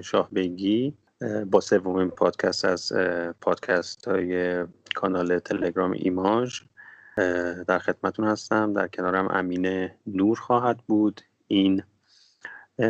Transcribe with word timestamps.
ایمان 0.00 0.02
شاهبگی 0.02 0.94
با 1.50 1.60
سومین 1.60 2.10
پادکست 2.10 2.64
از 2.64 2.92
پادکست 3.40 4.08
های 4.08 4.64
کانال 4.94 5.38
تلگرام 5.38 5.92
ایماژ 5.92 6.62
در 7.66 7.78
خدمتون 7.78 8.24
هستم. 8.24 8.72
در 8.72 8.88
کنارم 8.88 9.28
امینه 9.30 9.96
نور 10.06 10.38
خواهد 10.38 10.78
بود. 10.86 11.20
این 11.46 11.82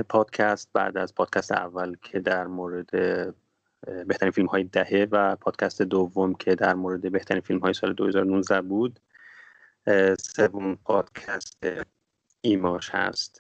پادکست 0.09 0.69
بعد 0.73 0.99
از 0.99 1.15
پادکست 1.15 1.53
اول 1.53 1.97
که 2.03 2.21
در 2.21 2.47
مورد 2.47 2.91
بهترین 4.07 4.31
فیلم 4.33 4.49
های 4.49 4.65
دهه 4.65 5.09
و 5.11 5.37
پادکست 5.37 5.83
دوم 5.83 6.35
که 6.35 6.55
در 6.55 6.75
مورد 6.75 7.13
بهترین 7.13 7.41
فیلم 7.41 7.61
های 7.61 7.73
سال 7.73 7.93
2019 7.93 8.61
بود 8.61 9.01
سوم 10.19 10.75
پادکست 10.75 11.67
ایماش 12.41 12.91
هست. 12.91 13.40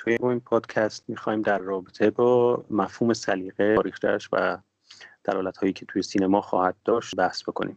توی 0.00 0.18
این 0.22 0.40
پادکست 0.40 1.04
می‌خوایم 1.08 1.42
در 1.42 1.58
رابطه 1.58 2.10
با 2.10 2.64
مفهوم 2.70 3.12
سلیقه 3.12 3.74
تاریخش 3.74 4.28
و 4.32 4.58
دلالت 5.24 5.56
هایی 5.56 5.72
که 5.72 5.86
توی 5.86 6.02
سینما 6.02 6.40
خواهد 6.40 6.76
داشت 6.84 7.16
بحث 7.16 7.42
بکنیم. 7.42 7.76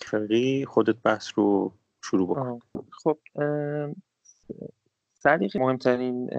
فرقی 0.00 0.64
خودت 0.64 0.96
بحث 0.96 1.30
رو 1.34 1.72
شروع 2.04 2.28
بکن. 2.28 2.58
خب 2.90 3.18
سلیقه 5.14 5.58
مهمترین 5.58 6.30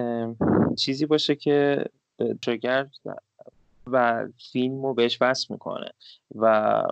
چیزی 0.78 1.06
باشه 1.06 1.34
که 1.34 1.84
شاگرد 2.44 2.90
و 3.86 4.28
فیلم 4.52 4.82
رو 4.82 4.94
بهش 4.94 5.18
وصل 5.20 5.46
می‌کنه 5.50 5.90
و 6.34 6.82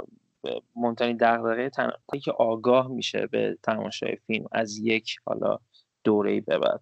مهمترین 0.76 1.16
دقدقه 1.16 1.70
که 2.22 2.32
آگاه 2.32 2.88
میشه 2.88 3.26
به 3.26 3.58
تماشای 3.62 4.16
فیلم 4.16 4.46
از 4.52 4.78
یک 4.78 5.16
حالا 5.26 5.58
دوره 6.04 6.40
به 6.40 6.58
بعد. 6.58 6.80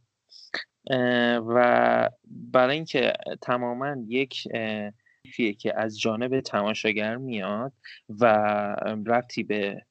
و 1.46 2.10
برای 2.26 2.76
اینکه 2.76 3.12
تماما 3.40 3.96
یک 4.06 4.48
فیه 5.32 5.52
که 5.52 5.78
از 5.80 6.00
جانب 6.00 6.40
تماشاگر 6.40 7.16
میاد 7.16 7.72
و 8.20 8.24
رفتی 9.06 9.42
به 9.42 9.82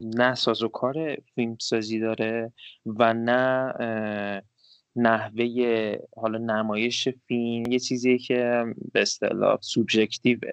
نه 0.00 0.34
سازوکار 0.34 1.16
فیلم 1.34 1.56
سازی 1.60 1.98
داره 1.98 2.52
و 2.86 3.14
نه 3.14 4.42
نحوه 4.96 5.96
حالا 6.16 6.38
نمایش 6.38 7.08
فیلم 7.08 7.72
یه 7.72 7.78
چیزی 7.78 8.18
که 8.18 8.64
به 8.92 9.02
اصطلاح 9.02 9.58
سوبژکتیوه. 9.60 10.50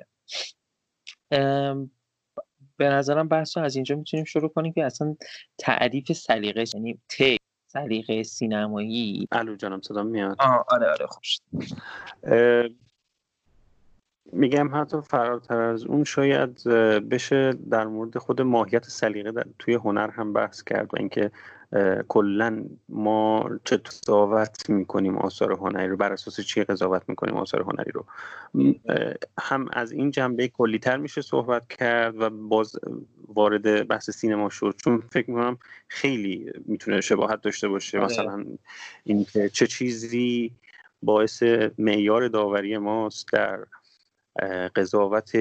به 2.78 2.90
نظرم 2.90 3.28
بحث 3.28 3.58
از 3.58 3.76
اینجا 3.76 3.96
می‌تونیم 3.96 4.26
شروع 4.26 4.50
کنیم 4.50 4.74
که 4.74 4.86
اصلا 4.86 5.16
تعریف 5.58 6.12
سلیقه 6.12 6.64
یعنی 6.74 7.00
تی 7.10 7.38
سلیقه 7.78 8.24
سینمایی. 8.24 9.28
الو 9.32 9.56
جانم 9.56 9.82
صدا 9.82 10.04
میاد؟ 10.04 10.36
آه 10.40 10.66
آره 10.70 10.88
آره 10.88 11.08
خوش 11.08 11.40
میگم 14.34 14.82
حتی 14.82 15.02
فراتر 15.02 15.62
از 15.62 15.84
اون 15.84 16.04
شاید 16.04 16.64
بشه 17.10 17.54
در 17.70 17.88
مورد 17.88 18.18
خود 18.18 18.42
ماهیت 18.42 18.84
سلیقه 18.84 19.44
توی 19.60 19.74
هنر 19.74 20.10
هم 20.10 20.34
بحث 20.34 20.64
کرد 20.64 20.94
و 20.94 20.98
اینکه 20.98 21.32
کلا 22.08 22.66
ما 22.90 23.50
چه 23.64 23.78
قضاوت 23.78 24.70
می‌کنیم 24.70 25.18
آثار 25.18 25.54
هنری 25.54 25.88
رو؟ 25.88 25.98
بر 25.98 26.14
اساس 26.14 26.42
چی 26.42 26.64
قضاوت 26.64 27.04
می‌کنیم 27.08 27.36
آثار 27.36 27.62
هنری 27.62 27.92
رو؟ 27.92 28.06
هم 29.40 29.70
از 29.74 29.92
این 29.92 30.12
جنبه 30.12 30.48
کلیتر 30.48 30.98
میشه 30.98 31.22
صحبت 31.22 31.68
کرد 31.68 32.22
و 32.22 32.30
باز 32.30 32.76
وارد 33.28 33.88
بحث 33.88 34.10
سینما 34.10 34.50
شد. 34.50 34.76
چون 34.84 35.04
فکر 35.12 35.30
می‌کنم 35.30 35.58
خیلی 35.88 36.52
می‌تونه 36.66 37.02
شباهت 37.02 37.42
داشته 37.42 37.68
باشه. 37.68 37.98
آره. 38.00 38.06
مثلا 38.06 38.46
اینکه 39.04 39.50
چه 39.50 39.68
چیزی 39.68 40.52
باعث 41.02 41.44
معیار 41.78 42.28
داوری 42.28 42.78
ماست 42.78 43.28
در 43.34 43.60
قضاوت 44.76 45.32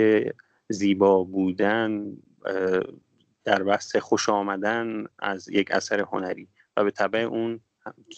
زیبا 0.69 1.25
بودن 1.25 2.17
در 3.47 3.63
بحث 3.63 3.97
خوش 3.97 4.29
آمدن 4.29 5.05
از 5.19 5.49
یک 5.49 5.71
اثر 5.71 6.01
هنری 6.01 6.49
و 6.77 6.85
به 6.85 6.91
طبع 6.91 7.19
اون 7.19 7.61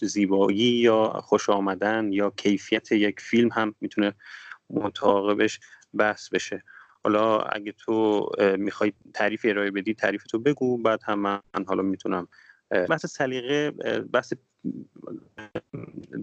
زیبایی 0.01 0.57
یا 0.57 1.07
خوش 1.23 1.49
آمدن 1.49 2.11
یا 2.11 2.29
کیفیت 2.29 2.91
یک 2.91 3.19
فیلم 3.19 3.49
هم 3.51 3.75
می‌تونه 3.81 4.13
متعاقبش 4.69 5.59
بحث 5.93 6.29
بشه. 6.29 6.63
حالا 7.03 7.39
اگه 7.39 7.71
تو 7.71 8.29
می‌خوای 8.57 8.93
تعریف 9.13 9.45
ارائه 9.49 9.71
بدی 9.71 9.93
تعریف 9.93 10.23
تو 10.23 10.39
بگو 10.39 10.77
بعد 10.77 10.99
هم 11.03 11.19
من 11.19 11.65
حالا 11.67 11.83
می‌تونم 11.83 12.27
بحث 12.89 13.05
سلیقه 13.05 13.71
بحث 14.13 14.33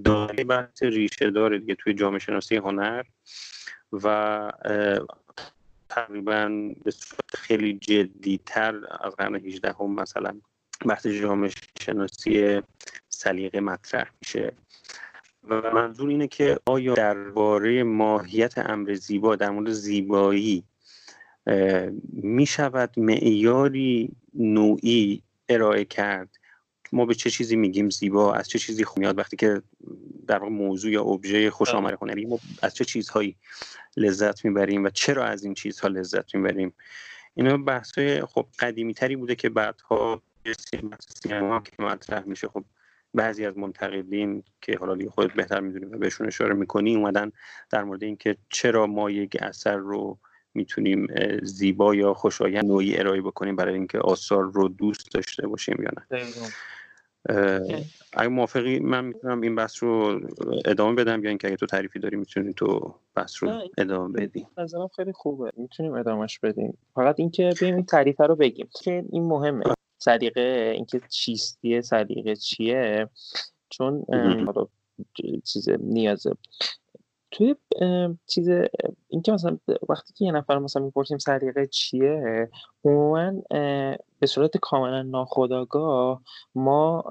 داره 0.05 0.45
بحث 0.45 0.83
ریشه 0.83 1.31
داره 1.31 1.59
دیگه 1.59 1.75
توی 1.75 1.95
جامعه 1.95 2.19
شناسی 2.19 2.57
هنر 2.57 3.03
و 3.93 4.07
تقریبا 5.89 6.73
به 6.85 6.91
صورت 6.91 7.37
خیلی 7.37 7.79
جدیتر 7.79 8.75
از 9.01 9.17
قرن 9.17 9.35
18 9.35 9.75
هم 9.81 9.95
مثلا 9.95 10.41
بحث 10.87 11.07
جامعه 11.07 11.51
شناسی 11.81 12.63
سلیقه 13.09 13.61
مطرح 13.61 14.11
میشه. 14.21 14.53
و 15.49 15.75
منظور 15.75 16.09
اینه 16.09 16.27
که 16.27 16.59
آیا 16.67 16.95
درباره 16.95 17.83
ماهیت 17.83 18.59
امر 18.59 18.95
زیبا 18.95 19.37
در 19.37 19.51
مورد 19.51 19.71
زیبایی 19.71 20.65
می 22.13 22.47
شود 22.47 22.99
معیاری 22.99 24.13
نوعی 24.35 25.23
ارائه 25.49 25.85
کرد 25.85 26.29
ما 26.97 27.07
به 27.07 27.15
چه 27.15 27.31
چیزی 27.31 27.57
میگیم 27.57 27.91
زیبا؟ 27.91 28.35
از 28.35 28.49
چه 28.49 28.59
چیزی 28.59 28.85
میاد؟ 28.97 29.19
وقتی 29.19 29.37
که 29.37 29.63
در 30.27 30.39
موضوع 30.39 30.91
یا 30.91 31.03
ابژه 31.03 31.51
خوش 31.51 31.69
آمد 31.69 31.99
هنری 32.03 32.25
ما 32.25 32.39
از 32.63 32.75
چه 32.75 32.85
چیزهایی 32.85 33.37
لذت 33.97 34.45
می‌بریم 34.45 34.85
و 34.85 34.91
چرا 34.91 35.25
از 35.25 35.45
این 35.45 35.55
چیزها 35.55 35.89
لذت 35.89 36.35
می‌بریم؟ 36.35 36.73
اینا 37.35 37.57
بحث 37.57 37.99
خب 38.29 38.47
قدیمی 38.59 38.95
تری 38.95 39.17
بوده 39.17 39.35
که 39.35 39.49
بعدها 39.49 40.23
سینما 41.23 41.61
که 41.61 41.83
مطرح 41.83 42.25
میشه. 42.27 42.49
خب 42.49 42.65
بعضی 43.15 43.47
از 43.47 43.59
منتقدین 43.59 44.43
که 44.61 44.79
حالا 44.81 44.95
دیگه 44.95 45.11
خودت 45.11 45.35
بهتر 45.35 45.61
می‌دونی 45.61 45.85
و 45.85 45.99
بهشون 45.99 46.27
اشاره 46.27 46.55
می‌کنی 46.55 46.97
اومدن 46.97 47.33
در 47.71 47.85
مورد 47.85 48.03
اینکه 48.03 48.37
چرا 48.51 48.87
ما 48.87 49.11
یک 49.11 49.37
اثر 49.43 49.77
رو 49.77 50.19
می‌تونیم 50.55 51.07
زیبا 51.43 51.95
یا 51.95 52.15
خوشایند 52.15 52.65
نوعی 52.65 52.99
ارائه 52.99 53.21
بکنیم 53.21 53.57
برای 53.57 53.75
اینکه 53.75 53.99
آثار 53.99 54.53
رو 54.53 54.69
دوست 54.69 55.13
داشته 55.13 55.47
باشیم 55.47 55.83
یا 55.83 55.91
نه. 55.97 56.07
اگه 58.13 58.29
موافقی 58.29 58.79
من 58.79 59.05
می‌تونم 59.05 59.41
این 59.41 59.55
بحث 59.55 59.83
رو 59.83 60.21
ادامه 60.65 60.95
بدم 60.95 61.25
یا 61.25 61.29
اینکه 61.29 61.49
اگه 61.49 61.57
تو 61.57 61.67
تعریفی 61.67 61.99
داری 61.99 62.17
می‌تونی 62.17 62.53
تو 62.53 62.95
بحث 63.15 63.43
رو 63.43 63.61
ادامه 63.79 64.13
بدی. 64.13 64.47
نظرم 64.59 64.89
خیلی 64.97 65.13
خوبه. 65.13 65.53
می‌تونیم 65.57 65.95
ادامهش 65.95 66.39
بدیم. 66.39 66.79
فقط 66.95 67.15
اینکه 67.19 67.51
بیم 67.61 67.75
این 67.75 67.85
تعریفه 67.85 68.25
رو 68.25 68.37
بگیم. 68.37 68.69
که 68.83 69.05
این 69.13 69.23
مهمه. 69.23 69.65
سلیقه 69.99 70.73
اینکه 70.75 71.01
چیستیه 71.09 71.81
سلیقه 71.81 72.37
چیه؟ 72.37 73.09
چون 73.69 74.05
چیز 75.45 75.69
نیازه. 75.69 76.33
توی 77.31 77.55
چیز 78.27 78.49
اینکه 79.09 79.33
مثلا 79.33 79.59
وقتی 79.89 80.13
که 80.15 80.25
یه 80.25 80.33
نفر 80.33 80.59
مثلا 80.59 80.83
می‌پرسیم 80.83 81.19
سلیقه 81.19 81.67
چیه 81.67 82.49
عموما 82.85 83.33
به 84.19 84.27
صورت 84.27 84.57
کاملا 84.57 85.03
ناخودآگاه 85.03 86.23
ما 86.55 87.05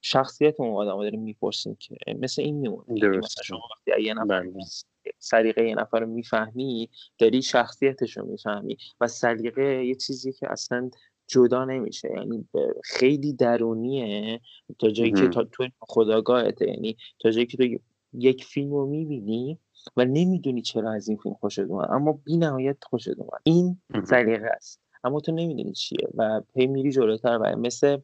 شخصیت 0.00 0.60
اون 0.60 0.76
آدم 0.76 0.96
رو 0.96 1.02
داریم 1.02 1.22
می‌پرسیم 1.22 1.76
که 1.80 1.96
مثل 2.18 2.42
این 2.42 2.56
میمونه. 2.56 3.20
شما 3.44 3.60
وقتی 3.70 4.02
یه 4.02 4.14
نفر 4.14 4.40
بله. 4.40 4.52
سلیقه 5.18 5.68
یه 5.68 5.74
نفر 5.74 6.00
رو 6.00 6.06
می‌فهمی 6.06 6.90
داری 7.18 7.42
شخصیتش 7.42 8.16
رو 8.16 8.26
می‌فهمی 8.26 8.76
و 9.00 9.08
سلیقه 9.08 9.84
یه 9.84 9.94
چیزی 9.94 10.32
که 10.32 10.52
اصلا 10.52 10.90
جدا 11.26 11.64
نمیشه. 11.64 12.10
یعنی 12.16 12.48
خیلی 12.84 13.32
درونیه 13.32 14.40
تا 14.78 14.90
جایی 14.90 15.12
که 15.12 15.28
تا 15.28 15.44
تو 15.44 15.68
خداگاهته 15.80 16.68
یعنی 16.68 16.96
تا 17.20 17.30
جایی 17.30 17.46
که 17.46 17.56
تو 17.56 17.78
یک 18.12 18.44
فیلم 18.44 18.70
رو 18.70 18.86
می‌بینی 18.86 19.58
و 19.96 20.04
نمی‌دونی 20.04 20.62
چرا 20.62 20.92
از 20.92 21.08
این 21.08 21.18
فیلم 21.18 21.34
خوشت 21.34 21.58
اومد. 21.58 21.88
اما 21.90 22.12
بی 22.12 22.36
نهایت 22.36 22.84
خوشت 22.84 23.18
اومد. 23.18 23.40
این 23.42 23.80
سلیقه 24.04 24.46
است. 24.46 24.80
اما 25.04 25.20
تو 25.20 25.32
نمی‌دونی 25.32 25.72
چیه 25.72 26.08
و 26.14 26.40
پی 26.54 26.66
میری 26.66 26.92
جلوتر 26.92 27.38
و 27.42 27.56
مثل 27.56 27.98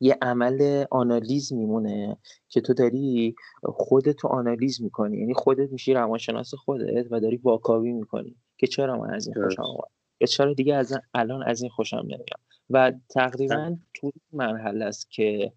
یه 0.00 0.18
عمل 0.22 0.84
آنالیز 0.90 1.52
میمونه 1.52 2.16
که 2.48 2.60
تو 2.60 2.74
داری 2.74 3.34
خودتو 3.62 4.28
آنالیز 4.28 4.82
می‌کنی. 4.82 5.18
یعنی 5.18 5.34
خودت 5.34 5.72
میشی 5.72 5.94
روانشناس 5.94 6.54
خودت 6.54 7.06
و 7.10 7.20
داری 7.20 7.36
واکاوی 7.36 7.92
می‌کنی 7.92 8.36
که 8.58 8.66
چرا 8.66 8.98
من 8.98 9.14
از 9.14 9.26
این 9.26 9.44
خوشم 9.44 9.62
اومد؟ 9.62 9.90
یا 10.20 10.26
چرا 10.26 10.54
دیگه 10.54 10.74
از 10.74 10.98
الان 11.14 11.42
از 11.42 11.62
این 11.62 11.70
خوشم 11.70 12.02
نمیاد؟ 12.04 12.40
و 12.70 12.92
تقریبا 13.08 13.76
تو 13.94 14.12
مرحله 14.32 14.84
است 14.84 15.10
که 15.10 15.52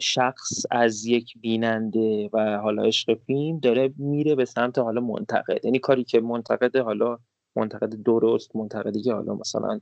شخص 0.00 0.66
از 0.70 1.06
یک 1.06 1.38
بیننده 1.40 2.30
و 2.32 2.58
حالا 2.58 2.82
عشق 2.82 3.14
فیلم 3.14 3.58
داره 3.58 3.92
میره 3.96 4.34
به 4.34 4.44
سمت 4.44 4.78
حالا 4.78 5.00
منتقد. 5.00 5.64
یعنی 5.64 5.78
کاری 5.78 6.04
که 6.04 6.20
منتقد 6.20 6.76
حالا 6.76 7.18
منتقد 7.56 8.02
درست 8.02 8.56
منتقدی 8.56 9.02
که 9.02 9.12
حالا 9.12 9.34
مثلا 9.34 9.80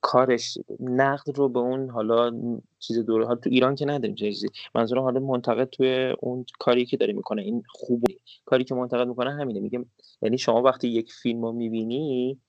کارش 0.00 0.58
نقد 0.80 1.36
رو 1.36 1.48
به 1.48 1.58
اون 1.58 1.90
حالا 1.90 2.32
چیز 2.78 2.98
دوره 2.98 3.26
ها 3.26 3.34
تو 3.34 3.50
ایران 3.50 3.74
که 3.74 3.86
نداریم 3.86 4.14
چیزی. 4.14 4.48
منظورم 4.74 5.02
حالا 5.02 5.20
منتقد 5.20 5.64
توی 5.64 6.14
اون 6.20 6.44
کاری 6.58 6.86
که 6.86 6.96
داره 6.96 7.12
می‌کنه. 7.12 7.42
این 7.42 7.62
خوبه. 7.68 8.14
کاری 8.44 8.64
که 8.64 8.74
منتقد 8.74 9.08
می‌کنه 9.08 9.30
همینه. 9.30 9.60
میگه 9.60 9.84
یعنی 10.22 10.38
شما 10.38 10.62
وقتی 10.62 10.88
یک 10.88 11.12
فیلم 11.12 11.42
رو 11.42 11.52
می‌بینی 11.52 12.40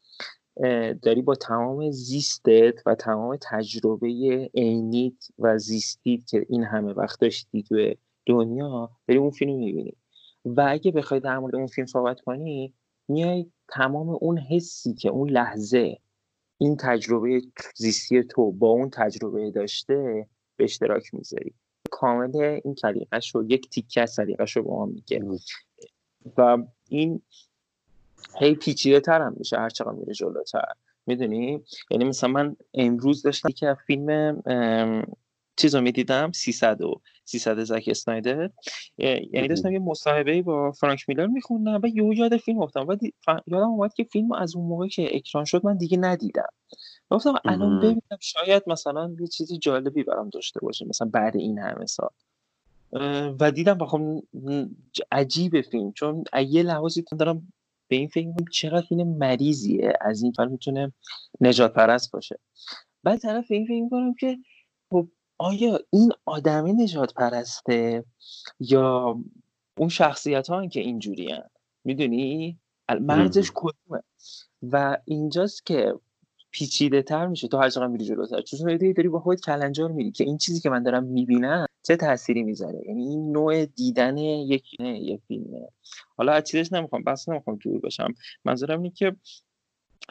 داری 1.01 1.21
با 1.21 1.35
تمام 1.35 1.91
زیستت 1.91 2.81
و 2.85 2.95
تمام 2.95 3.37
تجربه 3.41 4.07
عینیت 4.55 5.27
و 5.39 5.57
زیستیت 5.57 6.27
که 6.27 6.45
این 6.49 6.63
همه 6.63 6.93
وقت 6.93 7.19
داشتی 7.19 7.63
توی 7.63 7.95
دنیا 8.25 8.89
داری 9.07 9.19
اون 9.19 9.31
فیلم 9.31 9.55
می‌بینی. 9.55 9.93
و 10.45 10.65
اگه 10.69 10.91
بخوای 10.91 11.19
در 11.19 11.39
مورد 11.39 11.55
اون 11.55 11.67
فیلم 11.67 11.87
صحبت 11.87 12.21
کنی 12.21 12.73
میای 13.07 13.51
تمام 13.69 14.09
اون 14.09 14.37
حسی 14.37 14.93
که 14.93 15.09
اون 15.09 15.29
لحظه 15.29 15.97
این 16.57 16.77
تجربه 16.77 17.41
زیستی 17.75 18.23
تو 18.23 18.51
با 18.51 18.67
اون 18.69 18.89
تجربه 18.89 19.51
داشته 19.51 20.27
به 20.55 20.63
اشتراک 20.63 21.13
می‌ذاری. 21.13 21.53
کامل 21.91 22.59
این 22.63 22.75
سلیقش 22.75 23.35
رو 23.35 23.51
یک 23.51 23.69
تیکه 23.69 24.01
از 24.01 24.19
رو 24.55 24.63
با 24.63 24.75
ما 24.75 24.85
میگه. 24.85 25.25
و 26.37 26.57
این 26.89 27.21
هی 28.39 28.55
پیچیده 28.55 28.99
تر 28.99 29.21
هم 29.21 29.35
میشه 29.37 29.57
هر 29.57 29.69
چقدر 29.69 29.91
میره 29.91 30.13
جلوتر. 30.13 30.65
می‌دونی؟ 31.05 31.63
یعنی 31.91 32.05
مثلا 32.05 32.29
من 32.29 32.55
امروز 32.73 33.21
داشتم 33.21 33.49
که 33.49 33.77
فیلم 33.87 34.43
چیز 35.55 35.75
رو 35.75 35.81
می‌دیدم 35.81 36.31
300 36.31 36.81
و 36.81 37.01
300 37.25 37.63
زک 37.63 37.83
اسنایدر. 37.87 38.49
یعنی 38.97 39.47
داشتم 39.47 39.71
یه 39.71 39.79
مصاحبه 39.79 40.41
با 40.41 40.71
فرانک 40.71 41.05
میلر 41.07 41.27
میخوندم 41.27 41.79
و 41.83 41.87
یهو 41.87 42.13
یاد 42.13 42.37
فیلم 42.37 42.61
افتادم. 42.61 42.87
و 42.87 42.97
یادم 43.47 43.67
اومد 43.67 43.93
که 43.93 44.03
فیلم 44.03 44.31
از 44.31 44.55
اون 44.55 44.65
موقع 44.65 44.87
که 44.87 45.15
اکران 45.15 45.45
شد 45.45 45.65
من 45.65 45.77
دیگه 45.77 45.97
ندیدم. 45.97 46.49
گفتم 47.09 47.33
الان 47.45 47.79
ببینم 47.79 48.17
شاید 48.19 48.63
مثلا 48.67 49.15
یه 49.19 49.27
چیزی 49.27 49.57
جالبی 49.57 50.03
برام 50.03 50.29
داشته 50.29 50.59
باشه 50.59 50.85
مثلا 50.85 51.09
بعد 51.13 51.37
این 51.37 51.59
همه 51.59 51.85
سال. 51.85 52.09
و 53.39 53.51
دیدم 53.51 53.77
بخوام 53.77 54.21
عجیب 55.11 55.61
فیلم. 55.61 55.91
چون 55.91 56.23
یه 56.47 56.63
لحاظی 56.63 57.03
دارم 57.19 57.53
به 57.91 57.97
این 57.97 58.07
فکر 58.07 58.27
چقدر 58.51 58.85
فیلم 58.85 59.17
مریضیه؟ 59.17 59.93
از 60.01 60.23
این 60.23 60.31
فیلم 60.31 60.51
می‌تونه 60.51 60.93
نجات 61.41 61.73
پرست 61.73 62.11
باشه. 62.11 62.39
بعد 63.03 63.19
طرف 63.19 63.45
این 63.49 63.65
فکر 63.65 63.81
می‌کنم 63.81 64.13
که 64.13 64.37
خب 64.89 65.07
آیا 65.37 65.79
این 65.89 66.11
آدمی 66.25 66.73
نجات 66.73 67.13
پرسته 67.13 68.05
یا 68.59 69.19
اون 69.77 69.89
شخصیت 69.89 70.47
ها 70.47 70.67
که 70.67 70.79
اینجوری. 70.79 71.33
می‌دونی؟ 71.83 72.59
مرزش 73.01 73.51
کدومه؟ 73.55 74.01
و 74.61 74.97
اینجاست 75.05 75.65
که 75.65 75.93
پیچیده 76.51 77.01
تر 77.01 77.27
میشه. 77.27 77.47
تو 77.47 77.57
هر 77.57 77.69
چقدر 77.69 77.87
میری 77.87 78.05
جلوتر. 78.05 78.41
چون 78.41 78.77
داری 78.77 79.09
با 79.09 79.19
خودت 79.19 79.41
کلنجار 79.41 79.91
میری. 79.91 80.11
که 80.11 80.23
این 80.23 80.37
چیزی 80.37 80.61
که 80.61 80.69
من 80.69 80.83
دارم 80.83 81.03
می‌بینم 81.03 81.65
چه 81.83 81.95
تأثیری 81.95 82.43
می‌ذاره؟ 82.43 82.81
یعنی 82.87 83.07
این 83.07 83.31
نوع 83.31 83.65
دیدن 83.65 84.17
یک 84.17 84.79
یک 84.79 85.21
فیلمه. 85.27 85.67
حالا 86.17 86.31
از 86.31 86.43
چیزش 86.43 86.73
نمی‌خوام 86.73 87.03
بس 87.03 87.29
نمی‌خوام 87.29 87.55
دور 87.55 87.79
بشم. 87.79 88.13
منظورم 88.45 88.81
اینه 88.81 88.93
که 88.95 89.15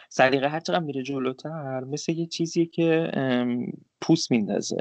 سلیقه 0.08 0.49
هر 0.49 0.61
چقدر 0.61 0.85
میره 0.85 1.02
جلوتر 1.02 1.85
مثل 1.85 2.12
یه 2.12 2.26
چیزی 2.26 2.67
که 2.67 3.12
پوست 4.00 4.31
میندازه 4.31 4.76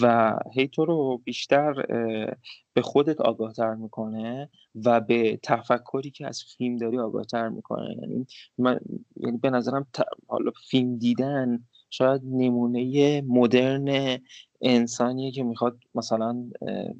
و 0.00 0.34
هی 0.52 0.68
تو 0.68 0.84
رو 0.84 1.20
بیشتر 1.24 1.72
به 2.72 2.82
خودت 2.82 3.20
آگاهتر 3.20 3.74
می‌کنه 3.74 4.48
و 4.84 5.00
به 5.00 5.40
تفکری 5.42 6.10
که 6.10 6.26
از 6.26 6.42
فیلم 6.56 6.76
داری 6.76 6.98
آگاهتر 6.98 7.48
می‌کنه. 7.48 7.96
یعنی 8.02 8.26
من 8.58 8.80
یعنی 9.16 9.38
به 9.38 9.50
نظرم 9.50 9.86
حالا 10.26 10.50
فیلم 10.70 10.96
دیدن 10.96 11.64
شاید 11.90 12.22
نمونه 12.24 13.20
مدرن 13.20 14.18
انسانیه 14.62 15.30
که 15.30 15.42
می‌خواد 15.42 15.78
مثلا 15.94 16.50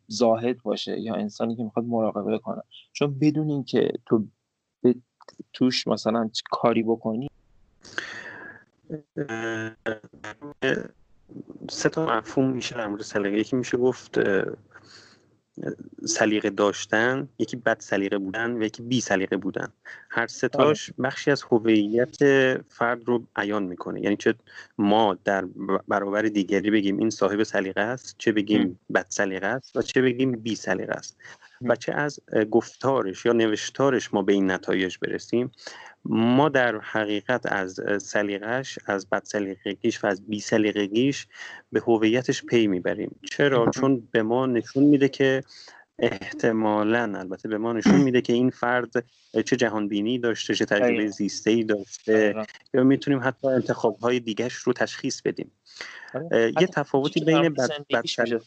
زاهد 0.07 0.63
باشه 0.63 1.01
یا 1.01 1.15
انسانی 1.15 1.57
که 1.57 1.63
می‌خواد 1.63 1.85
مراقبه 1.85 2.39
کنه. 2.39 2.63
چون 2.93 3.19
بدون 3.19 3.51
اینکه 3.51 3.93
تو 4.07 4.27
به 4.83 4.95
توش 5.53 5.89
مثلا 5.89 6.31
کاری 6.51 6.83
بکنی 6.83 7.29
سه 11.71 11.89
تا 11.89 12.07
مفهوم 12.07 12.51
میشه 12.51 12.75
در 12.75 12.87
مورد 12.87 13.03
سلیقه. 13.03 13.39
یکی 13.39 13.57
میشه 13.57 13.77
گفت 13.77 14.19
سلیقه 16.07 16.51
داشتن 16.51 17.29
یکی 17.39 17.57
بد 17.57 17.81
سلیقه 17.81 18.19
بودن 18.19 18.53
و 18.53 18.63
یکی 18.63 18.83
بی 18.83 19.01
سلیقه 19.01 19.37
بودن. 19.37 19.69
هر 20.11 20.27
سه 20.27 20.49
تاش 20.49 20.91
آره. 20.91 21.09
بخشی 21.09 21.31
از 21.31 21.43
هویت 21.43 22.17
فرد 22.69 23.05
رو 23.05 23.27
بیان 23.37 23.63
می‌کنه. 23.63 24.01
یعنی 24.01 24.17
چه 24.17 24.35
ما 24.79 25.19
در 25.25 25.45
برابر 25.89 26.23
دیگری 26.23 26.71
بگیم 26.71 26.99
این 26.99 27.11
صاحب 27.11 27.43
سلیقه 27.43 27.81
است 27.81 28.15
چه 28.19 28.33
بگیم 28.33 28.81
بد 28.95 29.07
سلیقه 29.09 29.47
است 29.47 29.77
و 29.77 29.83
چه 29.83 30.03
بگیم 30.03 30.33
بی 30.33 30.55
سلیقه 30.55 30.93
است. 30.93 31.17
و 31.63 31.77
چه 31.77 31.93
از 31.93 32.21
گفتارش 32.51 33.27
یا 33.27 33.33
نوشتارش 33.33 34.15
ما 34.15 34.23
به 34.23 34.33
این 34.33 34.51
نتایج 34.51 34.97
برسیم 35.03 35.51
ما 36.05 36.49
در 36.49 36.79
حقیقت 36.79 37.53
از 37.53 37.81
سلیقش 37.99 38.79
از 38.87 39.11
بد 39.11 39.25
سلیقگیش 39.25 40.05
و 40.05 40.07
از 40.07 40.27
بی 40.27 40.41
سلیقگیش 40.41 41.27
به 41.73 41.81
هویتش 41.81 42.45
پی 42.45 42.67
می‌بریم. 42.67 43.21
چرا؟ 43.31 43.71
چون 43.71 44.09
به 44.11 44.23
ما 44.23 44.47
نشون 44.47 44.85
میده 44.85 45.09
که 45.09 45.43
احتمالا 45.99 47.19
البته 47.19 47.49
به 47.49 47.59
ما 47.59 47.73
نشون 47.73 48.01
میده 48.01 48.21
که 48.21 48.33
این 48.33 48.51
فرد 48.51 49.05
چه 49.47 49.57
جهان 49.57 49.89
بینی 49.89 50.19
داشته 50.19 50.55
چه 50.55 50.65
تجربه 50.65 51.09
زیسته 51.09 51.51
ای 51.51 51.65
داشته 51.65 52.35
یا 52.75 52.85
می‌تونیم 52.85 53.21
حتی 53.23 53.49
انتخاب 53.49 53.99
های 53.99 54.21
دیگهش 54.21 54.55
رو 54.55 54.73
تشخیص 54.73 55.23
بدیم. 55.23 55.53
آره. 56.15 56.53
یه 56.61 56.67
تفاوتی 56.67 57.25
بین 57.25 57.49
بد, 57.49 57.71
بد 57.91 58.05
یا 58.27 58.41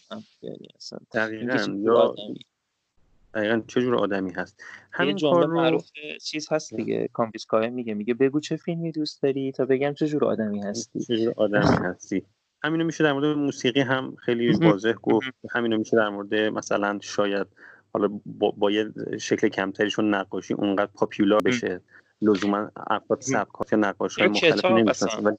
دقیقا 3.34 3.62
چه 3.68 3.82
جور 3.82 3.96
آدمی 3.96 4.32
هست؟ 4.32 4.64
همین 4.92 5.18
کار 5.20 5.48
رو 5.48 5.56
معروف 5.56 5.86
چیز 6.24 6.52
هست 6.52 6.74
دیگه 6.74 7.10
کامپیسکای 7.14 7.70
میگه 7.70 7.94
میگه 7.94 8.14
بگو 8.14 8.40
چه 8.40 8.56
فیلمی 8.56 8.92
دوست 8.92 9.24
داری 9.24 9.52
تا 9.52 9.66
بگم 9.66 9.94
چه 9.94 10.08
جور 10.08 10.26
آدمی 10.26 10.62
هستی. 10.62 11.00
چه 11.00 11.18
جور 11.18 11.34
آدمی 11.38 11.76
هستی؟ 11.86 12.26
همینو 12.64 12.84
میشه 12.84 13.04
در 13.04 13.14
مورد 13.14 13.38
موسیقی 13.38 13.82
هم 13.82 14.16
خیلی 14.16 14.52
واضح 14.52 14.94
گفت. 14.94 15.28
همینو 15.52 15.78
میشه 15.78 15.98
در 15.98 16.10
مورد 16.10 16.34
مثلا 16.34 17.00
شاید 17.02 17.48
حالا 17.94 18.20
با, 18.26 18.52
با 18.52 18.72
یه 18.72 18.92
شکل 19.20 19.48
کمتری 19.48 19.90
چون 19.90 20.16
نقاشی 20.16 20.54
اونقدر 20.54 20.92
پاپیولار 20.94 21.42
بشه 21.46 21.82
لزوما 22.22 22.72
افراد 22.88 23.22
سبکات 23.22 23.74
یا 23.74 23.80
نقاش 23.80 24.20
های 24.20 24.28
مختلف 24.28 24.66
نمی‌شناسن 24.66 25.38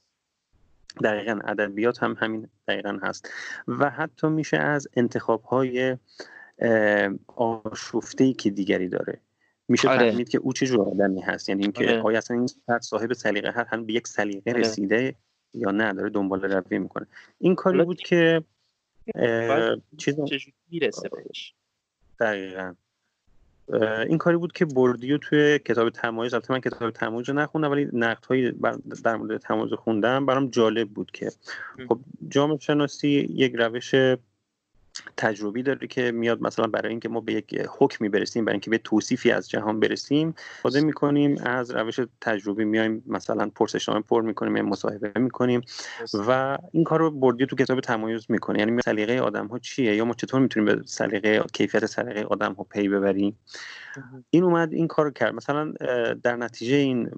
دقیقا 1.03 1.39
ادبیات 1.43 2.03
هم 2.03 2.15
همین 2.19 2.49
دقیقا 2.67 2.99
هست. 3.03 3.29
و 3.67 3.89
حتی 3.89 4.27
میشه 4.27 4.57
از 4.57 4.87
انتخاب 4.97 5.43
های 5.43 5.97
آشفته 7.35 8.33
که 8.33 8.49
دیگری 8.49 8.89
داره. 8.89 9.19
میشه 9.67 9.89
آره. 9.89 10.09
فهمید 10.09 10.29
که 10.29 10.37
او 10.37 10.53
چه 10.53 10.65
جور 10.65 10.81
آدمی 10.81 11.21
هست. 11.21 11.49
یعنی 11.49 11.63
اینکه 11.63 11.83
آره. 11.83 12.01
آیا 12.01 12.17
اصلا 12.17 12.37
این 12.37 12.47
فرد 12.67 12.81
صاحب 12.81 13.13
سلیقه 13.13 13.51
هست 13.51 13.73
هم 13.73 13.85
به 13.85 13.93
یک 13.93 14.07
سلیقه 14.07 14.51
آره. 14.51 14.59
رسیده 14.59 15.15
یا 15.53 15.71
نه 15.71 15.93
داره 15.93 16.09
دنبال 16.09 16.41
روی 16.41 16.79
می‌کنه. 16.79 17.07
این 17.39 17.55
کاری 17.55 17.83
بود 17.83 17.97
که 17.97 18.43
چیز 19.97 20.15
می‌رسه 20.71 21.09
بهش؟ 21.09 21.53
دقیقا. 22.19 22.73
این 24.07 24.17
کاری 24.17 24.37
بود 24.37 24.51
که 24.51 24.65
بردیو 24.65 25.17
توی 25.17 25.59
کتاب 25.59 25.89
تمایز 25.89 26.33
البته 26.33 26.53
من 26.53 26.59
کتاب 26.59 26.91
تمایز 26.91 27.29
رو 27.29 27.35
نخوندم 27.35 27.71
ولی 27.71 27.89
نقد 27.93 28.25
هایی 28.25 28.51
در 29.03 29.15
مورد 29.15 29.37
تمایز 29.37 29.73
خوندم. 29.73 30.25
برام 30.25 30.49
جالب 30.49 30.89
بود 30.89 31.11
که 31.11 31.31
خب 31.87 31.99
جامعه 32.29 32.57
شناسی 32.57 33.09
یک 33.09 33.53
روش 33.55 33.95
تجربی 35.17 35.63
داره 35.63 35.87
که 35.87 36.11
میاد 36.11 36.41
مثلا 36.41 36.67
برای 36.67 36.89
اینکه 36.89 37.09
ما 37.09 37.19
به 37.19 37.33
یک 37.33 37.61
حکمی 37.79 38.09
برسیم 38.09 38.45
برای 38.45 38.53
اینکه 38.53 38.69
به 38.69 38.77
توصیفی 38.77 39.31
از 39.31 39.49
جهان 39.49 39.79
برسیم 39.79 40.35
استفاده 40.55 40.81
می‌کنیم 40.81 41.37
از 41.43 41.71
روش 41.71 41.99
تجربی 42.21 42.65
میایم 42.65 43.03
مثلا 43.07 43.51
پرسشنامه 43.55 44.01
پر 44.01 44.21
می‌کنیم 44.21 44.55
یا 44.57 44.63
مصاحبه 44.63 45.19
می‌کنیم 45.19 45.61
و 46.27 46.57
این 46.71 46.83
کار 46.83 46.99
رو 46.99 47.11
بردی 47.11 47.45
تو 47.45 47.55
کتاب 47.55 47.79
تمایز 47.79 48.25
می‌کنه. 48.29 48.59
یعنی 48.59 48.81
سلیقه 48.81 49.19
آدم 49.19 49.47
ها 49.47 49.59
چیه؟ 49.59 49.95
یا 49.95 50.05
ما 50.05 50.13
چطور 50.13 50.41
می‌تونیم 50.41 50.75
به 50.75 50.81
سلیقه 50.85 51.43
کیفیت 51.53 51.85
سلیقه 51.85 52.21
آدم 52.21 52.53
ها 52.53 52.63
پی 52.63 52.89
ببریم؟ 52.89 53.39
این 54.29 54.43
اومد 54.43 54.73
این 54.73 54.87
کار 54.87 55.11
کرد. 55.11 55.33
مثلا 55.33 55.73
در 56.23 56.35
نتیجه 56.35 56.75
این 56.75 57.09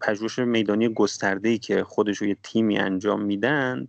پژوهش 0.00 0.38
میدانی 0.38 0.88
گسترده 0.88 1.48
ای 1.48 1.58
که 1.58 1.84
خودش 1.84 2.22
یه 2.22 2.36
تیمی 2.42 2.78
انجام 2.78 3.22
میدن 3.22 3.88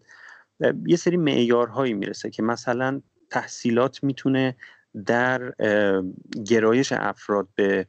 یه 0.85 0.95
سری 0.95 1.17
معیارهایی 1.17 1.93
می‌رسه 1.93 2.29
که 2.29 2.43
مثلا 2.43 3.01
تحصیلات 3.33 4.03
می‌تونه 4.03 4.55
در 5.05 5.53
گرایش 6.45 6.91
افراد 6.91 7.47
به 7.55 7.87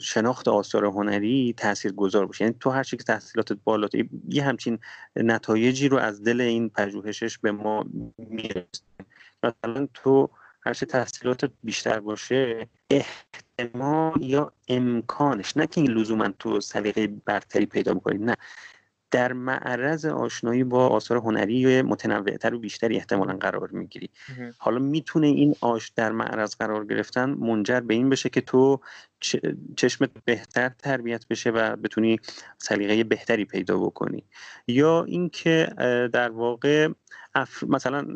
شناخت 0.00 0.48
آثار 0.48 0.84
هنری 0.84 1.54
تأثیر 1.56 1.92
گذار 1.92 2.26
باشه. 2.26 2.44
یعنی 2.44 2.56
تو 2.60 2.70
هر 2.70 2.82
که 2.82 2.96
تحصیلاتت 2.96 3.58
بالاتر 3.64 4.04
یه 4.28 4.42
همچین 4.44 4.78
نتایجی 5.16 5.88
رو 5.88 5.98
از 5.98 6.22
دل 6.24 6.40
این 6.40 6.68
پژوهشش 6.70 7.38
به 7.38 7.52
ما 7.52 7.86
می‌رسه 8.18 8.82
مثلا 9.42 9.88
تو 9.94 10.30
هر 10.60 10.74
چه 10.74 10.86
تحصیلاتت 10.86 11.50
بیشتر 11.64 12.00
باشه 12.00 12.68
احتمال 12.90 14.22
یا 14.22 14.52
امکانش 14.68 15.56
نه 15.56 15.66
که 15.66 15.80
لزوما 15.80 16.28
تو 16.38 16.60
سلیقه 16.60 17.06
برتری 17.06 17.66
پیدا 17.66 17.94
می‌کنی 17.94 18.18
نه. 18.18 18.36
در 19.14 19.32
معرض 19.32 20.04
آشنایی 20.04 20.64
با 20.64 20.88
آثار 20.88 21.18
هنری 21.18 21.82
متنوعتر 21.82 22.54
و 22.54 22.58
بیشتری 22.58 22.96
احتمالا 22.96 23.36
قرار 23.36 23.70
می‌گیری. 23.70 24.10
حالا 24.58 24.78
می‌تونه 24.78 25.26
این 25.26 25.54
آش 25.60 25.88
در 25.88 26.12
معرض 26.12 26.54
قرار 26.54 26.86
گرفتن 26.86 27.30
منجر 27.30 27.80
به 27.80 27.94
این 27.94 28.08
بشه 28.08 28.28
که 28.28 28.40
تو 28.40 28.80
چشمت 29.76 30.10
بهتر 30.24 30.68
تربیت 30.68 31.28
بشه 31.28 31.50
و 31.50 31.76
بتونی 31.76 32.20
سلیقه 32.58 33.04
بهتری 33.04 33.44
پیدا 33.44 33.78
بکنی. 33.78 34.24
یا 34.66 35.04
اینکه 35.04 35.68
در 36.12 36.30
واقع 36.30 36.88
مثلا 37.68 38.14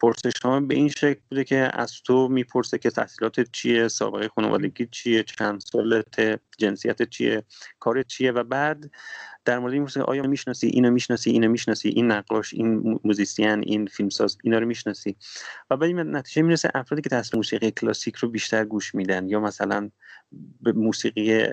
پرسشنامه 0.00 0.66
به 0.66 0.74
این 0.74 0.88
شکل 0.88 1.20
بوده 1.30 1.44
که 1.44 1.70
از 1.72 2.02
تو 2.02 2.28
می‌پرسه 2.28 2.78
که 2.78 2.90
تحصیلات 2.90 3.40
چیه 3.40 3.88
سابقه 3.88 4.28
خانوادگی 4.28 4.88
چیه 4.90 5.22
چند 5.22 5.60
سالت 5.60 6.40
جنسیت 6.58 7.08
چیه 7.10 7.42
کار 7.80 8.02
چیه 8.02 8.32
و 8.32 8.44
بعد 8.44 8.90
در 9.44 9.58
مورد 9.58 9.72
این 9.72 9.88
آیا 10.04 10.22
می‌شناسی؟ 10.22 10.66
اینو 10.66 10.90
می‌شناسی 10.90 11.30
اینو 11.30 11.48
می‌شناسی 11.48 11.88
این 11.88 12.12
نقاش 12.12 12.54
این 12.54 13.00
موزیسین 13.04 13.62
این 13.64 13.86
فیلمساز 13.86 14.38
اینا 14.42 14.58
رو 14.58 14.66
می‌شناسی. 14.66 15.16
و 15.70 15.76
بعد 15.76 15.88
این 15.88 16.16
نتیجه 16.16 16.42
می‌رسه 16.42 16.70
افرادی 16.74 17.02
که 17.02 17.08
تحصیل 17.08 17.36
موسیقی 17.36 17.70
کلاسیک 17.70 18.16
رو 18.16 18.28
بیشتر 18.28 18.64
گوش 18.64 18.94
میدن 18.94 19.28
یا 19.28 19.40
مثلا 19.40 19.90
به 20.60 20.72
موسیقی 20.72 21.44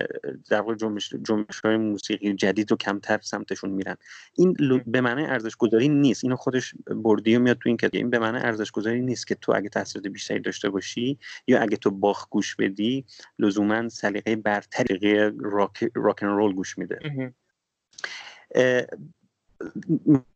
در 0.50 0.60
واقع 0.60 0.74
جنبش 0.74 1.60
های 1.64 1.76
موسیقی 1.76 2.34
جدید 2.34 2.70
رو 2.70 2.76
کمتر 2.76 3.18
سمتشون 3.22 3.70
میرن. 3.70 3.96
این 4.38 4.56
به 4.86 5.00
معنی 5.00 5.24
ارزش 5.24 5.56
گذاری 5.56 5.88
نیست. 5.88 6.24
اینو 6.24 6.36
خودش 6.36 6.74
بردی 6.96 7.36
و 7.36 7.40
میاد 7.40 7.58
تو 7.58 7.68
این 7.68 7.76
که 7.76 7.90
این 7.92 8.10
به 8.10 8.18
معنی 8.18 8.38
ارزش 8.38 8.70
گذاری 8.70 9.00
نیست 9.00 9.26
که 9.26 9.34
تو 9.34 9.52
اگه 9.56 9.68
تحصیلات 9.68 10.06
بیشتری 10.06 10.40
داشته 10.40 10.70
باشی 10.70 11.18
یا 11.46 11.60
اگه 11.60 11.76
تو 11.76 11.90
باخ 11.90 12.28
گوش 12.30 12.56
بدی 12.56 13.04
لزوما 13.38 13.88
سلیقه 13.88 14.36
برتری 14.36 15.30
راک 15.40 15.90
راک 15.94 16.22
رول 16.22 16.52
گوش 16.52 16.78
میده. 16.78 16.98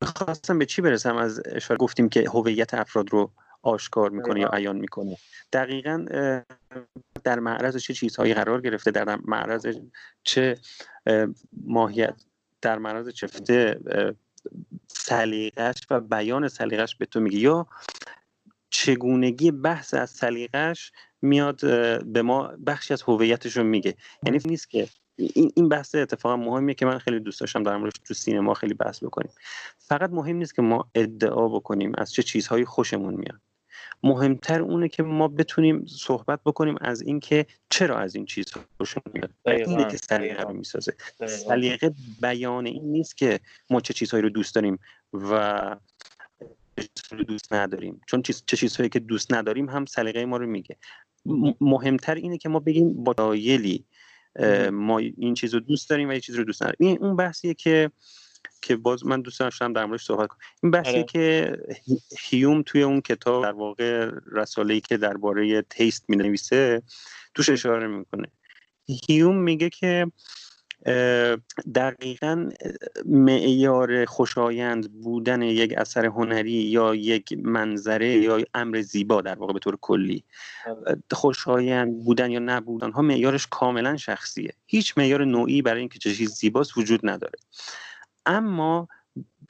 می‌خواستم 0.02 0.58
به 0.58 0.66
چی 0.66 0.82
برسم؟ 0.82 1.16
از 1.16 1.42
اشاره 1.46 1.78
گفتیم 1.78 2.08
که 2.08 2.24
هویت 2.30 2.74
افراد 2.74 3.10
رو 3.10 3.30
آشکار 3.62 4.10
می‌کنه 4.10 4.40
یا 4.40 4.48
عیان 4.48 4.76
می‌کنه. 4.76 5.16
دقیقا 5.52 6.06
در 7.24 7.40
معرض 7.40 7.76
چه 7.76 7.94
چیزهایی 7.94 8.34
قرار 8.34 8.60
گرفته؟ 8.60 8.90
در 8.90 9.18
معرض 9.24 9.78
چه 10.22 10.58
ماهیت؟ 11.52 12.24
در 12.62 12.78
معرض 12.78 13.08
چفته 13.08 13.80
سلیقش 14.88 15.86
و 15.90 16.00
بیان 16.00 16.48
سلیقش 16.48 16.96
به 16.96 17.06
تو 17.06 17.20
میگه 17.20 17.38
یا 17.38 17.66
چگونگی 18.70 19.50
بحث 19.50 19.94
از 19.94 20.10
سلیقش 20.10 20.92
میاد 21.22 21.60
به 22.06 22.22
ما 22.22 22.52
بخشی 22.66 22.92
از 22.92 23.02
هویتش 23.02 23.56
رو 23.56 23.64
میگه؟ 23.64 23.96
یعنی 24.22 24.38
نیست 24.44 24.70
که 24.70 24.88
این 25.16 25.52
این 25.56 25.68
بحث 25.68 25.94
اتفاقا 25.94 26.36
مهمیه 26.36 26.74
که 26.74 26.86
من 26.86 26.98
خیلی 26.98 27.20
دوست 27.20 27.40
داشتم 27.40 27.62
در 27.62 27.76
موردش 27.76 27.98
تو 28.04 28.14
سینما 28.14 28.54
خیلی 28.54 28.74
بحث 28.74 29.04
بکنیم. 29.04 29.30
فقط 29.78 30.10
مهم 30.10 30.36
نیست 30.36 30.54
که 30.54 30.62
ما 30.62 30.90
ادعا 30.94 31.48
بکنیم 31.48 31.92
از 31.98 32.12
چه 32.12 32.22
چیزهایی 32.22 32.64
خوشمون 32.64 33.14
میاد. 33.14 33.40
مهمتر 34.02 34.62
اونه 34.62 34.88
که 34.88 35.02
ما 35.02 35.28
بتونیم 35.28 35.86
صحبت 35.86 36.40
بکنیم 36.44 36.74
از 36.80 37.02
اینکه 37.02 37.46
چرا 37.70 37.98
از 37.98 38.14
این 38.14 38.26
چیز 38.26 38.46
خوشمون 38.76 39.04
میاد. 39.14 39.30
اینه 39.46 39.90
که 39.90 39.96
سلیقه 39.96 40.42
رو 40.42 40.52
می‌سازه. 40.52 40.94
سلیقه 41.26 41.94
بیان 42.22 42.66
این 42.66 42.84
نیست 42.84 43.16
که 43.16 43.40
ما 43.70 43.80
چه 43.80 43.94
چیزهایی 43.94 44.22
رو 44.22 44.28
دوست 44.28 44.54
داریم 44.54 44.78
و 45.12 45.76
دوست 47.28 47.52
نداریم. 47.52 48.00
چون 48.06 48.22
چه 48.22 48.56
چیزهایی 48.56 48.90
که 48.90 48.98
دوست 48.98 49.32
نداریم 49.32 49.68
هم 49.68 49.84
سلیقه 49.84 50.24
ما 50.24 50.36
رو 50.36 50.46
میگه. 50.46 50.76
مهمتر 51.60 52.14
اینه 52.14 52.38
که 52.38 52.48
ما 52.48 52.60
بگیم 52.60 53.04
با 53.04 53.12
دایلی 53.12 53.84
ما 54.72 54.98
این 54.98 55.34
چیز 55.34 55.54
رو 55.54 55.60
دوست 55.60 55.90
داریم 55.90 56.08
و 56.08 56.12
یه 56.12 56.20
چیز 56.20 56.34
رو 56.34 56.44
دوست 56.44 56.62
نداریم. 56.62 56.88
این 56.88 56.98
اون 56.98 57.16
بحثیه 57.16 57.54
که 57.54 57.90
که 58.62 58.76
باز 58.76 59.06
من 59.06 59.20
دوست 59.20 59.40
داشتم 59.40 59.72
در 59.72 59.84
موردش 59.84 60.04
صحبت 60.04 60.28
کنم. 60.28 60.38
این 60.62 60.70
بحثی 60.70 60.90
آره. 60.90 61.04
که 61.04 61.56
هیوم 62.18 62.62
توی 62.62 62.82
اون 62.82 63.00
کتاب 63.00 63.42
در 63.42 63.52
واقع 63.52 64.10
رساله‌ای 64.32 64.80
که 64.80 64.96
درباره 64.96 65.62
تیست 65.62 66.04
می 66.08 66.16
نویسه 66.16 66.82
توش 67.34 67.48
اشاره 67.48 67.86
می‌کنه. 67.86 68.26
هیوم 69.08 69.36
میگه 69.36 69.70
که 69.70 70.06
دقیقا 71.74 72.48
معیار 73.06 74.04
خوشایند 74.04 74.92
بودن 74.92 75.42
یک 75.42 75.74
اثر 75.76 76.06
هنری 76.06 76.50
یا 76.50 76.94
یک 76.94 77.38
منظره 77.42 78.08
یا 78.08 78.40
امر 78.54 78.80
زیبا 78.80 79.20
در 79.20 79.34
واقع 79.34 79.52
به 79.52 79.58
طور 79.58 79.78
کلی. 79.80 80.24
آره. 80.66 81.02
خوشایند 81.12 82.04
بودن 82.04 82.30
یا 82.30 82.38
نبودن 82.38 82.92
ها 82.92 83.02
معیارش 83.02 83.46
کاملا 83.46 83.96
شخصیه. 83.96 84.52
هیچ 84.66 84.98
معیار 84.98 85.24
نوعی 85.24 85.62
برای 85.62 85.80
اینکه 85.80 85.98
چه 85.98 86.14
چیز 86.14 86.30
زیباست 86.30 86.78
وجود 86.78 87.00
نداره. 87.02 87.38
اما 88.26 88.88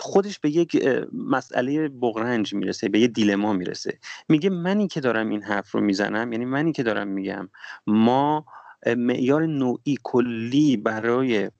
خودش 0.00 0.38
به 0.38 0.50
یک 0.50 0.86
مسئله 1.12 1.88
بغرنج 1.88 2.54
می‌رسه 2.54 2.88
به 2.88 3.00
یه 3.00 3.08
دیلما 3.08 3.52
می‌رسه. 3.52 3.98
میگه 4.28 4.50
منی 4.50 4.88
که 4.88 5.00
دارم 5.00 5.28
این 5.28 5.42
حرف 5.42 5.70
رو 5.70 5.80
می‌زنم 5.80 6.32
یعنی 6.32 6.44
منی 6.44 6.72
که 6.72 6.82
دارم 6.82 7.08
میگم 7.08 7.48
ما 7.86 8.46
معیار 8.86 9.46
نوعی 9.46 9.98
کلی 10.02 10.76
برای 10.76 11.50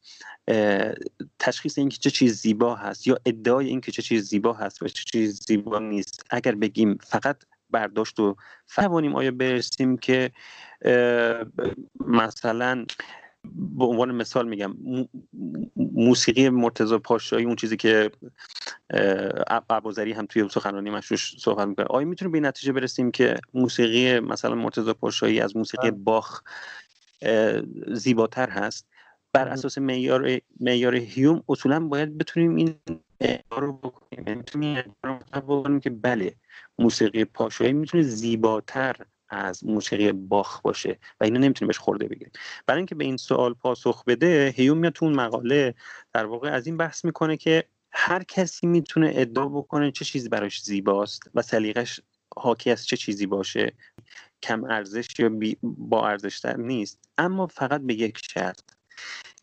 تشخیص 1.39 1.79
اینکه 1.79 1.99
چه 1.99 2.11
چیز 2.11 2.41
زیبا 2.41 2.75
هست 2.75 3.07
یا 3.07 3.19
ادعای 3.27 3.69
اینکه 3.69 3.93
چه 3.93 4.03
چیز 4.03 4.29
زیبا 4.29 4.53
هست 4.53 4.83
و 4.83 4.89
چه 4.89 5.05
چیز 5.05 5.41
زیبا 5.47 5.79
نیست. 5.79 6.27
اگر 6.31 6.55
بگیم 6.55 6.99
فقط 7.01 7.37
برداشت 7.71 8.21
و 8.21 8.37
فهمانیم 8.67 9.17
آیا 9.17 9.31
برسیم 9.31 9.97
که 9.97 10.31
مثلا 12.07 12.87
به 13.55 13.85
عنوان 13.85 14.13
مثال 14.13 14.49
میگم 14.49 14.75
موسیقی 15.77 16.49
مرتضی 16.49 16.99
پاشایی 16.99 17.47
اون 17.47 17.57
چیزی 17.57 17.77
که 17.77 18.11
ابوذری 19.71 20.13
هم 20.13 20.27
توی 20.27 20.49
سخنرانی 20.49 20.91
مشروش 20.91 21.35
صحبت 21.39 21.69
می‌کنه 21.69 21.87
آیا 21.87 22.07
می‌تونیم 22.07 22.33
به 22.33 22.39
این 22.39 22.47
نتیجه 22.47 22.73
برسیم 22.73 23.11
که 23.11 23.37
موسیقی 23.55 24.21
مثلا 24.21 24.55
مرتضی 24.55 24.93
پاشایی 24.93 25.41
از 25.41 25.57
موسیقی 25.57 25.91
باخ 25.91 26.43
زیباتر 27.93 28.51
هست. 28.51 28.87
بر 29.33 29.49
اساس 29.49 29.79
معیار 29.79 30.41
معیار 30.61 30.97
هیوم 30.97 31.43
اصولا 31.49 31.81
باید 31.81 32.19
بتونیم 32.19 32.57
این 32.57 32.75
رو 33.51 33.73
بکنیم. 33.73 34.25
یعنی 34.27 34.83
بکنیم 35.33 35.81
که 35.81 35.91
بله 35.91 36.35
موسیقی 36.79 37.25
پاشایی 37.25 37.73
می‌تونه 37.73 38.03
زیباتر 38.03 38.97
از 39.29 39.65
موسیقی 39.65 40.13
باخ 40.13 40.61
باشه 40.61 40.99
و 41.21 41.25
اینو 41.25 41.39
نمی‌تونیم 41.39 41.69
بهش 41.69 41.79
خورده 41.79 42.09
بگیریم. 42.09 42.33
برای 42.67 42.79
اینکه 42.79 42.95
به 42.95 43.05
این 43.05 43.17
سوال 43.17 43.55
پاسخ 43.55 44.05
بده 44.05 44.55
هیوم 44.57 44.79
میاد 44.79 44.93
تو 44.93 45.05
اون 45.05 45.15
مقاله 45.15 45.75
در 46.13 46.27
واقع 46.27 46.51
از 46.51 46.67
این 46.67 46.77
بحث 46.77 47.05
می‌کنه 47.05 47.37
که 47.37 47.65
هر 47.93 48.23
کسی 48.23 48.67
می‌تونه 48.67 49.13
ادعا 49.15 49.49
بکنه 49.49 49.91
چه 49.91 50.05
چیزی 50.05 50.29
براش 50.29 50.63
زیباست 50.63 51.31
و 51.35 51.43
سلیقش 51.43 52.01
حاکی 52.37 52.71
از 52.71 52.87
چه 52.87 52.97
چیزی 52.97 53.27
باشه. 53.27 53.73
کم 54.45 54.65
ارزش 54.65 55.09
یا 55.19 55.31
با 55.63 56.09
ارزشتر 56.09 56.57
نیست. 56.57 57.09
اما 57.19 57.47
فقط 57.47 57.81
به 57.81 57.95
یک 57.95 58.19
شرط 58.31 58.61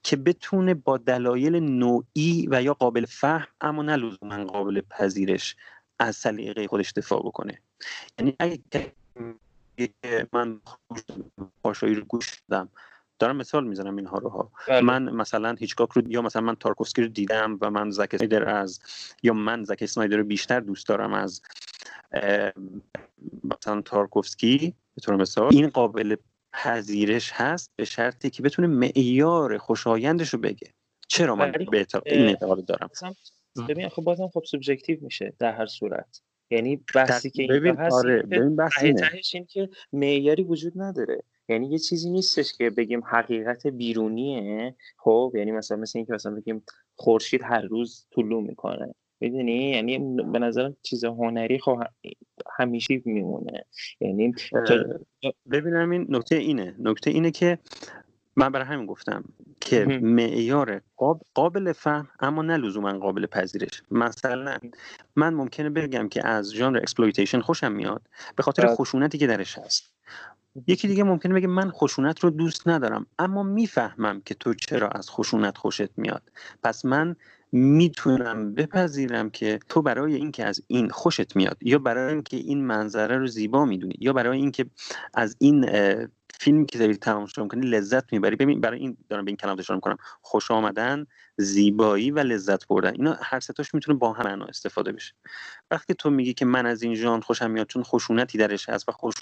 که 0.04 0.16
بتونه 0.16 0.74
با 0.74 0.98
دلایل 0.98 1.56
نوعی 1.56 2.48
و 2.52 2.64
یا 2.64 2.74
قابل 2.74 3.06
فهم 3.06 3.48
اما 3.62 3.82
نه 3.84 3.96
لزوما 3.96 4.46
قابل 4.46 4.82
پذیرش 4.82 5.56
از 6.00 6.16
سلیقه 6.16 6.68
خودش 6.68 6.92
دفاع 6.92 7.20
بکنه. 7.26 7.62
یعنی 8.20 8.36
اگه 8.40 8.60
من 10.34 10.62
پاشایی 11.64 11.96
رو 11.96 12.06
گوش 12.06 12.42
دادم. 12.50 12.70
دارم 13.20 13.36
مثال 13.36 13.68
می‌زنم 13.68 13.96
اینها 13.96 14.18
رو 14.18 14.30
ها. 14.30 14.52
بله. 14.68 14.82
من 14.82 15.04
مثلا 15.04 15.56
هیچکاک 15.60 15.92
رو 15.92 16.12
یا 16.12 16.22
مثلا 16.22 16.42
من 16.42 16.56
تارکوفسکی 16.56 17.02
رو 17.02 17.08
دیدم 17.08 17.58
و 17.62 17.70
من 17.70 17.90
زک 17.90 18.10
اسنایدر 18.14 18.50
از 18.50 18.80
یا 19.24 19.34
من 19.34 19.64
زک 19.64 19.78
اسنایدر 19.82 20.18
رو 20.18 20.24
بیشتر 20.24 20.60
دوست 20.60 20.88
دارم 20.88 21.14
از 21.14 21.42
مثلا 23.44 23.82
تارکوفسکی. 23.82 24.76
به 24.96 25.02
طور 25.02 25.16
مثال 25.16 25.50
این 25.52 25.70
قابل 25.70 26.16
پذیرش 26.54 27.32
هست 27.34 27.72
به 27.76 27.86
شرطی 27.86 28.30
که 28.30 28.44
بتونه 28.44 28.68
معیار 28.68 29.58
خوشایندش 29.58 30.30
رو 30.30 30.40
بگه. 30.40 30.74
چرا 31.08 31.36
من 31.36 31.52
به 31.52 31.86
این 32.06 32.26
اعتقاد 32.28 32.66
دارم. 32.66 32.90
ببین 33.70 33.90
خب 33.90 34.04
بازم 34.04 34.28
خب 34.28 34.44
سوبژکتیو 34.46 34.98
میشه 35.02 35.34
در 35.40 35.52
هر 35.52 35.66
صورت. 35.66 36.22
یعنی 36.52 36.84
بحثی 36.96 37.30
که 37.30 37.48
ببین 37.50 37.76
هست 37.76 37.96
آره 37.96 38.22
ببین 38.22 38.56
بحث 38.56 38.84
اینه. 38.84 39.10
این 39.34 39.46
که 39.46 39.70
معیاری 39.94 40.44
وجود 40.44 40.74
نداره. 40.76 41.24
یعنی 41.50 41.70
یه 41.70 41.80
چیزی 41.80 42.10
نیستش 42.10 42.54
که 42.54 42.70
بگیم 42.70 43.04
حقیقت 43.04 43.68
بیرونیه. 43.68 44.76
خب 44.98 45.34
یعنی 45.36 45.52
مثلا 45.52 45.78
مثل 45.78 46.00
اینکه 46.00 46.14
مثلا 46.14 46.36
بگیم 46.36 46.64
خورشید 46.96 47.42
هر 47.44 47.62
روز 47.62 48.08
طلوع 48.16 48.44
می‌کنه. 48.44 48.96
می‌دونی؟ 49.22 49.70
یعنی 49.70 50.00
به 50.24 50.40
نظرم 50.40 50.78
چیز 50.84 51.04
هنری 51.04 51.60
خب 51.60 51.84
همیشه 52.60 53.02
میمونه. 53.06 53.66
یعنی 54.00 54.34
ببینم 55.52 55.90
این 55.90 56.06
نکته 56.10 56.36
اینه. 56.36 56.76
نکته 56.80 57.10
اینه 57.10 57.32
که 57.32 57.60
من 58.36 58.50
برای 58.50 58.66
همین 58.66 58.86
گفتم 58.86 59.24
که 59.60 59.86
معیار 60.02 60.82
قابل 61.34 61.72
فهم 61.72 62.10
اما 62.20 62.42
نه 62.42 62.58
لزوما 62.58 62.94
قابل 62.94 63.26
پذیرش. 63.26 63.84
مثلا 63.92 64.58
من 65.16 65.34
ممکنه 65.34 65.70
بگم 65.70 66.10
که 66.10 66.28
از 66.28 66.54
ژانر 66.54 66.78
exploitation 66.78 67.40
خوشم 67.40 67.72
میاد 67.72 68.02
به 68.36 68.44
خاطر 68.44 68.66
بله. 68.66 68.76
خشونتی 68.76 69.18
که 69.18 69.28
درش 69.28 69.58
هست. 69.58 69.94
یکی 70.68 70.88
دیگه 70.88 71.04
ممکنه 71.04 71.34
بگه 71.34 71.48
من 71.48 71.70
خشونت 71.70 72.20
رو 72.20 72.30
دوست 72.30 72.68
ندارم 72.68 73.06
اما 73.20 73.44
می‌فهمم 73.44 74.22
که 74.22 74.34
تو 74.34 74.54
چرا 74.54 74.88
از 74.88 75.10
خشونت 75.10 75.58
خوشت 75.58 75.98
میاد. 75.98 76.24
پس 76.64 76.86
من 76.86 77.16
می‌تونم 77.52 78.54
بپذیرم 78.54 79.30
که 79.30 79.60
تو 79.70 79.82
برای 79.82 80.16
اینکه 80.16 80.46
از 80.46 80.62
این 80.68 80.90
خوشت 80.90 81.36
میاد 81.36 81.58
یا 81.62 81.80
برای 81.80 82.14
اینکه 82.14 82.38
این 82.38 82.66
منظره 82.66 83.18
رو 83.18 83.28
زیبا 83.28 83.66
می‌دونی 83.66 83.96
یا 84.00 84.14
برای 84.14 84.38
اینکه 84.38 84.66
از 85.14 85.36
این 85.40 85.68
فیلمی 86.40 86.66
که 86.66 86.80
داری 86.80 86.96
تماشا 86.98 87.44
می‌کنی 87.44 87.68
لذت 87.68 88.14
می‌بری. 88.14 88.36
ببین 88.36 88.62
برای 88.62 88.80
این 88.80 88.98
دارم 89.10 89.26
به 89.26 89.30
این 89.30 89.38
کلام 89.38 89.60
اشاره 89.60 89.76
می‌کنم. 89.76 89.98
خوش 90.22 90.52
آمدن 90.52 91.06
زیبایی 91.38 92.12
و 92.12 92.20
لذت 92.20 92.68
بردن. 92.68 92.92
اینا 92.92 93.18
هر 93.22 93.40
ستاش 93.40 93.74
می‌تونه 93.74 93.98
با 93.98 94.14
هم 94.14 94.26
معنا 94.26 94.46
استفاده 94.46 94.92
بشه. 94.92 95.14
وقتی 95.72 95.94
تو 95.94 96.10
میگی 96.10 96.34
که 96.34 96.46
من 96.46 96.66
از 96.66 96.84
این 96.84 96.96
ژانر 96.96 97.22
خوشم 97.22 97.52
میاد 97.52 97.68
چون 97.68 97.84
خشونتی 97.84 98.38
درش 98.38 98.70
هست 98.70 98.90
و 98.90 98.92
خوش 98.92 99.14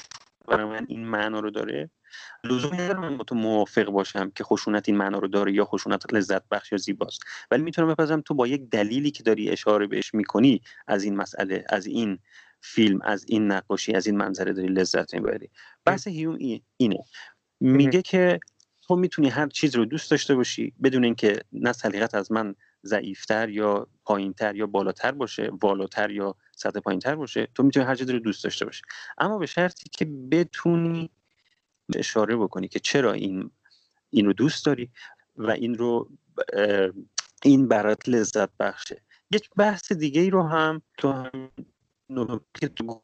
برای 0.47 0.65
من 0.65 0.85
این 0.89 1.05
معنا 1.05 1.39
رو 1.39 1.51
داره 1.51 1.89
لزومی 2.43 2.77
نداره 2.77 2.99
من 2.99 3.17
با 3.17 3.23
تو 3.23 3.35
موافق 3.35 3.85
باشم 3.85 4.31
که 4.35 4.43
خشونت 4.43 4.89
این 4.89 4.97
معنا 4.97 5.19
رو 5.19 5.27
داره 5.27 5.53
یا 5.53 5.65
خشونت 5.65 6.13
لذت 6.13 6.49
بخش 6.49 6.71
یا 6.71 6.77
زیباست. 6.77 7.21
ولی 7.51 7.63
می‌تونم 7.63 7.93
بپذیرم 7.93 8.21
تو 8.21 8.33
با 8.33 8.47
یک 8.47 8.69
دلیلی 8.69 9.11
که 9.11 9.23
داری 9.23 9.49
اشاره 9.49 9.87
بهش 9.87 10.13
می‌کنی 10.13 10.61
از 10.87 11.03
این 11.03 11.15
مسئله 11.15 11.65
از 11.69 11.85
این 11.85 12.19
فیلم 12.61 12.99
از 13.01 13.25
این 13.27 13.51
نقاشی 13.51 13.93
از 13.93 14.07
این 14.07 14.17
منظره 14.17 14.53
داری 14.53 14.67
لذت 14.67 15.13
می‌بری. 15.13 15.49
بحث 15.85 16.07
هیوم 16.07 16.37
اینه. 16.77 17.03
میگه 17.59 18.01
که 18.01 18.39
تو 18.81 18.95
می‌تونی 18.95 19.29
هر 19.29 19.47
چیز 19.47 19.75
رو 19.75 19.85
دوست 19.85 20.11
داشته 20.11 20.35
باشی 20.35 20.73
بدون 20.83 21.03
اینکه 21.03 21.39
نه 21.51 21.71
سلیقت 21.71 22.15
از 22.15 22.31
من 22.31 22.55
ضعیفتر 22.85 23.49
یا 23.49 23.87
پایینتر 24.05 24.55
یا 24.55 24.67
بالاتر 24.67 25.11
باشه 25.11 25.51
والاتر 25.61 26.11
یا 26.11 26.35
سطح 26.55 26.79
پایینتر 26.79 27.15
باشه 27.15 27.47
تو 27.55 27.63
می‌تونی 27.63 27.85
هر 27.85 27.95
چیزی 27.95 28.13
رو 28.13 28.19
دوست 28.19 28.43
داشته 28.43 28.65
باشی. 28.65 28.81
اما 29.17 29.37
به 29.37 29.45
شرطی 29.45 29.89
که 29.91 30.05
بتونی 30.05 31.09
اشاره 31.95 32.35
بکنی 32.37 32.67
که 32.67 32.79
چرا 32.79 33.13
این 33.13 33.51
این 34.09 34.25
رو 34.25 34.33
دوست 34.33 34.65
داری 34.65 34.89
و 35.37 35.51
این 35.51 35.77
رو 35.77 36.09
این 37.43 37.67
برات 37.67 38.09
لذت 38.09 38.49
بخشه. 38.59 39.01
یک 39.31 39.49
بحث 39.57 39.91
دیگه 39.91 40.21
ای 40.21 40.29
رو 40.29 40.43
هم 40.43 40.81
تو 40.97 41.11
هم 41.11 41.49
که 42.53 42.67
تو 42.67 43.01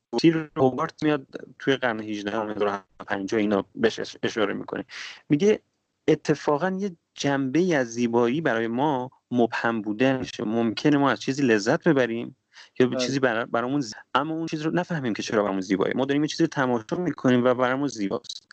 روبارت 0.56 1.04
میاد 1.04 1.28
توی 1.60 1.76
قرن 1.76 2.00
18 2.00 2.82
50 3.08 3.40
اینا 3.40 3.66
بهش 3.76 4.18
اشاره 4.24 4.54
می‌کنه. 4.54 4.86
میگه 5.30 5.60
اتفاقا 6.08 6.78
یه 6.80 6.96
جنبه 7.16 7.76
از 7.76 7.88
زیبایی 7.88 8.42
برای 8.42 8.68
ما 8.68 9.12
مبهم 9.32 9.82
بودنشه 9.82 10.44
ممکنه 10.44 10.98
ما 10.98 11.12
از 11.12 11.20
چیزی 11.20 11.44
لذت 11.44 11.88
ببریم 11.88 12.36
یا 12.80 12.88
به 12.88 12.96
بله. 12.96 13.06
چیزی 13.06 13.20
برامون 13.20 13.84
اما 14.14 14.34
اون 14.34 14.46
چیز 14.46 14.62
رو 14.62 14.72
نفهمیم 14.72 15.14
که 15.14 15.24
چرا 15.24 15.44
برامون 15.44 15.62
زیبایی. 15.62 15.94
ما 15.96 16.06
داریم 16.06 16.24
یه 16.24 16.28
چیزی 16.28 16.44
رو 16.44 16.48
تماشا 16.48 16.96
می‌کنیم 16.96 17.44
و 17.44 17.54
برامون 17.54 17.88
زیباست. 17.88 18.45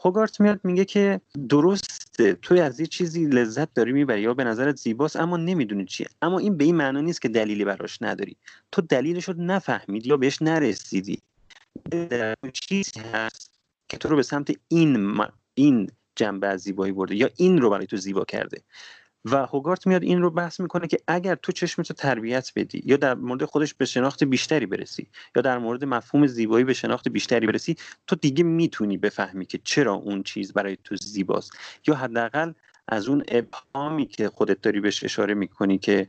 هوگارت 0.00 0.40
میاد 0.40 0.60
میگه 0.64 0.84
که 0.84 1.20
درسته 1.48 2.34
توی 2.34 2.60
از 2.60 2.80
یه 2.80 2.86
چیزی 2.86 3.26
لذت 3.26 3.74
داری 3.74 3.92
می‌بری 3.92 4.20
یا 4.20 4.34
به 4.34 4.44
نظرت 4.44 4.76
زیباست 4.76 5.16
اما 5.16 5.36
نمی‌دونی 5.36 5.84
چیه. 5.84 6.06
اما 6.22 6.38
این 6.38 6.56
به 6.56 6.64
این 6.64 6.76
معنا 6.76 7.00
نیست 7.00 7.22
که 7.22 7.28
دلیلی 7.28 7.64
براش 7.64 8.02
نداری. 8.02 8.36
تو 8.72 8.82
دلیلش 8.82 9.24
رو 9.24 9.34
نفهمیدی 9.38 10.08
یا 10.08 10.16
بهش 10.16 10.42
نرسیدی. 10.42 11.22
چیزی 12.52 13.00
هست 13.00 13.60
که 13.88 13.96
تو 13.96 14.08
رو 14.08 14.16
به 14.16 14.22
سمت 14.22 14.56
این 14.68 15.20
این 15.54 15.90
جنبه 16.16 16.46
از 16.46 16.60
زیبایی 16.60 16.92
برده 16.92 17.16
یا 17.16 17.30
این 17.36 17.58
رو 17.58 17.70
برای 17.70 17.86
تو 17.86 17.96
زیبا 17.96 18.24
کرده. 18.24 18.62
و 19.24 19.46
هوگارت 19.46 19.86
میاد 19.86 20.02
این 20.02 20.22
رو 20.22 20.30
بحث 20.30 20.60
می‌کنه 20.60 20.86
که 20.86 20.98
اگر 21.06 21.34
تو 21.34 21.52
چشمتو 21.52 21.94
تربیت 21.94 22.52
بدی 22.56 22.82
یا 22.86 22.96
در 22.96 23.14
مورد 23.14 23.44
خودش 23.44 23.74
به 23.74 23.84
شناخت 23.84 24.24
بیشتری 24.24 24.66
برسی 24.66 25.08
یا 25.36 25.42
در 25.42 25.58
مورد 25.58 25.84
مفهوم 25.84 26.26
زیبایی 26.26 26.64
به 26.64 26.74
شناخت 26.74 27.08
بیشتری 27.08 27.46
برسی 27.46 27.76
تو 28.06 28.16
دیگه 28.16 28.44
می‌تونی 28.44 28.96
بفهمی 28.96 29.46
که 29.46 29.60
چرا 29.64 29.92
اون 29.94 30.22
چیز 30.22 30.52
برای 30.52 30.76
تو 30.84 30.96
زیباست. 30.96 31.52
یا 31.86 31.94
حداقل 31.94 32.52
از 32.88 33.08
اون 33.08 33.24
ابهامی 33.28 34.06
که 34.06 34.28
خودت 34.28 34.60
داری 34.60 34.80
بهش 34.80 35.04
اشاره 35.04 35.34
می‌کنی 35.34 35.78
که 35.78 36.08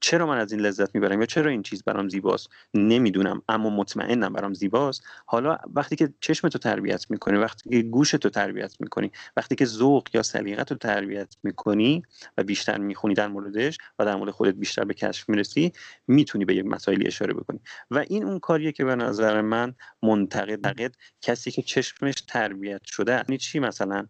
چرا 0.00 0.26
من 0.26 0.38
از 0.38 0.52
این 0.52 0.60
لذت 0.60 0.94
می‌برم 0.94 1.20
یا 1.20 1.26
چرا 1.26 1.50
این 1.50 1.62
چیز 1.62 1.82
برام 1.82 2.08
زیباست؟ 2.08 2.48
نمی‌دونم 2.74 3.42
اما 3.48 3.70
مطمئنم 3.70 4.32
برام 4.32 4.54
زیباست. 4.54 5.02
حالا 5.26 5.58
وقتی 5.74 5.96
که 5.96 6.14
چشم 6.20 6.48
تو 6.48 6.58
تربیت 6.58 7.10
می‌کنی 7.10 7.38
وقتی 7.38 7.70
که 7.70 7.82
گوش 7.82 8.10
تو 8.10 8.30
تربیت 8.30 8.80
می‌کنی 8.80 9.10
وقتی 9.36 9.54
که 9.54 9.64
ذوق 9.64 10.08
یا 10.14 10.22
سلیقت 10.22 10.70
رو 10.72 10.78
تربیت 10.78 11.36
می‌کنی 11.42 12.02
و 12.38 12.42
بیشتر 12.42 12.78
می‌خونی 12.78 13.14
در 13.14 13.28
موردش 13.28 13.78
و 13.98 14.04
در 14.04 14.16
مورد 14.16 14.30
خودت 14.30 14.54
بیشتر 14.54 14.84
به 14.84 14.94
کشف 14.94 15.28
می‌رسی 15.28 15.72
می‌تونی 16.06 16.44
به 16.44 16.54
یک 16.54 16.66
مسائلی 16.66 17.06
اشاره 17.06 17.34
بکنی. 17.34 17.60
و 17.90 18.04
این 18.08 18.24
اون 18.24 18.38
کاریه 18.38 18.72
که 18.72 18.84
به 18.84 18.96
نظر 18.96 19.40
من 19.40 19.74
منتقد 20.02 20.94
کسی 21.20 21.50
که 21.50 21.62
چشمش 21.62 22.14
تربیت 22.20 22.84
شده. 22.84 23.12
یعنی 23.12 23.38
چی 23.38 23.58
مثلا؟ 23.58 24.06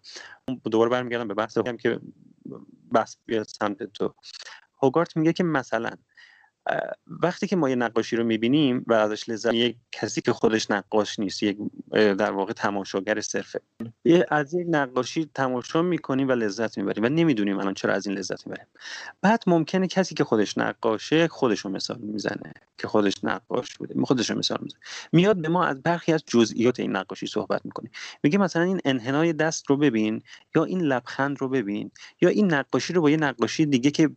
دوباره 0.71 0.91
برمیگردم 0.91 1.29
به 1.29 1.35
بحث 1.35 1.59
که 1.59 2.01
بحث 2.93 3.17
بیاد 3.27 3.47
سمت 3.47 3.83
تو. 3.83 4.15
هوگارت 4.83 5.17
میگه 5.17 5.33
که 5.33 5.45
مثلا 5.45 5.91
وقتی 7.07 7.47
که 7.47 7.57
ما 7.57 7.71
یه 7.71 7.77
نقاشی 7.77 8.17
رو 8.17 8.25
می‌بینیم 8.25 8.85
و 8.87 8.93
ازش 8.93 9.29
لذت 9.29 9.55
یک 9.55 9.77
کسی 9.93 10.21
که 10.21 10.33
خودش 10.33 10.71
نقاش 10.71 11.19
نیست 11.19 11.43
یک 11.43 11.59
در 11.93 12.31
واقع 12.31 12.53
تماشاگر 12.53 13.21
صرفه. 13.21 13.61
از 14.29 14.55
یک 14.55 14.67
نقاشی 14.71 15.31
تماشا 15.35 15.83
می‌کنیم 15.83 16.29
و 16.29 16.33
لذت 16.33 16.79
می‌بریم 16.79 17.05
و 17.05 17.09
نمی‌دونیم 17.09 17.59
الان 17.59 17.75
چرا 17.75 17.95
از 17.95 18.07
این 18.07 18.19
لذت 18.19 18.47
می‌بریم. 18.47 18.67
بعد 19.23 19.43
ممکنه 19.47 19.87
کسی 19.87 20.15
که 20.15 20.25
خودش 20.25 20.59
نقاشه 20.59 21.29
خودش 21.29 21.61
رو 21.61 21.71
مثال 21.71 21.99
می‌زنه 21.99 22.53
که 22.79 22.89
خودش 22.89 23.25
نقاش 23.25 23.77
بوده 23.77 24.03
خودش 24.05 24.31
رو 24.31 24.39
مثال 24.39 24.59
می‌زنه. 24.63 24.81
میاد 25.13 25.37
به 25.43 25.49
ما 25.49 25.65
از 25.65 25.83
برخی 25.83 26.13
از 26.13 26.23
جزئیات 26.27 26.81
این 26.81 26.97
نقاشی 26.97 27.27
صحبت 27.27 27.61
می‌کنه. 27.65 27.91
میگه 28.23 28.39
مثلا 28.39 28.63
این 28.63 28.81
انحنای 28.85 29.33
دست 29.33 29.71
رو 29.71 29.77
ببین 29.77 30.23
یا 30.55 30.65
این 30.65 30.81
لبخند 30.81 31.41
رو 31.41 31.49
ببین 31.49 31.91
یا 32.21 32.29
این 32.29 32.55
نقاشی 32.55 32.93
رو 32.93 33.03
با 33.03 33.11
یه 33.11 33.17
نقاشی 33.17 33.67
دیگه 33.67 33.91
که 33.91 34.11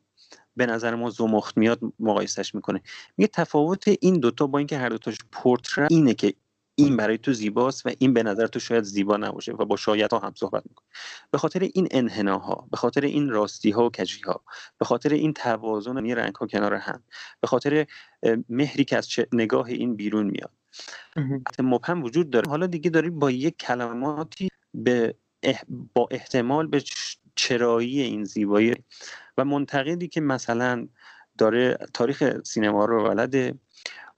به 0.56 0.66
نظر 0.66 0.96
ما 0.96 1.10
زمخت 1.10 1.58
میاد 1.58 1.80
مقایسش 2.00 2.56
می‌کنه. 2.56 2.82
میگه 3.18 3.28
تفاوت 3.28 3.84
این 4.02 4.20
دوتا 4.20 4.48
با 4.48 4.58
اینکه 4.58 4.78
هر 4.78 4.90
دوتاش 4.90 5.18
پورتره 5.32 5.88
اینه 5.92 6.14
که 6.14 6.34
این 6.76 6.98
برای 6.98 7.18
تو 7.18 7.34
زیباست 7.34 7.86
و 7.86 7.90
این 8.00 8.14
به 8.14 8.24
نظر 8.24 8.48
تو 8.48 8.60
شاید 8.60 8.84
زیبا 8.84 9.18
نباشه 9.18 9.52
و 9.52 9.66
با 9.66 9.76
شاید 9.76 10.12
ها 10.12 10.20
هم 10.20 10.34
صحبت 10.36 10.64
می‌کنه. 10.70 10.88
به 11.32 11.38
خاطر 11.38 11.70
این 11.74 11.88
انحناها 11.92 12.68
به 12.72 12.78
خاطر 12.78 13.02
این 13.02 13.30
راستی 13.30 13.72
ها 13.72 13.86
و 13.86 13.90
کجی 13.90 14.22
ها 14.22 14.44
به 14.78 14.86
خاطر 14.86 15.10
این 15.10 15.34
توازن 15.34 15.98
این 15.98 16.16
رنگ 16.16 16.36
ها 16.36 16.48
کنار 16.48 16.74
هم 16.74 17.04
به 17.42 17.48
خاطر 17.48 17.86
مهری 18.50 18.86
که 18.86 18.98
از 18.98 19.08
نگاه 19.34 19.66
این 19.66 19.96
بیرون 19.96 20.26
میاد. 20.26 20.52
مبهم 21.60 22.04
وجود 22.04 22.30
داره. 22.30 22.50
حالا 22.50 22.68
دیگه 22.68 22.90
داری 22.90 23.10
با 23.10 23.32
یک 23.32 23.58
کلماتی 23.58 24.48
به 24.74 25.16
با 25.94 26.08
احتمال 26.12 26.68
به 26.68 26.84
چرایی 27.42 28.02
این 28.02 28.24
زیبایی 28.24 28.76
و 29.38 29.46
منتقدی 29.46 30.08
که 30.08 30.22
مثلا 30.22 30.88
داره 31.38 31.78
تاریخ 31.94 32.42
سینما 32.44 32.86
رو 32.86 33.04
بلده 33.04 33.54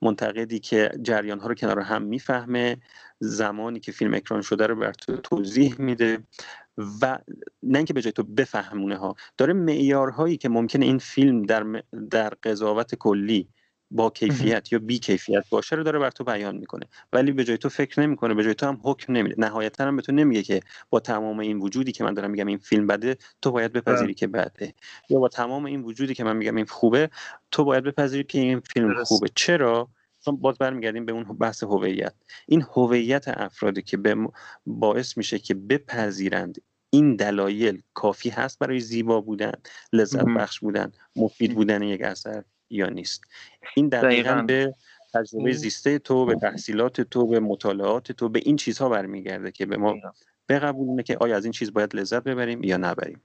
منتقدی 0.01 0.59
که 0.59 0.91
جریان 1.01 1.39
ها 1.39 1.47
رو 1.47 1.55
کنار 1.55 1.79
هم 1.79 2.01
می‌فهمه 2.01 2.77
زمانی 3.19 3.79
که 3.79 3.91
فیلم 3.91 4.13
اکران 4.13 4.41
شده 4.41 4.67
رو 4.67 4.75
بر 4.75 4.91
تو 4.91 5.17
توضیح 5.17 5.75
میده 5.79 6.19
و 7.01 7.19
نه 7.63 7.77
اینکه 7.77 7.93
به 7.93 8.01
جای 8.01 8.11
تو 8.11 8.23
بفهمونه 8.23 8.97
ها 8.97 9.15
داره 9.37 9.53
معیارهایی 9.53 10.37
که 10.37 10.49
ممکنه 10.49 10.85
این 10.85 10.97
فیلم 10.97 11.43
در 11.43 11.83
در 12.09 12.29
قضاوت 12.43 12.95
کلی 12.95 13.49
با 13.93 14.09
کیفیت 14.09 14.71
یا 14.73 14.79
بی 14.79 14.99
کیفیت 14.99 15.49
باشه 15.49 15.75
رو 15.75 15.83
داره 15.83 15.99
بر 15.99 16.11
تو 16.11 16.23
بیان 16.23 16.57
می‌کنه. 16.57 16.85
ولی 17.13 17.31
به 17.31 17.43
جای 17.43 17.57
تو 17.57 17.69
فکر 17.69 17.99
نمی‌کنه 17.99 18.33
به 18.33 18.43
جای 18.43 18.53
تو 18.53 18.65
هم 18.65 18.79
حکم 18.83 19.13
نمیده. 19.13 19.35
نهایتا 19.37 19.83
هم 19.83 19.95
به 19.95 20.01
تو 20.01 20.11
نمیگه 20.11 20.43
که 20.43 20.59
با 20.89 20.99
تمام 20.99 21.39
این 21.39 21.57
وجودی 21.57 21.91
که 21.91 22.03
من 22.03 22.13
دارم 22.13 22.31
میگم 22.31 22.47
این 22.47 22.57
فیلم 22.57 22.87
بده 22.87 23.17
تو 23.41 23.51
باید 23.51 23.73
بپذیری 23.73 24.05
بله. 24.05 24.13
که 24.13 24.27
بده. 24.27 24.73
یا 25.09 25.19
با 25.19 25.29
تمام 25.29 25.65
این 25.65 25.81
وجودی 25.81 26.13
که 26.13 26.23
من 26.23 26.37
میگم 26.37 26.55
این 26.55 26.65
خوبه 26.65 27.09
تو 27.51 27.63
باید 27.63 27.83
بپذیری 27.83 28.23
که 28.23 28.39
این 28.39 28.59
فیلم 28.59 29.03
خوبه. 29.03 29.29
چرا؟ 29.35 29.89
چون 30.25 30.37
باز 30.37 30.57
برمیگردیم 30.57 31.05
به 31.05 31.11
اون 31.11 31.23
بحث 31.23 31.63
هویت. 31.63 32.13
این 32.47 32.65
هویت 32.75 33.27
افرادی 33.27 33.81
که 33.81 33.97
باعث 34.65 35.17
میشه 35.17 35.39
که 35.39 35.53
بپذیرند 35.53 36.61
این 36.89 37.15
دلایل 37.15 37.81
کافی 37.93 38.29
هست 38.29 38.59
برای 38.59 38.79
زیبا 38.79 39.21
بودن 39.21 39.51
لذت 39.93 40.25
بخش 40.25 40.59
بودن 40.59 40.91
مفید 41.15 41.55
بودن 41.55 41.83
یک 41.83 42.01
اثر. 42.01 42.43
یا 42.73 42.89
نیست. 42.89 43.21
این 43.75 43.89
دقیقا, 43.89 44.41
به 44.47 44.73
تجربه 45.13 45.51
زیسته 45.51 45.99
تو 45.99 46.25
به 46.25 46.35
تحصیلات 46.35 47.01
تو 47.01 47.27
به 47.27 47.39
مطالعات 47.39 48.11
تو 48.11 48.29
به 48.29 48.41
این 48.45 48.55
چیزها 48.55 48.89
برمیگرده 48.89 49.51
که 49.51 49.65
به 49.65 49.77
ما 49.77 49.95
بقبولونه 50.49 51.03
که 51.03 51.17
آیا 51.17 51.35
از 51.35 51.45
این 51.45 51.51
چیز 51.51 51.73
باید 51.73 51.95
لذت 51.95 52.23
ببریم 52.23 52.63
یا 52.63 52.77
نبریم. 52.77 53.21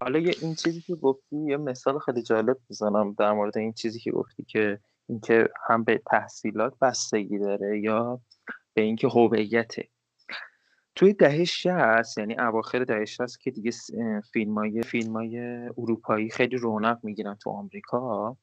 حالا 0.00 0.18
یه 0.18 0.34
این 0.42 0.54
چیزی 0.54 0.80
که 0.80 0.94
گفتی 0.94 1.36
یه 1.36 1.56
مثال 1.56 1.98
خیلی 1.98 2.22
جالب 2.22 2.56
بزنم 2.70 3.14
در 3.18 3.32
مورد 3.32 3.58
این 3.58 3.72
چیزی 3.72 4.00
که 4.00 4.10
گفتی 4.10 4.44
که 4.44 4.78
اینکه 5.08 5.48
هم 5.68 5.84
به 5.84 6.02
تحصیلات 6.06 6.74
بستگی 6.80 7.38
داره 7.38 7.80
یا 7.80 8.20
به 8.74 8.82
اینکه 8.82 9.08
هویته. 9.08 9.88
توی 10.94 11.12
دهه 11.12 11.44
60 11.44 12.18
یعنی 12.18 12.36
اواخر 12.38 12.84
دهه 12.84 13.04
60 13.04 13.40
که 13.40 13.50
دیگه 13.50 13.70
فیلم 14.32 14.54
های, 14.54 14.82
فیلم 14.82 15.12
های 15.12 15.38
اروپایی 15.78 16.30
خیلی 16.30 16.56
رونق 16.56 16.98
می‌گیرن 17.02 17.34
تو 17.34 17.50
آمریکا 17.50 18.36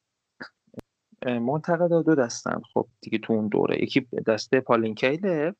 منتقدا 1.26 2.02
دو 2.02 2.14
دستن. 2.14 2.60
خب 2.74 2.86
دیگه 3.00 3.18
تو 3.18 3.32
اون 3.32 3.48
دوره. 3.48 3.82
یکی 3.82 4.06
دسته 4.26 4.60
پالینکیله 4.60 5.54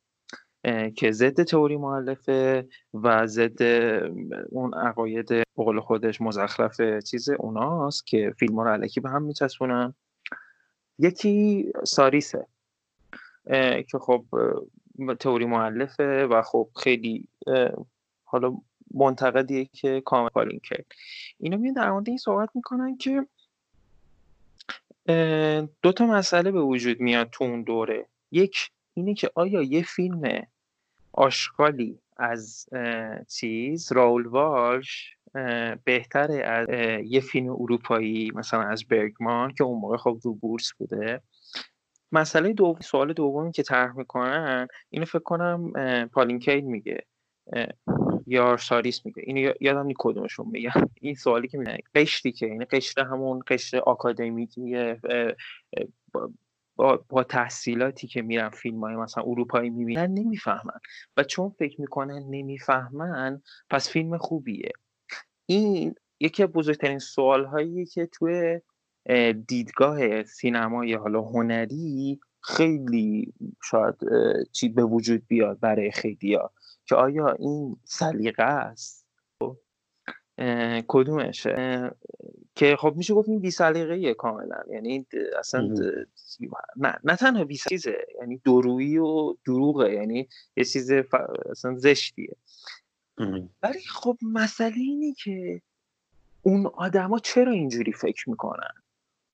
که 0.96 1.12
ضد 1.12 1.42
تئوری 1.42 1.76
معلفه 1.76 2.68
و 2.94 3.26
ضد 3.26 3.62
اون 4.50 4.74
عقاید 4.74 5.28
بقول 5.58 5.80
خودش 5.80 6.20
مزخرف 6.20 6.80
چیز 7.10 7.30
اوناست 7.30 8.06
که 8.06 8.34
فیلم 8.38 8.60
رو 8.60 8.68
علکی 8.68 9.00
به 9.00 9.10
هم 9.10 9.22
میچسبونن. 9.22 9.94
یکی 10.98 11.66
ساریسه 11.84 12.46
که 13.88 13.98
خب 14.00 14.24
تئوری 15.20 15.44
معلفه 15.44 16.26
و 16.26 16.42
خب 16.42 16.68
خیلی 16.82 17.28
حالا 18.24 18.56
منتقدیه 18.94 19.64
که 19.64 20.02
کامل 20.04 20.28
کارین 20.28 20.60
کرد 20.64 20.86
اینا 21.38 21.56
میان 21.56 21.74
در 21.74 21.90
مورد 21.90 22.08
این 22.08 22.18
صحبت 22.18 22.48
می‌کنن 22.54 22.96
که 22.96 23.26
دو 25.82 25.92
تا 25.92 26.06
مسئله 26.06 26.50
به 26.50 26.60
وجود 26.60 27.00
میاد 27.00 27.30
تو 27.32 27.44
اون 27.44 27.62
دوره. 27.62 28.06
یک 28.32 28.70
اینه 28.94 29.14
که 29.14 29.30
آیا 29.34 29.62
یه 29.62 29.82
فیلم 29.82 30.42
آشغالی 31.12 31.98
از 32.16 32.66
چیز 33.28 33.92
راول 33.92 34.26
والش 34.26 35.16
بهتره 35.84 36.44
از 36.44 36.68
یه 37.04 37.20
فیلم 37.20 37.50
اروپایی 37.50 38.30
مثلا 38.34 38.62
از 38.62 38.84
برگمان 38.84 39.54
که 39.54 39.64
اون 39.64 39.80
موقع 39.80 39.96
خب 39.96 40.18
رو 40.22 40.34
بورس 40.34 40.72
بوده. 40.78 41.20
مسئله 42.12 42.52
دو 42.52 42.76
سوال 42.80 43.12
دومی 43.12 43.52
که 43.52 43.62
طرح 43.62 43.96
می‌کنن 43.96 44.68
اینو 44.90 45.04
فکر 45.04 45.18
کنم 45.18 45.72
پالین 46.12 46.38
کیل 46.38 46.64
میگه. 46.64 47.04
یا 48.30 48.56
ساریس 48.56 49.06
میگه. 49.06 49.22
اینو 49.26 49.52
یادم 49.60 49.86
نی 49.86 49.94
کدومشون 49.98 50.48
میگه 50.48 50.72
این 51.00 51.14
سوالی 51.14 51.48
که 51.48 51.58
میگه 51.58 51.78
قشری 51.94 52.32
که 52.32 52.46
یعنی 52.46 52.64
قشر 52.64 53.04
همون 53.04 53.42
قشر 53.46 53.78
آکادمیکی 53.78 54.94
با, 56.76 57.04
با 57.08 57.22
تحصیلاتی 57.22 58.06
که 58.06 58.22
میرن 58.22 58.48
فیلم 58.48 58.80
های 58.80 58.96
مثلا 58.96 59.24
اروپایی 59.24 59.70
می‌بینن 59.70 60.06
نمی‌فهمن. 60.06 60.80
و 61.16 61.24
چون 61.24 61.50
فکر 61.58 61.80
می‌کنن 61.80 62.22
نمی‌فهمن 62.30 63.42
پس 63.70 63.90
فیلم 63.90 64.18
خوبیه. 64.18 64.72
این 65.46 65.94
یکی 66.20 66.42
از 66.42 66.48
بزرگترین 66.48 66.98
سوال 66.98 67.44
هایی 67.44 67.86
که 67.86 68.06
توی 68.06 68.60
دیدگاه 69.46 70.22
سینمای 70.22 70.94
حالا 70.94 71.22
هنری 71.22 72.20
خیلی 72.42 73.32
شاید 73.62 73.94
چی 74.52 74.68
به 74.68 74.84
وجود 74.84 75.26
بیاد 75.26 75.60
برای 75.60 75.92
ها 76.36 76.52
که 76.90 76.96
آیا 76.96 77.28
این 77.28 77.76
سلیقه 77.84 78.42
است؟ 78.42 79.06
کدومش 80.88 81.46
که 82.54 82.76
خب 82.78 82.94
میشه 82.96 83.14
گفت 83.14 83.28
این 83.28 83.40
بی 83.40 83.50
سلیقه 83.50 84.14
کاملا. 84.14 84.62
یعنی 84.70 85.06
اصلا 85.38 85.74
نه, 86.76 86.98
نه 87.04 87.16
تنها 87.16 87.44
بی 87.44 87.56
چیزه 87.56 88.06
یعنی 88.20 88.38
درویی 88.44 88.98
و 88.98 89.34
دروغه 89.46 89.92
یعنی 89.92 90.28
یه 90.56 90.64
چیز 90.64 90.90
اصلا 91.50 91.78
زشتیه. 91.78 92.36
ولی 93.62 93.80
خب 93.88 94.18
مسئله 94.22 94.76
اینه 94.76 95.14
که 95.14 95.62
اون 96.42 96.66
آدما 96.66 97.18
چرا 97.18 97.52
اینجوری 97.52 97.92
فکر 97.92 98.30
می‌کنن؟ 98.30 98.74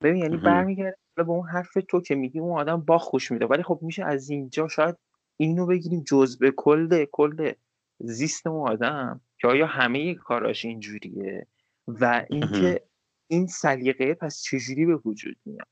ببین 0.02 0.22
یعنی 0.22 0.36
برمیگرده 0.36 0.96
به 1.16 1.28
اون 1.28 1.48
حرف 1.48 1.72
تو 1.88 2.00
که 2.00 2.14
میگی 2.14 2.38
اون 2.38 2.60
آدم 2.60 2.80
با 2.80 2.98
خوش 2.98 3.32
میده. 3.32 3.46
ولی 3.46 3.62
خب 3.62 3.78
میشه 3.82 4.04
از 4.04 4.30
اینجا 4.30 4.68
شاید 4.68 4.96
اینو 5.36 5.66
بگیریم 5.66 6.04
جزء 6.06 6.50
کل 6.56 7.04
کل 7.12 7.52
زیست 7.98 8.46
اون 8.46 8.68
آدم 8.68 9.20
که 9.38 9.48
آیا 9.48 9.66
همه 9.66 10.14
کاراش 10.14 10.64
اینجوریه؟ 10.64 11.46
و 11.88 12.26
اینکه 12.30 12.82
این 13.28 13.46
سلیقه 13.46 14.14
پس 14.14 14.42
چجوری 14.42 14.86
به 14.86 14.96
وجود 14.96 15.36
میاد؟ 15.44 15.66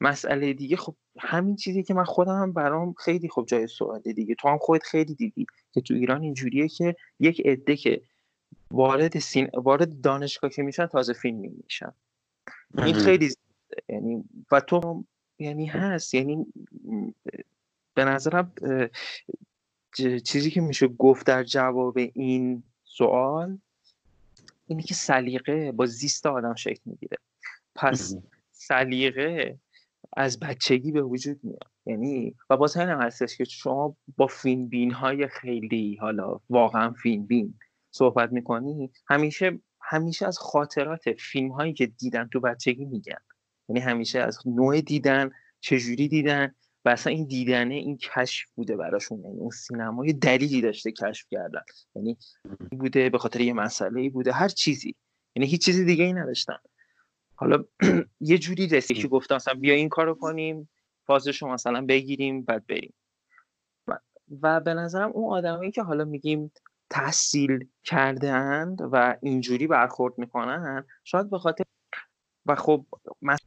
مسئله 0.00 0.52
دیگه 0.52 0.76
خب 0.76 0.94
همین 1.18 1.56
چیزی 1.56 1.82
که 1.82 1.94
من 1.94 2.04
خودم 2.04 2.42
هم 2.42 2.52
برام 2.52 2.92
خیلی 2.92 3.28
خب 3.28 3.44
جای 3.48 3.66
سواله 3.66 4.12
دیگه. 4.12 4.34
تو 4.34 4.48
هم 4.48 4.58
خودت 4.58 4.82
خیلی 4.82 5.14
دیدی 5.14 5.46
که 5.72 5.80
تو 5.80 5.94
ایران 5.94 6.22
اینجوریه 6.22 6.68
که 6.68 6.96
یک 7.20 7.46
عده 7.46 7.76
که 7.76 8.02
وارد 8.70 9.18
سین... 9.18 9.48
وارد 9.54 10.00
دانشگاه 10.00 10.50
که 10.50 10.62
میشن 10.62 10.86
تازه 10.86 11.12
فیلم 11.12 11.52
میشن 11.64 11.92
این 12.78 12.94
خیلی 12.94 13.34
یعنی 13.88 14.24
و 14.52 14.60
تو 14.60 15.04
یعنی 15.38 15.66
هست. 15.66 16.14
یعنی 16.14 16.46
به 17.94 18.04
نظرم 18.04 18.52
چیزی 20.24 20.50
که 20.50 20.60
میشه 20.60 20.88
گفت 20.88 21.26
در 21.26 21.44
جواب 21.44 21.98
این 21.98 22.62
سوال 22.84 23.58
اینه 24.66 24.82
که 24.82 24.94
سلیقه 24.94 25.72
با 25.72 25.86
زیست 25.86 26.26
آدم 26.26 26.54
شکل 26.54 26.80
می‌گیره. 26.84 27.16
پس 27.74 28.16
سلیقه 28.52 29.58
از 30.16 30.40
بچگی 30.40 30.92
به 30.92 31.02
وجود 31.02 31.40
میاد. 31.42 31.70
یعنی 31.86 32.34
و 32.50 32.56
باز 32.56 32.76
همین 32.76 32.94
هستش 32.94 33.36
که 33.36 33.44
شما 33.44 33.96
با 34.16 34.26
فیلم 34.26 34.66
بین 34.66 34.90
های 34.90 35.28
خیلی 35.28 35.96
حالا 36.00 36.40
واقعا 36.50 36.92
فیلم 36.92 37.26
بین 37.26 37.58
صحبت 37.90 38.32
می‌کنی 38.32 38.90
همیشه 39.08 39.60
همیشه 39.80 40.26
از 40.26 40.38
خاطرات 40.38 41.12
فیلم 41.12 41.48
هایی 41.52 41.72
که 41.72 41.86
دیدن 41.86 42.28
تو 42.28 42.40
بچگی 42.40 42.84
میگن. 42.84 43.20
یعنی 43.68 43.80
همیشه 43.80 44.18
از 44.18 44.38
نوع 44.46 44.80
دیدن 44.80 45.30
چجوری 45.60 46.08
دیدن 46.08 46.54
و 46.84 46.88
اصلا 46.88 47.12
این 47.12 47.24
دیدنه 47.24 47.74
این 47.74 47.96
کشف 47.96 48.48
بوده 48.54 48.76
براشون. 48.76 49.20
یعنی 49.24 49.38
اون 49.38 49.50
سینما 49.50 50.06
یه 50.06 50.12
دلیلی 50.12 50.60
داشته 50.60 50.92
کشف 50.92 51.26
کردن. 51.30 51.62
یعنی 51.94 52.18
بوده 52.70 53.10
به 53.10 53.18
خاطر 53.18 53.40
یه 53.40 53.52
مسئله 53.52 54.10
بوده. 54.10 54.32
هر 54.32 54.48
چیزی. 54.48 54.94
یعنی 55.36 55.48
هیچ 55.48 55.64
چیزی 55.64 55.84
دیگه 55.84 56.04
ای 56.04 56.12
نداشتن. 56.12 56.58
حالا 57.34 57.64
یه 58.20 58.38
جوری 58.38 58.66
رسید 58.66 58.96
که 58.96 59.08
گفتم 59.08 59.34
مثلا 59.34 59.54
بیا 59.54 59.74
این 59.74 59.88
کارو 59.88 60.14
کنیم 60.14 60.70
فازشو 61.06 61.48
مثلا 61.48 61.86
بگیریم 61.86 62.42
بعد 62.42 62.66
بریم. 62.66 62.94
و, 63.86 63.98
و 64.42 64.60
به 64.60 64.74
نظرم 64.74 65.10
اون 65.10 65.32
آدمایی 65.32 65.70
که 65.70 65.82
حالا 65.82 66.04
میگیم 66.04 66.52
تحصیل 66.90 67.68
کرده 67.84 68.30
اند 68.30 68.78
و 68.92 69.16
اینجوری 69.22 69.66
برخورد 69.66 70.18
می‌کنن 70.18 70.84
شاید 71.04 71.30
به 71.30 71.38
خاطر 71.38 71.64
و 72.46 72.54
خب 72.54 72.86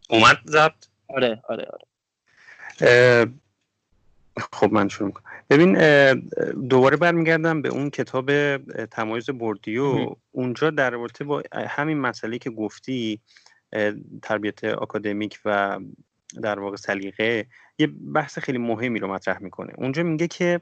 اومد 0.10 0.40
زد. 0.46 0.76
آره 1.10 1.42
آره 1.50 1.66
آره. 1.66 1.93
خب 4.52 4.72
من 4.72 4.90
شروع 4.90 5.12
کنم 5.12 5.24
ببین 5.50 5.74
دوباره 6.68 6.98
برمیگردم 6.98 7.62
به 7.62 7.70
اون 7.70 7.90
کتاب 7.90 8.58
تمایز 8.86 9.30
بردیو 9.30 10.16
اونجا 10.32 10.70
در 10.70 10.90
رابطه 10.90 11.24
با 11.24 11.44
همین 11.54 11.98
مسئله 11.98 12.38
که 12.38 12.50
گفتی 12.50 13.20
تربیت 14.22 14.64
اکادمیک 14.64 15.40
و 15.46 15.80
در 16.42 16.60
واقع 16.60 16.76
سلیقه 16.76 17.48
یه 17.80 17.88
بحث 17.88 18.40
خیلی 18.40 18.58
مهمی 18.58 19.00
رو 19.00 19.08
مطرح 19.08 19.40
می‌کنه. 19.44 19.74
اونجا 19.78 20.04
میگه 20.04 20.28
که 20.28 20.62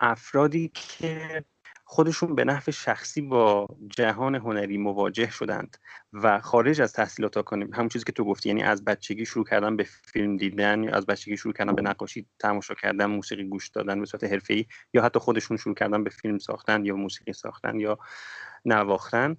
افرادی 0.00 0.70
که 0.74 1.44
خودشون 1.92 2.34
به 2.34 2.44
نحو 2.44 2.72
شخصی 2.72 3.22
با 3.22 3.68
جهان 3.96 4.34
هنری 4.34 4.78
مواجه 4.78 5.30
شدند 5.30 5.76
و 6.12 6.40
خارج 6.40 6.80
از 6.80 6.92
تحصیلات 6.92 7.44
کنیم 7.44 7.74
همون 7.74 7.88
چیزی 7.88 8.04
که 8.04 8.12
تو 8.12 8.24
گفتی 8.24 8.48
یعنی 8.48 8.62
از 8.62 8.84
بچگی 8.84 9.26
شروع 9.26 9.44
کردن 9.44 9.76
به 9.76 9.86
فیلم 10.12 10.36
دیدن 10.36 10.82
یا 10.82 10.92
از 10.92 11.06
بچگی 11.06 11.36
شروع 11.36 11.54
کردن 11.54 11.74
به 11.74 11.82
نقاشی 11.82 12.26
تماشا 12.38 12.74
کردن 12.74 13.06
موسیقی 13.06 13.44
گوش 13.44 13.68
دادن 13.68 14.00
به 14.00 14.06
صورت 14.06 14.24
حرفه‌ای 14.24 14.66
یا 14.94 15.02
حتی 15.02 15.18
خودشون 15.18 15.56
شروع 15.56 15.74
کردن 15.74 16.04
به 16.04 16.10
فیلم 16.10 16.38
ساختن 16.38 16.84
یا 16.84 16.96
موسیقی 16.96 17.32
ساختن 17.32 17.80
یا 17.80 17.98
نواختن. 18.64 19.36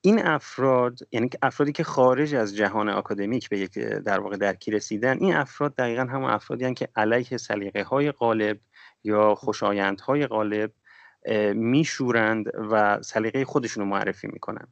این 0.00 0.26
افراد 0.26 0.98
یعنی 1.12 1.30
افرادی 1.42 1.72
که 1.72 1.84
خارج 1.84 2.34
از 2.34 2.56
جهان 2.56 2.88
آکادمیک 2.88 3.48
به 3.48 3.58
یک 3.58 3.78
در 3.78 4.20
واقع 4.20 4.36
درکی 4.36 4.70
رسیدن 4.70 5.18
این 5.20 5.34
افراد 5.34 5.74
دقیقا 5.74 6.02
همون 6.02 6.30
افرادی 6.30 6.74
که 6.74 6.88
علیه 6.96 7.36
سلیقه 7.36 7.82
های 7.82 8.10
غالب 8.10 8.58
یا 9.04 9.34
خوشایندهای 9.34 10.26
غالب 10.26 10.72
میشورند 11.54 12.46
و 12.70 13.02
سلیقه 13.02 13.44
خودشون 13.44 13.84
رو 13.84 13.90
معرفی 13.90 14.26
می‌کنن. 14.26 14.66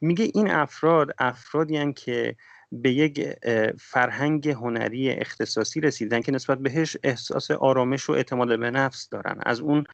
میگه 0.00 0.30
این 0.34 0.50
افراد 0.50 1.14
افرادی 1.18 1.92
که 1.92 2.36
به 2.72 2.92
یک 2.92 3.34
فرهنگ 3.80 4.48
هنری 4.48 5.10
اختصاصی 5.10 5.80
رسیدن 5.80 6.20
که 6.20 6.32
نسبت 6.32 6.58
بهش 6.58 6.96
احساس 7.02 7.50
آرامش 7.50 8.10
و 8.10 8.12
اعتماد 8.12 8.58
به 8.58 8.70
نفس 8.70 9.08
دارن. 9.08 9.38
از 9.46 9.60
اون 9.60 9.84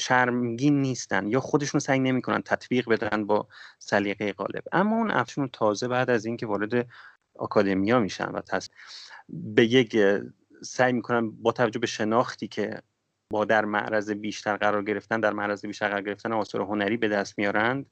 شرمگین 0.00 0.80
نیستن 0.80 1.28
یا 1.28 1.40
خودشون 1.40 1.80
سعی 1.80 1.98
نمی‌کنن 1.98 2.42
تطبیق 2.42 2.88
بدن 2.88 3.26
با 3.26 3.48
سلیقه 3.78 4.32
غالب. 4.32 4.62
اما 4.72 4.96
اون 4.96 5.10
افشون 5.10 5.48
تازه 5.52 5.88
بعد 5.88 6.10
از 6.10 6.26
اینکه 6.26 6.46
وارد 6.46 6.86
آکادمیا 7.34 8.00
میشن 8.00 8.28
و 8.28 8.40
به 9.28 9.64
یک 9.64 9.96
سعی 10.62 10.92
می‌کنن 10.92 11.30
با 11.30 11.52
توجه 11.52 11.78
به 11.78 11.86
شناختی 11.86 12.48
که 12.48 12.82
با 13.30 13.44
در 13.44 13.64
معرض 13.64 14.10
بیشتر 14.10 14.56
قرار 14.56 14.84
گرفتن 14.84 15.20
در 15.20 15.32
معرض 15.32 15.66
بیشتر 15.66 15.88
قرار 15.88 16.02
گرفتن 16.02 16.32
آثار 16.32 16.62
هنری 16.62 16.96
به 16.96 17.08
دست 17.08 17.38
میارند. 17.38 17.86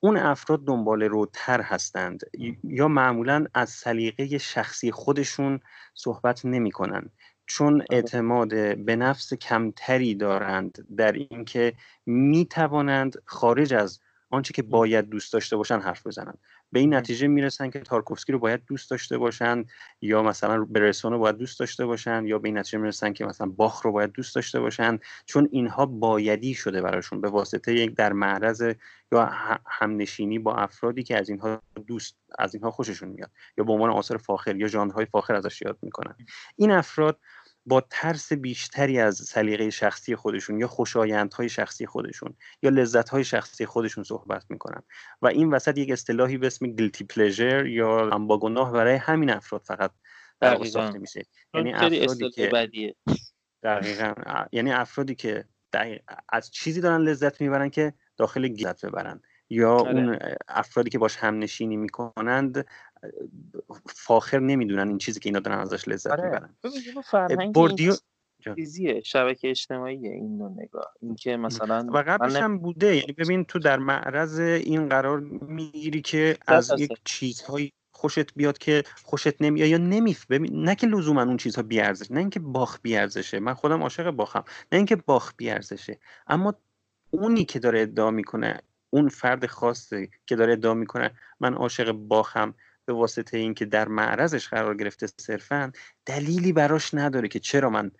اون 0.00 0.16
افراد 0.16 0.64
دنبال 0.64 1.02
روتر 1.02 1.60
هستند. 1.60 2.20
یا 2.64 2.88
معمولا 2.88 3.46
از 3.54 3.70
سلیقه 3.70 4.38
شخصی 4.38 4.92
خودشون 4.92 5.60
صحبت 5.94 6.44
نمی 6.44 6.70
کنن 6.70 7.10
چون 7.46 7.84
اعتماد 7.90 8.78
به 8.84 8.96
نفس 8.96 9.34
کمتری 9.34 10.14
دارند 10.14 10.86
در 10.96 11.12
اینکه 11.12 11.72
می 12.06 12.46
توانند 12.46 13.16
خارج 13.24 13.74
از 13.74 14.00
آنچه 14.30 14.52
که 14.52 14.62
باید 14.62 15.08
دوست 15.08 15.32
داشته 15.32 15.56
باشن 15.56 15.80
حرف 15.80 16.06
بزنند. 16.06 16.38
به 16.72 16.80
این 16.80 16.94
نتیجه 16.94 17.26
می‌رسن 17.26 17.70
که 17.70 17.80
تارکوفسکی 17.80 18.32
رو 18.32 18.38
باید 18.38 18.64
دوست 18.66 18.90
داشته 18.90 19.18
باشن 19.18 19.64
یا 20.00 20.22
مثلا 20.22 20.64
برسون 20.64 21.12
رو 21.12 21.18
باید 21.18 21.36
دوست 21.36 21.60
داشته 21.60 21.86
باشن 21.86 22.26
یا 22.26 22.38
به 22.38 22.48
این 22.48 22.58
نتیجه 22.58 22.78
می‌رسن 22.78 23.12
که 23.12 23.24
مثلا 23.24 23.46
باخ 23.46 23.82
رو 23.82 23.92
باید 23.92 24.12
دوست 24.12 24.34
داشته 24.34 24.60
باشن 24.60 24.98
چون 25.26 25.48
اینها 25.52 25.86
بایدی 25.86 26.54
شده 26.54 26.82
براشون 26.82 27.20
به 27.20 27.28
واسطه 27.28 27.74
یک 27.74 27.94
در 27.94 28.12
معرض 28.12 28.74
یا 29.12 29.30
همنشینی 29.66 30.38
با 30.38 30.54
افرادی 30.54 31.02
که 31.02 31.18
از 31.18 31.28
اینها 31.28 31.62
دوست 31.86 32.16
از 32.38 32.54
اینها 32.54 32.70
خوششون 32.70 33.08
میاد 33.08 33.30
یا 33.58 33.64
به 33.64 33.72
عنوان 33.72 33.90
آثار 33.90 34.16
فاخر 34.16 34.56
یا 34.56 34.66
ژانرهای 34.66 35.06
فاخر 35.06 35.34
ازش 35.34 35.62
یاد 35.62 35.78
می‌کنن. 35.82 36.16
این 36.56 36.70
افراد 36.70 37.18
با 37.66 37.80
ترس 37.90 38.32
بیشتری 38.32 39.00
از 39.00 39.16
سلیقه 39.16 39.70
شخصی 39.70 40.16
خودشون 40.16 40.60
یا 40.60 40.68
خوشایندهای 40.68 41.48
شخصی 41.48 41.86
خودشون 41.86 42.36
یا 42.62 42.70
لذتهای 42.70 43.24
شخصی 43.24 43.66
خودشون 43.66 44.04
صحبت 44.04 44.44
می‌کنن. 44.48 44.82
و 45.22 45.26
این 45.26 45.50
وسط 45.50 45.78
یک 45.78 45.90
اصطلاحی 45.90 46.38
به 46.38 46.46
اسم 46.46 46.66
گلتی 46.66 47.04
پلژر 47.04 47.66
یا 47.66 48.10
هم 48.10 48.26
با 48.26 48.38
گناه 48.38 48.72
برای 48.72 48.94
همین 48.94 49.30
افراد 49.30 49.62
فقط 49.62 49.90
در 50.40 50.64
ساخته 50.64 50.98
میشه. 50.98 51.22
یعنی 51.54 51.72
افرادی 51.74 52.30
که 52.30 52.50
دقیقا. 53.62 54.14
یعنی 54.52 54.72
افرادی 54.72 55.14
که 55.14 55.44
از 56.28 56.50
چیزی 56.50 56.80
دارن 56.80 57.00
لذت 57.00 57.40
می‌برن 57.40 57.70
که 57.70 57.92
داخل 58.16 58.44
لذت 58.44 58.86
ببرن. 58.86 59.22
یا 59.50 59.74
آره. 59.74 59.90
اون 59.90 60.18
افرادی 60.48 60.90
که 60.90 60.98
باش 60.98 61.16
هم 61.16 61.38
نشینی 61.38 61.76
می‌کنند 61.76 62.66
فاخر 63.86 64.38
نمی‌دونن 64.38 64.88
این 64.88 64.98
چیزی 64.98 65.20
که 65.20 65.28
اینا 65.28 65.40
دارن 65.40 65.58
ازش 65.58 65.88
لذت 65.88 66.10
آره. 66.10 66.24
می‌برن. 66.24 67.52
بردیو 67.52 67.94
چیزیه 68.56 69.00
شبکه 69.00 69.50
اجتماعی 69.50 70.08
این 70.08 70.38
نوع 70.38 70.50
نگاه. 70.50 70.92
اینکه 71.02 71.36
مثلا 71.36 71.86
و 71.92 71.98
قبلش 71.98 72.36
هم 72.36 72.58
بوده. 72.58 72.96
یعنی 72.96 73.12
ببین 73.12 73.44
تو 73.44 73.58
در 73.58 73.78
معرض 73.78 74.38
این 74.38 74.88
قرار 74.88 75.20
می‌گیری 75.20 76.00
که 76.02 76.36
از 76.46 76.74
یک 76.78 76.92
چیزهایی 77.04 77.72
خوشت 77.90 78.34
بیاد 78.34 78.58
که 78.58 78.82
خوشت 79.04 79.42
نمیاد 79.42 79.68
یا 79.68 79.78
نمیف 79.78 80.26
ببین 80.26 80.64
نه 80.64 80.74
که 80.74 80.86
لزوما 80.86 81.22
اون 81.22 81.36
چیزها 81.36 81.62
بیارزش 81.62 82.10
نه 82.10 82.18
اینکه 82.18 82.40
باخ 82.40 82.78
بیارزشه. 82.82 83.40
من 83.40 83.54
خودم 83.54 83.82
عاشق 83.82 84.10
باخم. 84.10 84.44
نه 84.72 84.76
اینکه 84.76 84.96
باخ 84.96 85.32
بیارزشه. 85.36 85.98
اما 86.26 86.54
اونی 87.10 87.44
که 87.44 87.58
داره 87.58 87.80
ادعا 87.80 88.10
می‌کنه 88.10 88.60
اون 88.96 89.08
فرد 89.08 89.46
خاصی 89.46 90.10
که 90.26 90.36
داره 90.36 90.52
ادعا 90.52 90.74
می‌کنه 90.74 91.10
من 91.40 91.54
عاشق 91.54 91.92
باخم 91.92 92.54
به 92.84 92.92
واسطه 92.92 93.38
اینکه 93.38 93.64
در 93.64 93.88
معرضش 93.88 94.48
قرار 94.48 94.76
گرفته 94.76 95.06
صرفا 95.18 95.72
دلیلی 96.06 96.52
براش 96.52 96.94
نداره 96.94 97.28
که 97.28 97.38
چرا 97.38 97.70
من 97.70 97.90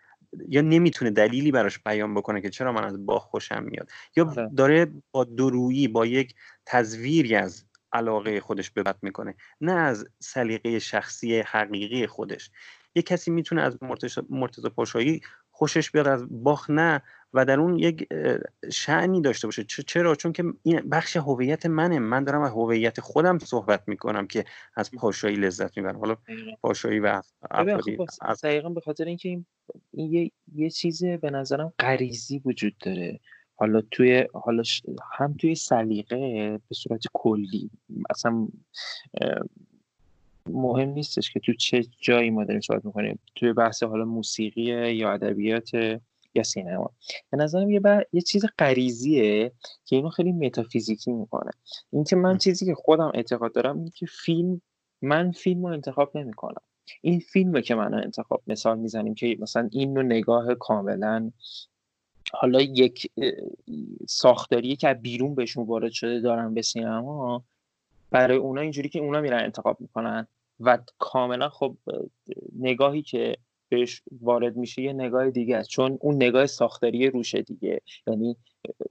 یا 0.49 0.61
نمی‌تونه 0.61 1.11
دلیلی 1.11 1.53
براش 1.53 1.79
بیان 1.79 2.15
بکنه 2.15 2.41
که 2.41 2.51
چرا 2.51 2.73
من 2.73 2.85
از 2.85 3.07
باخ 3.07 3.23
خوشم 3.23 3.63
میاد 3.63 3.91
یا 4.17 4.25
آره. 4.25 4.51
داره 4.57 4.93
با 5.11 5.25
درویی 5.25 5.89
با 5.89 6.07
یک 6.07 6.35
تزویری 6.67 7.35
از 7.35 7.65
علاقه 7.93 8.41
خودش 8.41 8.71
به 8.71 8.83
بد 8.83 8.97
می‌کنه 9.03 9.35
نه 9.61 9.73
از 9.73 10.09
سلیقه 10.21 10.79
شخصی 10.79 11.41
حقیقی 11.41 12.07
خودش 12.07 12.51
یه 12.95 13.03
کسی 13.03 13.31
می‌تونه 13.31 13.63
از 13.63 13.79
مرتضی 14.31 14.69
پاشایی 14.69 15.21
خوشش 15.51 15.91
بیاد 15.91 16.09
از 16.09 16.27
باخ 16.31 16.71
نه 16.71 17.03
و 17.37 17.45
در 17.45 17.61
اون 17.61 17.79
یک 17.79 18.09
شعنی 18.73 19.21
داشته 19.21 19.47
باشه. 19.47 19.65
چرا؟ 19.65 20.15
چون 20.15 20.33
که 20.33 20.45
این 20.63 20.81
بخش 20.81 21.17
هویت 21.17 21.67
منه. 21.67 21.99
من 21.99 22.25
دارم 22.25 22.43
از 22.43 22.51
هویت 22.51 23.01
خودم 23.01 23.39
صحبت 23.39 23.83
می‌کنم 23.87 24.27
که 24.27 24.45
از 24.77 24.91
پاشایی 24.91 25.37
لذت 25.37 25.77
می‌برم. 25.77 25.99
حالا 25.99 26.17
پاشایی 26.63 27.01
و 27.01 27.23
افرادی 27.51 27.99
از... 28.21 28.41
دقیقا 28.41 28.69
به 28.69 28.81
خاطر 28.81 29.05
اینکه 29.05 29.29
این, 29.29 29.47
یه, 29.93 30.31
یه 30.55 30.71
چیز 30.71 31.05
به 31.05 31.31
نظرم 31.31 31.73
غریزی 31.79 32.43
وجود 32.45 32.79
داره. 32.79 33.21
حالا 33.57 33.83
توی 33.91 34.27
حالا 34.35 34.63
هم 35.13 35.35
توی 35.39 35.55
سلیقه 35.55 36.17
به 36.69 36.75
صورت 36.75 37.03
کلی. 37.13 37.71
اصلا 38.11 38.49
مهم 40.51 40.89
نیستش 40.89 41.31
که 41.31 41.41
تو 41.41 41.53
چه 41.53 41.85
جایی 42.01 42.31
ما 42.31 42.45
داریم 42.45 42.61
صحبت 42.61 42.85
می‌کنیم. 42.85 43.19
توی 43.35 43.53
بحث 43.53 43.83
حالا 43.83 44.05
موسیقی 44.05 44.95
یا 44.95 45.13
ادبیات 45.13 46.01
یا 46.37 46.43
سینما. 46.43 46.91
به 47.31 47.37
نظرم 47.37 47.71
یه, 47.71 47.81
یه 48.13 48.21
چیز 48.21 48.45
غریزیه 48.59 49.53
که 49.85 49.97
اینو 49.97 50.09
خیلی 50.09 50.33
متافیزیکی 50.33 51.13
می‌کنه. 51.13 51.51
اینکه 51.93 52.17
من 52.17 52.39
چیزی 52.39 52.67
که 52.67 52.75
خودم 52.75 53.13
اعتقاد 53.15 53.53
دارم 53.53 53.79
اینه 53.79 53.91
که 53.91 54.07
فیلم 54.07 54.61
من 55.03 55.33
فیلم 55.33 55.67
رو 55.67 55.73
انتخاب 55.73 56.17
نمی‌کنم. 56.17 56.63
این 57.01 57.21
فیلمه 57.21 57.63
که 57.63 57.75
من 57.75 57.95
انتخاب 57.95 58.43
مثال 58.47 58.79
می‌زنیم 58.79 59.15
که 59.15 59.37
مثلا 59.41 59.69
این 59.73 59.93
نوع 59.93 60.03
نگاه 60.03 60.55
کاملا 60.55 61.31
حالا 62.33 62.61
یک 62.61 63.13
ساختاری 64.09 64.77
که 64.77 64.95
بیرون 64.95 65.35
بهشون 65.35 65.67
وارد 65.67 65.93
شده 65.93 66.21
دارن 66.21 66.55
به 66.55 66.63
سینما 66.63 67.45
برای 68.11 68.37
اونا 68.37 68.61
اینجوری 68.61 68.89
که 68.89 68.99
اونا 68.99 69.21
میرن 69.21 69.45
انتخاب 69.45 69.81
می‌کنن. 69.81 70.27
و 70.61 70.79
کاملا 70.99 71.49
خب 71.49 71.77
نگاهی 72.59 73.03
که 73.03 73.37
بهش 73.69 74.03
وارد 74.21 74.57
میشه 74.57 74.83
یه 74.83 74.93
نگاه 74.93 75.31
دیگه 75.31 75.57
است. 75.57 75.69
چون 75.69 75.99
اون 76.01 76.15
نگاه 76.15 76.47
ساختاری 76.47 77.11
روشه 77.11 77.43
دیگه. 77.43 77.81
یعنی 78.07 78.37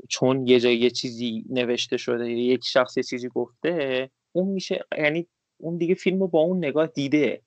چون 0.10 0.48
یه 0.48 0.60
جای 0.60 0.78
یه 0.78 0.90
چیزی 0.90 1.46
نوشته 1.50 1.98
شده 1.98 2.32
یا 2.32 2.54
یک 2.54 2.66
شخص 2.66 2.98
یه 2.98 3.04
چیزی 3.04 3.30
گفته 3.30 4.10
اون 4.32 4.48
میشه 4.48 4.86
یعنی 4.98 5.28
اون 5.58 5.78
دیگه 5.78 5.96
فیلم 5.96 6.20
رو 6.20 6.28
با 6.28 6.40
اون 6.40 6.58
نگاه 6.58 6.88
دیده. 6.88 7.42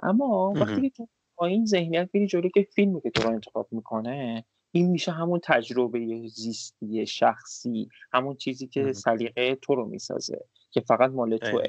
اما 0.00 0.52
وقتی 0.56 0.80
که 0.80 0.90
تو 0.90 1.08
با 1.36 1.46
این 1.46 1.66
ذهنیت 1.66 2.08
میری 2.12 2.26
جلو 2.26 2.48
که 2.48 2.62
فیلمی 2.62 3.00
که 3.00 3.10
تو 3.10 3.22
رو 3.22 3.30
انتخاب 3.30 3.68
می‌کنه 3.70 4.44
این 4.72 4.90
میشه 4.90 5.12
همون 5.12 5.40
تجربه 5.44 6.28
زیستی 6.28 7.06
شخصی 7.06 7.88
همون 8.12 8.36
چیزی 8.36 8.66
که 8.66 8.92
سلیقه 8.92 9.54
تو 9.54 9.74
رو 9.74 9.88
می‌سازه 9.88 10.44
که 10.70 10.80
فقط 10.80 11.10
مال 11.10 11.36
توه. 11.36 11.64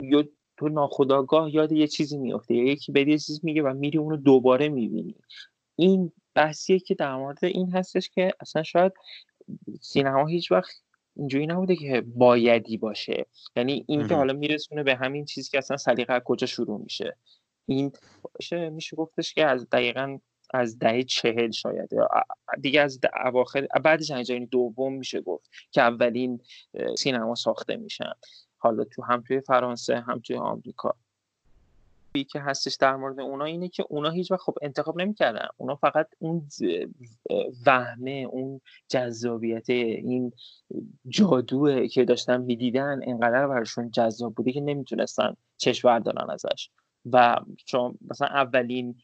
یا 0.00 0.24
تو 0.60 0.68
ناخداگاه 0.68 1.54
یاد 1.54 1.72
یه 1.72 1.86
چیزی 1.86 2.18
میفته 2.18 2.54
یا 2.54 2.64
یکی 2.64 2.92
به 2.92 3.08
یه 3.08 3.18
چیز 3.18 3.40
میگه 3.42 3.62
و 3.62 3.74
میری 3.74 3.98
اونو 3.98 4.16
دوباره 4.16 4.68
می‌بینی. 4.68 5.14
این 5.76 6.12
بحثیه 6.34 6.78
که 6.78 6.94
در 6.94 7.16
مورد 7.16 7.44
این 7.44 7.70
هستش 7.70 8.08
که 8.08 8.32
اصلا 8.40 8.62
شاید 8.62 8.92
سینما 9.80 10.26
هیچ 10.26 10.52
وقت 10.52 10.82
اینجوری 11.16 11.46
نبوده 11.46 11.76
که 11.76 12.00
بایدی 12.00 12.76
باشه. 12.76 13.26
یعنی 13.56 13.84
این 13.88 14.08
که 14.08 14.14
حالا 14.14 14.32
میرسونه 14.32 14.82
به 14.82 14.94
همین 14.94 15.24
چیزی 15.24 15.50
که 15.50 15.58
اصلا 15.58 15.76
سلیقه 15.76 16.20
کجا 16.24 16.46
شروع 16.46 16.80
میشه. 16.82 17.16
این 17.66 17.92
باشه 18.34 18.70
میشه 18.70 18.96
گفتش 18.96 19.34
که 19.34 19.46
از 19.46 19.68
دقیقا 19.72 20.18
از 20.54 20.78
دهه 20.78 21.02
چهل 21.02 21.50
شاید. 21.50 21.90
دیگه 22.60 22.80
از 22.80 23.00
اواخر 23.24 23.66
بعد 23.84 24.02
جنگ 24.02 24.48
دوم 24.48 24.94
میشه 24.94 25.20
گفت 25.20 25.50
که 25.70 25.80
اولین 25.80 26.40
سینما 26.98 27.34
ساخته 27.34 27.76
میشن. 27.76 28.12
حالا 28.60 28.84
تو 28.84 29.02
هم 29.02 29.20
توی 29.20 29.40
فرانسه 29.40 30.00
هم 30.00 30.18
توی 30.18 30.36
آمریکا. 30.36 30.94
که 32.30 32.40
هستش 32.40 32.74
در 32.74 32.96
مورد 32.96 33.20
اونا 33.20 33.44
اینه 33.44 33.68
که 33.68 33.84
اونا 33.88 34.10
هیچ 34.10 34.30
وقت 34.30 34.40
خب 34.40 34.54
انتخاب 34.62 35.00
نمی‌کردن. 35.00 35.46
اونا 35.56 35.74
فقط 35.74 36.06
اون 36.18 36.48
وهمه 37.66 38.26
اون 38.30 38.60
جذابیت 38.88 39.70
این 39.70 40.32
جادوه 41.08 41.86
که 41.86 42.04
داشتن 42.04 42.40
می‌دیدن 42.40 43.00
انقدر 43.02 43.46
براشون 43.46 43.90
جذاب 43.90 44.34
بوده 44.34 44.52
که 44.52 44.60
نمی‌تونستن 44.60 45.36
چشم 45.56 45.88
بردارن 45.88 46.30
ازش. 46.30 46.70
و 47.12 47.36
چون 47.64 47.98
مثلا 48.10 48.28
اولین 48.28 48.96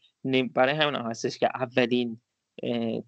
برای 0.53 0.75
همین 0.75 0.95
هستش 0.95 1.37
که 1.37 1.49
اولین 1.55 2.21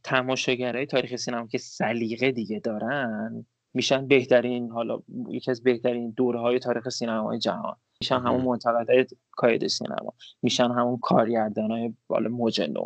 تماشاگرای 0.04 0.86
تاریخ 0.86 1.16
سینما 1.16 1.48
که 1.48 1.58
سلیقه 1.58 2.32
دیگه 2.32 2.60
دارن 2.60 3.46
میشن 3.74 4.08
بهترین 4.08 4.72
حالا 4.72 5.00
یکی 5.30 5.52
از 5.52 5.64
بهترین 5.64 6.12
دوره 6.12 6.40
های 6.40 6.60
تاریخ 6.60 6.90
سینمای 6.90 7.40
جهان. 7.40 7.76
میشن 8.02 8.20
همون 8.20 8.42
منتقدای 8.42 9.06
کاید 9.32 9.68
سینما. 9.68 10.14
میشن 10.42 10.72
همون 10.72 10.98
کارگردان 10.98 11.72
های 11.72 11.94
بالا 12.08 12.30
موج 12.30 12.62
نو. 12.62 12.86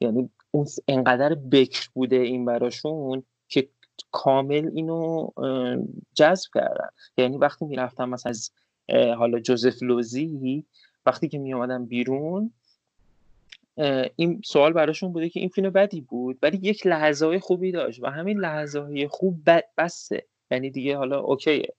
یعنی 0.00 0.30
اون 0.50 0.66
انقدر 0.88 1.34
بکر 1.34 1.88
بوده 1.94 2.16
این 2.16 2.44
براشون 2.44 3.22
که 3.48 3.68
کامل 4.10 4.70
اینو 4.74 5.28
جذب 6.14 6.50
کردن. 6.54 6.88
یعنی 7.16 7.36
وقتی 7.36 7.64
می‌رفتم 7.64 8.08
مثلا 8.08 8.30
از 8.30 8.50
حالا 9.18 9.40
جوزف 9.40 9.82
لوزی 9.82 10.66
وقتی 11.06 11.28
که 11.28 11.38
میومدن 11.38 11.86
بیرون 11.86 12.52
این 14.16 14.40
سوال 14.44 14.72
براشون 14.72 15.12
بوده 15.12 15.28
که 15.28 15.40
این 15.40 15.48
فیلم 15.48 15.70
بدی 15.70 16.00
بود 16.00 16.38
ولی 16.42 16.58
یک 16.62 16.86
لحظه 16.86 17.26
های 17.26 17.38
خوبی 17.38 17.72
داشت 17.72 18.02
و 18.02 18.06
همین 18.06 18.40
لحظه 18.40 18.80
های 18.80 19.08
خوب 19.08 19.50
بسته. 19.78 20.26
یعنی 20.50 20.70
دیگه 20.70 20.96
حالا 20.96 21.20
اوکیه 21.20 21.74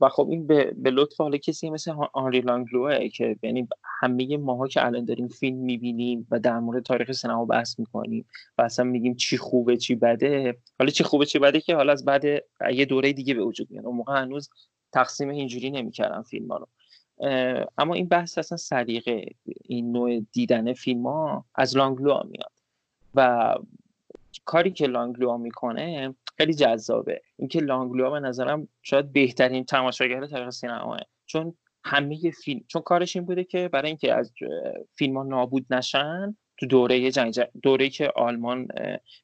و 0.00 0.08
خب 0.08 0.28
این 0.30 0.46
به, 0.46 0.72
به 0.76 0.90
لطف 0.90 1.20
حالا 1.20 1.36
کسی 1.36 1.70
مثل 1.70 1.94
آنری 2.12 2.40
لانگلوه 2.40 3.08
که 3.08 3.36
یعنی 3.42 3.68
همه 4.00 4.36
ماها 4.36 4.68
که 4.68 4.86
الان 4.86 5.04
داریم 5.04 5.28
فیلم 5.28 5.58
می‌بینیم 5.58 6.26
و 6.30 6.38
در 6.38 6.58
مورد 6.58 6.82
تاریخ 6.82 7.12
سینما 7.12 7.44
بحث 7.44 7.78
می‌کنیم 7.78 8.26
و 8.58 8.62
اصلا 8.62 8.84
میگیم 8.84 9.14
چی 9.14 9.36
خوبه 9.36 9.76
چی 9.76 9.94
بده. 9.94 10.56
حالا 10.78 10.90
چی 10.90 11.04
خوبه 11.04 11.26
چی 11.26 11.38
بده 11.38 11.60
که 11.60 11.74
حالا 11.74 11.92
از 11.92 12.04
بعد 12.04 12.24
یه 12.72 12.84
دوره 12.84 13.12
دیگه 13.12 13.34
به 13.34 13.44
وجود 13.44 13.70
میاد 13.70 13.86
اون 13.86 13.96
موقع 13.96 14.22
هنوز 14.22 14.50
تقسیم 14.92 15.28
اینجوری 15.28 15.70
نمی‌کردن 15.70 16.22
فیلم 16.22 16.48
ها 16.48 16.56
رو. 16.56 16.68
اما 17.78 17.94
این 17.94 18.08
بحث 18.08 18.38
اصلا 18.38 18.58
سلیقه 18.58 19.26
این 19.64 19.92
نوع 19.92 20.20
دیدن 20.32 20.72
فیلم 20.72 21.06
ها 21.06 21.44
از 21.54 21.76
لانگلو 21.76 22.22
میاد. 22.30 22.52
و 23.14 23.54
کاری 24.44 24.70
که 24.70 24.86
لانگلو 24.86 25.38
می‌کنه 25.38 26.14
خیلی 26.36 26.54
جذابه. 26.54 27.20
اینکه 27.36 27.60
لانگلوا 27.60 28.10
به 28.10 28.20
نظرم 28.20 28.68
شاید 28.82 29.12
بهترین 29.12 29.64
تماشاگر 29.64 30.26
تاریخ 30.26 30.50
سینماه. 30.50 31.00
چون 31.26 31.54
همه 31.84 32.30
فیلم 32.30 32.60
چون 32.68 32.82
کارش 32.82 33.16
این 33.16 33.24
بوده 33.24 33.44
که 33.44 33.68
برای 33.68 33.88
اینکه 33.88 34.14
از 34.14 34.32
فیلم 34.94 35.16
ها 35.16 35.22
نابود 35.22 35.66
نشن 35.70 36.36
تو 36.56 36.66
دوره 36.66 37.10
جنگ 37.10 37.40
دوره 37.62 37.88
که 37.88 38.12
آلمان 38.16 38.68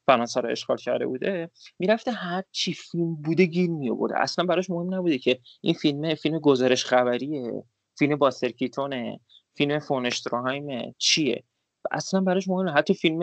فرانسه 0.05 0.41
رو 0.41 0.49
اشغال 0.49 0.77
کرده 0.77 1.07
بوده 1.07 1.49
می‌رفته 1.79 2.11
هر 2.11 2.43
چی 2.51 2.73
فیلم 2.73 3.15
بوده 3.15 3.45
گیر 3.45 3.69
می 3.69 3.91
اصلا 4.15 4.45
براش 4.45 4.69
مهم 4.69 4.93
نبوده 4.93 5.17
که 5.17 5.39
این 5.61 5.73
فیلم 5.73 6.15
فیلم 6.15 6.39
گزارش 6.39 6.85
خبریه 6.85 7.63
فیلم 7.97 8.15
باسترکیتونه 8.15 9.19
فیلم 9.55 9.79
فونشتراهایم 9.79 10.95
چیه؟ 10.97 11.43
اصلا 11.91 12.21
براش 12.21 12.47
مهم 12.47 12.77
حتی 12.77 12.93
فیلم 12.93 13.21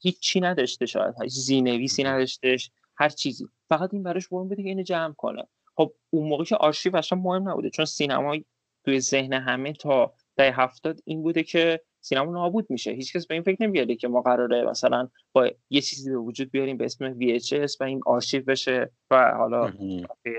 هیچ 0.00 0.20
چی 0.20 0.40
نداشته 0.40 0.86
شاید. 0.86 1.14
زینویسی 1.26 2.04
نداشتش 2.04 2.70
هر 2.96 3.08
چیزی. 3.08 3.44
فقط 3.68 3.94
این 3.94 4.02
براش 4.02 4.32
مهم 4.32 4.48
بوده 4.48 4.62
که 4.62 4.68
اینو 4.68 4.82
جمع 4.82 5.14
کنه. 5.14 5.46
خب 5.76 5.94
اون 6.10 6.28
موقع 6.28 6.44
که 6.44 6.56
آرشیو 6.56 6.96
اصلا 6.96 7.18
مهم 7.18 7.48
نبوده. 7.48 7.70
چون 7.70 7.84
سینما 7.84 8.36
توی 8.84 9.00
ذهن 9.00 9.32
همه 9.32 9.72
تا 9.72 10.14
ده 10.36 10.52
هفتاد 10.52 11.00
این 11.04 11.22
بوده 11.22 11.42
که 11.42 11.80
سینما 12.00 12.32
نابود 12.32 12.70
میشه. 12.70 12.90
هیچکس 12.90 13.26
به 13.26 13.34
این 13.34 13.42
فکر 13.42 13.62
نمیاره 13.62 13.96
که 13.96 14.08
ما 14.08 14.22
قراره 14.22 14.64
مثلا 14.64 15.08
با 15.32 15.50
یه 15.70 15.80
چیزی 15.80 16.10
به 16.10 16.16
وجود 16.16 16.50
بیاریم 16.50 16.76
به 16.76 16.84
اسم 16.84 17.14
VHS 17.18 17.76
و 17.80 17.84
این 17.84 18.00
آرشیو 18.06 18.44
بشه 18.44 18.90
و 19.10 19.32
حالا 19.36 19.72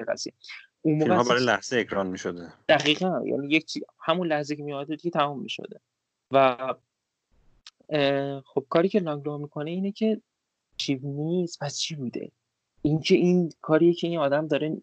قضیه. 0.08 0.34
اون 0.86 1.08
موقع 1.08 1.30
برای 1.30 1.46
لحظه 1.46 1.78
اکران 1.78 2.08
می‌شده. 2.08 2.54
دقیقا. 2.70 3.22
یعنی 3.26 3.48
یک 3.48 3.66
چیز 3.66 3.84
همون 4.00 4.28
لحظه 4.28 4.56
که 4.56 4.64
میاد 4.64 4.88
دیگه 4.88 5.10
تموم 5.10 5.40
می‌شده. 5.40 5.80
و 6.32 6.58
خب 8.46 8.66
کاری 8.70 8.90
که 8.90 9.00
لانگلو 9.00 9.38
می‌کنه 9.38 9.72
اینه 9.72 9.92
که 9.92 10.22
چی 10.78 10.96
نیست. 11.04 11.60
پس 11.60 11.80
چی 11.80 11.96
بوده؟ 11.96 12.32
اینکه 12.82 13.16
این 13.16 13.52
کاریه 13.62 13.94
که 13.94 14.08
این 14.08 14.20
آدم 14.20 14.48
داره 14.48 14.78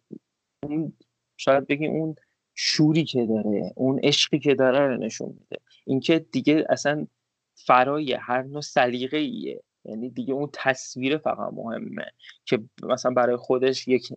اون 0.63 0.93
شاید 1.37 1.67
بگیم 1.67 1.91
اون 1.91 2.17
شوری 2.55 3.05
که 3.05 3.27
داره 3.27 3.73
اون 3.75 4.01
عشقی 4.03 4.39
که 4.39 4.55
داره 4.55 4.87
رو 4.87 4.97
نشون 4.97 5.29
میده. 5.29 5.63
اینکه 5.85 6.19
دیگه 6.19 6.67
اصلا 6.69 7.07
فرای 7.55 8.13
هر 8.13 8.43
نوع 8.43 8.61
سلیقه 8.61 9.17
ایه 9.17 9.63
یعنی 9.85 10.11
دیگه 10.11 10.35
اون 10.35 10.51
تصویر 10.53 11.19
فقط 11.19 11.53
مهمه 11.53 12.07
که 12.45 12.63
مثلا 12.83 13.11
برای 13.11 13.37
خودش 13.37 13.89
یک 13.89 14.13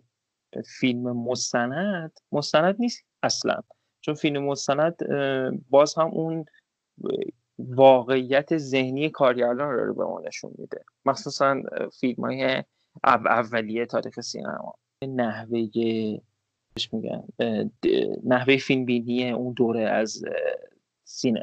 فیلم 0.62 1.16
مستند 1.16 2.20
مستند 2.32 2.76
نیست 2.78 3.04
اصلا. 3.22 3.60
چون 4.00 4.14
فیلم 4.14 4.44
مستند 4.44 4.96
باز 5.70 5.94
هم 5.94 6.06
اون 6.06 6.44
واقعیت 7.58 8.56
ذهنی 8.56 9.10
کارگردان 9.10 9.70
رو 9.70 9.94
به 9.94 10.04
ما 10.04 10.20
نشون 10.20 10.54
میده. 10.58 10.84
مخصوصا 11.04 11.62
فیلم 12.00 12.24
های 12.24 12.64
اولیه 13.04 13.86
تاریخ 13.86 14.20
سینما. 14.20 14.74
نحوه 15.08 15.58
میگن 16.92 17.28
نحوه 18.24 18.56
فیلم 18.56 18.84
بینی 18.84 19.30
اون 19.30 19.52
دوره 19.52 19.80
از 19.80 20.24
سینه 21.04 21.42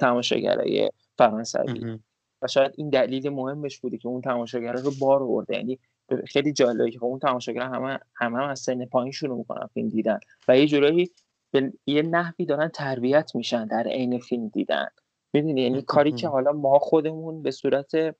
تماشاگرای 0.00 0.90
فرانسوی. 1.18 1.98
و 2.42 2.46
شاید 2.46 2.72
این 2.76 2.90
دلیل 2.90 3.28
مهمش 3.28 3.78
بوده 3.78 3.98
که 3.98 4.08
اون 4.08 4.20
تماشاگرا 4.20 4.80
رو 4.80 4.90
بار 5.00 5.22
آورده. 5.22 5.56
یعنی 5.56 5.78
خیلی 6.26 6.52
جالبه 6.52 6.90
که 6.90 6.98
خب 6.98 7.04
اون 7.04 7.18
تماشاگرا 7.18 7.68
همه 7.68 7.98
همه 8.14 8.38
هم 8.38 8.48
از 8.48 8.60
سن 8.60 8.84
پایین 8.84 9.12
شروع 9.12 9.38
می‌کنن 9.38 9.66
فیلم 9.66 9.88
دیدن 9.88 10.18
و 10.48 10.58
یه 10.58 10.66
جورایی 10.66 11.10
به 11.50 11.72
یه 11.86 12.02
نحوی 12.02 12.46
دارن 12.46 12.68
تربیت 12.68 13.30
میشن 13.34 13.66
در 13.66 13.88
عین 13.88 14.18
فیلم 14.18 14.48
دیدن. 14.48 14.86
می‌دونی؟ 15.32 15.62
یعنی 15.62 15.82
کاری 15.82 16.12
که 16.12 16.28
حالا 16.28 16.52
ما 16.52 16.78
خودمون 16.78 17.42
به 17.42 17.50
صورت 17.50 18.16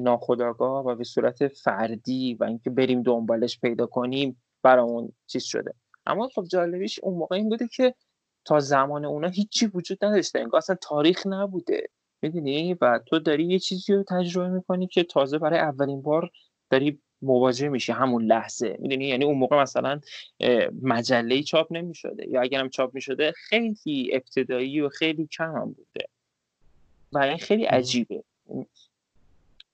ناخودآگاه 0.00 0.86
و 0.86 0.94
به 0.94 1.04
صورت 1.04 1.48
فردی 1.48 2.34
و 2.34 2.44
اینکه 2.44 2.70
بریم 2.70 3.02
دنبالش 3.02 3.60
پیدا 3.60 3.86
کنیم 3.86 4.42
برامون 4.62 5.12
چیز 5.26 5.42
شده. 5.42 5.74
اما 6.06 6.28
خب 6.28 6.44
جالبیش 6.44 7.00
اون 7.02 7.14
موقع 7.14 7.36
این 7.36 7.48
بوده 7.48 7.68
که 7.68 7.94
تا 8.44 8.60
زمان 8.60 9.04
اونا 9.04 9.28
هیچی 9.28 9.66
وجود 9.66 10.04
نداشته. 10.04 10.40
انگار 10.40 10.58
اصلا 10.58 10.76
تاریخ 10.80 11.26
نبوده. 11.26 11.88
می‌دونی؟ 12.22 12.74
و 12.80 13.00
تو 13.06 13.18
داری 13.18 13.44
یه 13.44 13.58
چیزی 13.58 13.92
رو 13.92 14.04
تجربه 14.08 14.48
می‌کنی 14.48 14.86
که 14.86 15.04
تازه 15.04 15.38
برای 15.38 15.58
اولین 15.58 16.02
بار 16.02 16.30
داری 16.70 17.02
مواجه 17.22 17.68
میشی 17.68 17.92
همون 17.92 18.24
لحظه. 18.24 18.76
می‌دونی؟ 18.80 19.04
یعنی 19.06 19.24
اون 19.24 19.38
موقع 19.38 19.62
مثلا 19.62 20.00
مجله 20.82 21.42
چاپ 21.42 21.72
نمی‌شده. 21.72 22.28
یا 22.28 22.40
اگرم 22.40 22.68
چاپ 22.68 22.94
می‌شده 22.94 23.32
خیلی 23.36 24.10
ابتدایی 24.12 24.80
و 24.80 24.88
خیلی 24.88 25.26
کم 25.26 25.52
هم 25.52 25.72
بوده. 25.72 26.08
و 27.12 27.18
این 27.18 27.38
خیلی 27.38 27.64
عجیبه. 27.64 28.24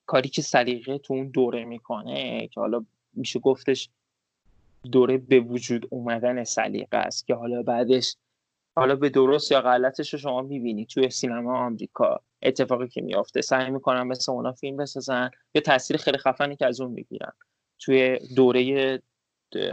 کاری 0.06 0.28
که 0.28 0.42
سلیقه 0.42 0.98
تو 0.98 1.14
اون 1.14 1.28
دوره 1.28 1.64
می‌کنه 1.64 2.48
که 2.48 2.61
حالا 2.61 2.84
میشه 3.14 3.38
گفتش 3.38 3.90
دوره 4.92 5.18
به 5.18 5.40
وجود 5.40 5.87
اومدن 5.90 6.44
سلیقه 6.44 6.96
است 6.96 7.26
که 7.26 7.34
حالا 7.34 7.62
بعدش 7.62 8.16
حالا 8.76 8.96
به 8.96 9.08
درست 9.08 9.52
یا 9.52 9.61
غلطش 9.61 10.12
رو 10.12 10.18
شما 10.18 10.42
می‌بینی 10.42 10.87
توی 10.87 11.11
سینما 11.11 11.58
آمریکا. 11.58 12.20
اتفاقی 12.42 12.88
که 12.88 13.01
میافته. 13.01 13.40
سعی 13.40 13.70
می‌کنن 13.70 14.03
مثل 14.03 14.33
اونا 14.33 14.53
فیلم 14.53 14.77
بسازن 14.77 15.31
یا 15.55 15.61
تاثیر 15.61 15.96
خیلی 15.96 16.18
خفنی 16.18 16.57
که 16.57 16.66
از 16.66 16.81
اون 16.81 16.90
می‌گیرن. 16.90 17.33
توی 17.79 18.18
دوره 18.37 19.03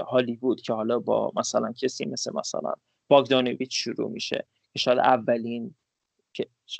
هالیوود 0.07 0.61
که 0.61 0.73
حالا 0.73 0.99
با 0.99 1.31
مثلا 1.35 1.71
کسی 1.71 2.05
مثل 2.05 2.33
مثلا 2.33 2.73
باگدانویچ 3.07 3.83
شروع 3.83 4.11
میشه 4.11 4.45
که 4.73 4.79
شاید 4.79 4.99
اولین 4.99 5.75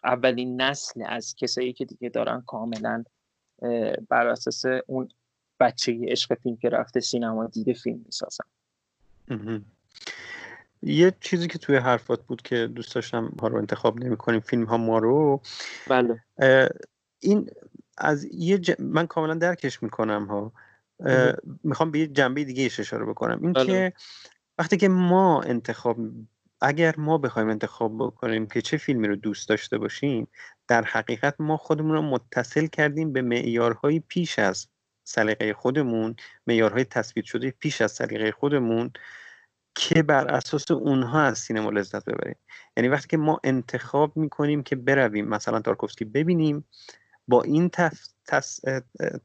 اولین 0.04 0.62
نسل 0.62 1.04
از 1.08 1.36
کسایی 1.36 1.74
که 1.74 1.86
دیگه 1.86 2.10
دارن 2.10 2.42
کاملا 2.42 3.04
بر 4.10 4.28
اساس 4.28 4.64
اون 4.88 5.10
بچه 5.60 6.00
عشق 6.08 6.34
فیلم 6.34 6.58
که 6.58 6.70
رفته 6.70 7.00
سینما 7.00 7.48
دیده 7.48 7.74
فیلم 7.74 8.02
می‌سازن. 8.06 8.46
یه 10.86 11.14
چیزی 11.22 11.48
که 11.48 11.58
توی 11.58 11.76
حرفات 11.76 12.22
بود 12.26 12.42
که 12.42 12.68
دوست 12.68 12.96
داشتم 12.96 13.32
ها 13.42 13.48
رو 13.48 13.58
انتخاب 13.58 14.00
نمی 14.00 14.18
کنیم 14.18 14.40
فیلم 14.40 14.64
ها 14.64 14.78
ما 14.78 14.98
رو 14.98 15.42
بله. 15.88 16.24
این 17.20 17.50
از 17.98 18.26
یه 18.34 18.62
من 18.80 19.08
کاملا 19.08 19.34
درکش 19.34 19.84
می‌کنم 19.84 20.26
ها. 20.26 20.52
می‌خوام 21.64 21.92
به 21.92 22.00
یه 22.00 22.08
جنبه 22.08 22.44
دیگه 22.44 22.66
اشاره 22.66 23.06
بکنم. 23.06 23.40
این 23.42 23.54
بله. 23.54 23.66
که 23.66 23.94
وقتی 24.58 24.78
که 24.78 24.90
ما 24.90 25.42
انتخاب 25.42 25.98
اگر 26.62 26.96
ما 26.98 27.18
بخوایم 27.18 27.50
انتخاب 27.50 27.98
بکنیم 27.98 28.48
که 28.48 28.62
چه 28.62 28.78
فیلمی 28.78 29.08
رو 29.08 29.16
دوست 29.16 29.50
داشته 29.50 29.78
باشیم 29.78 30.28
در 30.68 30.84
حقیقت 30.84 31.36
ما 31.40 31.58
خودمون 31.58 31.92
رو 31.92 32.02
متصل 32.02 32.68
کردیم 32.68 33.14
به 33.14 33.22
معیارهای 33.22 34.00
پیش 34.00 34.40
از 34.40 34.68
سلیقه 35.04 35.54
خودمون 35.54 36.16
معیارهای 36.48 36.84
تثبیت 36.84 37.26
شده 37.26 37.52
پیش 37.52 37.82
از 37.82 37.92
سلیقه 37.92 38.32
خودمون. 38.32 38.92
که 39.76 40.04
بر 40.04 40.28
اساس 40.28 40.72
اونها 40.72 41.22
از 41.22 41.40
سینما 41.40 41.70
لذت 41.70 42.06
ببریم. 42.06 42.36
یعنی 42.78 42.90
وقتی 42.90 43.08
که 43.08 43.18
ما 43.18 43.40
انتخاب 43.44 44.18
می‌کنیم 44.18 44.64
که 44.64 44.76
برویم 44.76 45.28
مثلا 45.28 45.60
تارکوفسکی 45.60 46.06
ببینیم 46.06 46.66
با 47.28 47.42
این 47.42 47.72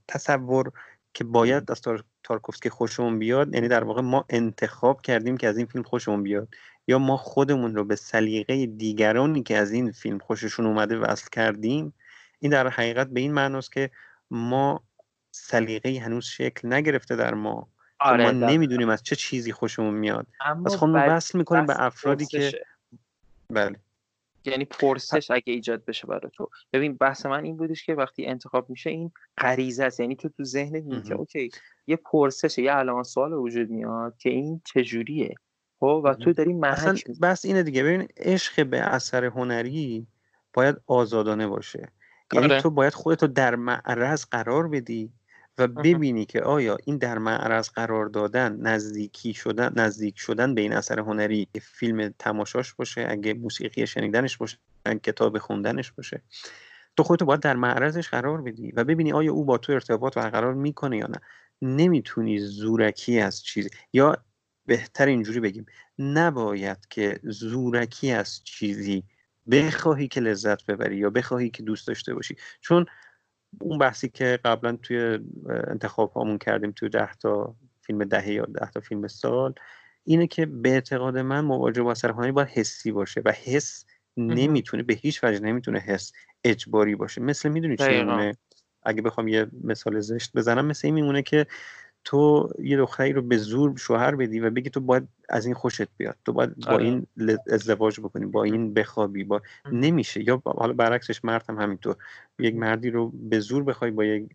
تصور 0.09 0.73
که 1.15 1.25
باید 1.25 1.71
از 1.71 1.81
تارکوفسکی 2.25 2.71
خوشمون 2.71 3.19
بیاد 3.19 3.55
یعنی 3.55 3.69
در 3.69 3.85
واقع 3.85 4.03
ما 4.03 4.25
انتخاب 4.29 5.03
کردیم 5.03 5.37
که 5.37 5.49
از 5.49 5.57
این 5.57 5.67
فیلم 5.67 5.85
خوشمون 5.85 6.23
بیاد. 6.23 6.49
یا 6.87 6.99
ما 6.99 7.17
خودمون 7.17 7.75
رو 7.75 7.85
به 7.85 7.97
سلیقه 7.97 8.67
دیگرانی 8.67 9.43
که 9.43 9.57
از 9.57 9.73
این 9.73 9.93
فیلم 9.93 10.19
خوششون 10.19 10.67
اومده 10.67 10.99
وصل 10.99 11.29
کردیم 11.33 11.95
این 12.39 12.53
در 12.53 12.69
حقیقت 12.69 13.07
به 13.07 13.21
این 13.21 13.33
معناست 13.33 13.73
که 13.73 13.91
ما 14.31 14.85
سلیقه 15.31 15.99
هنوز 15.99 16.25
شکل 16.25 16.73
نگرفته 16.73 17.17
در 17.17 17.35
ما. 17.35 17.69
آره 18.01 18.25
ما 18.25 18.31
نمی‌دونیم 18.31 18.89
از 18.89 19.03
چه 19.03 19.17
چیزی 19.17 19.53
خوشمون 19.53 19.95
میاد. 19.95 20.27
از 20.67 20.77
خودمون 20.77 21.01
وصل 21.01 21.39
می‌کنیم 21.39 21.67
به 21.67 21.83
افرادی 21.83 22.27
که 22.27 22.53
بله. 23.51 23.77
یعنی 24.45 24.65
پرسش 24.65 25.31
اگه 25.31 25.53
ایجاد 25.53 25.85
بشه 25.85 26.07
برای 26.07 26.31
تو. 26.35 26.51
ببین 26.73 26.97
بحث 26.97 27.27
من 27.27 27.45
این 27.45 27.57
بودش 27.57 27.85
که 27.85 27.95
وقتی 27.95 28.27
انتخاب 28.27 28.71
میشه 28.71 28.91
این 28.91 29.13
غریزه 29.39 29.85
است. 29.85 30.01
یعنی 30.01 30.17
تو 30.17 30.29
تو 30.29 30.45
ذهنت 30.45 31.07
که 31.07 31.15
اوکی 31.15 31.51
یه 31.87 31.97
پرسش 31.97 32.59
یه 32.59 32.73
علامت 32.73 33.05
سوال 33.05 33.33
وجود 33.33 33.71
میاد 33.71 34.17
که 34.19 34.31
این 34.31 34.63
چجوریه؟ 34.65 35.35
خب 35.81 36.03
و 36.05 36.15
تو 36.15 36.33
داری 36.33 36.53
محک 36.53 37.05
بس 37.23 37.45
اینه 37.45 37.63
دیگه. 37.63 37.83
ببین 37.83 38.09
عشق 38.17 38.67
به 38.67 38.81
اثر 38.81 39.25
هنری 39.25 40.07
باید 40.53 40.77
آزادانه 40.87 41.47
باشه. 41.47 41.89
یعنی 42.33 42.47
آره. 42.47 42.61
تو 42.61 42.71
باید 42.71 42.95
خودتو 42.95 43.27
در 43.27 43.55
معرض 43.55 44.25
قرار 44.25 44.69
بدی 44.69 45.13
و 45.59 45.69
ببینی 45.69 46.25
که 46.25 46.41
آیا 46.41 46.79
این 46.85 46.99
در 46.99 47.19
معرض 47.19 47.69
قرار 47.69 48.07
دادن 48.07 48.57
نزدیکی 48.57 49.35
شدن 49.35 49.73
نزدیک 49.77 50.19
شدن 50.19 50.55
به 50.55 50.61
این 50.61 50.73
اثر 50.73 51.01
هنری 51.01 51.49
فیلم 51.63 52.15
تماشاش 52.19 52.75
باشه 52.75 53.07
اگه 53.11 53.35
موسیقی 53.35 53.87
شنیدنش 53.87 54.37
باشه 54.37 54.59
کتاب 55.03 55.39
خوندنش 55.39 55.93
باشه؟ 55.93 56.23
تو 56.97 57.03
خودتو 57.03 57.25
باید 57.25 57.41
در 57.41 57.57
معرضش 57.57 58.09
قرار 58.09 58.43
بدی 58.43 58.73
و 58.73 58.85
ببینی 58.85 59.13
آیا 59.13 59.33
او 59.33 59.45
با 59.45 59.59
تو 59.59 59.73
ارتباط 59.73 60.15
برقرار 60.15 60.55
می‌کنه 60.55 60.97
یا 60.97 61.07
نه. 61.07 61.21
نمی‌تونی 61.63 62.39
زورکی 62.39 63.21
از 63.21 63.43
چیزی 63.43 63.69
یا 63.93 64.17
بهتر 64.67 65.07
اینجوری 65.07 65.41
بگیم 65.41 65.67
نباید 65.99 66.79
که 66.91 67.21
زورکی 67.23 68.11
از 68.11 68.45
چیزی 68.45 69.05
بخواهی 69.51 70.09
که 70.09 70.21
لذت 70.21 70.67
ببری 70.67 70.97
یا 70.97 71.11
بخواهی 71.11 71.51
که 71.51 71.63
دوست 71.63 71.89
داشته 71.89 72.15
باشی. 72.15 72.37
چون 72.61 72.87
اون 73.61 73.79
بحثی 73.79 74.09
که 74.09 74.39
قبلا 74.45 74.77
توی 74.77 75.19
انتخاب 75.49 76.13
هامون 76.13 76.39
کردیم 76.39 76.73
توی 76.73 76.89
ده 76.89 77.15
تا 77.15 77.55
فیلم 77.81 78.05
دهه 78.05 78.31
یا 78.31 78.45
ده 78.45 78.71
تا 78.71 78.81
فیلم 78.81 79.09
سال 79.09 79.55
اینه 80.05 80.27
که 80.27 80.47
به 80.47 80.69
اعتقاد 80.69 81.19
من 81.19 81.41
مواجه 81.41 81.83
با 81.83 81.95
سرخانه 81.95 82.33
باید 82.33 82.49
حسی 82.49 82.93
باشه 82.93 83.23
و 83.25 83.33
حس 83.33 83.85
نمی‌تونه 84.17 84.83
به 84.83 84.95
هیچ 84.95 85.25
وجه 85.25 85.41
نمی‌تونه 85.41 85.79
حس 85.79 86.13
اجباری 86.45 86.95
باشه. 86.95 87.21
مثل 87.21 87.49
می‌دونی 87.49 87.77
چی 87.77 88.05
اگه 88.83 89.03
بخوام 89.03 89.29
یه 89.29 89.47
مثال 89.65 90.01
زشت 90.01 90.33
بزنم 90.37 90.67
مثل 90.67 90.89
این 90.89 90.95
میمونه 90.95 91.23
که 91.23 91.47
تو 92.05 92.51
یه 92.59 92.77
دختری 92.77 93.13
رو 93.13 93.23
به 93.23 93.37
زور 93.37 93.77
شوهر 93.77 94.15
بدی 94.15 94.41
و 94.41 94.51
بگی 94.51 94.71
تو 94.71 94.81
باید 94.81 95.09
از 95.29 95.47
این 95.47 95.55
خوشت 95.55 95.89
بیاد. 95.97 96.17
تو 96.25 96.33
باید 96.33 96.57
با 96.57 96.73
آره. 96.73 96.85
این 96.85 97.07
ازدواج 97.51 98.01
بکنی 98.01 98.27
با 98.27 98.45
این 98.45 98.75
بخوابی 98.75 99.25
با 99.25 99.43
نمیشه. 99.73 100.29
یا 100.29 100.43
حالا 100.45 100.73
برعکسش 100.73 101.25
مرد 101.25 101.45
هم 101.49 101.59
همینطور. 101.59 101.97
یک 102.39 102.55
مردی 102.55 102.91
رو 102.91 103.09
به 103.09 103.41
زور 103.41 103.65
بخوای 103.65 103.91
با 103.91 104.05
یک 104.05 104.29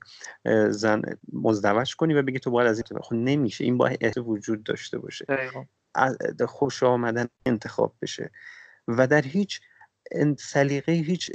زن 0.69 1.01
مزدوج 1.33 1.95
کنی 1.95 2.13
و 2.13 2.21
بگی 2.21 2.39
تو 2.39 2.51
باید 2.51 2.67
از 2.67 2.77
این 2.77 3.01
خب 3.01 3.15
نمیشه. 3.15 3.63
این 3.63 3.77
باید 3.77 4.17
وجود 4.17 4.63
داشته 4.63 4.97
باشه. 4.97 5.25
خوش 6.47 6.83
آمدن 6.83 7.27
انتخاب 7.45 7.95
بشه. 8.01 8.31
و 8.87 9.07
در 9.07 9.21
هیچ 9.21 9.61
سلیقه 10.37 10.91
هیچ 10.91 11.31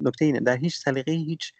نکته 0.00 0.24
اینه. 0.24 0.40
در 0.40 0.56
هیچ 0.56 0.76
سلیقه 0.76 1.12
هیچ 1.12 1.52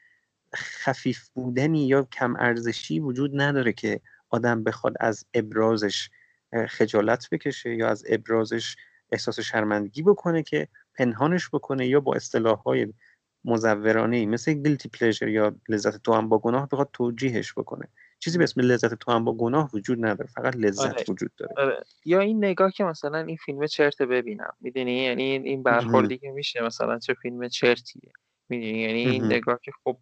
خفیف 0.56 1.28
بودنی 1.28 1.86
یا 1.86 2.02
کم 2.02 2.36
ارزشی 2.36 3.00
وجود 3.00 3.40
نداره 3.40 3.72
که 3.72 4.00
آدم 4.30 4.64
بخواد 4.64 4.94
از 5.00 5.24
ابرازش 5.34 6.10
خجالت 6.68 7.30
بکشه 7.30 7.74
یا 7.74 7.88
از 7.88 8.04
ابرازش 8.08 8.76
احساس 9.12 9.40
شرمندگی 9.40 10.02
بکنه 10.02 10.42
که 10.42 10.68
پنهانش 10.94 11.48
بکنه 11.48 11.86
یا 11.86 12.00
با 12.00 12.14
اصطلاح 12.14 12.58
های 12.58 12.92
مزورانه 13.44 14.16
ای 14.16 14.26
مثل 14.26 14.52
گیلتی 14.52 14.88
پلیژر 14.88 15.28
یا 15.28 15.56
لذت 15.68 16.02
تو 16.02 16.12
هم 16.12 16.28
با 16.28 16.38
گناه 16.38 16.68
بخواد 16.68 16.90
توجیهش 16.92 17.52
بکنه. 17.52 17.88
چیزی 18.18 18.38
به 18.38 18.44
اسم 18.44 18.60
لذت 18.60 18.94
تو 18.94 19.12
هم 19.12 19.24
با 19.24 19.32
گناه 19.32 19.70
وجود 19.74 20.04
نداره 20.04 20.30
فقط 20.30 20.56
لذت 20.56 20.94
آره. 20.94 21.04
وجود 21.08 21.30
داره. 21.36 21.54
آره. 21.56 21.82
یا 22.04 22.20
این 22.20 22.44
نگاه 22.44 22.70
که 22.70 22.84
مثلا 22.84 23.18
این 23.18 23.36
فیلم 23.36 23.66
چرت 23.66 24.02
ببینم 24.02 24.52
می‌دونی؟ 24.60 25.04
یعنی 25.04 25.22
این 25.22 25.62
برخوردی 25.62 26.18
که 26.18 26.30
میشه 26.30 26.62
مثلا 26.62 26.98
چه 26.98 27.14
فیلم 27.14 27.48
چرتیه 27.48 28.12
می‌دونی؟ 28.48 28.78
یعنی 28.78 28.98
این 28.98 29.24
نگاه 29.24 29.60
که 29.62 29.72
خب 29.84 29.98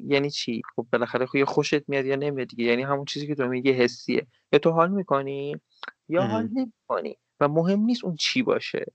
یعنی 0.00 0.30
چی؟ 0.30 0.62
خب 0.76 0.86
بالاخره 0.92 1.26
خب 1.26 1.44
خوشت 1.44 1.88
میاد 1.88 2.06
یا 2.06 2.16
نمیاد 2.16 2.48
دیگه. 2.48 2.64
یعنی 2.64 2.82
همون 2.82 3.04
چیزی 3.04 3.26
که 3.26 3.34
تو 3.34 3.46
میگی 3.46 3.72
حسیه. 3.72 4.26
یا 4.52 4.58
تو 4.58 4.70
حال 4.70 4.90
می‌کنی 4.90 5.60
یا 6.08 6.22
حال 6.22 6.48
نمی‌کنی. 6.52 7.18
و 7.40 7.48
مهم 7.48 7.80
نیست 7.80 8.04
اون 8.04 8.16
چی 8.16 8.42
باشه. 8.42 8.86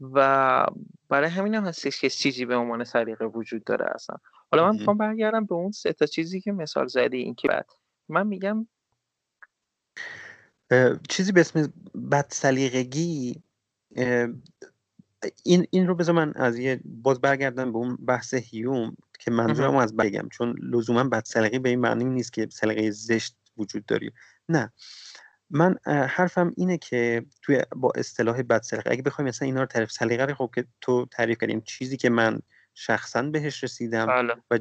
و 0.00 0.66
برای 1.08 1.30
همین 1.30 1.54
هم 1.54 1.64
هستش 1.64 2.00
که 2.00 2.10
چیزی 2.10 2.44
به 2.44 2.56
عنوان 2.56 2.84
سلیقه 2.84 3.24
وجود 3.24 3.64
داره 3.64 3.86
اصلا. 3.94 4.16
حالا 4.50 4.66
من 4.70 4.78
می‌خوام 4.78 4.98
برگردم 4.98 5.44
به 5.44 5.54
اون 5.54 5.72
سه 5.72 5.92
تا 5.92 6.06
چیزی 6.06 6.40
که 6.40 6.52
مثال 6.52 6.86
زدی. 6.86 7.18
این 7.18 7.34
که 7.34 7.48
بعد. 7.48 7.70
من 8.08 8.26
میگم 8.26 8.66
چیزی 11.08 11.32
به 11.32 11.40
اسم 11.40 11.72
بد 12.12 12.26
سلیقگی 12.30 13.42
این 15.44 15.66
این 15.70 15.86
رو 15.86 15.94
بذار 15.94 16.14
من 16.14 16.32
از 16.36 16.58
یه 16.58 16.80
باز 16.84 17.20
برگردم 17.20 17.72
به 17.72 17.78
اون 17.78 17.96
بحث 17.96 18.34
هیوم 18.34 18.96
که 19.18 19.30
منظورم 19.30 19.76
از 19.76 19.96
بگم. 19.96 20.28
چون 20.28 20.56
لزوما 20.62 21.04
بد 21.04 21.24
سلیقه 21.24 21.58
به 21.58 21.68
این 21.68 21.80
معنی 21.80 22.04
نیست 22.04 22.32
که 22.32 22.48
سلیقه 22.50 22.90
زشت 22.90 23.36
وجود 23.56 23.86
داری 23.86 24.12
نه. 24.48 24.72
من 25.50 25.76
حرفم 25.86 26.52
اینه 26.56 26.78
که 26.78 27.26
توی 27.42 27.62
با 27.76 27.92
اصطلاح 27.94 28.42
بد 28.42 28.62
سلیقه 28.62 28.90
اگه 28.90 29.02
بخوایم 29.02 29.28
مثلا 29.28 29.46
اینا 29.46 29.60
رو 29.60 29.66
تعریف 29.66 29.90
سلیقه 29.90 30.24
رو 30.24 30.34
خب 30.34 30.50
که 30.54 30.64
تو 30.80 31.06
تعریف 31.10 31.38
کردیم 31.40 31.60
چیزی 31.60 31.96
که 31.96 32.10
من 32.10 32.40
شخصا 32.74 33.22
بهش 33.22 33.64
رسیدم 33.64 34.06
بله. 34.06 34.34
و 34.50 34.58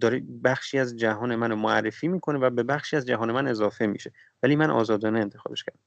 داره 0.00 0.22
بخشی 0.44 0.78
از 0.78 0.96
جهان 0.96 1.36
منو 1.36 1.56
معرفی 1.56 2.08
می‌کنه 2.08 2.38
و 2.38 2.50
به 2.50 2.62
بخشی 2.62 2.96
از 2.96 3.06
جهان 3.06 3.32
من 3.32 3.46
اضافه 3.46 3.86
میشه. 3.86 4.12
ولی 4.42 4.56
من 4.56 4.70
آزادانه 4.70 5.20
انتخابش 5.20 5.64
کردم. 5.64 5.80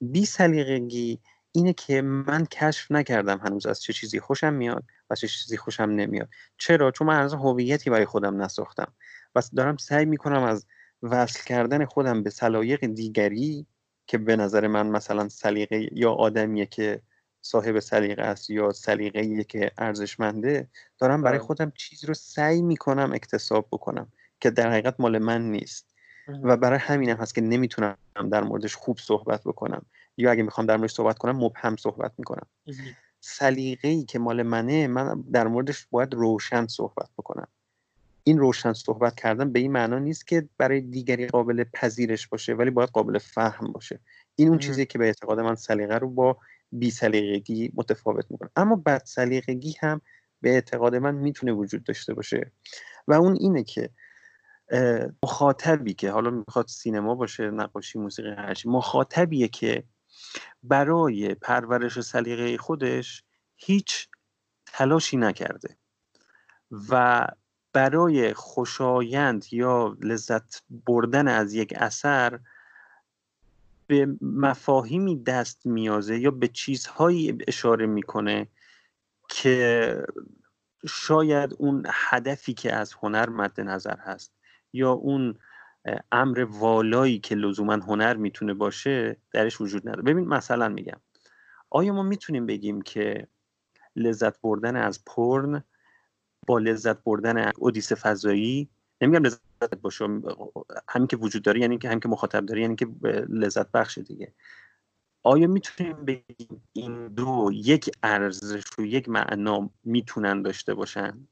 بی 0.00 0.26
سلیقگی 0.26 1.20
اینه 1.56 1.72
که 1.72 2.02
من 2.02 2.46
کشف 2.46 2.90
نکردم 2.90 3.38
هنوز 3.38 3.66
از 3.66 3.82
چه 3.82 3.92
چیزی 3.92 4.20
خوشم 4.20 4.54
میاد 4.54 4.84
و 5.10 5.14
چه 5.14 5.28
چیزی 5.28 5.56
خوشم 5.56 5.82
نمیاد. 5.82 6.28
چرا؟ 6.58 6.90
چون 6.90 7.06
من 7.06 7.20
از 7.20 7.34
هویتی 7.34 7.90
برای 7.90 8.04
خودم 8.04 8.42
نساختم. 8.42 8.92
و 9.34 9.42
دارم 9.56 9.76
سعی 9.76 10.04
می‌کنم 10.04 10.42
از 10.42 10.66
وصل 11.02 11.44
کردن 11.44 11.84
خودم 11.84 12.22
به 12.22 12.30
سلایق 12.30 12.86
دیگری 12.86 13.66
که 14.06 14.18
به 14.18 14.36
نظر 14.36 14.66
من 14.66 14.86
مثلا 14.86 15.28
سلیقه 15.28 15.88
یا 15.92 16.12
آدمیه 16.12 16.66
که 16.66 17.02
صاحب 17.42 17.78
سلیقه 17.78 18.22
است 18.22 18.50
یا 18.50 18.72
سلیقه 18.72 19.44
که 19.44 19.70
ارزشمنده 19.78 20.68
دارم 20.98 21.22
برای 21.22 21.38
بله. 21.38 21.46
خودم 21.46 21.72
چیز 21.76 22.04
رو 22.04 22.14
سعی 22.14 22.62
می‌کنم 22.62 23.12
اکتساب 23.12 23.68
بکنم 23.72 24.12
که 24.40 24.50
در 24.50 24.70
حقیقت 24.70 24.94
مال 24.98 25.18
من 25.18 25.50
نیست. 25.50 25.94
و 26.42 26.56
برای 26.56 26.78
همینم 26.78 27.16
هست 27.16 27.34
که 27.34 27.40
نمی‌تونم 27.40 27.96
در 28.30 28.44
موردش 28.44 28.76
خوب 28.76 28.98
صحبت 28.98 29.44
بکنم. 29.44 29.86
یا 30.16 30.30
اگه 30.30 30.42
می‌خوام 30.42 30.66
در 30.66 30.76
موردش 30.76 30.92
صحبت 30.92 31.18
کنم 31.18 31.44
مبهم 31.44 31.76
صحبت 31.76 32.12
می‌کنم. 32.18 32.46
سلیقه 33.20 33.88
ای 33.88 34.04
که 34.04 34.18
مال 34.18 34.42
منه 34.42 34.86
من 34.86 35.24
در 35.32 35.46
موردش 35.46 35.86
باید 35.90 36.14
روشن 36.14 36.66
صحبت 36.66 37.08
بکنم. 37.18 37.48
این 38.24 38.38
روشن 38.38 38.72
صحبت 38.72 39.14
کردن 39.14 39.52
به 39.52 39.58
این 39.58 39.72
معنا 39.72 39.98
نیست 39.98 40.26
که 40.26 40.48
برای 40.58 40.80
دیگری 40.80 41.26
قابل 41.26 41.64
پذیرش 41.64 42.28
باشه 42.28 42.54
ولی 42.54 42.70
باید 42.70 42.88
قابل 42.88 43.18
فهم 43.18 43.72
باشه. 43.72 44.00
این 44.36 44.48
اون 44.48 44.58
چیزی 44.58 44.86
که 44.86 44.98
به 44.98 45.06
اعتقاد 45.06 45.40
من 45.40 45.54
سلیقه 45.54 45.98
رو 45.98 46.10
با 46.10 46.36
بی 46.72 46.90
سلیقگی 46.90 47.72
متفاوت 47.74 48.30
می‌کنه. 48.30 48.50
اما 48.56 48.76
بد 48.76 49.02
سلیقگی 49.04 49.76
هم 49.80 50.00
به 50.40 50.50
اعتقاد 50.50 50.94
من 50.94 51.14
می‌تونه 51.14 51.52
وجود 51.52 51.84
داشته 51.84 52.14
باشه. 52.14 52.52
و 53.08 53.14
اون 53.14 53.36
اینه 53.40 53.62
که 53.62 53.90
مخاطبی 55.22 55.94
که 55.94 56.10
حالا 56.10 56.30
می‌خواد 56.30 56.66
سینما 56.68 57.14
باشه 57.14 57.50
نقاشی 57.50 57.98
موسیقی 57.98 58.30
هرچی 58.30 58.68
مخاطبیه 58.68 59.48
که 59.48 59.84
برای 60.62 61.34
پرورش 61.34 62.00
سلیقه 62.00 62.58
خودش 62.58 63.22
هیچ 63.56 64.08
تلاشی 64.66 65.16
نکرده 65.16 65.76
و 66.90 67.26
برای 67.72 68.34
خوشایند 68.34 69.44
یا 69.52 69.96
لذت 70.00 70.62
بردن 70.70 71.28
از 71.28 71.54
یک 71.54 71.74
اثر 71.76 72.40
به 73.86 74.08
مفاهیمی 74.20 75.22
دست 75.22 75.66
میازه 75.66 76.18
یا 76.18 76.30
به 76.30 76.48
چیزهایی 76.48 77.38
اشاره 77.48 77.86
می‌کنه 77.86 78.48
که 79.28 80.02
شاید 80.88 81.54
اون 81.58 81.86
هدفی 81.88 82.54
که 82.54 82.74
از 82.74 82.94
هنر 83.02 83.28
مد 83.28 83.60
نظر 83.60 83.96
هست 83.96 84.32
یا 84.72 84.92
اون 84.92 85.38
امر 86.12 86.46
والایی 86.50 87.18
که 87.18 87.34
لزوما 87.34 87.72
هنر 87.72 88.16
می‌تونه 88.16 88.54
باشه 88.54 89.16
درش 89.32 89.60
وجود 89.60 89.88
نداره. 89.88 90.02
ببین 90.02 90.28
مثلا 90.28 90.68
میگم. 90.68 91.00
آیا 91.70 91.92
ما 91.92 92.02
می‌تونیم 92.02 92.46
بگیم 92.46 92.82
که 92.82 93.26
لذت 93.96 94.40
بردن 94.40 94.76
از 94.76 95.04
پرن 95.04 95.64
با 96.46 96.58
لذت 96.58 97.04
بردن 97.04 97.38
از 97.38 97.52
اودیسه 97.58 97.94
فضایی 97.94 98.68
نمیگم 99.00 99.24
لذت 99.24 99.74
باشه 99.82 100.04
همین 100.88 101.06
که 101.06 101.16
وجود 101.16 101.42
داره 101.42 101.60
یعنی 101.60 101.78
که 101.78 101.88
همین 101.88 102.00
که 102.00 102.08
مخاطب 102.08 102.46
داره 102.46 102.60
یعنی 102.60 102.76
که 102.76 102.86
لذت 103.28 103.72
بخش 103.72 103.98
دیگه. 103.98 104.32
آیا 105.22 105.46
می‌تونیم 105.46 106.04
بگیم 106.04 106.62
این 106.72 107.08
دو 107.08 107.50
یک 107.54 107.90
ارزش 108.02 108.62
و 108.78 108.82
یک 108.82 109.08
معنا 109.08 109.70
می‌تونن 109.84 110.42
داشته 110.42 110.74
باشن؟ 110.74 111.28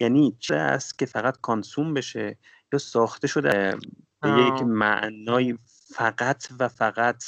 یعنی 0.00 0.36
چه 0.38 0.54
است 0.54 0.98
که 0.98 1.06
فقط 1.06 1.40
کانسوم 1.40 1.94
بشه 1.94 2.38
یا 2.72 2.78
ساخته 2.78 3.26
شده 3.26 3.76
به 4.22 4.30
یک 4.30 4.62
معنای 4.62 5.58
فقط 5.94 6.48
و 6.60 6.68
فقط 6.68 7.24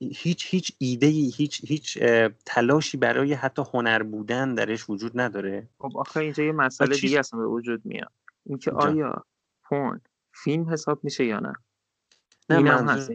هیچ 0.00 0.46
هیچ 0.54 0.76
ایده 0.78 1.06
هیچ 1.06 1.64
هیچ 1.64 1.98
تلاشی 2.46 2.96
برای 2.96 3.32
حتی 3.32 3.62
هنر 3.74 4.02
بودن 4.02 4.54
درش 4.54 4.90
وجود 4.90 5.20
نداره. 5.20 5.68
خب 5.78 5.96
آخه 5.96 6.20
اینجا 6.20 6.44
یه 6.44 6.52
مسئله 6.52 6.96
دیگه 6.96 7.18
اصلا 7.18 7.40
به 7.40 7.46
وجود 7.46 7.86
میاد. 7.86 8.12
اینکه 8.46 8.70
آیا 8.70 9.24
پورن 9.62 10.00
فیلم 10.34 10.70
حساب 10.70 11.04
میشه 11.04 11.24
یا 11.24 11.40
نه؟ 11.40 11.52
نه 12.50 12.58
من 12.58 13.08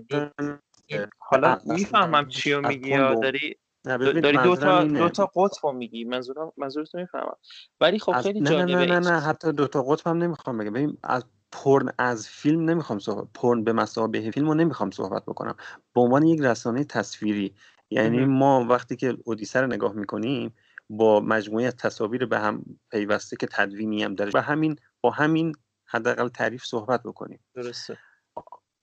حالا 1.18 1.62
می‌فهمم 1.66 2.28
چی 2.28 2.54
رو 2.54 2.68
میگی 2.68 2.90
داری 2.98 3.58
داری 3.84 4.38
دو 4.38 4.56
تا 4.56 4.84
دو 4.84 5.10
تا 5.10 5.32
قطب 5.36 5.68
میگی؟ 5.68 6.04
منظورم 6.04 6.52
منظورت 6.58 6.96
می‌فهمم. 6.96 7.38
ولی 7.82 8.00
خب 8.00 8.22
خیلی 8.22 8.42
جالبه 8.42 8.76
نه 8.76 8.86
نه 8.86 9.00
نه 9.00 9.12
نه 9.12 9.20
حتی 9.20 9.52
دو 9.52 9.68
تا 9.68 9.84
قطب 9.84 10.08
هم 10.08 10.18
نمی‌خوام 10.18 10.58
بگم. 10.58 10.74
ببین 10.74 10.98
از 11.04 11.26
پرن 11.52 11.90
از 11.98 12.28
فیلم 12.28 12.70
نمی‌خوام 12.70 13.00
صحبت 13.00 13.28
پرن 13.34 13.64
به 13.64 13.74
مسابقه 13.74 14.32
فیلم 14.32 14.48
رو 14.48 14.54
نمی‌خوام 14.54 14.92
صحبت 14.92 15.24
بکنم. 15.26 15.56
به 15.96 16.02
عنوان 16.02 16.24
یک 16.24 16.42
رسانه 16.42 16.84
تصویری 16.84 17.56
یعنی 17.90 18.26
ما 18.26 18.66
وقتی 18.70 18.96
که 18.96 19.18
اودیسه 19.24 19.62
رو 19.62 19.68
نگاه 19.68 19.94
می‌کنیم 19.94 20.56
با 20.90 21.20
مجموعه 21.20 21.72
تصاویر 21.72 22.26
به 22.26 22.40
هم 22.40 22.64
پیوسته 22.92 23.36
که 23.36 23.48
تدوینی 23.52 24.04
هم 24.04 24.16
داره 24.16 24.32
و 24.34 24.42
همین 24.42 24.76
با 25.02 25.10
همین 25.10 25.54
حداقل 25.86 26.28
تعریف 26.28 26.66
صحبت 26.66 27.04
بکنیم. 27.04 27.40
درسته. 27.56 27.98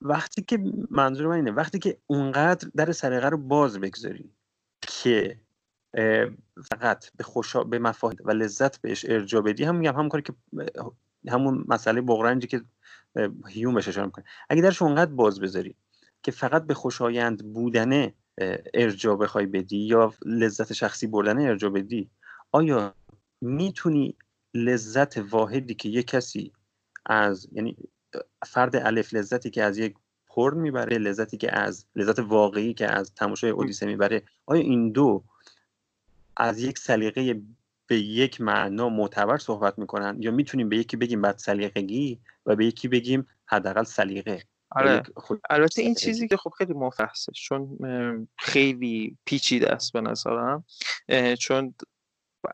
وقتی 0.01 0.43
که 0.43 0.59
منظور 0.91 1.27
من 1.27 1.35
اینه 1.37 1.51
وقتی 1.51 1.79
که 1.79 1.99
اونقدر 2.07 2.69
در 2.77 2.93
سریقه 2.93 3.29
رو 3.29 3.39
باز 3.39 3.79
بگذاری 3.81 4.33
که 5.07 5.41
فقط 6.71 7.11
به 7.17 7.25
خوشا 7.25 7.65
به 7.65 7.79
مفاهیم 7.79 8.19
و 8.25 8.31
لذت 8.31 8.81
بهش 8.81 9.05
ارجا 9.09 9.41
بدی 9.41 9.65
هم 9.65 9.77
میگم 9.77 9.95
همون 9.95 10.09
کاری 10.09 10.23
که 10.23 10.35
همون 11.29 11.65
مسئله 11.69 12.01
بغرنجی 12.01 12.47
که 12.47 12.63
هیوم 13.49 13.75
بهش 13.75 13.89
اشاره 13.89 14.07
می‌کنه. 14.07 14.25
اگه 14.49 14.63
درش 14.63 14.83
اونقدر 14.83 15.11
باز 15.11 15.41
بذاری 15.41 15.77
که 16.23 16.31
فقط 16.31 16.67
به 16.67 16.75
خوشایند 16.75 17.53
بودنه 17.53 18.15
ارجا 18.75 19.17
بخوای 19.17 19.47
بدی 19.47 19.79
یا 19.79 20.15
لذت 20.25 20.73
شخصی 20.73 21.07
بردن 21.07 21.39
ارجا 21.39 21.71
بدی 21.71 22.11
آیا 22.53 22.95
می‌تونی 23.41 24.17
لذت 24.55 25.19
واحدی 25.19 25.75
که 25.75 25.89
یک 25.89 26.07
کسی 26.07 26.53
از 27.07 27.49
یعنی 27.53 27.77
فرد 28.47 28.77
الف 28.77 29.15
لذتی 29.15 29.51
که 29.51 29.63
از 29.63 29.79
یک 29.79 29.95
پرن 30.37 30.59
می‌بره 30.59 30.99
لذتی 30.99 31.37
که 31.37 31.59
از 31.59 31.87
لذت 31.97 32.19
واقعی 32.19 32.75
که 32.75 32.87
از 32.93 33.15
تماشای 33.15 33.51
اودیسه 33.51 33.87
می‌بره. 33.87 34.23
آیا 34.47 34.63
این 34.63 34.93
دو 34.93 35.25
از 36.37 36.63
یک 36.63 36.79
سلیقه 36.79 37.43
به 37.87 37.99
یک 37.99 38.41
معنا 38.41 38.89
معتبر 38.89 39.39
صحبت 39.39 39.79
می‌کنن؟ 39.79 40.17
یا 40.21 40.31
می‌تونیم 40.31 40.69
به 40.69 40.77
یکی 40.77 40.97
بگیم 40.97 41.23
بعد 41.23 41.39
سلیقگی 41.39 42.21
و 42.47 42.57
به 42.57 42.67
یکی 42.67 42.89
بگیم 42.89 43.27
حداقل 43.47 43.85
سلیقه؟ 43.85 44.43
آره. 44.71 45.03
البته 45.51 45.83
این 45.83 45.95
چیزی 45.95 46.29
که 46.29 46.37
خب 46.37 46.51
خیلی 46.59 46.73
مفحصه 46.73 47.33
چون 47.33 47.79
خیلی 48.39 49.17
پیچیده 49.25 49.73
است 49.73 49.93
به 49.93 50.01
نظرم. 50.01 50.65
چون 51.39 51.75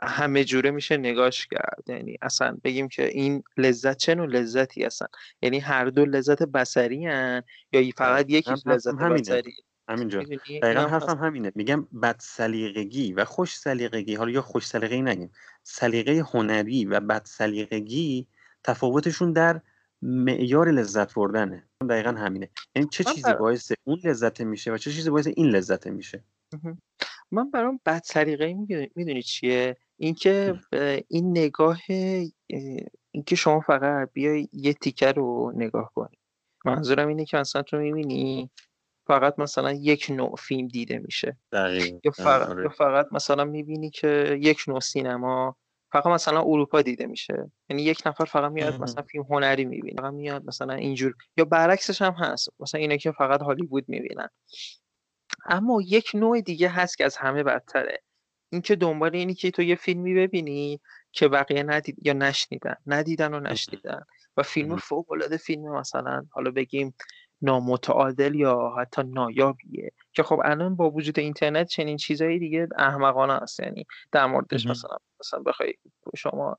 همه 0.02 0.44
جوره 0.44 0.70
میشه 0.70 0.96
نگاش 0.96 1.46
کرد. 1.46 1.82
یعنی 1.88 2.16
اصلا 2.22 2.56
بگیم 2.64 2.88
که 2.88 3.08
این 3.08 3.42
لذت 3.56 3.96
چه 3.96 4.14
نوع 4.14 4.26
لذتی 4.26 4.84
هستن؟ 4.84 5.06
یعنی 5.42 5.58
هر 5.58 5.84
دو 5.84 6.04
لذت 6.04 6.42
بسری 6.42 7.06
هن 7.06 7.42
یا 7.72 7.90
فقط 7.96 8.30
یکی 8.30 8.52
لذت 8.66 8.94
بسری 8.94 9.52
همینجا. 9.88 10.22
دقیقا 10.62 10.80
حرفم 10.80 11.18
همینه. 11.18 11.52
میگم 11.54 11.82
بد 12.02 12.16
سلیقگی 12.20 13.12
و 13.12 13.24
خوش 13.24 13.56
سلیقگی. 13.56 14.14
حالا 14.14 14.30
یا 14.30 14.42
خوش 14.42 14.66
سلیقگی 14.66 15.02
نگیم. 15.02 15.30
سلیقه 15.62 16.24
هنری 16.32 16.84
و 16.84 17.00
بد 17.00 17.22
سلیقگی 17.24 18.26
تفاوتشون 18.64 19.32
در 19.32 19.60
معیار 20.02 20.70
لذت 20.70 21.14
بردنه. 21.14 21.68
دقیقا 21.90 22.10
همینه. 22.10 22.50
یعنی 22.76 22.88
چه 22.88 23.04
چیزی 23.04 23.32
باعث 23.40 23.72
اون 23.84 24.00
لذت 24.04 24.40
میشه 24.40 24.72
و 24.72 24.78
چه 24.78 24.92
چیزی 24.92 25.10
باعث 25.10 25.26
این 25.26 25.46
لذت 25.46 25.86
میشه؟ 25.86 26.24
من 27.32 27.50
برام 27.50 27.80
بد 27.86 28.02
سلیقه 28.04 28.54
می‌دونی 28.94 29.22
چیه؟ 29.22 29.76
اینکه 29.96 30.54
این 31.08 31.30
نگاه 31.38 31.78
اینکه 33.10 33.36
شما 33.36 33.60
فقط 33.60 34.10
بیای 34.12 34.48
یه 34.52 34.72
تیکه 34.72 35.12
رو 35.12 35.52
نگاه 35.56 35.92
کنی. 35.94 36.18
منظورم 36.64 37.08
اینه 37.08 37.24
که 37.24 37.36
مثلا 37.36 37.62
تو 37.62 37.76
می‌بینی 37.76 38.50
فقط 39.06 39.38
مثلا 39.38 39.72
یک 39.72 40.06
نوع 40.10 40.36
فیلم 40.38 40.68
دیده 40.68 40.98
میشه. 40.98 41.36
یا 42.04 42.10
فقط, 42.10 42.48
آره. 42.48 42.68
فقط 42.68 43.08
مثلا 43.12 43.44
می‌بینی 43.44 43.90
که 43.90 44.38
یک 44.40 44.64
نوع 44.68 44.80
سینما 44.80 45.56
فقط 45.92 46.06
مثلا 46.06 46.40
اروپا 46.40 46.82
دیده 46.82 47.06
میشه. 47.06 47.50
یعنی 47.70 47.82
یک 47.82 48.02
نفر 48.06 48.24
فقط 48.24 48.52
میاد 48.52 48.80
مثلا 48.80 49.02
فیلم 49.02 49.24
هنری 49.30 49.64
می‌بینه 49.64 50.02
فقط 50.02 50.12
میاد 50.12 50.44
مثلا 50.44 50.74
اینجور. 50.74 51.14
یا 51.36 51.44
برعکسش 51.44 52.02
هم 52.02 52.12
هست. 52.12 52.48
مثلا 52.60 52.80
اینه 52.80 52.98
که 52.98 53.12
فقط 53.12 53.42
هالیوود 53.42 53.84
می‌بینن. 53.88 54.28
اما 55.46 55.82
یک 55.82 56.10
نوع 56.14 56.40
دیگه 56.40 56.68
هست 56.68 56.98
که 56.98 57.04
از 57.04 57.16
همه 57.16 57.42
بدتره. 57.42 58.02
اینکه 58.52 58.76
دنبال 58.76 59.16
اینی 59.16 59.34
که 59.34 59.50
تو 59.50 59.62
یه 59.62 59.74
فیلمی 59.74 60.14
ببینی 60.14 60.80
که 61.12 61.28
بقیه 61.28 61.62
ندید 61.62 62.06
یا 62.06 62.12
نشنیدن. 62.12 62.76
ندیدن 62.86 63.34
و 63.34 63.40
نشنیدن. 63.40 64.02
و 64.36 64.42
فیلم 64.42 64.76
فوق 64.76 65.12
العاده 65.12 65.36
فیلم 65.36 65.78
مثلا. 65.78 66.26
حالا 66.30 66.50
بگیم 66.50 66.94
نامتعادل 67.42 68.34
یا 68.34 68.74
حتی 68.78 69.02
نایابیه. 69.02 69.92
که 70.12 70.22
خب 70.22 70.40
الان 70.44 70.76
با 70.76 70.90
وجود 70.90 71.18
اینترنت 71.18 71.66
چنین 71.68 71.96
چیزایی 71.96 72.38
دیگه 72.38 72.68
احمقانه 72.76 73.32
است 73.32 73.60
یعنی 73.60 73.86
در 74.12 74.26
موردش 74.26 74.66
مثلا 74.66 74.96
مثلا 75.20 75.40
بخوای 75.40 75.74
شما 76.16 76.58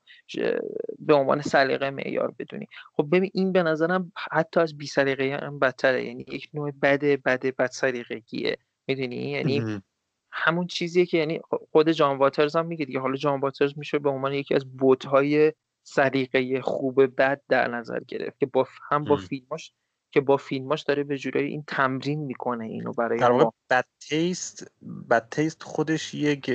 به 0.98 1.14
عنوان 1.14 1.40
سلیقه 1.40 1.90
معیار 1.90 2.34
بدونی. 2.38 2.66
خب 2.96 3.08
ببین 3.12 3.30
این 3.34 3.52
به 3.52 3.62
نظرم 3.62 4.12
حتی 4.30 4.60
از 4.60 4.76
بی 4.76 4.86
سلیقه 4.86 5.38
هم 5.42 5.58
بدتره. 5.58 6.04
یعنی 6.04 6.24
یک 6.28 6.50
نوع 6.54 6.70
بد 6.82 7.04
بد 7.04 7.46
بد 7.46 7.70
سلیقگیه 7.70 8.58
می‌دونی؟ 8.86 9.30
یعنی 9.30 9.82
همون 10.30 10.66
چیزیه 10.66 11.06
که 11.06 11.18
یعنی 11.18 11.40
خود 11.72 11.90
جان 11.90 12.18
واترز 12.18 12.56
هم 12.56 12.66
میگه 12.66 12.84
دیگه. 12.84 13.00
حالا 13.00 13.16
جان 13.16 13.40
واترز 13.40 13.72
میشه 13.76 13.98
به 13.98 14.10
عنوان 14.10 14.32
یکی 14.32 14.54
از 14.54 14.76
بوت‌های 14.76 15.52
سلیقه 15.82 16.60
خوب 16.60 17.20
بد 17.20 17.40
در 17.48 17.68
نظر 17.68 18.00
گرفت 18.08 18.38
که 18.38 18.46
با 18.46 18.68
هم 18.88 19.04
با 19.04 19.16
فیلماش 19.16 19.72
که 20.10 20.20
با 20.20 20.36
فیلماش 20.36 20.82
داره 20.82 21.04
یه 21.04 21.18
جورایی 21.18 21.48
این 21.48 21.64
تمرین 21.66 22.20
می‌کنه 22.20 22.64
اینو 22.64 22.92
برای 22.92 23.18
در 23.18 23.30
واقع 23.30 23.56
bad 23.70 23.84
taste 24.00 24.72
bad 25.10 25.28
taste 25.28 25.62
خودش 25.62 26.14
یک 26.14 26.50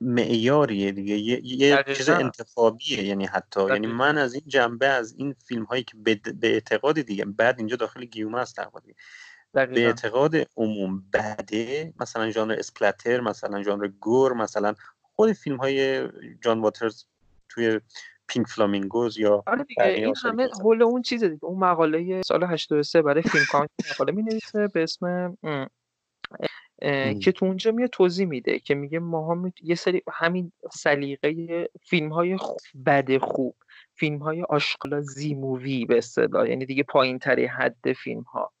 معیاریه 0.00 0.92
دیگه. 0.92 1.16
یه, 1.44 1.84
چیز 1.96 2.08
انتخابیه 2.08 3.02
یعنی 3.02 3.26
حتی. 3.26 3.66
یعنی 3.66 3.86
من 3.86 4.18
از 4.18 4.34
این 4.34 4.42
جنبه 4.46 4.86
از 4.86 5.14
این 5.18 5.32
فیلم 5.32 5.64
هایی 5.64 5.82
که 5.82 5.96
به, 5.96 6.20
اعتقاد 6.42 7.00
دیگه 7.00 7.24
بعد 7.24 7.58
اینجا 7.58 7.76
داخل 7.76 8.04
گیومه 8.04 8.38
است 8.38 8.56
در 8.56 8.68
به 9.54 9.86
اعتقاد 9.86 10.34
عموم 10.56 11.04
بده 11.12 11.92
مثلا 12.00 12.30
ژانر 12.30 12.54
splatter 12.58 13.20
مثلا 13.20 13.62
ژانر 13.62 13.88
gore 14.00 14.32
مثلا 14.32 14.74
خود 15.02 15.32
فیلم 15.32 15.56
های 15.56 16.08
جان 16.40 16.60
واترز 16.60 17.04
توی 17.48 17.80
پینک 18.26 18.46
فلامینگوز 18.46 19.18
یا 19.18 19.42
آره 19.46 19.64
دیگه 19.64 19.84
این 19.84 20.14
همه 20.24 20.48
حول 20.62 20.82
اون 20.82 21.02
چیز 21.02 21.24
دیگه. 21.24 21.44
اون 21.44 21.58
مقاله 21.58 22.22
سال 22.22 22.44
83 22.44 23.02
برای 23.02 23.22
فیلم 23.22 23.44
کانت 23.52 23.70
مقاله 23.90 24.12
می 24.12 24.22
نویسه 24.22 24.68
به 24.68 24.82
اسم 24.82 25.36
که 27.20 27.32
تو 27.32 27.46
اونجا 27.46 27.72
میاد 27.72 27.90
توضیح 27.90 28.26
میده 28.26 28.58
که 28.58 28.74
میگه 28.74 28.98
ما 28.98 29.32
هم 29.32 29.52
یه 29.62 29.74
سری 29.74 30.02
همین 30.12 30.52
سلیقه 30.72 31.68
فیلم 31.80 32.12
های 32.12 32.38
بد 32.86 33.18
خوب 33.18 33.56
فیلم 33.94 34.18
های 34.18 34.42
آشقالا 34.42 35.00
زی 35.00 35.34
مووی 35.34 35.84
به 35.84 35.98
اصطلاح 35.98 36.48
یعنی 36.48 36.66
دیگه 36.66 36.82
پایین 36.82 37.18
تری 37.18 37.46
حد 37.46 37.92
فیلم 37.92 38.22
ها 38.22 38.52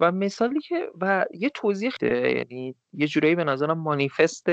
و 0.00 0.12
مثالی 0.12 0.60
که 0.60 0.90
و 1.00 1.26
یه 1.34 1.50
توضیح 1.50 1.92
یعنی 2.02 2.74
یه 2.92 3.06
جورایی 3.06 3.34
به 3.34 3.44
نظرم 3.44 3.78
مانیفست 3.78 4.46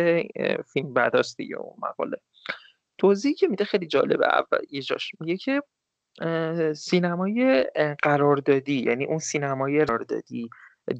فیلم 0.73 0.93
بعد 0.93 1.13
دیگه 1.37 1.57
اون 1.57 1.75
مقاله. 1.81 2.17
توضیحی 2.97 3.33
که 3.33 3.47
میده 3.47 3.65
خیلی 3.65 3.87
جالبه 3.87 4.27
اول 4.27 4.59
یه 4.71 4.81
جاش. 4.81 5.11
میگه 5.19 5.37
که 5.37 5.63
سینمای 6.73 7.65
قراردادی 8.03 8.83
یعنی 8.83 9.05
اون 9.05 9.19
سینمای 9.19 9.85
قراردادی 9.85 10.49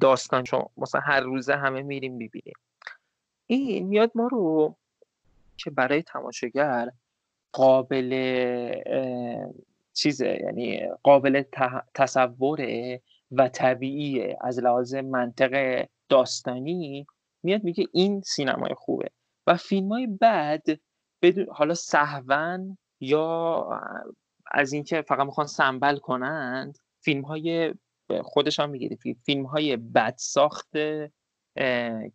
داستان 0.00 0.44
چون 0.44 0.64
مثلا 0.76 1.00
هر 1.00 1.20
روزه 1.20 1.56
همه 1.56 1.82
میریم 1.82 2.14
می‌بینیم. 2.14 2.54
این 3.46 3.86
میاد 3.86 4.10
ما 4.14 4.26
رو 4.26 4.76
که 5.56 5.70
برای 5.70 6.02
تماشاگر 6.02 6.88
قابل 7.52 8.10
چیزه 9.92 10.38
یعنی 10.42 10.88
قابل 11.02 11.42
تصوره 11.94 13.00
و 13.30 13.48
طبیعیه 13.48 14.38
از 14.40 14.58
لحاظ 14.58 14.94
منطق 14.94 15.84
داستانی 16.08 17.06
میاد 17.42 17.64
میگه 17.64 17.86
این 17.92 18.20
سینمای 18.20 18.74
خوبه 18.74 19.10
و 19.46 19.56
فیلم 19.56 19.88
های 19.88 20.06
بعد 20.06 20.62
بدون 21.22 21.46
حالا 21.50 21.74
سهون 21.74 22.78
یا 23.00 23.68
از 24.52 24.72
اینکه 24.72 25.02
فقط 25.02 25.26
می‌خوان 25.26 25.46
سنبل 25.46 25.96
کنند 25.96 26.78
فیلم 27.00 27.22
های 27.22 27.74
خودش 28.22 28.60
هم 28.60 28.70
می‌گیری 28.70 28.98
فیلم 29.24 29.46
های 29.46 29.76
بد 29.76 30.14
ساخته 30.18 31.12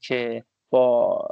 که 0.02 0.46
با 0.70 1.28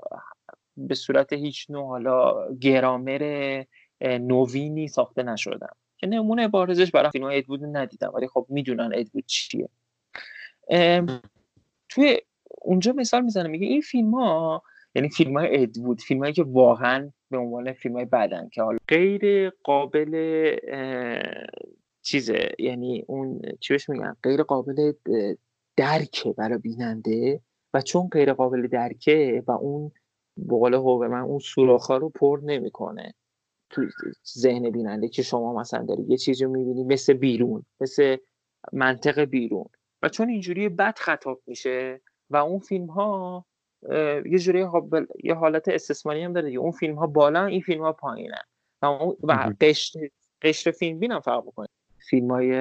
به 0.78 0.96
صورت 0.96 1.34
هیچ 1.34 1.70
نوع 1.70 1.88
حالا 1.88 2.54
گرامر 2.56 3.64
نوینی 4.02 4.88
ساخته 4.88 5.24
نشدن. 5.24 5.70
که 6.00 6.08
نمونه 6.08 6.47
بارزش 6.47 6.91
برای 6.91 7.12
فیلم 7.12 7.26
های 7.26 7.38
ادوود 7.38 7.64
ندیدم 7.64 8.12
ولی 8.14 8.28
خب 8.28 8.45
می‌دونن 8.50 8.91
ادوود 8.93 9.26
چیه. 9.26 9.70
توی 11.89 12.18
اونجا 12.62 12.93
مثال 12.93 13.22
می‌زنه 13.24 13.50
میگه 13.50 13.68
این 13.68 13.82
فیلم 13.82 14.12
ها 14.12 14.64
یعنی 14.95 15.10
فیلم 15.10 15.38
های 15.38 15.64
ادوود 15.64 16.02
فیلم 16.02 16.20
هایی 16.20 16.34
که 16.34 16.43
واقعا 16.43 17.12
به 17.30 17.38
عنوان 17.38 17.74
فیلم 17.74 17.95
های 17.95 18.06
بدن 18.06 18.50
که 18.50 18.62
حالا 18.62 18.78
غیر 18.88 19.50
قابل 19.50 20.56
چیزه 22.02 22.50
یعنی 22.60 23.04
اون 23.08 23.41
چی 23.60 23.74
بهش 23.74 23.89
میگن؟ 23.89 24.16
غیر 24.24 24.43
قابل 24.43 24.93
درکه 25.76 26.34
برای 26.34 26.58
بیننده 26.58 27.41
و 27.74 27.82
چون 27.82 28.08
غیر 28.08 28.34
قابل 28.34 28.68
درکه 28.68 29.43
و 29.47 29.52
اون 29.52 29.91
بقول 30.50 30.78
من 31.08 31.22
اون 31.22 31.39
سوراخ 31.39 31.91
رو 31.91 32.10
پر 32.10 32.39
نمی‌کنه. 32.43 33.14
تو 33.70 33.86
ذهن 34.38 34.70
بیننده 34.70 35.07
که 35.07 35.22
شما 35.22 35.53
مثلا 35.53 35.86
داری 35.86 36.03
یه 36.03 36.17
چیزی 36.17 36.43
رو 36.43 36.51
می‌بینی 36.51 36.84
مثل 36.84 37.13
بیرون 37.13 37.65
مثل 37.82 38.17
منطق 38.74 39.20
بیرون. 39.20 39.65
و 40.01 40.09
چون 40.09 40.30
اینجوری 40.30 40.70
بد 40.70 40.97
خطاب 40.97 41.41
میشه 41.47 42.01
و 42.30 42.38
اون 42.38 42.59
فیلم 42.59 42.86
ها 42.86 43.45
یه 44.26 44.39
جوری 44.39 44.65
یه 45.24 45.34
حالت 45.34 45.67
استثماری 45.67 46.24
هم 46.24 46.34
داره 46.34 46.49
اون 46.49 46.72
فیلم 46.72 46.95
ها 46.95 47.07
بالا 47.07 47.45
این 47.45 47.61
فیلم 47.61 47.82
ها 47.82 47.93
پایینه. 47.93 48.41
و, 48.82 48.86
و 49.24 49.53
قشر, 49.61 50.09
قشر 50.41 50.72
فیلم 50.72 50.99
بینم 50.99 51.20
فرق 51.20 51.43
بکنه 51.43 51.67
فیلم 52.09 52.32
های 52.32 52.53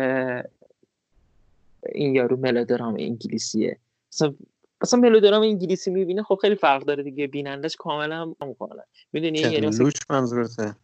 این 1.93 2.15
یارو 2.15 2.37
ملودرام 2.37 2.95
انگلیسیه. 2.99 3.79
مثلا 4.13 4.35
اصلا 4.81 5.01
ملودرام 5.01 5.43
انگلیسی 5.43 5.91
می‌بینه 5.91 6.23
خب 6.23 6.39
خیلی 6.43 6.55
فرق 6.55 6.85
داره 6.85 7.03
دیگه. 7.03 7.27
بینندش 7.27 7.77
کاملا 7.77 8.27
مقابله 8.27 8.83
می‌دونی؟ 9.13 9.39
یعنی 9.39 9.67
لوش 9.67 9.95
منظورته. 10.11 10.75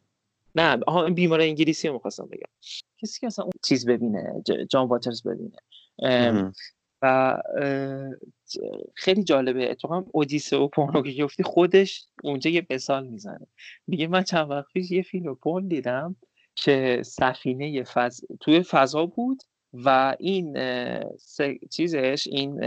نه 0.55 0.79
آها 0.87 1.11
بیمار 1.11 1.41
انگلیسی 1.41 1.89
رو 1.89 1.95
می‌خواستم 1.95 2.27
بگم. 2.27 2.53
کسی 3.03 3.21
که 3.21 3.27
اصلا 3.27 3.45
اون 3.45 3.53
چیز 3.65 3.87
ببینه 3.87 4.43
جان 4.71 4.89
واترز 4.89 5.23
ببینه. 5.23 5.57
و 7.03 7.37
خیلی 8.95 9.25
جالبه. 9.25 9.71
اتفاقا 9.71 10.05
اودیسه 10.13 10.57
و 10.57 10.69
پورنوگرافی 10.69 11.43
خودش 11.43 12.07
اونجا 12.23 12.51
یه 12.51 12.67
مثال 12.71 13.07
می‌زنه. 13.07 13.47
میگه 13.87 14.07
من 14.07 14.23
چند 14.23 14.51
وقت 14.51 14.73
پیش 14.73 14.91
یه 14.91 15.03
فیلم 15.03 15.35
پول 15.35 15.69
دیدم 15.69 16.17
که 16.55 17.03
سفینه 17.05 17.83
فض... 17.83 18.21
توی 18.41 18.63
فضا 18.63 19.07
بود 19.07 19.43
و 19.73 20.17
این 20.19 20.59
چیزش 21.71 22.29
این 22.31 22.61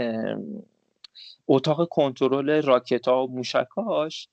اتاق 1.48 1.88
کنترل 1.88 2.62
راکت 2.62 3.08
ها 3.08 3.26
و 3.26 3.30
موشکاش 3.30 4.28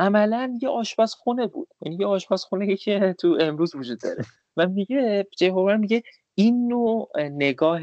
عملا 0.00 0.58
یه 0.62 0.68
آشپزخونه 0.68 1.46
بود. 1.46 1.68
یعنی 1.82 1.96
یه 2.00 2.06
آشپزخونه 2.06 2.76
که 2.76 3.14
تو 3.20 3.38
امروز 3.40 3.74
وجود 3.74 4.00
داره. 4.00 4.24
و 4.56 4.66
میگه 4.68 5.26
جهوبر 5.38 5.76
میگه 5.76 6.02
این 6.34 6.68
نوع 6.68 7.08
نگاه 7.16 7.80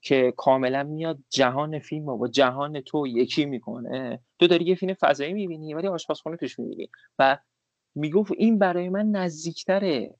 که 0.00 0.32
کاملا 0.36 0.82
میاد 0.82 1.18
جهان 1.30 1.78
فیلم 1.78 2.08
و 2.08 2.16
با 2.16 2.28
جهان 2.28 2.80
تو 2.80 3.06
یکی 3.06 3.44
می‌کنه. 3.44 4.20
تو 4.38 4.46
داری 4.46 4.64
یه 4.64 4.74
فیلم 4.74 4.94
فضایی 4.94 5.32
می‌بینی 5.32 5.74
ولی 5.74 5.88
آشپزخونه 5.88 6.36
توش 6.36 6.58
می‌بینی. 6.58 6.88
و 7.18 7.38
می‌گفت 7.94 8.32
این 8.36 8.58
برای 8.58 8.88
من 8.88 9.10
نزدیکتره 9.10 10.14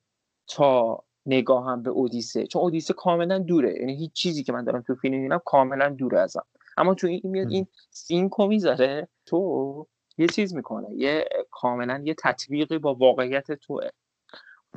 تا 0.46 1.04
نگاهم 1.26 1.82
به 1.82 1.90
اودیسه. 1.90 2.46
چون 2.46 2.62
اودیسه 2.62 2.94
کاملا 2.94 3.38
دوره. 3.38 3.74
یعنی 3.78 3.96
هیچ 3.96 4.12
چیزی 4.12 4.42
که 4.44 4.52
من 4.52 4.64
دارم 4.64 4.82
تو 4.82 4.94
فیلم 4.94 5.14
می‌بینم 5.14 5.40
کاملا 5.44 5.88
دوره 5.88 6.20
ازم. 6.20 6.44
اما 6.76 6.94
تو 6.94 7.06
این 7.06 7.20
میاد 7.24 7.50
این 7.50 7.66
سینکو 7.90 8.46
می‌ذاره 8.46 9.08
تو 9.26 9.86
یه 10.22 10.28
چیز 10.28 10.54
می‌کنه 10.54 10.94
یه 10.94 11.28
کاملا 11.50 12.02
یه 12.04 12.14
تطبیقی 12.14 12.78
با 12.78 12.94
واقعیت 12.94 13.52
توه. 13.52 13.88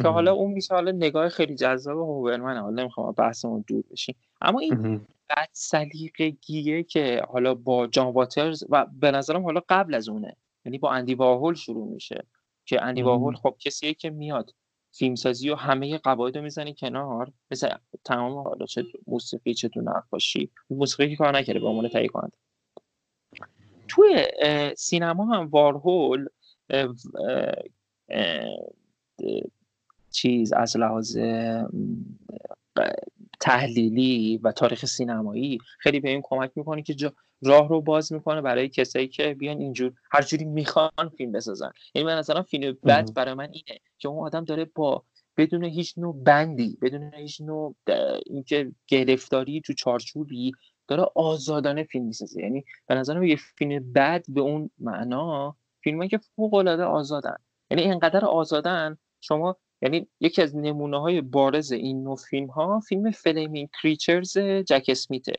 که 0.01 0.07
حالا 0.07 0.33
اون 0.33 0.51
میشه 0.51 0.73
حالا 0.73 0.91
نگاه 0.91 1.29
خیلی 1.29 1.55
جذاب 1.55 1.97
هوبرمن 1.97 2.57
حالا 2.57 2.81
نمی‌خوام 2.81 3.11
بحثمون 3.11 3.63
دور 3.67 3.83
بشیم. 3.91 4.15
اما 4.41 4.59
این 4.59 5.01
بد 5.29 5.49
سلیقگیه 5.51 6.83
که 6.83 7.21
حالا 7.29 7.55
با 7.55 7.87
جان 7.87 8.13
واترز 8.13 8.63
و 8.69 8.85
به 8.99 9.11
نظرم 9.11 9.43
حالا 9.43 9.61
قبل 9.69 9.93
از 9.93 10.09
اونه 10.09 10.35
یعنی 10.65 10.77
با 10.77 10.91
اندی 10.91 11.15
واهول 11.15 11.53
شروع 11.53 11.87
میشه 11.87 12.25
که 12.65 12.83
اندی 12.83 13.01
واهول 13.01 13.35
خب 13.35 13.55
کسیه 13.59 13.93
که 13.93 14.09
میاد 14.09 14.51
فیلمسازی 14.91 15.49
و 15.49 15.55
همه 15.55 15.97
قواعد 15.97 16.37
رو 16.37 16.43
می‌زنی 16.43 16.73
کنار 16.73 17.31
مثل 17.51 17.69
تمام 18.03 18.47
حالا 18.47 18.65
چه 18.65 18.83
موسیقی 19.07 19.53
چه 19.53 19.69
تو 19.69 19.81
نقاشی 19.81 20.51
موسیقی 20.69 21.09
که 21.09 21.15
کار 21.15 21.37
نکرده 21.37 21.59
به 21.59 21.67
عنوان 21.67 21.89
تهیه 21.89 22.07
کننده 22.07 22.37
توی 23.87 24.25
سینما 24.77 25.25
هم 25.25 25.47
وارهول 25.47 26.27
چیز 30.11 30.53
از 30.53 30.77
لحاظ 30.77 31.17
تحلیلی 33.39 34.37
و 34.43 34.51
تاریخ 34.51 34.85
سینمایی 34.85 35.57
خیلی 35.79 35.99
به 35.99 36.09
این 36.09 36.21
کمک 36.23 36.51
می‌کنه 36.55 36.81
که 36.81 37.11
راه 37.41 37.69
رو 37.69 37.81
باز 37.81 38.13
می‌کنه 38.13 38.41
برای 38.41 38.69
کسایی 38.69 39.07
که 39.07 39.33
بیان 39.33 39.59
اینجور 39.59 39.93
هر 40.11 40.21
جوری 40.21 40.45
می‌خوان 40.45 41.09
فیلم 41.17 41.31
بسازن. 41.31 41.71
یعنی 41.95 42.05
من 42.05 42.17
نظرم 42.17 42.41
فیلم 42.41 42.77
بد 42.83 43.13
برای 43.13 43.33
من 43.33 43.49
اینه 43.51 43.79
که 43.97 44.07
اون 44.07 44.25
آدم 44.25 44.45
داره 44.45 44.65
با 44.65 45.03
بدون 45.37 45.63
هیچ 45.63 45.93
نوع 45.97 46.23
بندی 46.23 46.77
بدون 46.81 47.13
هیچ 47.13 47.41
نوع 47.41 47.75
اینکه 48.25 48.71
گرفتاری 48.87 49.61
تو 49.61 49.73
چارچوبی 49.73 50.51
داره 50.87 51.05
آزادانه 51.15 51.83
فیلم 51.83 52.05
می‌سازه. 52.05 52.41
یعنی 52.41 52.63
به 52.87 52.95
نظرم 52.95 53.23
یه 53.23 53.35
فیلم 53.35 53.93
بد 53.93 54.23
به 54.27 54.41
اون 54.41 54.69
معنا 54.79 55.55
فیلمایی 55.83 56.09
که 56.09 56.17
فوق 56.17 56.53
العاده 56.53 56.83
آزادن. 56.83 57.35
یعنی 57.71 57.83
اینقدر 57.83 58.25
آزادن 58.25 58.97
شما 59.21 59.57
یعنی 59.81 60.07
یکی 60.19 60.41
از 60.41 60.55
نمونه 60.55 61.01
های 61.01 61.21
بارز 61.21 61.71
این 61.71 62.03
نوع 62.03 62.15
فیلم 62.15 62.47
ها 62.47 62.79
فیلم 62.79 63.11
Flaming 63.11 63.69
Creatures 63.81 64.37
جک 64.37 64.85
اسمیته 64.87 65.33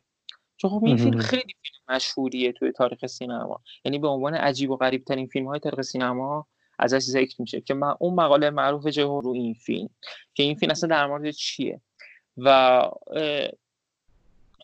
چون 0.56 0.70
خب 0.70 0.84
این 0.84 0.96
فیلم 0.96 1.18
خیلی 1.18 1.54
فیلم 1.62 1.96
مشهوریه 1.96 2.52
توی 2.52 2.72
تاریخ 2.72 3.06
سینما. 3.06 3.62
یعنی 3.84 3.98
به 3.98 4.08
عنوان 4.08 4.34
عجیب 4.34 4.70
و 4.70 4.76
غریب 4.76 5.04
ترین 5.04 5.26
فیلم 5.26 5.46
های 5.46 5.58
تاریخ 5.58 5.80
سینما 5.80 6.46
ازش 6.78 6.98
ذکر 6.98 7.42
میشه 7.42 7.60
که 7.60 7.74
من 7.74 7.94
اون 8.00 8.14
مقاله 8.14 8.50
معروف 8.50 8.86
جهو 8.86 9.20
رو 9.20 9.32
این 9.32 9.54
فیلم. 9.54 9.88
که 10.34 10.42
این 10.42 10.54
فیلم 10.54 10.70
اصلا 10.70 10.88
در 10.88 11.06
مورد 11.06 11.30
چیه؟ 11.30 11.80
و 12.36 12.82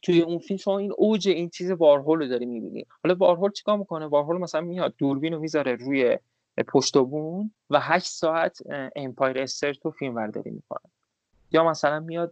توی 0.03 0.21
اون 0.21 0.39
فیلم 0.39 0.59
شما 0.59 0.79
این 0.79 0.93
اوج 0.99 1.29
این 1.29 1.51
چیز 1.51 1.71
وارهول 1.71 2.19
رو 2.19 2.29
داری 2.29 2.47
می‌بینی. 2.47 2.87
حالا 3.05 3.15
وارهول 3.15 3.51
چیکار 3.51 3.79
می‌کنه؟ 3.79 4.07
وارهول 4.07 4.39
مثلا 4.39 4.61
میاد 4.61 4.95
دوربین 4.99 5.33
رو 5.33 5.41
می‌ذاره 5.41 5.75
روی 5.75 6.19
پشت 6.69 6.99
بون 6.99 7.55
و 7.71 7.81
هشت 7.81 8.07
ساعت 8.07 8.59
امپایر 8.97 9.39
استر 9.39 9.75
تو 9.75 9.91
فیلم 9.91 10.15
برداری 10.15 10.51
می‌کنه. 10.51 10.91
یا 11.51 11.65
مثلا 11.65 12.01
میاد 12.01 12.31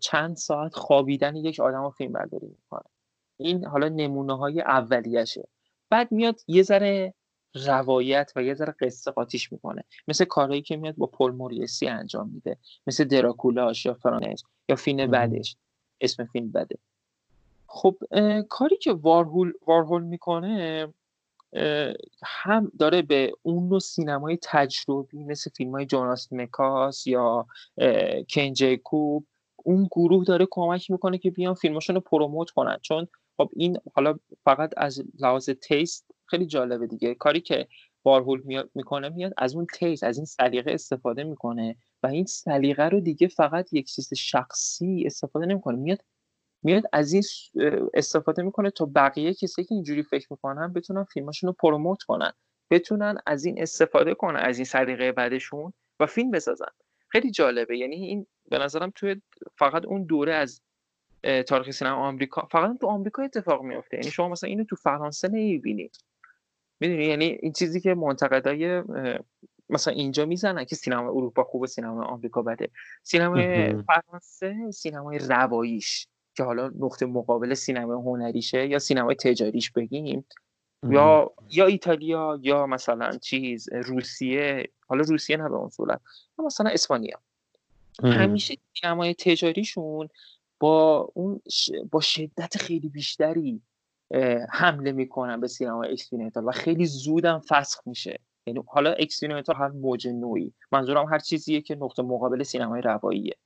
چند 0.00 0.36
ساعت 0.36 0.74
خوابیدن 0.74 1.36
یک 1.36 1.60
آدم 1.60 1.82
رو 1.82 1.90
فیلم 1.90 2.12
برداری 2.12 2.46
می‌کنه. 2.46 2.88
این 3.36 3.64
حالا 3.64 3.88
نمونه 3.88 4.38
های 4.38 4.60
اولیشه. 4.60 5.48
بعد 5.90 6.12
میاد 6.12 6.40
یه 6.46 6.62
ذره 6.62 7.14
روایت 7.66 8.32
و 8.36 8.42
یه 8.42 8.54
ذره 8.54 8.74
قصه 8.80 9.10
قاتیش 9.10 9.52
می‌کنه. 9.52 9.84
مثل 10.08 10.24
کارهایی 10.24 10.62
که 10.62 10.76
میاد 10.76 10.94
با 10.96 11.06
پل 11.06 11.30
موریسی 11.30 11.86
انجام 11.86 12.30
میده. 12.34 12.56
مثل 12.86 13.04
دراکولاش 13.04 13.86
یا 13.86 13.94
فرانس 13.94 14.42
یا 14.68 14.76
فیلم 14.76 15.10
بعدش. 15.10 15.56
اسم 16.00 16.24
فیلم 16.24 16.52
بده. 16.52 16.78
خب 17.74 17.96
کاری 18.48 18.76
که 18.76 18.92
وارهول, 18.92 19.52
وارهول 19.66 20.02
می‌کنه 20.02 20.88
هم 22.24 22.72
داره 22.78 23.02
به 23.02 23.32
اون 23.42 23.68
نوع 23.68 23.78
سینمای 23.78 24.38
تجربی 24.42 25.24
مثل 25.24 25.50
فیلم 25.56 25.70
های 25.70 25.86
جوناس 25.86 26.32
مکاس 26.32 27.06
یا 27.06 27.46
کن 28.34 28.52
جیکوب 28.52 29.26
اون 29.56 29.88
گروه 29.90 30.24
داره 30.24 30.46
کمک 30.50 30.90
می‌کنه 30.90 31.18
که 31.18 31.30
بیان 31.30 31.54
فیلماشون 31.54 31.96
رو 31.96 32.00
پروموت 32.00 32.50
کنن. 32.50 32.78
چون 32.82 33.08
خب 33.36 33.50
این 33.52 33.78
حالا 33.94 34.18
فقط 34.44 34.70
از 34.76 35.02
لحاظ 35.20 35.50
taste 35.50 36.06
خیلی 36.26 36.46
جالبه 36.46 36.86
دیگه. 36.86 37.14
کاری 37.14 37.40
که 37.40 37.68
وارهول 38.02 38.68
می‌کنه 38.74 39.08
میاد 39.08 39.32
از 39.36 39.54
اون 39.54 39.66
taste 39.74 40.04
از 40.04 40.16
این 40.16 40.26
سلیقه 40.26 40.72
استفاده 40.72 41.24
می‌کنه 41.24 41.76
و 42.02 42.06
این 42.06 42.24
سلیقه 42.24 42.88
رو 42.88 43.00
دیگه 43.00 43.28
فقط 43.28 43.72
یک 43.72 43.86
چیز 43.86 44.14
شخصی 44.14 45.02
استفاده 45.06 45.46
نمی‌کنه 45.46 45.76
میاد 45.76 46.04
میاد 46.62 46.82
از 46.92 47.12
این 47.12 47.22
استفاده 47.94 48.42
می‌کنه 48.42 48.70
تا 48.70 48.90
بقیه 48.94 49.34
کسی 49.34 49.64
که 49.64 49.74
اینجوری 49.74 50.02
فکر 50.02 50.26
می‌کنن 50.30 50.72
بتونن 50.72 51.04
فیلماشون 51.04 51.48
رو 51.48 51.52
promote 51.52 52.02
کنن 52.02 52.32
بتونن 52.70 53.18
از 53.26 53.44
این 53.44 53.62
استفاده 53.62 54.14
کنن 54.14 54.40
از 54.40 54.58
این 54.58 54.64
سلیقه 54.64 55.12
بدشون 55.12 55.72
و 56.00 56.06
فیلم 56.06 56.30
بسازن. 56.30 56.66
خیلی 57.08 57.30
جالبه. 57.30 57.78
یعنی 57.78 57.96
این 57.96 58.26
به 58.50 58.58
نظرم 58.58 58.92
توی 58.94 59.20
فقط 59.58 59.84
اون 59.84 60.04
دوره 60.04 60.34
از 60.34 60.60
تاریخ 61.46 61.70
سینما 61.70 61.96
آمریکا 61.96 62.48
فقط 62.50 62.78
تو 62.78 62.86
آمریکا 62.86 63.22
اتفاق 63.22 63.62
میفته 63.62 63.96
یعنی 63.96 64.10
شما 64.10 64.28
مثلا 64.28 64.48
اینو 64.48 64.64
تو 64.64 64.76
فرانسه 64.76 65.28
نمی‌بینید 65.28 65.96
می‌دونی؟ 66.80 67.04
یعنی 67.04 67.24
این 67.24 67.52
چیزی 67.52 67.80
که 67.80 67.94
منتقدای 67.94 68.82
مثلا 69.70 69.94
اینجا 69.94 70.26
می‌زنن 70.26 70.64
که 70.64 70.76
سینما 70.76 71.08
اروپا 71.08 71.44
خوبه 71.44 71.66
سینما 71.66 72.04
آمریکا 72.04 72.42
بده. 72.42 72.70
سینما 73.02 73.34
فرانسه 73.82 74.70
سینمای 74.70 75.18
رواییش. 75.18 76.06
که 76.36 76.42
حالا 76.44 76.70
نقطه 76.78 77.06
مقابل 77.06 77.54
سینما 77.54 77.94
هنریشه 77.94 78.66
یا 78.66 78.78
سینمای 78.78 79.14
تجاریش 79.14 79.70
بگیم 79.70 80.24
یا 80.90 81.30
یا 81.50 81.66
ایتالیا 81.66 82.38
یا 82.42 82.66
مثلا 82.66 83.10
چیز 83.18 83.68
روسیه. 83.72 84.70
حالا 84.88 85.02
روسیه 85.02 85.36
نه 85.36 85.48
به 85.48 85.54
اون 85.54 85.68
صورت 85.68 86.00
مثلا 86.38 86.70
اسپانیا. 86.70 87.18
همیشه 88.02 88.54
سینمای 88.80 89.14
تجاریشون 89.14 90.08
با 90.60 91.10
اون 91.14 91.40
با 91.90 92.00
شدت 92.00 92.56
خیلی 92.56 92.88
بیشتری 92.88 93.62
حمله 94.50 94.92
می‌کنن 94.92 95.40
به 95.40 95.48
سینما 95.48 95.82
experimental 95.82 96.44
و 96.48 96.50
خیلی 96.50 96.86
زودم 96.86 97.42
فسخ 97.48 97.80
میشه. 97.86 98.18
یعنی 98.46 98.62
حالا 98.66 98.92
experimental 98.92 99.56
هر 99.56 99.68
موج 99.68 100.08
نویی. 100.08 100.52
منظورم 100.72 101.06
هر 101.06 101.18
چیزیه 101.18 101.60
که 101.60 101.74
نقطه 101.74 102.02
مقابل 102.02 102.42
سینمای 102.42 102.82
رواییه. 102.82 103.36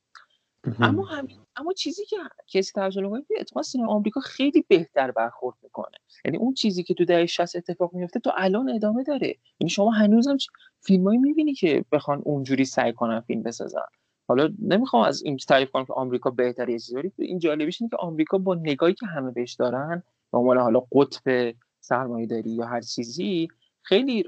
اما 0.80 1.04
همین 1.04 1.38
اما 1.56 1.72
چیزی 1.72 2.04
که 2.04 2.16
کسی 2.46 2.72
ترجمه 2.72 3.08
کنه 3.08 3.22
اتفاقا 3.40 3.62
سینما 3.62 3.92
آمریکا 3.92 4.20
خیلی 4.20 4.64
بهتر 4.68 5.10
برخورد 5.10 5.56
می‌کنه. 5.62 5.96
یعنی 6.24 6.36
اون 6.38 6.54
چیزی 6.54 6.82
که 6.82 6.94
تو 6.94 7.04
دهه 7.04 7.26
60 7.26 7.56
اتفاق 7.56 7.94
میفته 7.94 8.20
تو 8.20 8.30
الان 8.34 8.70
ادامه 8.70 9.02
داره. 9.04 9.34
یعنی 9.60 9.70
شما 9.70 9.90
هنوزم 9.90 10.36
فیلمایی 10.80 11.18
می‌بینی 11.18 11.54
که 11.54 11.84
بخوان 11.92 12.22
اونجوری 12.24 12.64
سعی 12.64 12.92
کنن 12.92 13.20
فیلم 13.20 13.42
بسازن. 13.42 13.80
حالا 14.28 14.48
نمی‌خوام 14.62 15.02
از 15.02 15.22
این 15.22 15.36
تعریف 15.36 15.70
کنم 15.70 15.84
که 15.84 15.92
آمریکا 15.92 16.30
بهتره 16.30 16.72
یه 16.72 16.78
چیزی 16.78 17.12
این 17.18 17.38
جالبیش 17.38 17.82
اینه 17.82 17.90
که 17.90 17.96
آمریکا 17.96 18.38
با 18.38 18.54
نگاهی 18.54 18.94
که 18.94 19.06
همه 19.06 19.30
بهش 19.30 19.52
دارن 19.54 20.02
به 20.32 20.38
عنوان 20.38 20.58
حالا 20.58 20.80
قطب 20.92 21.54
سرمایه‌داری 21.80 22.50
یا 22.50 22.66
هر 22.66 22.80
چیزی 22.80 23.48
خیلی 23.82 24.24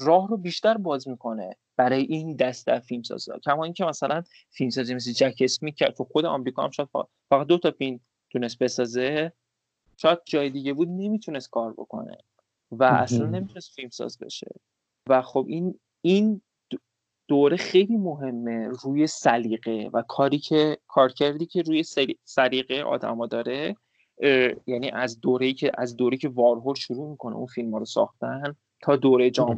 راه 0.00 0.28
رو 0.28 0.36
بیشتر 0.36 0.76
باز 0.76 1.08
می‌کنه. 1.08 1.56
برای 1.76 2.02
این 2.02 2.36
دسته 2.36 2.78
فیلمسازا 2.78 3.38
کما 3.38 3.64
اینکه 3.64 3.84
مثلا 3.84 4.22
فیلمسازی 4.50 4.94
مثل 4.94 5.12
جک 5.12 5.34
اسمی 5.40 5.72
کرد 5.72 5.94
تو 5.94 6.04
خود 6.04 6.24
آمریکا 6.24 6.62
هم 6.62 6.70
شاید 6.70 6.88
فقط 7.30 7.46
دو 7.46 7.58
تا 7.58 7.70
فیلم 7.70 8.00
تونست 8.30 8.58
بسازه 8.58 9.32
شاید 9.96 10.18
جای 10.24 10.50
دیگه 10.50 10.72
بود 10.72 10.88
نمی‌تونست 10.88 11.50
کار 11.50 11.72
بکنه 11.72 12.16
و 12.70 12.84
اصلا 12.84 13.26
نمی‌تونست 13.26 13.74
فیلم 13.74 13.88
ساز 13.88 14.18
بشه. 14.18 14.50
و 15.08 15.22
خب 15.22 15.46
این 15.48 15.80
این 16.00 16.42
دوره 17.28 17.56
خیلی 17.56 17.96
مهمه 17.96 18.68
روی 18.82 19.06
سلیقه 19.06 19.90
و 19.92 20.02
کاری 20.02 20.38
که 20.38 20.78
کار 20.86 21.12
کردی 21.12 21.46
که 21.46 21.62
روی 21.62 21.82
سلیقه 22.24 22.82
آدما 22.82 23.26
داره 23.26 23.76
یعنی 24.66 24.90
از 24.90 25.20
دوره 25.20 25.52
که 25.52 25.72
از 25.78 25.96
دوره 25.96 26.16
که 26.16 26.28
وارهول 26.28 26.74
شروع 26.74 27.10
می‌کنه 27.10 27.36
اون 27.36 27.46
فیلم 27.46 27.72
ها 27.72 27.78
رو 27.78 27.84
ساختن 27.84 28.56
تا 28.84 28.96
دوره 28.96 29.30
جان 29.30 29.56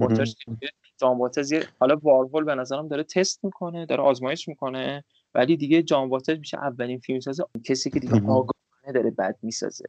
واترز 1.01 1.53
حالا 1.81 1.97
وارهول 2.03 2.45
به 2.45 2.55
نظرم 2.55 2.89
داره 2.89 3.03
تست 3.03 3.45
می‌کنه 3.45 3.87
داره 3.87 4.03
آزمایش 4.03 4.49
می‌کنه 4.49 5.05
ولی 5.35 5.57
دیگه 5.57 5.83
جان 5.83 6.09
واترز 6.09 6.39
میشه 6.39 6.59
اولین 6.59 6.99
فیلم 6.99 7.21
سازه 7.21 7.45
کسی 7.65 7.91
که 7.91 8.01
دیگه 8.01 8.15
آگاهانه 8.15 8.93
داره 8.95 9.11
بد 9.11 9.37
می‌سازه. 9.43 9.85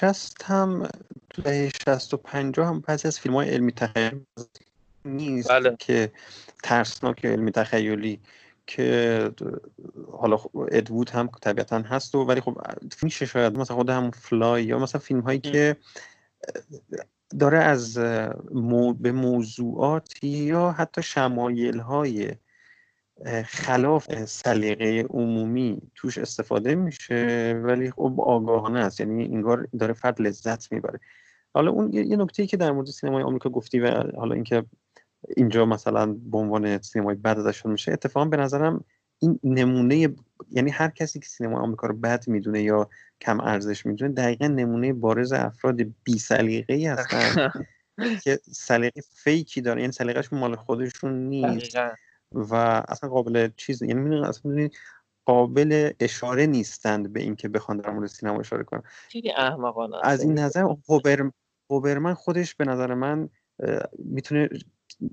شست 0.00 0.42
هم 0.44 0.88
تو 1.30 1.42
دهه 1.42 1.70
شست 1.86 2.14
و 2.14 2.16
پنجاه 2.16 2.66
هم 2.66 2.80
بعضی 2.80 3.08
از 3.08 3.20
فیلم 3.20 3.34
های 3.34 3.48
علمی 3.48 3.72
تخیل 3.72 4.20
نیست 5.04 5.50
بله. 5.50 5.76
که 5.78 6.12
ترسناک 6.62 7.24
علمی 7.24 7.50
تخیلی 7.50 8.20
که 8.66 9.30
حالا 10.12 10.36
خب 10.36 10.68
ادوود 10.72 11.10
هم 11.10 11.30
طبیعتا 11.40 11.78
هست 11.78 12.14
و 12.14 12.18
ولی 12.18 12.40
خب 12.40 12.58
میشه 13.02 13.26
شاید 13.26 13.58
مثلا 13.58 13.76
خود 13.76 13.90
هم 13.90 14.10
فلای 14.10 14.64
یا 14.64 14.78
مثلا 14.78 15.00
فیلم 15.00 15.20
هایی 15.20 15.38
که 15.38 15.76
داره 17.38 17.58
از 17.58 17.98
به 18.98 19.12
موضوعات 19.12 20.24
یا 20.24 20.70
حتی 20.70 21.02
شمایل 21.02 21.78
های 21.78 22.30
خلاف 23.46 24.24
سلیقه 24.24 25.02
عمومی 25.10 25.82
توش 25.94 26.18
استفاده 26.18 26.74
میشه 26.74 27.60
ولی 27.64 27.90
خب 27.90 28.20
آگاهانه 28.20 28.80
است. 28.80 29.00
یعنی 29.00 29.24
انگار 29.24 29.68
داره 29.78 29.92
فرد 29.92 30.22
لذت 30.22 30.72
می‌بره. 30.72 31.00
حالا 31.54 31.70
اون 31.70 31.92
یه 31.92 32.16
نکته 32.16 32.46
که 32.46 32.56
در 32.56 32.72
مورد 32.72 32.86
سینمای 32.86 33.22
آمریکا 33.22 33.50
گفتی 33.50 33.80
و 33.80 33.90
حالا 34.16 34.34
اینکه 34.34 34.64
اینجا 35.36 35.66
مثلا 35.66 36.12
به 36.12 36.38
عنوان 36.38 36.82
سینمای 36.82 37.14
بد 37.14 37.38
ازشون 37.38 37.72
میشه 37.72 37.92
اتفاقا 37.92 38.26
به 38.26 38.36
نظرم 38.36 38.84
این 39.18 39.38
نمونه 39.44 40.08
یعنی 40.50 40.70
هر 40.70 40.88
کسی 40.88 41.20
که 41.20 41.26
سینما 41.26 41.60
آمریکا 41.60 41.86
رو 41.86 41.96
بد 41.96 42.28
می‌دونه 42.28 42.62
یا 42.62 42.88
کم 43.20 43.40
ارزش 43.40 43.86
می‌دونه 43.86 44.12
دقیقا 44.12 44.46
نمونه 44.46 44.92
بارز 44.92 45.32
افراد 45.32 45.80
بی 46.04 46.18
سلیقه 46.18 46.74
ای 46.74 46.86
هستن. 46.86 47.52
که 48.24 48.40
سلیقه 48.52 49.00
فیکی 49.00 49.60
داره. 49.60 49.80
یعنی 49.80 49.92
سلیقهشون 49.92 50.38
مال 50.38 50.56
خودشون 50.56 51.12
نیست. 51.28 51.76
و 52.32 52.54
اصلا 52.88 53.10
قابل 53.10 53.48
چیز 53.56 53.82
یعنی 53.82 54.00
می‌دونی 54.00 54.26
اصلا 54.26 54.68
قابل 55.24 55.90
اشاره 56.00 56.46
نیستند 56.46 57.12
به 57.12 57.20
اینکه 57.20 57.48
بخوان 57.48 57.78
در 57.78 57.90
مورد 57.90 58.08
سینما 58.08 58.40
اشاره 58.40 58.64
کنن. 58.64 58.82
خیلی 59.08 59.32
احمقانه 59.32 59.96
از 60.02 60.22
این 60.22 60.38
نظر 60.38 60.60
هوبر 60.88 61.30
هوبرمن 61.70 62.14
خودش 62.14 62.54
به 62.54 62.64
نظر 62.64 62.94
من 62.94 63.28
می‌تونه 63.98 64.48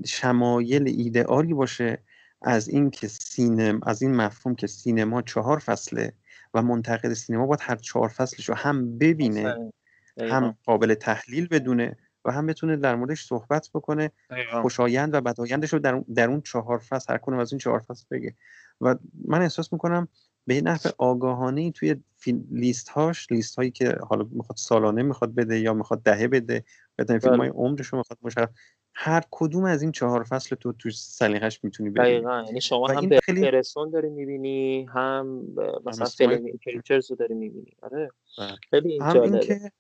شمایل 0.05 0.88
ایدئالی 0.88 1.53
باشه. 1.53 2.03
از 2.41 2.69
این 2.69 2.89
که 2.89 3.07
سینما 3.07 3.79
از 3.85 4.01
این 4.01 4.15
مفهوم 4.15 4.55
که 4.55 4.67
سینما 4.67 5.21
چهار 5.21 5.59
فصله 5.59 6.13
و 6.53 6.61
منتقد 6.61 7.13
سینما 7.13 7.45
باید 7.45 7.59
هر 7.63 7.75
چهار 7.75 8.09
فصلش 8.09 8.49
رو 8.49 8.55
هم 8.55 8.97
ببینه 8.97 9.71
هم 10.19 10.57
قابل 10.65 10.93
تحلیل 10.93 11.47
بدونه 11.47 11.97
و 12.25 12.31
هم 12.31 12.45
بتونه 12.45 12.75
در 12.75 12.95
موردش 12.95 13.25
صحبت 13.25 13.69
بکنه. 13.73 14.11
خوشایند 14.61 15.13
و 15.13 15.21
بدایندش 15.21 15.73
رو 15.73 15.79
در, 15.79 16.03
در 16.15 16.27
اون 16.29 16.41
چهار 16.41 16.77
فصل 16.77 17.13
هر 17.13 17.17
کنم 17.17 17.39
از 17.39 17.51
این 17.51 17.59
چهار 17.59 17.79
فصل 17.79 18.05
بگه. 18.11 18.35
و 18.81 18.95
من 19.27 19.41
احساس 19.41 19.73
می‌کنم 19.73 20.07
به 20.47 20.61
نحو 20.61 20.89
آگاهانه 20.97 21.71
توی 21.71 21.95
لیست 22.51 22.89
هاش 22.89 23.31
لیست 23.31 23.55
هایی 23.55 23.71
که 23.71 23.97
حالا 24.09 24.27
می‌خواد 24.31 24.57
سالانه 24.57 25.03
می‌خواد 25.03 25.35
بده 25.35 25.59
یا 25.59 25.73
می‌خواد 25.73 26.03
دهه 26.03 26.27
بده 26.27 26.63
بدن 26.97 27.19
فیلم 27.19 27.39
های 27.39 27.49
بله. 27.49 27.57
عمرش 27.57 27.87
رو 27.87 27.97
می‌خواد 27.97 28.19
مشخص 28.21 28.49
هر 28.93 29.23
کدوم 29.31 29.63
از 29.63 29.81
این 29.81 29.91
چهار 29.91 30.23
فصل 30.23 30.55
تو 30.55 30.73
تو 30.73 30.89
سلیقش 30.89 31.63
می‌تونی 31.63 31.89
ببینی. 31.89 32.07
دقیقاً. 32.07 32.43
یعنی 32.47 32.61
شما 32.61 32.87
هم 32.87 33.09
به 33.09 33.19
خیلی... 33.19 33.41
پرسون 33.41 33.89
داری 33.89 34.09
می‌بینی 34.09 34.85
هم 34.93 35.47
مثلا 35.85 36.05
فیلم 36.05 36.57
کریچرز 36.65 37.11
رو 37.11 37.17
داری 37.17 37.33
می‌بینی. 37.33 37.75
آره. 37.81 38.11
بله. 38.37 38.55
خیلی 38.69 38.99
هم 38.99 39.21
اینکه 39.21 39.71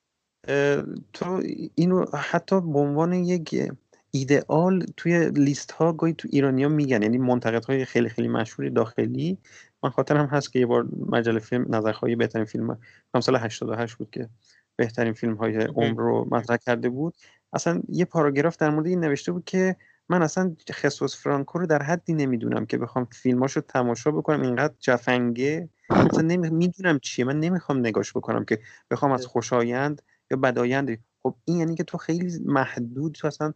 تو 1.13 1.41
اینو 1.75 2.05
حتی 2.13 2.61
به 2.61 2.79
عنوان 2.79 3.13
یک 3.13 3.71
ایدئال 4.11 4.85
توی 4.97 5.29
لیست 5.29 5.71
ها 5.71 5.93
گاهی 5.93 6.13
تو 6.13 6.27
ایرانیا 6.31 6.69
میگن. 6.69 7.01
یعنی 7.01 7.17
منتقد 7.17 7.65
های 7.65 7.85
خیلی 7.85 8.09
خیلی 8.09 8.27
مشهوری 8.27 8.69
داخلی. 8.69 9.37
من 9.83 9.89
خاطرم 9.89 10.25
هست 10.25 10.53
که 10.53 10.59
یه 10.59 10.65
بار 10.65 10.87
مجله 11.09 11.39
فیلم 11.39 11.75
نظرخواهی 11.75 12.15
بهترین 12.15 12.45
فیلم 12.45 12.77
هم 13.13 13.21
سال 13.21 13.35
88 13.35 13.95
بود 13.95 14.09
که 14.09 14.29
بهترین 14.75 15.13
فیلم 15.13 15.35
های 15.35 15.55
عمر 15.55 16.01
رو 16.01 16.27
مطرح 16.31 16.57
کرده 16.57 16.89
بود. 16.89 17.13
اصلا 17.53 17.81
یه 17.89 18.05
پاراگراف 18.05 18.57
در 18.57 18.69
مورد 18.69 18.87
این 18.87 18.99
نوشته 18.99 19.31
بود 19.31 19.45
که 19.45 19.75
من 20.09 20.21
اصلا 20.21 20.55
خصوص 20.71 21.15
فرانکو 21.15 21.59
رو 21.59 21.65
در 21.65 21.83
حدی 21.83 22.13
نمی‌دونم 22.13 22.65
که 22.65 22.77
بخوام 22.77 23.07
فیلماشو 23.11 23.61
تماشا 23.61 24.11
بکنم 24.11 24.41
اینقدر 24.41 24.73
جفنگه. 24.79 25.69
اصلا 25.89 26.37
می‌دونم 26.37 26.99
چیه. 26.99 27.25
من 27.25 27.39
نمی‌خوام 27.39 27.77
نگاش 27.77 28.11
بکنم 28.11 28.45
که 28.45 28.59
بخوام 28.91 29.11
از 29.11 29.25
خوشایند 29.25 30.01
یا 30.31 30.37
بدایند. 30.37 30.97
خب 31.23 31.35
این 31.45 31.57
یعنی 31.57 31.75
که 31.75 31.83
تو 31.83 31.97
خیلی 31.97 32.39
محدود 32.45 33.11
تو 33.11 33.27
اصلا 33.27 33.53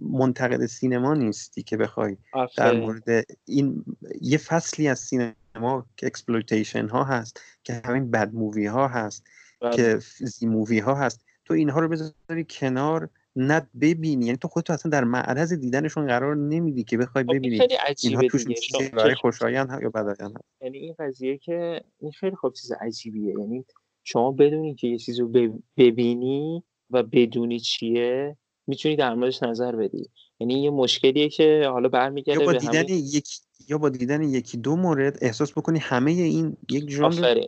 منتقد 0.00 0.66
سینما 0.66 1.14
نیستی 1.14 1.62
که 1.62 1.76
بخوای 1.76 2.16
در 2.56 2.80
مورد 2.80 3.26
این 3.44 3.84
یه 4.20 4.38
فصلی 4.38 4.88
از 4.88 4.98
سینما 4.98 5.86
که 5.96 6.06
exploitation 6.06 6.88
ها 6.88 7.04
هست 7.04 7.40
که 7.62 7.82
همین 7.84 8.10
bad 8.10 8.34
movie 8.34 8.66
ها 8.66 8.88
هست 8.88 9.24
بله. 9.60 9.76
که 9.76 9.98
Z 10.20 10.46
movie 10.46 10.78
ها 10.78 10.94
هست. 10.94 11.24
تو 11.48 11.54
اینها 11.54 11.80
رو 11.80 11.88
بذاری 11.88 12.46
کنار 12.50 13.08
نه 13.36 13.66
ببینی. 13.80 14.26
یعنی 14.26 14.38
تو 14.38 14.48
خودتو 14.48 14.72
اصلا 14.72 14.90
در 14.90 15.04
معرض 15.04 15.52
دیدنشون 15.52 16.06
قرار 16.06 16.36
نمیدی 16.36 16.84
که 16.84 16.96
بخوای 16.98 17.24
خب 17.24 17.32
ببینی 17.34 17.58
خیلی 17.58 17.74
عجیبه 17.74 18.18
اینها 18.22 18.28
توش 18.28 18.44
برای 18.92 19.14
خوشایند 19.14 19.78
یا 19.82 19.90
بدایند 19.90 20.40
یعنی 20.60 20.78
این 20.78 20.94
قضیه 20.98 21.38
که 21.38 21.84
این 21.98 22.12
خیلی 22.12 22.36
خوب 22.36 22.52
چیز 22.52 22.72
عجیبیه. 22.72 23.34
یعنی 23.38 23.64
شما 24.04 24.32
بدونی 24.32 24.74
که 24.74 24.86
یه 24.86 24.98
چیزی 24.98 25.20
رو 25.20 25.58
ببینی 25.76 26.62
و 26.90 27.02
بدونی 27.02 27.60
چیه 27.60 28.36
می‌تونی 28.66 28.96
در 28.96 29.14
موردش 29.14 29.42
نظر 29.42 29.76
بدی. 29.76 30.10
یعنی 30.40 30.62
یه 30.62 30.70
مشکلیه 30.70 31.28
که 31.28 31.68
حالا 31.70 31.88
برمیگرده 31.88 32.40
یا 32.40 32.46
با 32.46 32.52
دیدن 32.52 32.78
همه... 32.78 32.90
یک 32.90 33.28
یا 33.68 33.78
با 33.78 33.88
دیدن 33.88 34.22
یکی 34.22 34.58
دو 34.58 34.76
مورد 34.76 35.18
احساس 35.22 35.52
بکنی 35.52 35.78
همه 35.78 36.10
این 36.10 36.56
یک 36.70 36.90
ژانر 36.90 37.44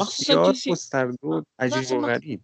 بسیار 0.00 0.54
گسترده 0.70 1.26
و 1.26 1.42
عجیب 1.58 1.98
و 1.98 2.00
غریب. 2.00 2.40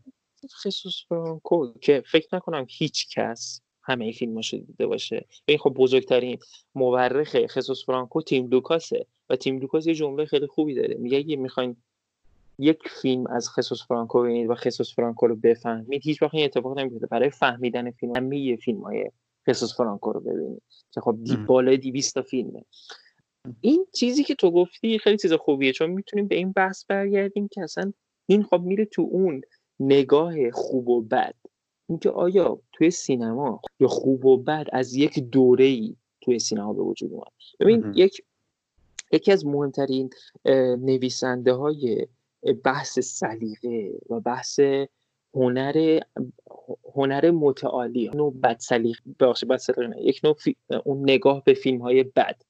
خصوص 0.49 0.95
فرانکو 1.09 1.73
که 1.81 2.03
فکر 2.07 2.37
نکنم 2.37 2.67
هیچ 2.69 3.17
کس 3.17 3.61
همه 3.83 4.13
فیلماشو 4.13 4.57
دیده 4.57 4.87
باشه. 4.87 5.27
این 5.45 5.59
خب 5.59 5.71
بزرگترین 5.71 6.39
مورخ 6.75 7.47
خصوص 7.47 7.85
فرانکو 7.85 8.23
تیم 8.23 8.49
لوکاسه 8.49 9.07
و 9.31 9.37
تیم 9.37 9.59
لوکاس 9.59 9.87
یه 9.87 9.95
جمله 9.95 10.25
خیلی 10.25 10.47
خوبی 10.47 10.75
داره. 10.75 10.95
میگه 10.95 11.19
اگه 11.19 11.37
می‌خواین 11.37 11.77
یک 12.59 12.79
فیلم 13.03 13.27
از 13.27 13.49
خصوص 13.49 13.83
فرانکو 13.83 14.23
ببینید 14.23 14.51
و 14.51 14.55
خصوص 14.55 14.95
فرانکو 14.95 15.27
رو 15.27 15.37
بفهمید 15.37 16.03
هیچ 16.05 16.23
وقت 16.23 16.35
این 16.35 16.45
اتفاق 16.45 16.79
نمیفته 16.79 17.07
برای 17.07 17.31
فهمیدن 17.31 17.91
فیلم 17.91 18.17
همه 18.17 18.57
فیلم 18.57 18.81
های 18.81 19.11
خصوص 19.49 19.77
فرانکو 19.77 20.13
رو 20.13 20.21
ببینید 20.21 20.63
که 20.91 21.01
خب 21.01 21.19
دی 21.25 21.37
بالای 21.37 21.77
200 21.77 22.15
تا 22.15 22.23
فیلمه. 22.23 22.65
این 23.61 23.87
چیزی 23.95 24.25
که 24.25 24.35
تو 24.35 24.51
گفتی 24.51 24.99
خیلی 24.99 25.19
چیز 25.19 25.33
خوبیه 25.33 25.73
چون 25.73 25.91
می‌تونیم 25.91 26.29
به 26.29 26.37
این 26.37 26.53
بحث 26.53 26.85
برگردیم 26.89 27.49
که 27.49 27.63
اصلا 27.63 27.93
این 28.27 28.43
خب 28.43 28.61
میره 28.61 28.85
تو 28.85 29.09
اون 29.11 29.41
نگاه 29.81 30.51
خوب 30.51 30.89
و 30.89 31.01
بد. 31.01 31.35
اینکه 31.89 32.11
آیا 32.11 32.59
توی 32.73 32.91
سینما 32.91 33.61
یا 33.81 33.89
خوب 33.89 34.25
و 34.25 34.37
بد 34.37 34.67
از 34.73 34.95
یک 34.95 35.19
دوره 35.19 35.65
ای 35.65 35.97
توی 36.21 36.39
سینما 36.39 36.73
به 36.73 36.83
وجود 36.83 37.13
اومد؟ 37.13 37.33
ببین 37.61 37.93
یک 37.95 38.23
یکی 39.13 39.33
از 39.33 39.47
مهمترین 39.47 40.11
نویسنده 40.81 41.53
های 41.53 42.07
بحث 42.65 42.99
سلیقه 42.99 43.93
و 44.11 44.21
بحث 44.21 44.61
هنر 45.35 46.01
هنر 46.95 47.31
متعالی 47.31 48.11
نوع 48.15 48.33
بد 48.33 48.57
سلیقه 48.59 49.01
بخش 49.21 49.45
بد 49.45 49.57
سلیقه 49.57 50.03
یک 50.03 50.21
نوع 50.25 50.37
اون 50.85 51.03
نگاه 51.03 51.45
به 51.45 51.55
فیلم 51.55 51.83
های 51.83 52.03
بد. 52.03 52.43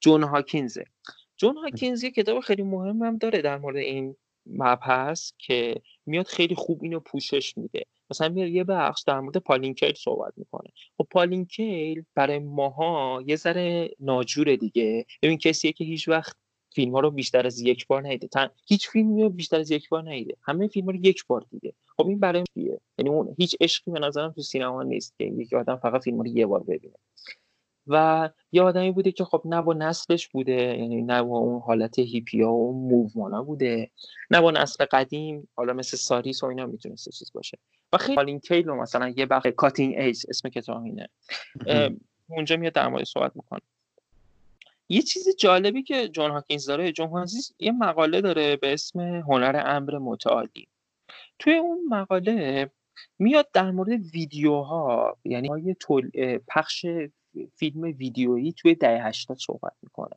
جون 0.00 0.22
هاکینزه. 0.22 0.84
جون 1.36 1.56
هاکینز 1.56 2.04
یه 2.04 2.10
کتاب 2.10 2.40
خیلی 2.40 2.62
مهم 2.62 3.02
هم 3.02 3.18
داره 3.18 3.42
در 3.42 3.58
مورد 3.58 3.76
این 3.76 4.16
مبحث 4.46 5.32
که 5.38 5.74
میاد 6.06 6.26
خیلی 6.26 6.54
خوب 6.54 6.82
اینو 6.82 7.00
پوشش 7.00 7.58
میده. 7.58 7.84
مثلا 8.10 8.28
میاد 8.28 8.48
یه 8.48 8.64
بخش 8.64 9.02
در 9.02 9.20
مورد 9.20 9.36
پالینکیل 9.36 9.94
صحبت 9.94 10.32
می‌کنه. 10.36 10.70
خب 10.98 11.06
پالینکیل 11.10 12.04
برای 12.14 12.38
ماها 12.38 13.22
یه 13.26 13.36
ذره 13.36 13.90
ناجوره 14.00 14.56
دیگه. 14.56 15.06
ببین 15.22 15.38
کسیه 15.38 15.72
که 15.72 15.84
هیچ 15.84 16.08
وقت 16.08 16.36
فیلم 16.74 16.92
ها 16.92 17.00
رو 17.00 17.10
بیشتر 17.10 17.46
از 17.46 17.60
یک 17.60 17.86
بار 17.86 18.06
ندیده 18.06 18.28
تن... 18.28 18.50
هیچ 18.66 18.88
فیلمی 18.88 19.22
رو 19.22 19.30
بیشتر 19.30 19.60
از 19.60 19.70
یک 19.70 19.88
بار 19.88 20.02
ندیده 20.02 20.36
همه 20.42 20.68
فیلم 20.68 20.86
ها 20.86 20.92
رو 20.92 20.98
یک 21.06 21.26
بار 21.26 21.46
دیده. 21.50 21.72
خب 21.96 22.06
این 22.06 22.20
برای 22.20 22.44
چیه؟ 22.54 22.80
یعنی 22.98 23.10
اون 23.10 23.34
هیچ 23.38 23.56
عشقی 23.60 23.90
به 23.90 24.00
نظرم 24.00 24.32
تو 24.32 24.42
سینما 24.42 24.82
نیست 24.82 25.14
که 25.18 25.24
یک 25.24 25.52
آدم 25.52 25.76
فقط 25.76 26.02
فیلم 26.02 26.20
رو 26.20 26.26
یه 26.26 26.46
بار 26.46 26.62
ببینه. 26.62 26.94
و 27.86 28.30
یه 28.52 28.62
آدمی 28.62 28.90
بوده 28.90 29.12
که 29.12 29.24
خب 29.24 29.42
نه 29.44 29.62
با 29.62 29.72
نسلش 29.72 30.28
بوده 30.28 30.52
یعنی 30.52 31.02
نه 31.02 31.22
با 31.22 31.38
اون 31.38 31.60
حالت 31.60 31.98
هیپیا 31.98 32.48
و 32.50 32.66
اون 32.66 32.90
مووانا 32.90 33.42
بوده 33.42 33.90
نه 34.30 34.40
با 34.40 34.50
نسل 34.50 34.84
قدیم 34.84 35.48
حالا 35.54 35.72
مثل 35.72 35.96
ساریس 35.96 36.42
و 36.42 36.46
اینا 36.46 36.66
می‌تونسته 36.66 37.10
چیز 37.10 37.32
باشه. 37.32 37.58
و 37.92 37.96
خیلی 37.96 38.16
کالین 38.16 38.40
کیلو 38.40 38.76
مثلا 38.76 39.08
یه 39.16 39.26
بخش 39.26 39.46
کاتینگ 39.46 39.98
ایج 39.98 40.24
اسم 40.28 40.48
کتاب 40.48 40.82
اینه 40.82 41.08
اونجا 42.28 42.56
میاد 42.56 42.72
در 42.72 42.88
مورد 42.88 43.04
صحبت 43.04 43.32
می‌کنه. 43.36 43.60
یه 44.88 45.02
چیز 45.02 45.36
جالبی 45.38 45.82
که 45.82 46.08
جون 46.08 46.30
هاکینز 46.30 46.66
داره 46.66 46.92
جون 46.92 47.08
هاکینز 47.08 47.52
یه 47.58 47.72
مقاله 47.72 48.20
داره 48.20 48.56
به 48.56 48.72
اسم 48.72 49.00
هنر 49.00 49.62
امر 49.66 49.98
متعالی. 49.98 50.68
توی 51.38 51.54
اون 51.54 51.78
مقاله 51.88 52.70
میاد 53.18 53.48
در 53.52 53.70
مورد 53.70 53.90
ویدیوها 54.14 55.16
یعنی 55.24 55.76
تول... 55.80 56.10
پخش 56.48 56.86
فیلم 57.56 57.82
ویدیویی 57.82 58.52
توی 58.52 58.74
دهه 58.74 59.06
80 59.06 59.36
صحبت 59.36 59.72
می‌کنه. 59.82 60.16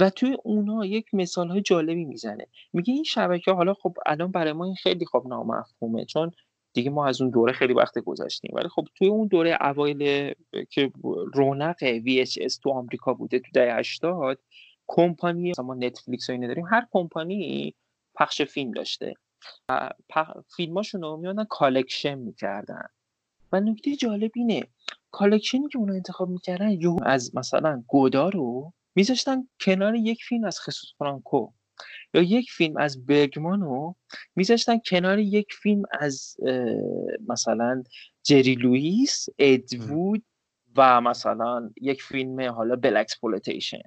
و 0.00 0.10
توی 0.10 0.36
اونها 0.44 0.86
یک 0.86 1.14
مثال 1.14 1.48
های 1.48 1.60
جالبی 1.60 2.04
می‌زنه. 2.04 2.46
میگه 2.72 2.94
این 2.94 3.04
شبکه 3.04 3.52
حالا 3.52 3.74
خب 3.74 3.96
الان 4.06 4.30
برای 4.32 4.52
ما 4.52 4.64
این 4.64 4.74
خیلی 4.74 5.06
خب 5.06 5.24
نامفهومه 5.28 6.04
چون 6.04 6.32
دیگه 6.72 6.90
ما 6.90 7.06
از 7.06 7.20
اون 7.20 7.30
دوره 7.30 7.52
خیلی 7.52 7.74
وقت 7.74 7.98
گذاشتیم 7.98 8.50
ولی 8.54 8.68
خب 8.68 8.84
توی 8.94 9.08
اون 9.08 9.26
دوره 9.26 9.58
اوایل 9.60 10.32
که 10.70 10.92
رونق 11.34 11.98
VHS 11.98 12.58
تو 12.62 12.70
آمریکا 12.70 13.14
بوده 13.14 13.38
تو 13.38 13.46
دهه 13.54 13.74
80 13.74 14.38
کمپانی 14.88 15.52
ما 15.64 15.74
نتفلیکس 15.74 16.30
و 16.30 16.32
اینه 16.32 16.46
داریم 16.46 16.66
هر 16.66 16.86
کمپانی 16.92 17.74
پخش 18.14 18.42
فیلم 18.42 18.70
داشته. 18.70 19.14
فیلماشون 20.56 21.02
رو 21.02 21.16
میانن 21.16 21.44
collection 21.44 22.14
می‌کردن. 22.14 22.86
و 23.52 23.60
نکته 23.60 23.96
جالب 23.96 24.30
اینه 24.34 24.62
collection 25.10 25.63
ی 25.63 25.68
که 25.68 25.78
اونو 25.78 25.92
انتخاب 25.92 26.28
می‌کردن 26.28 26.70
یه 26.70 26.90
از 27.02 27.36
مثلا 27.36 27.82
گدار 27.86 28.28
رو 28.28 28.72
میذاشتن 28.94 29.48
کنار 29.60 29.94
یک 29.94 30.24
فیلم 30.24 30.44
از 30.44 30.60
خسوس 30.60 30.90
فرانکو 30.98 31.50
یا 32.14 32.22
یک 32.22 32.50
فیلم 32.50 32.76
از 32.76 33.06
برگمان 33.06 33.60
رو 33.60 33.96
میذاشتن 34.36 34.78
کنار 34.78 35.18
یک 35.18 35.52
فیلم 35.52 35.82
از 36.00 36.36
مثلا 37.28 37.82
جری 38.22 38.54
لوئیس 38.54 39.26
اد 39.38 39.59
وود 39.59 40.22
و 40.76 41.00
مثلا 41.00 41.70
یک 41.80 42.02
فیلم 42.02 42.40
حالا 42.40 42.76
blaxploitation. 42.76 43.82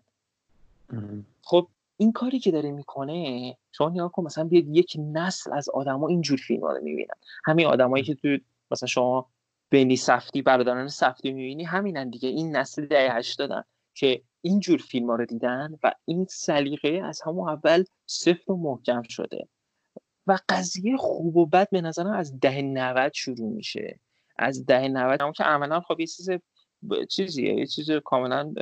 خب 1.41 1.67
این 1.97 2.11
کاری 2.11 2.39
که 2.39 2.51
داره 2.51 2.71
می‌کنه 2.71 3.57
شما 3.71 3.89
نگاه 3.89 4.11
کن 4.11 4.23
مثلا 4.23 4.43
بیاد 4.43 4.67
یک 4.67 4.97
نسل 4.99 5.53
از 5.53 5.69
آدما 5.69 6.07
اینجور 6.07 6.37
فیلم 6.37 6.61
رو 6.61 6.79
می‌بینن. 6.83 7.15
همین 7.45 7.65
آدمایی 7.65 8.03
که 8.03 8.15
تو 8.15 8.37
مثلا 8.71 8.87
شما 8.87 9.29
بینی 9.73 9.95
سفتی 9.95 10.41
برادران 10.41 10.87
سفتی 10.87 11.31
می‌بینی؟ 11.31 11.63
همینن 11.63 12.09
دیگه. 12.09 12.29
این 12.29 12.55
نسل 12.55 12.85
ده 12.85 13.21
دادن 13.37 13.63
که 13.93 14.21
اینجور 14.41 14.79
فیلم 14.79 15.09
ها 15.09 15.15
رو 15.15 15.25
دیدن 15.25 15.79
و 15.83 15.91
این 16.05 16.25
سلیقه 16.29 17.01
از 17.03 17.21
همون 17.21 17.49
اول 17.49 17.83
صفر 18.05 18.51
و 18.51 18.57
محکم 18.57 19.01
شده. 19.01 19.47
و 20.27 20.39
قضیه 20.49 20.97
خوب 20.97 21.37
و 21.37 21.45
بد 21.45 21.69
به 21.69 21.81
نظرم 21.81 22.11
از 22.11 22.39
ده 22.39 22.61
90 22.61 23.13
شروع 23.13 23.53
میشه. 23.53 23.99
از 24.37 24.65
ده 24.65 24.87
90 24.87 25.21
اما 25.21 25.31
که 25.31 25.43
عملا 25.43 25.79
خب 25.79 25.99
یه 25.99 26.07
چیز 26.07 26.29
چیزیه 27.09 27.53
یه 27.53 27.65
چیز 27.65 27.91
کاملا 27.91 28.53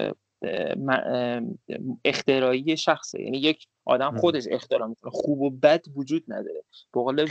اختراعی 2.05 2.78
شخصه. 2.78 3.22
یعنی 3.22 3.38
یک 3.38 3.68
آدم 3.86 4.18
خودش 4.18 4.43
اختراع 4.51 4.88
می‌کنه. 4.88 5.12
خوب 5.12 5.41
و 5.41 5.49
بد 5.49 5.82
وجود 5.95 6.24
نداره. 6.28 6.64
به 6.93 7.01
قول 7.01 7.26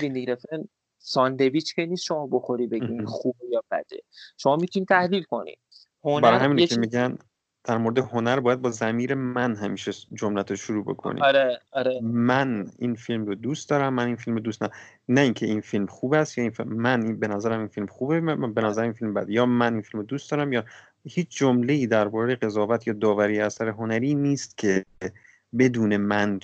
ساندویچ 1.03 1.75
که 1.75 1.87
نیست 1.87 2.05
شما 2.05 2.27
بخوری 2.27 2.67
بگین 2.67 3.05
خوب 3.07 3.37
یا 3.51 3.65
بده. 3.71 4.03
شما 4.37 4.57
می‌تونید 4.57 4.89
تحلیل 4.89 5.23
کنید 5.23 5.59
هنر 6.05 6.21
برای 6.21 6.39
همینه 6.39 6.67
که 6.67 6.79
میگن 6.79 7.19
در 7.65 7.79
مورد 7.79 7.99
هنر 7.99 8.41
باید 8.41 8.63
با 8.63 8.71
زمیر 8.71 9.15
من 9.15 9.57
همیشه 9.57 9.93
جملت 10.13 10.51
رو 10.51 10.57
شروع 10.57 10.85
بکنی. 10.85 11.21
آره 11.21 11.61
آره. 11.73 12.01
من 12.03 12.71
این 12.79 12.95
فیلم 12.95 13.25
رو 13.25 13.35
دوست 13.35 13.71
دارم 13.71 13.95
من 13.95 14.07
این 14.07 14.17
فیلم 14.17 14.37
رو 14.37 14.43
دوست 14.43 14.63
ندارم 14.63 14.79
نه 15.09 15.21
اینکه 15.21 15.47
این 15.47 15.61
فیلم 15.61 15.87
خوب 15.87 16.15
است 16.15 16.39
یا 16.39 16.43
این 16.43 16.51
فیلم 16.51 16.73
من 16.73 17.03
این 17.03 17.21
به 17.21 17.29
نظرم 17.29 17.59
این 17.59 17.69
فیلم 17.69 17.87
خوبه 17.87 18.21
من 18.21 18.55
به 18.55 18.61
نظرم 18.61 18.85
این 18.85 18.93
فیلم 18.93 19.15
بد 19.15 19.31
یا 19.31 19.47
من 19.47 19.73
این 19.73 19.83
فیلم 19.83 20.01
رو 20.01 20.07
دوست 20.07 20.31
دارم 20.31 20.53
یا 20.53 20.65
هیچ 21.05 21.39
جمله 21.39 21.73
ای 21.73 21.87
درباره 21.87 22.37
قضاوت 22.37 22.87
یا 22.87 22.93
داوری 22.93 23.41
اثر 23.41 23.69
هنری 23.69 24.15
نیست 24.15 24.59
که 24.59 24.85
بدون 25.59 25.97
من 25.97 26.41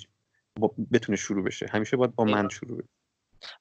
بتونه 0.92 1.16
شروع 1.16 1.44
بشه. 1.44 1.66
همیشه 1.70 1.96
باید 1.96 2.14
با 2.14 2.24
من 2.24 2.48
شروع 2.48 2.78
بشه. 2.78 2.88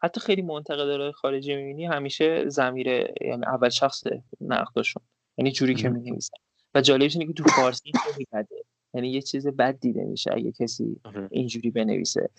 حتی 0.01 0.21
خیلی 0.21 0.41
منتقدای 0.41 1.11
خارجی 1.11 1.55
می‌بینی 1.55 1.85
همیشه 1.85 2.49
زمیر 2.49 2.87
یعنی 3.21 3.45
اول 3.45 3.69
شخص 3.69 4.03
نقدشون 4.41 5.03
یعنی 5.37 5.51
جوری 5.51 5.75
که 5.75 5.89
می‌نویسن. 5.89 6.37
و 6.75 6.81
جالبش 6.81 7.15
اینه 7.15 7.33
که 7.33 7.33
تو 7.33 7.49
فارسی 7.49 7.91
بده 8.33 8.65
یعنی 8.93 9.11
یه 9.11 9.21
چیز 9.21 9.47
بد 9.47 9.79
دیده 9.79 10.03
میشه 10.03 10.33
اگه 10.33 10.51
کسی. 10.51 11.01
اینجوری 11.31 11.71
بنویسه. 11.71 12.29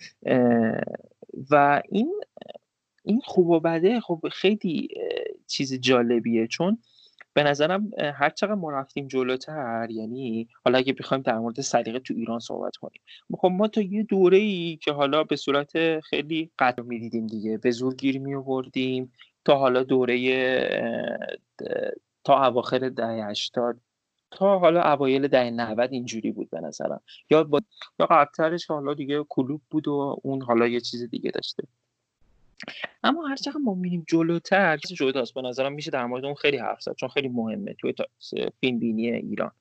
و 1.51 1.81
این 1.89 2.21
این 3.03 3.21
خوب 3.25 3.49
و 3.49 3.59
بده 3.59 3.99
خب 3.99 4.21
خیلی 4.31 4.87
چیز 5.47 5.73
جالبیه. 5.73 6.47
چون 6.47 6.77
به 7.37 7.43
نظرم 7.43 7.91
هر 8.15 8.29
چقدر 8.29 8.53
ما 8.53 8.71
رفتیم 8.71 9.07
جلوتر 9.07 9.87
یعنی 9.89 10.47
حالا 10.65 10.77
اگه 10.77 10.93
بخوایم 10.93 11.23
در 11.23 11.37
مورد 11.39 11.61
سلیقه 11.61 11.99
تو 11.99 12.13
ایران 12.13 12.39
صحبت 12.39 12.75
کنیم. 12.75 13.01
خب 13.37 13.47
ما 13.47 13.67
تا 13.67 13.81
یه 13.81 14.03
دوره 14.03 14.37
ای 14.37 14.79
که 14.83 14.91
حالا 14.91 15.23
به 15.23 15.35
صورت 15.35 15.99
خیلی 15.99 16.51
قدر 16.59 16.83
می‌دیدیم 16.83 17.27
دیگه 17.27 17.57
به 17.57 17.71
زور 17.71 17.95
گیر 17.95 18.19
می 18.19 18.35
آوردیم 18.35 19.13
تا 19.45 19.57
حالا 19.57 19.83
دوره 19.83 20.17
تا 22.23 22.45
اواخر 22.45 22.89
دهه 22.89 23.29
80 23.29 23.81
تا 24.31 24.59
حالا 24.59 24.81
اوایل 24.81 25.27
دهه 25.27 25.49
90 25.49 25.91
اینجوری 25.91 26.31
بود 26.31 26.49
به 26.49 26.59
نظرم. 26.59 27.01
یا 27.29 27.43
با 27.43 27.61
یا 27.99 28.05
قبلترش 28.05 28.65
حالا 28.67 28.93
دیگه 28.93 29.23
کلوب 29.29 29.61
بود 29.69 29.87
و 29.87 30.19
اون 30.23 30.41
حالا 30.41 30.67
یه 30.67 30.79
چیز 30.79 31.09
دیگه 31.09 31.31
داشته. 31.31 31.63
اما 33.03 33.27
هر 33.27 33.35
چقدر 33.35 33.57
ما 33.57 33.73
میریم 33.73 34.05
جلوتر 34.07 34.77
چیز 34.77 34.97
جداست 34.97 35.33
به 35.33 35.41
نظرم 35.41 35.73
میشه 35.73 35.91
در 35.91 36.05
مورد 36.05 36.25
اون 36.25 36.35
خیلی 36.35 36.57
حرف 36.57 36.81
زد 36.81 36.95
چون 36.95 37.09
خیلی 37.09 37.27
مهمه 37.27 37.73
توی 37.73 37.93
فیلم 38.59 38.79
بینی 38.79 39.11
ایران. 39.11 39.51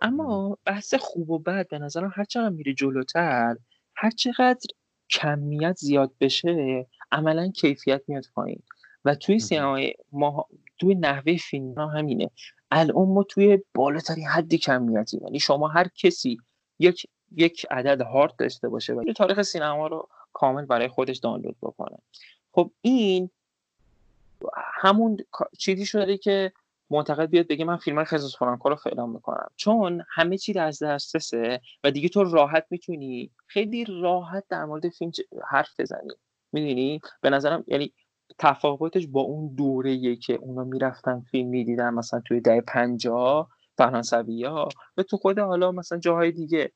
اما 0.00 0.58
بحث 0.64 0.94
خوب 0.94 1.30
و 1.30 1.38
بد 1.38 1.68
به 1.68 1.78
نظرم 1.78 2.12
هر 2.14 2.24
چقدر 2.24 2.48
میره 2.48 2.74
جلوتر 2.74 3.56
هر 3.96 4.10
چقدر 4.10 4.66
کمیت 5.10 5.76
زیاد 5.76 6.12
بشه 6.20 6.86
عملا 7.12 7.48
کیفیت 7.48 8.02
میاد 8.08 8.24
پایین. 8.34 8.62
و 9.04 9.14
توی 9.14 9.38
سینمای 9.38 9.94
ما 10.12 10.46
توی 10.78 10.94
نحوه 10.94 11.36
فیلم 11.36 11.78
هم 11.78 11.88
همینه. 11.88 12.30
الان 12.70 13.08
ما 13.08 13.22
توی 13.22 13.58
بالاترین 13.74 14.26
حد 14.26 14.54
کمیتی 14.54 15.18
یعنی 15.22 15.40
شما 15.40 15.68
هر 15.68 15.88
کسی 15.88 16.38
یک 16.78 17.06
یک 17.32 17.66
عدد 17.70 18.00
هارد 18.00 18.36
داشته 18.36 18.68
باشه 18.68 18.92
و 18.92 19.12
تاریخ 19.12 19.42
سینما 19.42 19.86
رو 19.86 20.08
کامل 20.32 20.64
برای 20.64 20.88
خودش 20.88 21.18
دانلود 21.18 21.56
بکنه. 21.62 21.98
خب 22.52 22.70
این 22.80 23.30
همون 24.54 25.16
چیزی 25.58 25.86
شده 25.86 26.18
که 26.18 26.52
منتقد 26.90 27.30
بیاد 27.30 27.46
بگه 27.46 27.64
من 27.64 27.76
فیلم 27.76 28.04
خزوس 28.04 28.36
فرانکو 28.36 28.68
رو 28.68 28.76
فعلا 28.76 29.06
می‌کنم. 29.06 29.50
چون 29.56 30.04
همه 30.08 30.38
چی 30.38 30.58
از 30.58 30.82
دسترسه 30.82 31.60
و 31.84 31.90
دیگه 31.90 32.08
تو 32.08 32.24
راحت 32.24 32.66
می‌تونی 32.70 33.30
خیلی 33.46 33.84
راحت 34.02 34.44
در 34.48 34.64
مورد 34.64 34.88
فیلم 34.88 35.12
حرف 35.48 35.80
بزنی. 35.80 36.10
می‌دونی؟ 36.52 37.00
به 37.20 37.30
نظرم 37.30 37.64
یعنی 37.66 37.92
تفاوتش 38.38 39.06
با 39.06 39.20
اون 39.20 39.54
دوره 39.54 40.16
که 40.16 40.34
اونا 40.34 40.64
می‌رفتن 40.64 41.20
فیلم 41.20 41.48
می‌دیدن 41.48 41.94
مثلا 41.94 42.20
توی 42.20 42.40
دهه 42.40 42.60
پنجاه 42.60 43.48
فرانسوی 43.78 44.44
ها. 44.44 44.68
و 44.96 45.02
تو 45.02 45.16
خود 45.16 45.38
حالا 45.38 45.72
مثلا 45.72 45.98
جاهای 45.98 46.32
دیگه. 46.32 46.72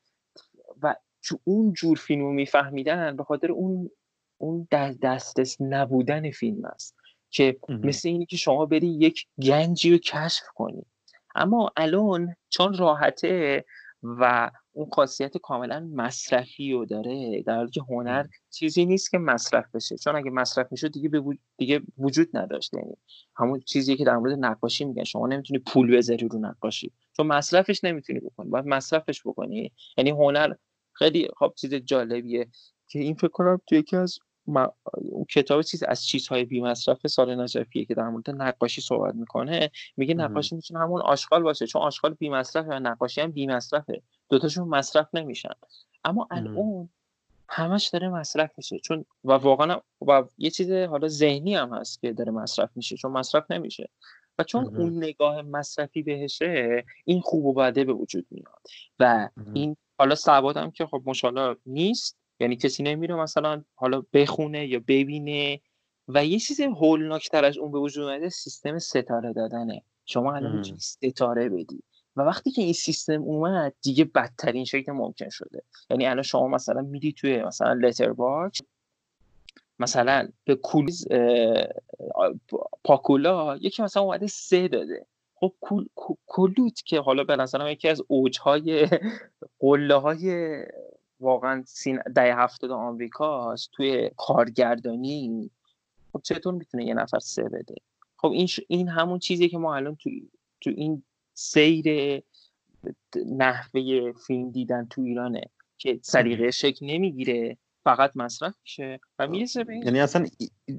و 0.81 0.95
چون 1.23 1.39
اون 1.43 1.73
جور 1.73 1.97
فیلم 1.97 2.21
رو 2.21 2.31
میفهمیدن 2.31 3.15
به 3.15 3.23
خاطر 3.23 3.51
اون 3.51 3.89
اون 4.37 4.67
دسترس 5.01 5.57
نبودن 5.59 6.31
فیلم 6.31 6.65
است 6.65 6.95
که 7.29 7.57
مثل 7.69 8.09
اینی 8.09 8.25
که 8.25 8.37
شما 8.37 8.65
بری 8.65 8.87
یک 8.87 9.25
گنجی 9.41 9.91
رو 9.91 9.97
کشف 9.97 10.43
کنی. 10.55 10.85
اما 11.35 11.71
الان 11.77 12.35
چون 12.49 12.77
راحته 12.77 13.65
و 14.03 14.51
اون 14.71 14.89
خاصیت 14.89 15.37
کاملا 15.37 15.89
مصرفی 15.93 16.71
رو 16.71 16.85
داره 16.85 17.41
در 17.41 17.55
حالی 17.55 17.71
که 17.71 17.81
هنر 17.81 18.25
چیزی 18.51 18.85
نیست 18.85 19.11
که 19.11 19.17
مصرف 19.17 19.75
بشه. 19.75 19.97
چون 19.97 20.15
اگه 20.15 20.31
مصرف 20.31 20.71
میشه 20.71 20.89
دیگه 20.89 21.09
به 21.09 21.23
دیگه 21.57 21.81
وجود 21.97 22.37
نداشته 22.37 22.77
یعنی 22.77 22.97
همون 23.35 23.59
چیزی 23.59 23.95
که 23.95 24.05
در 24.05 24.17
مورد 24.17 24.37
نقاشی 24.39 24.85
میگن. 24.85 25.03
شما 25.03 25.27
نمی‌تونی 25.27 25.59
پول 25.59 25.97
بذاری 25.97 26.27
رو 26.27 26.39
نقاشی. 26.39 26.91
چون 27.17 27.27
مصرفش 27.27 27.83
نمی‌تونی 27.83 28.19
بکنی. 28.19 28.49
باید 28.49 28.65
مصرفش 28.65 29.21
بکنی. 29.25 29.71
یعنی 29.97 30.09
هنر 30.09 30.53
خیلی 30.93 31.27
خب 31.37 31.53
چیز 31.55 31.73
جالبیه 31.73 32.47
که 32.87 32.99
این 32.99 33.15
فکر 33.15 33.27
کنم 33.27 33.61
توی 33.67 33.77
یکی 33.77 33.95
از 33.95 34.19
اون 34.93 35.25
کتاب 35.29 35.61
چیز 35.61 35.83
از 35.83 36.05
چیزهای 36.05 36.45
بی 36.45 36.61
مصرف 36.61 37.07
سال 37.07 37.41
نجفیه 37.41 37.85
که 37.85 37.93
در 37.93 38.09
مورد 38.09 38.29
نقاشی 38.29 38.81
صحبت 38.81 39.15
می‌کنه 39.15 39.71
میگه 39.97 40.13
نقاشی 40.13 40.55
می‌تونه 40.55 40.79
همون 40.79 41.01
آشغال 41.01 41.43
باشه 41.43 41.67
چون 41.67 41.81
آشغال 41.81 42.13
بی 42.13 42.29
مصرفه 42.29 42.69
و 42.69 42.79
نقاشی 42.79 43.21
هم 43.21 43.31
بی 43.31 43.47
مصرفه 43.47 44.01
دوتاشون 44.29 44.67
مصرف 44.67 45.07
نمیشن. 45.13 45.53
اما 46.03 46.27
الان 46.31 46.89
همش 47.49 47.87
داره 47.87 48.09
مصرف 48.09 48.51
میشه 48.57 48.79
چون 48.79 49.05
و 49.23 49.31
واقعا 49.31 49.79
و 50.07 50.23
یه 50.37 50.49
چیز 50.49 50.71
حالا 50.71 51.07
ذهنی 51.07 51.55
هم 51.55 51.73
هست 51.73 52.01
که 52.01 52.13
داره 52.13 52.31
مصرف 52.31 52.69
میشه 52.75 52.97
چون 52.97 53.11
مصرف 53.11 53.51
نمیشه. 53.51 53.89
و 54.39 54.43
چون 54.43 54.77
اون 54.77 54.97
نگاه 54.97 55.41
مصرفی 55.41 56.03
بهشه 56.03 56.83
این 57.05 57.21
خوب 57.21 57.45
و 57.45 57.53
بده 57.53 57.83
به 57.83 57.93
وجود 57.93 58.25
میاد. 58.31 58.61
و 58.99 59.29
این 59.53 59.75
حالا 59.97 60.15
سواد 60.15 60.57
هم 60.57 60.71
که 60.71 60.85
خب 60.85 61.01
ماشالا 61.05 61.55
نیست. 61.65 62.17
یعنی 62.39 62.55
کسی 62.55 62.83
نمیره 62.83 63.15
مثلا 63.15 63.63
حالا 63.75 64.03
بخونه 64.13 64.67
یا 64.67 64.79
ببینه 64.79 65.61
و 66.07 66.25
یه 66.25 66.39
چیز 66.39 66.61
هولناکتر 66.61 67.45
از 67.45 67.57
اون 67.57 67.71
به 67.71 67.79
وجود 67.79 68.03
اومده 68.03 68.29
سیستم 68.29 68.79
ستاره 68.79 69.33
دادنه. 69.33 69.83
شما 70.05 70.35
الان 70.35 70.55
می‌تونی 70.55 70.79
ستاره 70.79 71.49
بدی. 71.49 71.83
و 72.15 72.21
وقتی 72.21 72.51
که 72.51 72.61
این 72.61 72.73
سیستم 72.73 73.21
اومد 73.21 73.73
دیگه 73.81 74.05
بدترین 74.05 74.65
شکل 74.65 74.91
ممکن 74.91 75.29
شده. 75.29 75.63
یعنی 75.89 76.05
الان 76.05 76.23
شما 76.23 76.47
مثلا 76.47 76.81
میری 76.81 77.13
توی 77.13 77.43
مثلا 77.43 77.73
Letterboxd 77.73 78.61
مثلا 79.79 80.29
به 80.45 80.55
کولیز 80.55 81.07
پاکولا 82.83 83.57
یکی 83.57 83.83
مثلا 83.83 84.03
اومده 84.03 84.27
سه 84.27 84.67
داده. 84.67 85.05
خب 85.95 86.17
کلوت 86.27 86.81
که 86.85 86.99
حالا 86.99 87.23
به 87.23 87.35
نظرم 87.35 87.67
یکی 87.67 87.87
از 87.89 88.01
اوجهای 88.07 88.87
قله 89.59 89.95
های 89.95 90.57
واقعا 91.19 91.63
ده 92.15 92.35
هفتاد 92.35 92.71
آمریکاست 92.71 93.69
توی 93.71 94.11
کارگردانی. 94.17 95.49
خب 96.13 96.21
چطور 96.23 96.53
می‌تونه 96.53 96.85
یه 96.85 96.93
نفر 96.93 97.19
سه 97.19 97.43
بده؟ 97.43 97.75
خب 98.17 98.31
این, 98.31 98.47
این 98.67 98.87
همون 98.87 99.19
چیزی 99.19 99.49
که 99.49 99.57
ما 99.57 99.75
الان 99.75 99.95
تو, 99.95 100.09
تو 100.61 100.69
این 100.69 101.03
سیر 101.33 102.21
نحوه 103.25 104.11
فیلم 104.11 104.51
دیدن 104.51 104.87
تو 104.89 105.01
ایرانه 105.01 105.41
که 105.77 105.99
سلیقه 106.01 106.51
شکل 106.51 106.85
نمی‌گیره. 106.85 107.57
فقط 107.83 108.11
مصرف 108.15 108.55
میشه 108.63 108.99
و 109.19 109.27
می‌رسه 109.27 109.63
به 109.63 109.75
یعنی 109.75 109.99
اصلا 109.99 110.25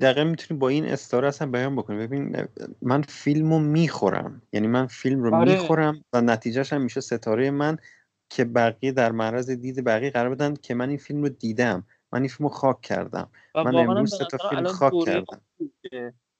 دقیقا 0.00 0.24
می‌تونیم 0.24 0.58
با 0.58 0.68
این 0.68 0.84
استاره 0.84 1.28
اصلا 1.28 1.50
بیان 1.50 1.76
بکنیم 1.76 1.98
ببین 1.98 2.36
من 2.82 3.02
فیلم 3.02 3.52
رو 3.52 3.58
می‌خورم. 3.58 4.42
یعنی 4.52 4.66
من 4.66 4.86
فیلم 4.86 5.22
رو 5.22 5.34
آره. 5.34 5.52
می‌خورم 5.52 6.04
و 6.12 6.20
نتیجهش 6.20 6.72
هم 6.72 6.82
میشه 6.82 7.00
ستاره 7.00 7.50
من 7.50 7.76
که 8.30 8.44
بقیه 8.44 8.92
در 8.92 9.12
معرض 9.12 9.50
دید 9.50 9.84
بقیه 9.84 10.10
قرار 10.10 10.34
بدن 10.34 10.54
که 10.54 10.74
من 10.74 10.88
این 10.88 10.98
فیلم 10.98 11.22
رو 11.22 11.28
دیدم. 11.28 11.86
من 12.12 12.20
این 12.20 12.28
فیلم 12.28 12.48
رو 12.48 12.54
خاک 12.54 12.80
کردم. 12.80 13.30
من 13.54 13.74
امروز 13.76 14.16
سه 14.16 14.24
تا 14.24 14.48
فیلم 14.48 14.64
خاک 14.64 14.92
کردم. 15.04 15.40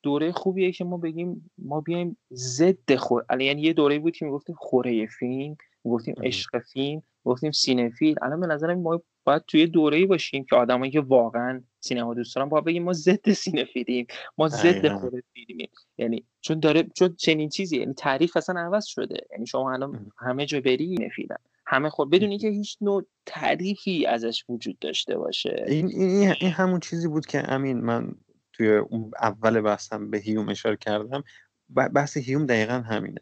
دوره 0.02 0.32
خوبیه 0.32 0.72
که 0.72 0.84
ما 0.84 0.96
بگیم 0.96 1.50
ما 1.58 1.80
بیایم 1.80 2.16
ضد 2.32 2.94
خور 2.94 3.24
یعنی 3.40 3.62
یه 3.62 3.72
دوره 3.72 3.98
بود 3.98 4.16
که 4.16 4.24
می‌گفتیم 4.24 4.56
خوره 4.58 5.06
فیلم 5.06 5.56
می‌گفتیم 5.84 6.14
عشق 6.22 6.58
فیلم. 6.58 7.02
گفتیم 7.24 7.52
cinephile. 7.52 8.16
الان 8.22 8.40
به 8.40 8.46
نظرم 8.46 8.80
ما 8.80 9.02
باید 9.24 9.42
توی 9.46 9.66
دوره 9.66 10.06
باشیم 10.06 10.44
که 10.44 10.56
آدمایی 10.56 10.92
که 10.92 11.00
واقعا 11.00 11.62
سینما 11.80 12.14
دوست 12.14 12.36
دارن 12.36 12.48
باید 12.48 12.64
بگیم 12.64 12.82
ما 12.82 12.92
ضد 12.92 13.32
cinephile 13.32 13.88
یم. 13.88 14.06
ما 14.38 14.48
ضد 14.48 14.88
خوره 14.88 15.22
فیلمیم 15.32 15.68
یعنی 15.98 16.24
چون 16.40 16.60
داره 16.60 16.82
چون 16.82 17.14
چنین 17.18 17.48
چیزی 17.48 17.76
یعنی 17.76 17.94
تعریف 17.94 18.36
اصلا 18.36 18.60
عوض 18.60 18.84
شده. 18.84 19.16
یعنی 19.32 19.46
شما 19.46 19.72
الان 19.72 20.10
همه 20.18 20.46
جا 20.46 20.60
بری 20.60 20.94
نفیلن 21.00 21.36
همه 21.66 21.90
خود 21.90 22.10
بدون 22.10 22.30
اینکه 22.30 22.48
هیچ 22.48 22.78
نوع 22.80 23.06
تعریفی 23.26 24.06
ازش 24.06 24.44
وجود 24.48 24.78
داشته 24.78 25.18
باشه. 25.18 25.64
این, 25.68 25.88
این, 25.88 26.34
این 26.40 26.50
همون 26.50 26.80
چیزی 26.80 27.08
بود 27.08 27.26
که 27.26 27.52
امین 27.52 27.80
من 27.80 28.14
توی 28.52 28.76
اون 28.76 29.10
اول 29.20 29.60
بحثم 29.60 30.10
به 30.10 30.18
هیوم 30.18 30.48
اشاره 30.48 30.76
کردم. 30.76 31.24
بحث 31.68 32.16
هیوم 32.16 32.46
دقیقا 32.46 32.74
همینه. 32.74 33.20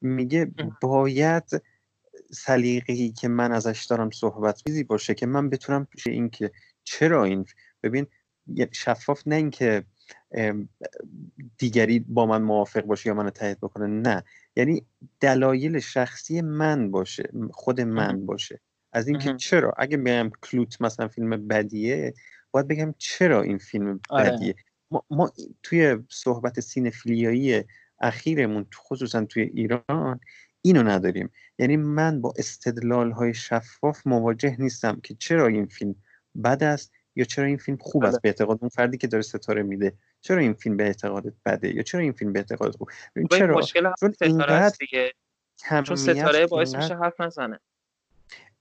میگه 0.00 0.52
باید 0.82 1.62
سلیقه‌ای 2.30 3.10
که 3.10 3.28
من 3.28 3.52
ازش 3.52 3.84
دارم 3.84 4.10
صحبت 4.10 4.62
چیزی 4.66 4.84
باشه 4.84 5.14
که 5.14 5.26
من 5.26 5.50
بتونم 5.50 5.84
پیش 5.84 6.06
این 6.06 6.30
که 6.30 6.50
چرا 6.84 7.24
این 7.24 7.46
ببین 7.82 8.06
شفاف 8.72 9.22
نه 9.26 9.34
اینکه 9.36 9.84
دیگری 11.58 11.98
با 11.98 12.26
من 12.26 12.42
موافق 12.42 12.82
باشه 12.82 13.08
یا 13.08 13.14
منو 13.14 13.30
تایید 13.30 13.58
بکنه 13.60 13.86
نه. 13.86 14.24
یعنی 14.56 14.86
دلایل 15.20 15.78
شخصی 15.78 16.40
من 16.40 16.90
باشه 16.90 17.30
خود 17.50 17.80
من 17.80 18.26
باشه. 18.26 18.60
از 18.92 19.08
اینکه 19.08 19.34
چرا؟ 19.34 19.72
اگه 19.78 19.96
بگم 19.96 20.30
کلوت 20.42 20.82
مثلا 20.82 21.08
فیلم 21.08 21.30
بدیه 21.30 22.14
باید 22.50 22.68
بگم 22.68 22.94
چرا 22.98 23.42
این 23.42 23.58
فیلم 23.58 24.00
آره. 24.10 24.30
بدیه؟ 24.30 24.54
ما, 24.90 25.04
ما 25.10 25.32
توی 25.62 25.98
صحبت 26.08 26.60
سینفیلیایی 26.60 27.64
اخیرمون 28.00 28.66
خصوصا 28.74 29.24
توی 29.24 29.42
ایران 29.42 30.20
اینو 30.64 30.82
نداریم 30.82 31.30
یعنی 31.58 31.76
من 31.76 32.20
با 32.20 32.32
استدلال 32.38 33.10
های 33.10 33.34
شفاف 33.34 34.06
مواجه 34.06 34.56
نیستم 34.58 35.00
که 35.02 35.14
چرا 35.14 35.46
این 35.46 35.66
فیلم 35.66 35.94
بد 36.44 36.62
است 36.62 36.92
یا 37.16 37.24
چرا 37.24 37.44
این 37.44 37.56
فیلم 37.56 37.78
خوب 37.80 38.04
است 38.04 38.12
بله. 38.12 38.20
به 38.22 38.28
اعتقاد 38.28 38.58
اون 38.60 38.68
فردی 38.68 38.98
که 38.98 39.06
داره 39.06 39.22
ستاره 39.22 39.62
میده 39.62 39.92
چرا 40.20 40.40
این 40.40 40.54
فیلم 40.54 40.76
به 40.76 40.84
اعتقادت 40.84 41.32
بده 41.46 41.74
یا 41.74 41.82
چرا 41.82 42.00
این 42.00 42.12
فیلم 42.12 42.32
به 42.32 42.38
اعتقاد 42.38 42.76
خوب 42.76 42.90
چرا 43.30 43.58
مشکل 43.58 43.90
چون 44.00 44.12
ستاره 44.12 44.70
دیگه 44.80 45.12
چون 45.84 45.96
ستاره 45.96 46.46
باعث 46.46 46.74
میشه 46.74 46.96
حرف 46.96 47.20
نزنه 47.20 47.60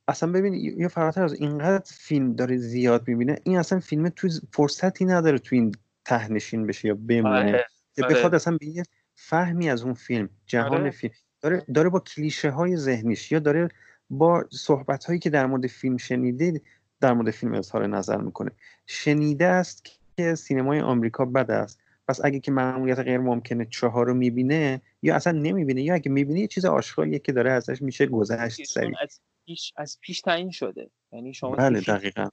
اصلا 0.08 0.32
ببین 0.32 0.54
یا 0.54 0.88
فراتر 0.88 1.24
از 1.24 1.34
اینقدر 1.34 1.92
فیلم 1.98 2.34
داره 2.34 2.58
زیاد 2.58 3.08
می‌بینه 3.08 3.40
این 3.44 3.58
اصلا 3.58 3.80
فیلم 3.80 4.10
تو 4.10 4.30
فرصتی 4.54 5.06
نداره 5.06 5.38
تو 5.40 5.56
این 5.56 5.72
تهنشین 6.06 6.68
بشه 6.68 6.88
یا 6.88 6.96
بمونه 6.96 7.50
آره. 7.50 7.66
که 7.96 8.02
بخواد 8.02 8.26
آره. 8.26 8.36
اصلا 8.36 8.58
به 8.58 8.66
یه 8.66 8.84
فهمی 9.16 9.70
از 9.70 9.84
اون 9.84 9.94
فیلم 9.94 10.30
جهان 10.46 10.82
آره. 10.82 10.92
فیلم 10.92 11.14
داره 11.44 11.66
داره 11.74 11.90
با 11.90 12.00
کلیشه 12.00 12.50
های 12.50 12.78
ذهنیش 12.78 13.32
یا 13.32 13.40
داره 13.40 13.70
با 14.10 14.46
صحبت 14.52 15.06
هایی 15.06 15.20
که 15.20 15.30
در 15.30 15.46
مورد 15.46 15.68
فیلم 15.68 15.98
شنیده 15.98 16.62
در 17.02 17.14
مورد 17.14 17.32
فیلم 17.32 17.54
اظهار 17.54 17.88
نظر 17.88 18.18
می‌کنه. 18.18 18.52
شنیده 18.88 19.46
است 19.46 19.86
که 20.18 20.36
سینمای 20.36 20.80
آمریکا 20.80 21.26
بد 21.26 21.52
است. 21.52 21.80
پس 22.08 22.20
اگه 22.26 22.40
که 22.40 22.52
معمولیت 22.52 23.00
غیر 23.00 23.18
ممکنه 23.18 23.66
چهار 23.66 24.08
رو 24.08 24.14
می‌بینه 24.14 24.82
یا 25.02 25.16
اصلا 25.16 25.34
نمی‌بینه 25.34 25.82
یا 25.82 25.94
اگه 25.94 26.12
می‌بینه 26.12 26.40
یه 26.40 26.48
چیز 26.48 26.66
آشغالیه 26.66 27.20
که 27.20 27.32
داره 27.32 27.52
ازش 27.52 27.82
میشه 27.82 28.06
گذشت 28.06 28.64
سری 28.64 28.94
از 29.02 29.20
پیش 29.46 29.74
از 29.78 29.98
پیش 30.02 30.22
تعیین 30.22 30.52
شده. 30.52 30.90
یعنی 31.12 31.34
شما 31.34 31.56
بله 31.56 31.82
دقیقا. 31.82 32.30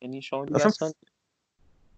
یعنی 0.00 0.22
شما 0.22 0.46
اصلا... 0.54 0.90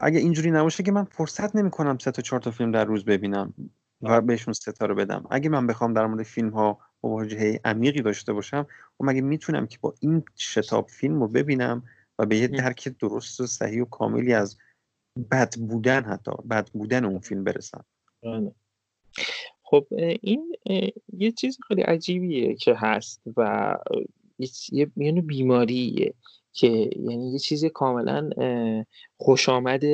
اگه 0.01 0.19
اینجوری 0.19 0.51
نباشه 0.51 0.83
که 0.83 0.93
من 0.93 1.05
فرصت 1.05 1.57
نمی‌کنم 1.57 1.99
سه 1.99 2.11
تا 2.11 2.23
چهار 2.23 2.41
تا 2.41 2.51
فیلم 2.51 2.73
در 2.73 2.85
روز 2.85 3.05
ببینم. 3.05 3.55
و 4.03 4.21
بهشون 4.21 4.55
ستاره 4.55 4.95
بدم. 4.95 5.27
اگه 5.31 5.49
من 5.49 5.67
بخوام 5.67 5.93
در 5.93 6.07
مورد 6.07 6.23
فیلم 6.23 6.51
ها 6.51 6.79
مواجهه 7.03 7.61
عمیقی 7.65 8.03
داشته 8.03 8.33
باشم 8.33 8.67
و 9.01 9.05
مگه 9.05 9.21
می‌تونم 9.21 9.67
که 9.67 9.79
با 9.81 9.95
این 10.01 10.23
شتاب 10.37 10.89
فیلم 10.89 11.21
رو 11.21 11.29
ببینم 11.29 11.83
و 12.19 12.27
به 12.27 12.37
یه 12.37 12.47
درک 12.47 12.89
درست 12.89 13.41
و 13.41 13.47
صحیح 13.47 13.83
و 13.83 13.85
کاملی 13.85 14.35
از 14.35 14.57
بد 15.31 15.55
بودن 15.55 16.03
حتی 16.03 16.31
بد 16.51 16.69
بودن 16.69 17.05
اون 17.05 17.19
فیلم 17.19 17.45
برسم؟ 17.45 17.85
بله. 18.23 18.53
خب 19.63 19.87
این 20.23 20.57
یه 21.13 21.33
چیز 21.33 21.59
خیلی 21.69 21.83
عجیبیه 21.83 22.55
که 22.55 22.75
هست 22.75 23.23
و 23.37 23.75
یه 24.73 24.91
یعنی 24.97 25.21
بیماریه. 25.21 26.15
که 26.59 26.91
یعنی 26.97 27.33
یه 27.33 27.39
چیز 27.39 27.65
کاملا 27.65 28.31
خوش 29.17 29.49
آمد 29.49 29.85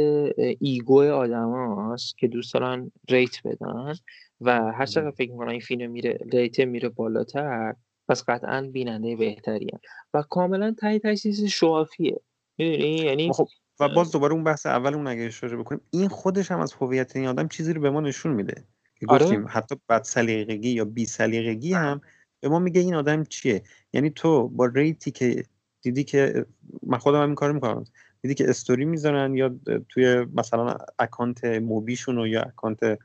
ego 0.61 1.03
آدم 1.03 1.77
هست 1.93 2.19
که 2.19 2.29
دوست 2.29 2.55
دارن 2.55 2.93
rate 3.09 3.37
بدن 3.45 3.95
و 4.41 4.73
هر 4.73 4.87
چقدر 4.87 5.11
فکر 5.11 5.31
می‌کنن 5.31 5.51
این 5.51 5.61
فیلم 5.61 5.91
میره 5.91 6.19
rate 6.33 6.61
میره 6.61 6.89
بالاتر 6.89 7.75
پس 8.09 8.25
قطعا 8.29 8.71
بیننده 8.73 9.17
بهتری 9.17 9.71
و 10.15 10.23
کاملا 10.23 10.75
تایی 10.81 10.99
تجهیز 10.99 11.45
show 11.45 11.75
off 11.75 11.98
یه. 11.98 12.21
می‌دونی؟ 12.59 12.97
یعنی 12.97 13.33
خب 13.33 13.49
و 13.81 13.89
باز 13.89 14.13
دوباره 14.13 14.33
اون 14.33 14.45
بحث 14.45 14.67
اول 14.67 14.95
اون 14.95 15.07
اگه 15.07 15.23
اشاره 15.23 15.57
بکنیم 15.57 15.81
این 15.91 16.09
خودش 16.09 16.51
هم 16.51 16.61
از 16.61 16.73
هویت 16.73 17.17
این 17.17 17.27
آدم 17.27 17.49
چیزی 17.49 17.73
رو 17.73 17.81
به 17.81 17.91
ما 17.91 18.01
نشون 18.01 18.33
میده. 18.33 18.65
که 19.01 19.07
آره. 19.09 19.25
گفتیم 19.25 19.47
حتی 19.49 19.77
بد 19.89 20.03
سلیقگی 20.03 20.71
یا 20.71 20.85
بی 20.85 21.07
سلیقگی 21.07 21.73
هم 21.73 22.01
به 22.41 22.49
ما 22.49 22.59
میگه 22.59 22.81
این 22.81 22.95
آدم 22.95 23.25
چیه. 23.25 23.63
یعنی 23.93 24.11
تو 24.11 24.49
با 24.49 24.67
rate 24.67 25.02
ی 25.02 25.11
که 25.11 25.45
دیدی 25.85 26.05
که 26.05 26.47
من 26.87 26.99
خودم 26.99 27.23
هم 27.23 27.27
این 27.27 27.35
کارو 27.35 27.55
می‌کنم. 27.55 27.85
دیدی 28.23 28.35
که 28.35 28.51
استوری 28.51 28.85
می‌ذارن 28.85 29.35
یا 29.35 29.55
توی 29.89 30.27
مثلا 30.35 30.77
account 30.99 31.45
MUBI 31.45 31.86
شون 31.86 32.27
یا 32.27 32.43
account 32.43 32.99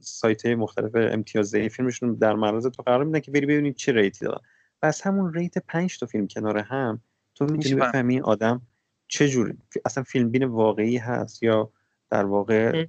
سایت 0.00 0.46
مختلف 0.46 0.90
امتیازی 0.94 1.68
فیلمشون 1.68 2.14
در 2.14 2.34
معرض 2.34 2.66
تو 2.66 2.82
قرار 2.82 3.04
میدن 3.04 3.20
که 3.20 3.30
بری 3.30 3.46
ببینید 3.46 3.74
چه 3.74 3.92
rate 3.92 4.18
ی 4.18 4.24
دارن. 4.24 4.40
پس 4.82 5.06
همون 5.06 5.34
rate 5.34 5.58
پنج 5.58 5.98
تا 5.98 6.06
فیلم 6.06 6.26
کنار 6.26 6.58
هم 6.58 7.00
تو 7.34 7.44
می‌تونی 7.44 7.74
بفهمی 7.74 8.20
آدم 8.20 8.62
چه 9.08 9.28
جور 9.28 9.54
اصلا 9.84 10.04
فیلم 10.04 10.30
بین 10.30 10.44
واقعی 10.44 10.96
هست 10.96 11.42
یا 11.42 11.70
در 12.10 12.24
واقع 12.24 12.86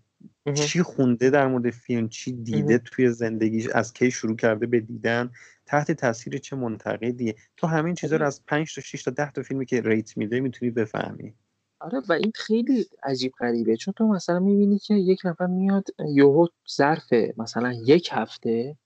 چی 0.54 0.84
خونده 0.84 1.30
در 1.30 1.48
مورد 1.48 1.70
فیلم 1.70 2.10
چی 2.10 2.32
دیده 2.32 2.78
توی 2.78 3.12
زندگیش 3.12 3.68
از 3.68 3.94
کی 3.94 4.12
شروع 4.12 4.36
کرده 4.36 4.66
به 4.66 4.80
دیدن 4.80 5.32
تحت 5.66 5.92
تاثیر 5.92 6.38
چه 6.38 6.56
منتقدیه 6.56 7.36
تو 7.58 7.68
همین 7.68 7.96
چیزا 7.96 8.16
رو 8.16 8.26
از 8.26 8.46
5 8.46 8.76
تا 8.76 8.82
6 8.82 9.04
تا 9.04 9.12
10 9.12 9.32
تا 9.32 9.42
فیلمی 9.44 9.66
که 9.66 9.82
ریت 9.82 10.18
میده 10.18 10.40
می‌تونی 10.40 10.72
بفهمی. 10.72 11.34
آره 11.80 12.02
و 12.10 12.14
این 12.14 12.32
خیلی 12.36 12.86
عجیب 13.04 13.32
غریبه. 13.40 13.78
چون 13.78 13.94
تو 13.98 14.08
مثلا 14.08 14.40
می‌بینی 14.40 14.80
که 14.80 14.94
یک 14.94 15.20
نفر 15.26 15.46
میاد 15.46 15.88
یهو 16.14 16.48
ظرف 16.76 17.14
مثلا 17.38 17.74
یک 17.86 18.10
هفته 18.12 18.78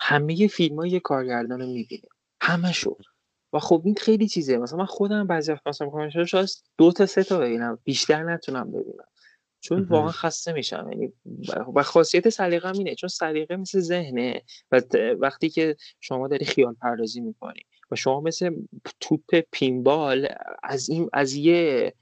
همه 0.00 0.46
فیلم 0.46 0.76
های 0.76 0.90
یه 0.90 1.00
کارگردان 1.00 1.60
رو 1.60 1.66
می‌بینه. 1.66 2.08
همه 2.40 2.72
شو 2.72 2.96
و 3.52 3.58
خب 3.58 3.82
این 3.84 3.94
خیلی 3.94 4.28
چیزه. 4.28 4.58
مثلا 4.58 4.78
من 4.78 4.86
خودم 4.86 5.26
بعضی 5.26 5.52
وقت 5.52 5.66
مثلا 5.66 5.86
می‌خوام 5.86 6.24
شاید 6.24 6.48
دو 6.78 6.92
تا 6.92 7.06
سه 7.06 7.24
تا 7.24 7.38
ببینم. 7.38 7.78
بیشتر 7.84 8.22
نتونم 8.22 8.70
ببینم. 8.70 9.04
چون 9.60 9.82
واقعا 9.82 10.10
خسته 10.10 10.52
میشم. 10.52 10.88
یعنی 10.92 11.12
و 11.74 11.82
خاصیت 11.82 12.28
سلیقه 12.28 12.72
اینه 12.72 12.94
چون 12.94 13.08
سلیقه 13.08 13.56
مثل 13.56 13.80
ذهنه 13.80 14.42
و 14.72 14.82
وقتی 15.18 15.48
که 15.48 15.76
شما 16.00 16.28
داری 16.28 16.44
خیال 16.44 16.74
پردازی 16.74 17.20
می‌کنی 17.20 17.60
و 17.90 17.96
شما 17.96 18.20
مثل 18.20 18.54
توپ 19.00 19.40
پینبال 19.52 20.28
از 20.62 20.88
این 20.88 21.08
از 21.12 21.34
یه 21.34 21.92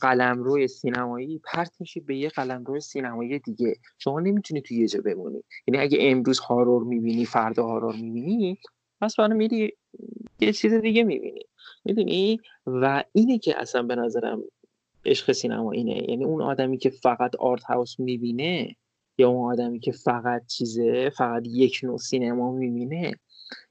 قلم 0.00 0.42
روی 0.42 0.68
سینمایی 0.68 1.40
پرت 1.44 1.72
میشی 1.80 2.00
به 2.00 2.16
یه 2.16 2.28
قلم 2.28 2.64
روی 2.64 2.80
سینمایی 2.80 3.38
دیگه. 3.38 3.74
شما 3.98 4.20
نمی‌تونی 4.20 4.60
توی 4.60 4.76
یه 4.76 4.88
جا 4.88 5.00
بمونی. 5.00 5.44
یعنی 5.66 5.80
اگه 5.80 5.98
امروز 6.00 6.38
هارور 6.38 6.84
می‌بینی 6.84 7.24
فردا 7.24 7.66
هارور 7.66 7.94
می‌بینی 7.94 8.58
پس 9.00 9.16
فردا 9.16 9.34
میری 9.34 9.72
یه 10.40 10.52
چیز 10.52 10.74
دیگه 10.74 11.04
می‌بینی. 11.04 11.42
می‌دونی؟ 11.84 12.40
و 12.66 13.04
اینه 13.12 13.38
که 13.38 13.60
اصلا 13.60 13.82
به 13.82 13.94
نظرم 13.94 14.42
عشق 15.04 15.32
سینما 15.32 15.72
اینه. 15.72 16.10
یعنی 16.10 16.24
اون 16.24 16.42
آدمی 16.42 16.78
که 16.78 16.90
فقط 16.90 17.36
art 17.36 17.62
house 17.62 18.00
می‌بینه 18.00 18.76
یا 19.18 19.28
اون 19.28 19.52
آدمی 19.52 19.80
که 19.80 19.92
فقط 19.92 20.46
چیزه 20.46 21.10
فقط 21.10 21.42
یک 21.46 21.80
نوع 21.82 21.98
سینما 21.98 22.52
می‌بینه 22.52 23.14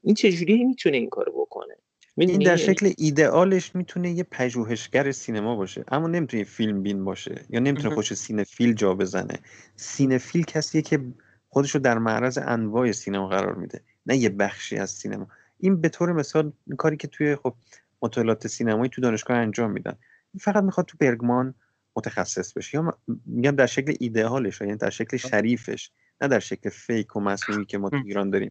این 0.02 0.14
چجوری 0.14 0.64
می‌تونه 0.64 0.96
این 0.96 1.08
کارو 1.08 1.32
بکنه؟ 1.32 1.74
این 2.16 2.38
در 2.38 2.56
شکل 2.56 2.92
ایدئالش 2.98 3.74
می‌تونه 3.74 4.10
یه 4.10 4.22
پژوهشگر 4.22 5.12
سینما 5.12 5.56
باشه. 5.56 5.84
اما 5.88 6.08
نمی‌تونه 6.08 6.44
فیلم 6.44 6.82
بین 6.82 7.04
باشه 7.04 7.44
یا 7.50 7.60
نمی‌تونه 7.60 7.94
خودشو 7.94 8.14
cinephile 8.14 8.72
جا 8.72 8.94
بزنه. 8.94 9.38
cinephile 9.76 10.44
کسیه 10.44 10.82
که 10.82 11.00
خودشو 11.48 11.78
در 11.78 11.98
معرض 11.98 12.38
انواع 12.42 12.92
سینما 12.92 13.28
قرار 13.28 13.54
میده 13.54 13.80
نه 14.06 14.16
یه 14.16 14.28
بخشی 14.28 14.76
از 14.76 14.90
سینما. 14.90 15.26
این 15.58 15.80
به 15.80 15.88
طور 15.88 16.12
مثال 16.12 16.52
این 16.66 16.76
کاری 16.76 16.96
که 16.96 17.08
توی 17.08 17.36
خب 17.36 17.54
مطالعات 18.02 18.46
سینمایی 18.46 18.90
تو 18.90 19.00
دانشگاه 19.00 19.36
انجام 19.36 19.70
میدن. 19.70 19.96
فقط 20.40 20.64
می‌خواد 20.64 20.86
تو 20.86 20.96
برگمان 21.00 21.54
متخصص 21.96 22.52
بشه 22.52 22.78
یا 22.78 22.98
میگم 23.26 23.50
در 23.50 23.66
شکل 23.66 23.94
ایدئالش 24.00 24.60
یعنی 24.60 24.76
در 24.76 24.90
شکل 24.90 25.16
شریفش 25.16 25.90
نه 26.20 26.28
در 26.28 26.38
شکل 26.38 26.70
فیک 26.70 27.16
و 27.16 27.20
مصنوعی 27.20 27.64
که 27.64 27.78
ما 27.78 27.90
تو 27.90 28.02
ایران 28.06 28.30
داریم. 28.30 28.50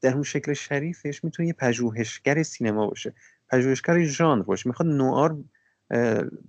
در 0.00 0.14
اون 0.14 0.22
شکل 0.22 0.52
شریفش 0.52 1.24
می‌تونه 1.24 1.48
یه 1.48 1.52
پژوهشگر 1.52 2.42
سینما 2.42 2.86
باشه. 2.86 3.14
پژوهشگر 3.48 4.02
ژانر 4.02 4.42
باشه. 4.42 4.68
می‌خواد 4.68 4.88
نوار 4.88 5.36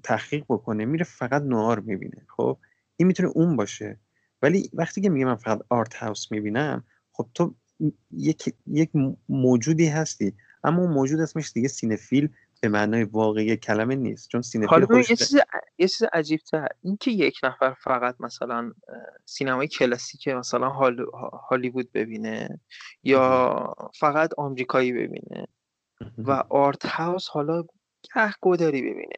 تحقیق 0.04 0.46
بکنه 0.50 0.86
میره 0.86 1.04
فقط 1.04 1.42
نوار 1.42 1.80
می‌بینه. 1.80 2.26
خب؟ 2.38 2.58
این 2.98 3.08
می‌تونه 3.08 3.30
اون 3.30 3.56
باشه. 3.56 4.00
ولی 4.42 4.70
وقتی 4.74 5.02
که 5.02 5.10
میگه 5.10 5.26
من 5.26 5.36
فقط 5.36 5.60
آرت 5.70 5.94
هاوس 5.94 6.32
می‌بینم 6.32 6.84
خب 7.12 7.30
تو 7.34 7.56
یک, 8.12 8.54
یک 8.68 8.90
موجودی 9.30 9.88
هستی. 9.88 10.34
اما 10.64 10.82
اون 10.82 10.92
موجود 10.94 11.20
اسمش 11.20 11.52
دیگه 11.52 11.68
cinephile 11.68 12.30
به 12.62 12.70
معنای 12.70 13.04
واقعی 13.04 13.58
کلمه 13.58 13.96
نیست 13.96 14.30
چون 14.30 14.42
cinephile 14.42 14.86
خودش 14.86 15.10
یه 15.10 15.16
چیز 15.16 15.36
یه 15.78 15.88
چیز 15.88 16.04
عجیب 16.14 16.40
تر 16.40 16.68
این 16.82 16.98
که 16.98 17.12
یک 17.12 17.40
نفر 17.44 17.74
فقط 17.74 18.16
مثلا 18.20 18.72
سینمای 19.26 19.68
کلاسیک 19.68 20.28
مثلا 20.28 20.70
هال... 20.70 21.06
هالیوود 21.50 21.92
ببینه 21.92 22.60
یا 23.04 23.74
فقط 24.00 24.30
آمریکایی 24.38 24.92
ببینه 24.94 25.48
و 26.18 26.32
art 26.50 26.86
house 26.86 27.28
حالا 27.28 27.64
گه 28.16 28.34
گداری 28.42 28.82
ببینه. 28.82 29.16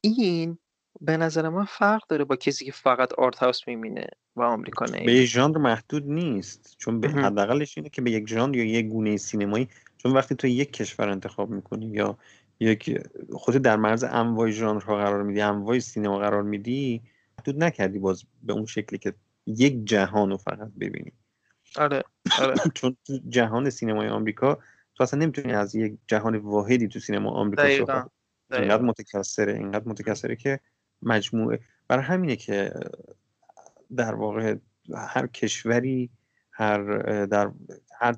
این 0.00 0.58
به 1.00 1.16
نظر 1.16 1.48
من 1.48 1.64
فرق 1.64 2.06
داره 2.08 2.24
با 2.24 2.36
کسی 2.36 2.64
که 2.64 2.72
فقط 2.72 3.12
art 3.12 3.36
house 3.36 3.68
می‌بینه 3.68 4.06
و 4.36 4.42
آمریکا 4.42 4.84
نه. 4.84 5.04
به 5.04 5.12
یک 5.12 5.28
ژانر 5.28 5.58
محدود 5.58 6.06
نیست 6.06 6.74
چون 6.78 7.00
به 7.00 7.08
حداقلش 7.08 7.78
اینه 7.78 7.90
که 7.90 8.02
به 8.02 8.10
یک 8.10 8.28
ژانر 8.28 8.56
یا 8.56 8.64
یک 8.64 8.86
گونه 8.86 9.16
سینمایی 9.16 9.68
چون 9.98 10.12
وقتی 10.12 10.34
تو 10.34 10.46
یک 10.46 10.72
کشور 10.72 11.08
انتخاب 11.08 11.50
می‌کنی 11.50 11.86
یا 11.86 12.18
یک 12.60 12.98
خودت 13.32 13.62
در 13.62 13.76
مرز 13.76 14.04
انواع 14.04 14.50
ژانرها 14.50 14.96
قرار 14.96 15.22
میدی 15.22 15.40
انواع 15.40 15.78
سینما 15.78 16.18
قرار 16.18 16.42
میدی 16.42 17.02
محدود 17.38 17.64
نکردی 17.64 17.98
باز 17.98 18.24
به 18.42 18.52
اون 18.52 18.66
شکلی 18.66 18.98
که 18.98 19.14
یک 19.46 19.84
جهان 19.84 20.30
رو 20.30 20.36
فقط 20.36 20.68
ببینی. 20.80 21.12
آره 21.76 22.02
آره. 22.40 22.54
چون 22.74 22.96
تو 23.04 23.18
جهان 23.28 23.70
سینمای 23.70 24.08
آمریکا 24.08 24.58
تو 24.94 25.02
اصلا 25.02 25.20
نمی‌تونی 25.20 25.52
از 25.52 25.74
یک 25.74 25.98
جهان 26.06 26.36
واحدی 26.36 26.88
تو 26.88 27.00
سینما 27.00 27.30
آمریکا 27.30 27.76
صحبت 27.76 28.10
اینقدر 28.52 28.82
متکثره 28.82 29.54
اینقدر 29.54 29.88
متکثره 29.88 30.36
که 30.36 30.60
مجموعه. 31.02 31.60
برای 31.88 32.04
همینه 32.04 32.36
که 32.36 32.72
در 33.96 34.14
واقع 34.14 34.56
هر 34.94 35.26
کشوری 35.26 36.10
هر 36.50 36.82
در 37.26 37.50
هر 38.00 38.16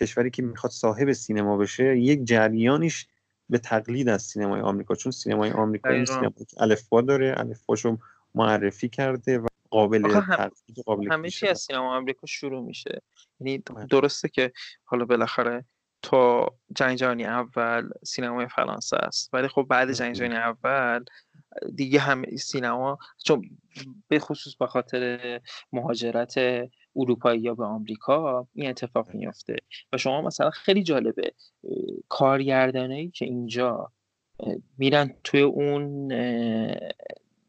کشوری 0.00 0.30
که 0.30 0.42
می‌خواد 0.42 0.72
صاحب 0.72 1.12
سینما 1.12 1.56
بشه 1.56 1.98
یک 1.98 2.24
جریانش 2.24 3.06
به 3.52 3.58
تقلید 3.58 4.08
از 4.08 4.22
سینمای 4.22 4.60
آمریکا 4.60 4.94
چون 4.94 5.12
سینمای 5.12 5.50
آمریکا 5.50 5.88
این 5.88 6.04
سینما 6.04 6.32
الفبا 6.58 7.00
داره 7.00 7.34
الفباشو 7.36 7.98
معرفی 8.34 8.88
کرده 8.88 9.38
و 9.38 9.46
قابل 9.70 10.20
تقلید 10.20 10.78
قابل 10.86 11.12
همه 11.12 11.30
چی 11.30 11.48
از 11.48 11.60
سینما 11.60 11.96
آمریکا 11.96 12.26
شروع 12.26 12.64
میشه. 12.64 13.02
یعنی 13.40 13.58
بله. 13.58 13.86
درسته 13.86 14.28
که 14.28 14.52
حالا 14.84 15.04
بالاخره 15.04 15.64
تا 16.02 16.54
جنگ 16.76 16.98
جهانی 16.98 17.24
اول 17.24 17.90
سینمای 18.04 18.48
فرانسه 18.48 18.96
است 18.96 19.34
ولی 19.34 19.48
خب 19.48 19.66
بعد 19.70 19.92
جنگ 19.92 20.14
جهانی 20.14 20.36
اول 20.36 21.04
دیگه 21.74 22.00
هم 22.00 22.36
سینما 22.36 22.98
چون 23.24 23.58
به 24.08 24.18
خصوص 24.18 24.56
به 24.56 24.66
خاطر 24.66 25.40
مهاجرت 25.72 26.34
اروپایی 26.96 27.40
یا 27.40 27.54
به 27.54 27.64
آمریکا 27.64 28.46
این 28.54 28.70
اتفاق 28.70 29.14
میفته 29.14 29.56
و 29.92 29.98
شما 29.98 30.22
مثلا 30.22 30.50
خیلی 30.50 30.82
جالبه 30.82 31.32
کارگردانایی 32.08 33.10
که 33.10 33.24
اینجا 33.24 33.92
میرن 34.78 35.14
توی 35.24 35.40
اون 35.40 36.12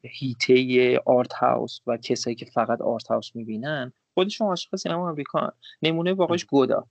هیته 0.04 1.00
آرت 1.06 1.34
هاوس 1.34 1.80
و 1.88 1.98
کسایی 1.98 2.36
که 2.36 2.46
فقط 2.46 2.82
آرت 2.82 3.08
هاوس 3.08 3.36
می‌بینن 3.36 3.94
خودشون 4.14 4.48
عاشق 4.48 4.76
سینما 4.76 5.10
آمریکا 5.10 5.54
نمونه 5.82 6.14
واقعش 6.14 6.46
گودا 6.46 6.88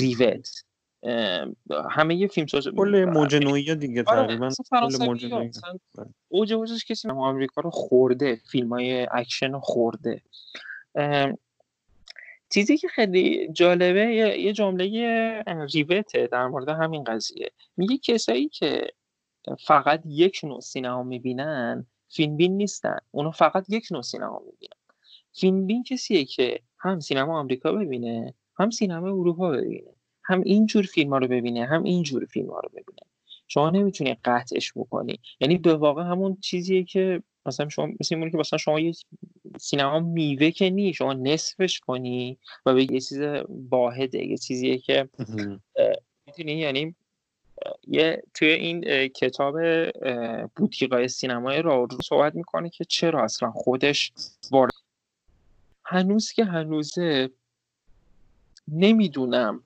ریوت. 0.00 0.48
همه 1.90 2.14
یه 2.14 2.26
فیلم 2.26 2.46
ساز 2.46 2.68
کل 2.68 3.04
موج 3.04 3.34
نویی 3.34 3.74
دیگه 3.74 4.04
آره، 4.06 4.26
تقریبا 4.26 4.50
کل 4.70 5.28
نوعی 5.30 5.50
اوج 6.28 6.52
اوجش 6.52 6.84
کسی 6.84 7.08
آمریکا 7.08 7.60
رو 7.60 7.70
خورده 7.70 8.40
فیلم 8.50 8.68
های 8.68 9.06
اکشن 9.12 9.52
رو 9.52 9.60
خورده. 9.60 10.22
چیزی 12.52 12.76
که 12.76 12.88
خیلی 12.88 13.48
جالبه 13.52 14.14
یه 14.38 14.52
جمله 14.52 14.84
ریوته 15.74 16.26
در 16.26 16.46
مورد 16.46 16.68
همین 16.68 17.04
قضیه. 17.04 17.50
میگه 17.76 17.98
کسایی 17.98 18.48
که 18.48 18.86
فقط 19.66 20.02
یک 20.06 20.40
نوع 20.44 20.60
سینما 20.60 21.02
می‌بینن 21.02 21.86
فیلم 22.08 22.36
بین 22.36 22.56
نیستن. 22.56 22.98
اونو 23.10 23.30
فقط 23.30 23.64
یک 23.68 23.88
نوع 23.90 24.02
سینما 24.02 24.42
می‌بینن. 24.46 24.80
فیلم 25.32 25.66
بین 25.66 25.82
کسیه 25.82 26.24
که 26.24 26.60
هم 26.78 27.00
سینما 27.00 27.38
آمریکا 27.38 27.72
ببینه 27.72 28.34
هم 28.58 28.70
سینما 28.70 29.06
اروپا 29.08 29.50
ببینه 29.50 29.90
هم 30.24 30.42
اینجور 30.42 30.84
فیلم 30.84 31.10
ها 31.10 31.18
رو 31.18 31.28
ببینه 31.28 31.66
هم 31.66 31.82
اینجور 31.82 32.24
فیلم 32.24 32.50
ها 32.50 32.60
رو 32.60 32.68
ببینه. 32.68 33.10
شما 33.48 33.70
نمی‌تونی 33.70 34.16
قطعش 34.24 34.72
بکنی. 34.76 35.18
یعنی 35.40 35.58
به 35.58 35.74
واقع 35.74 36.02
همون 36.02 36.36
چیزیه 36.40 36.84
که 36.84 37.22
مثلا 37.46 37.68
شما 37.68 37.88
مثل 38.00 38.30
که 38.30 38.36
مثلا 38.36 38.58
شما 38.58 38.80
یه 38.80 38.92
سینما 39.58 40.00
میوه 40.00 40.50
که 40.50 40.70
نی 40.70 40.94
شما 40.94 41.12
نصفش 41.12 41.80
کنی 41.80 42.38
و 42.66 42.74
به 42.74 42.92
یه 42.92 43.00
چیز 43.00 43.20
واحده 43.70 44.26
یه 44.26 44.36
چیزیه 44.36 44.78
که 44.78 45.08
می‌تونی 46.26 46.52
یعنی 46.52 46.94
یه 47.86 48.22
توی 48.34 48.48
این 48.48 49.08
کتاب 49.08 49.56
بوتیقای 50.56 51.08
سینمای 51.08 51.62
را 51.62 51.84
رو 51.84 51.98
صحبت 52.04 52.34
می‌کنه 52.34 52.70
که 52.70 52.84
چرا 52.84 53.24
اصلا 53.24 53.50
خودش 53.50 54.12
وارد 54.50 54.72
هنوز 55.84 56.32
که 56.32 56.44
هنوزه 56.44 57.30
نمی‌دونم 58.68 59.64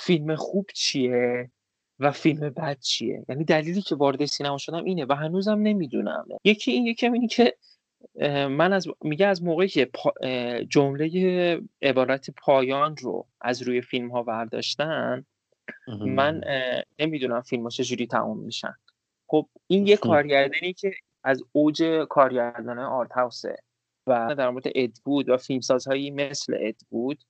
فیلم 0.00 0.36
خوب 0.36 0.66
چیه. 0.74 1.50
و 2.00 2.10
فیلم 2.10 2.50
بد 2.50 2.80
چیه؟ 2.80 3.24
یعنی 3.28 3.44
دلیلی 3.44 3.82
که 3.82 3.94
وارد 3.94 4.24
سینما 4.24 4.58
شدم 4.58 4.84
اینه 4.84 5.06
و 5.08 5.12
هنوزم 5.12 5.58
نمی‌دونم 5.58 6.26
یکی 6.44 6.72
این 6.72 6.86
یکی 6.86 7.06
اینی 7.06 7.28
که 7.28 7.56
من 8.48 8.72
از 8.72 8.88
میگه 9.00 9.26
از 9.26 9.42
موقعی 9.42 9.68
که 9.68 9.90
جمله 10.68 11.60
عبارت 11.82 12.30
پایان 12.30 12.96
رو 12.96 13.26
از 13.40 13.62
روی 13.62 13.80
فیلم 13.80 14.10
ها 14.10 14.22
برداشتن 14.22 15.24
من 15.88 16.40
نمی‌دونم 16.98 17.40
فیلم 17.40 17.62
ها 17.62 17.68
چجوری 17.68 18.06
تموم 18.06 18.38
میشن. 18.38 18.74
خب 19.26 19.48
این 19.66 19.86
یه 19.86 19.96
کارگردانی 19.96 20.72
که 20.72 20.92
از 21.24 21.42
اوج 21.52 21.82
کارگردان 22.08 22.78
آرت 22.78 23.12
هاوسه 23.12 23.56
و 24.06 24.34
در 24.38 24.50
مورد 24.50 24.64
ادوود 24.74 25.28
و 25.28 25.36
فیلمسازهایی 25.36 26.10
مثل 26.10 26.56
ادوود 26.60 27.24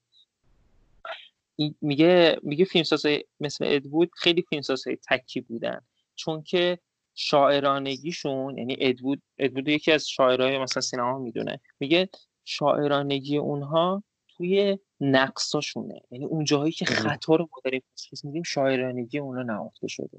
میگه 1.80 2.36
میگه 2.42 2.64
فیلمساز 2.64 3.06
مثل 3.40 3.64
ادوود 3.68 4.10
خیلی 4.14 4.42
فیلمسازهای 4.42 4.98
تکی 5.10 5.40
بودن. 5.40 5.80
چون 6.14 6.42
که 6.42 6.78
شاعرانگیشون 7.14 8.58
یعنی 8.58 8.76
ادوود 8.80 9.22
ادوود 9.38 9.68
یکی 9.68 9.92
از 9.92 10.08
شاعرای 10.08 10.58
مثلا 10.58 10.80
سینما 10.80 11.18
می‌دونه. 11.18 11.60
میگه 11.80 12.08
شاعرانگی 12.44 13.36
اونها 13.36 14.02
توی 14.28 14.78
نقصاشونه. 15.00 16.00
یعنی 16.10 16.24
اون 16.24 16.44
جاهایی 16.44 16.72
که 16.72 16.84
خطا 16.84 17.34
رو 17.34 17.48
ما 17.52 17.60
داریم 17.64 17.82
میدیم 18.24 18.42
شاعرانگی 18.42 19.18
اونا 19.18 19.42
نهفته 19.42 19.88
شده. 19.88 20.18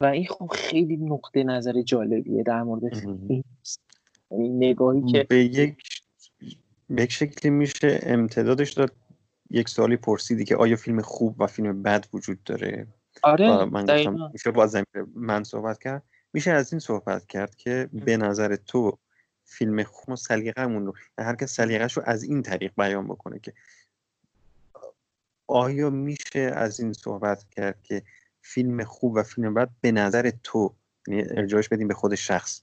و 0.00 0.04
این 0.04 0.26
خب 0.26 0.46
خیلی 0.46 0.96
نقطه 0.96 1.44
نظر 1.44 1.82
جالبیه 1.82 2.42
در 2.42 2.62
مورد 2.62 2.82
یعنی 4.30 4.48
نگاهی 4.48 5.12
که 5.12 5.22
به 5.28 5.44
یک 5.44 5.76
به 6.90 7.02
یک 7.02 7.12
شکلی 7.12 7.50
میشه 7.50 8.00
امتدادش 8.02 8.72
داد 8.72 8.92
یک 9.50 9.68
سوالی 9.68 9.96
پرسیدی 9.96 10.44
که 10.44 10.56
آیا 10.56 10.76
فیلم 10.76 11.02
خوب 11.02 11.40
و 11.40 11.46
فیلم 11.46 11.82
بد 11.82 12.06
وجود 12.12 12.44
داره؟ 12.44 12.86
آره 13.22 13.64
من 13.64 13.86
گفتم 13.86 14.30
میشه 14.32 14.50
با 14.50 14.70
من 15.14 15.44
صحبت 15.44 15.78
کرد. 15.78 16.02
میشه 16.32 16.50
از 16.50 16.72
این 16.72 16.80
صحبت 16.80 17.26
کرد 17.26 17.54
که 17.54 17.88
به 17.92 18.16
نظر 18.16 18.56
تو 18.56 18.98
فیلم 19.44 19.82
خوب 19.82 20.14
سلیقه‌مون 20.14 20.86
رو 20.86 20.94
هر 21.18 21.34
کس 21.36 21.54
سلیقه‌ش 21.54 21.96
رو 21.96 22.02
از 22.06 22.22
این 22.22 22.42
طریق 22.42 22.72
بیان 22.76 23.08
بکنه 23.08 23.38
که 23.38 23.52
آیا 25.46 25.90
میشه 25.90 26.40
از 26.40 26.80
این 26.80 26.92
صحبت 26.92 27.44
کرد 27.50 27.82
که 27.82 28.02
فیلم 28.42 28.84
خوب 28.84 29.14
و 29.14 29.22
فیلم 29.22 29.54
بد 29.54 29.70
به 29.80 29.92
نظر 29.92 30.30
تو 30.42 30.74
یعنی 31.06 31.22
ارجاعش 31.30 31.68
بدیم 31.68 31.88
به 31.88 31.94
خود 31.94 32.14
شخص؟ 32.14 32.62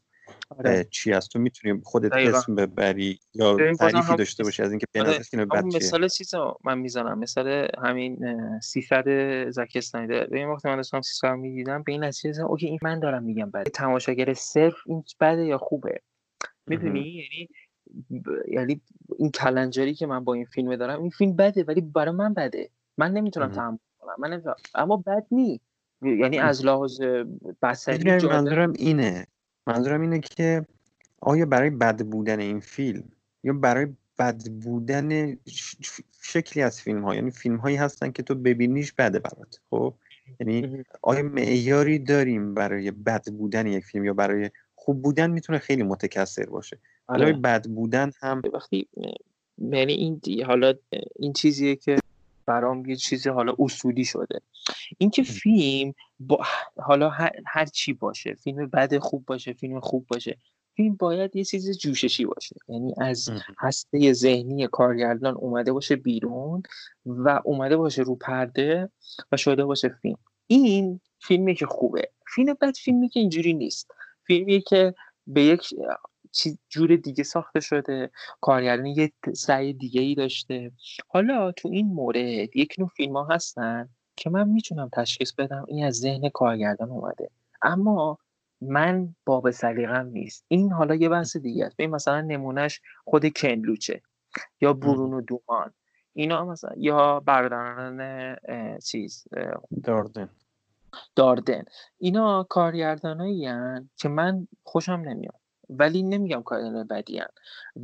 آره. 0.50 0.88
چی 0.92 1.14
از 1.14 1.28
تو 1.28 1.40
می‌تونیم 1.40 1.82
خودت 1.82 2.14
اسم 2.14 2.56
ببری 2.56 3.20
یا 3.34 3.76
تعریفی 3.76 4.16
داشته 4.16 4.44
باشی 4.44 4.64
از 4.64 4.70
اینکه 4.70 4.86
به 4.92 5.02
آره. 5.02 5.20
بد 5.46 5.70
چیه؟ 5.70 5.78
مثال 5.78 6.08
چیزا 6.08 6.58
من 6.64 6.78
می‌زنم. 6.78 7.20
مثال 7.20 7.68
همین 7.84 8.20
300 8.60 9.50
زاک 9.50 9.72
اسنایدر. 9.76 10.26
به 10.26 10.38
این 10.38 10.48
وقت 10.48 10.66
من 10.66 10.76
داشتم 10.76 11.02
300 11.02 11.28
می‌دیدم 11.28 11.84
به 11.84 11.92
این 11.92 12.04
نتیجه 12.04 12.44
اوکی 12.44 12.68
این 12.68 12.80
من 12.82 13.00
دارم 13.00 13.24
میگم 13.24 13.50
بعد. 13.50 13.68
تماشاگر 13.68 14.34
صرف 14.34 14.76
این 14.86 15.04
بده 15.20 15.46
یا 15.46 15.58
خوبه؟ 15.58 16.02
می‌دونی؟ 16.68 17.00
یعنی 17.00 17.50
یعنی 18.48 18.82
این 19.18 19.32
کلنجاری 19.32 19.94
که 19.94 20.08
من 20.08 20.24
با 20.24 20.34
این 20.34 20.46
فیلم 20.46 20.76
دارم 20.76 21.02
این 21.02 21.10
فیلم 21.10 21.36
بده 21.36 21.64
ولی 21.64 21.82
برای 21.82 22.16
من 22.16 22.34
بده. 22.34 22.70
من 22.98 23.12
نمی‌تونم 23.12 23.52
تحمل 23.52 23.78
کنم. 24.00 24.16
من 24.18 24.30
نمی‌تونم. 24.34 24.56
اما 24.76 24.98
بد 24.98 25.26
نی. 25.32 25.62
یعنی 26.02 26.40
از 26.40 26.66
لحاظ 26.66 27.02
بصری 27.62 28.28
منظورم 28.28 28.74
اینه. 28.76 29.28
منظورم 29.68 30.02
اینه 30.02 30.20
که 30.20 30.66
آیا 31.22 31.46
برای 31.46 31.70
بد 31.70 32.06
بودن 32.06 32.40
این 32.40 32.60
فیلم 32.60 33.04
یا 33.44 33.54
برای 33.54 33.88
بد 34.20 34.50
بودن 34.50 35.38
شکلی 36.22 36.64
از 36.64 36.82
فیلم 36.82 37.04
ها 37.04 37.16
یعنی 37.16 37.32
فیلم 37.32 37.58
هایی 37.58 37.76
هستن 37.76 38.12
که 38.12 38.24
تو 38.24 38.36
ببینیش 38.36 38.94
بده 38.94 39.20
برات 39.20 39.60
خب؟ 39.70 39.94
یعنی 40.40 40.84
آیا 41.02 41.24
معیاری 41.24 42.00
داریم 42.00 42.54
برای 42.54 42.92
بد 42.92 43.30
بودن 43.32 43.68
یک 43.68 43.84
فیلم 43.84 44.06
یا 44.06 44.14
برای 44.14 44.50
خوب 44.76 45.02
بودن 45.02 45.32
می‌تونه 45.32 45.60
خیلی 45.60 45.84
متکثر 45.84 46.46
باشه؟ 46.46 46.80
آره. 47.08 47.34
بد 47.34 47.68
بودن 47.68 48.12
هم 48.22 48.42
وقتی 48.54 48.88
یعنی 49.58 49.94
این 49.94 50.22
حالا 50.46 50.74
این 51.16 51.34
چیزیه 51.34 51.76
که 51.76 51.98
برام 52.46 52.86
یه 52.86 52.96
چیزی 52.96 53.30
حالا 53.30 53.56
اصولی 53.60 54.06
شده. 54.06 54.42
اینکه 54.98 55.24
فیلم 55.24 55.94
با 56.20 56.40
حالا 56.78 57.10
هر, 57.46 57.66
چی 57.74 57.94
باشه 57.94 58.34
فیلم 58.34 58.68
بد 58.68 58.98
خوب 58.98 59.26
باشه 59.26 59.54
فیلم 59.54 59.80
خوب 59.80 60.06
باشه 60.08 60.38
فیلم 60.76 60.96
باید 60.96 61.36
یه 61.36 61.44
چیز 61.44 61.78
جوششی 61.78 62.26
باشه. 62.26 62.56
یعنی 62.68 62.94
از 63.02 63.30
هسته 63.60 64.14
ذهنی 64.14 64.68
کارگردان 64.68 65.36
اومده 65.36 65.72
باشه 65.72 65.96
بیرون 65.96 66.64
و 67.06 67.42
اومده 67.44 67.78
باشه 67.78 68.02
رو 68.02 68.16
پرده 68.16 68.90
و 69.32 69.38
شده 69.38 69.66
باشه 69.66 69.90
فیلم. 69.90 70.18
این 70.48 71.02
فیلمی 71.20 71.56
که 71.56 71.66
خوبه. 71.66 72.12
فیلم 72.36 72.54
بد 72.62 72.74
فیلمی 72.76 73.10
که 73.10 73.20
اینجوری 73.20 73.54
نیست. 73.54 73.92
فیلمی 74.28 74.62
که 74.62 74.94
به 75.28 75.44
یک 75.44 75.70
چیز 76.36 76.58
جور 76.70 76.96
دیگه 76.96 77.24
ساخته 77.24 77.60
شده 77.60 78.12
کارگردان 78.42 78.86
یه 78.86 79.12
سعی 79.36 79.74
دیگه 79.74 80.02
ای 80.02 80.16
داشته. 80.16 80.72
حالا 81.08 81.52
تو 81.52 81.70
این 81.70 81.88
مورد 81.88 82.56
یک 82.56 82.76
نوع 82.78 82.90
فیلم 82.96 83.18
ها 83.18 83.28
هستن 83.32 83.90
که 84.16 84.30
من 84.30 84.50
می‌تونم 84.50 84.90
تشخیص 84.94 85.34
بدم 85.34 85.66
این 85.68 85.86
از 85.86 85.94
ذهن 86.00 86.30
کارگردان 86.30 86.90
اومده. 86.90 87.30
اما 87.62 88.18
من 88.62 89.16
باب 89.26 89.52
سلیقم 89.52 90.08
نیست. 90.08 90.46
این 90.48 90.72
حالا 90.72 90.96
یه 90.96 91.10
بحث 91.10 91.38
دیگه 91.38 91.66
است. 91.66 91.82
مثلا 91.82 92.22
نمونهش 92.22 92.82
خود 93.06 93.34
کنلوچه 93.34 94.02
یا 94.62 94.74
برونو 94.74 95.22
دومان. 95.22 95.74
اینا 96.14 96.46
مثلا 96.46 96.74
یا 96.78 97.20
برادران 97.20 98.36
چیز 98.80 99.28
داردن. 99.84 100.30
داردن. 101.16 101.64
اینا 101.98 102.44
کارگردانایی 102.44 103.50
که 103.98 104.10
من 104.10 104.48
خوشم 104.64 104.92
نمیاد. 104.92 105.45
ولی 105.70 106.04
نمیگم 106.04 106.44
کارگردان 106.44 106.88
بدی 106.88 107.18
هن. 107.18 107.28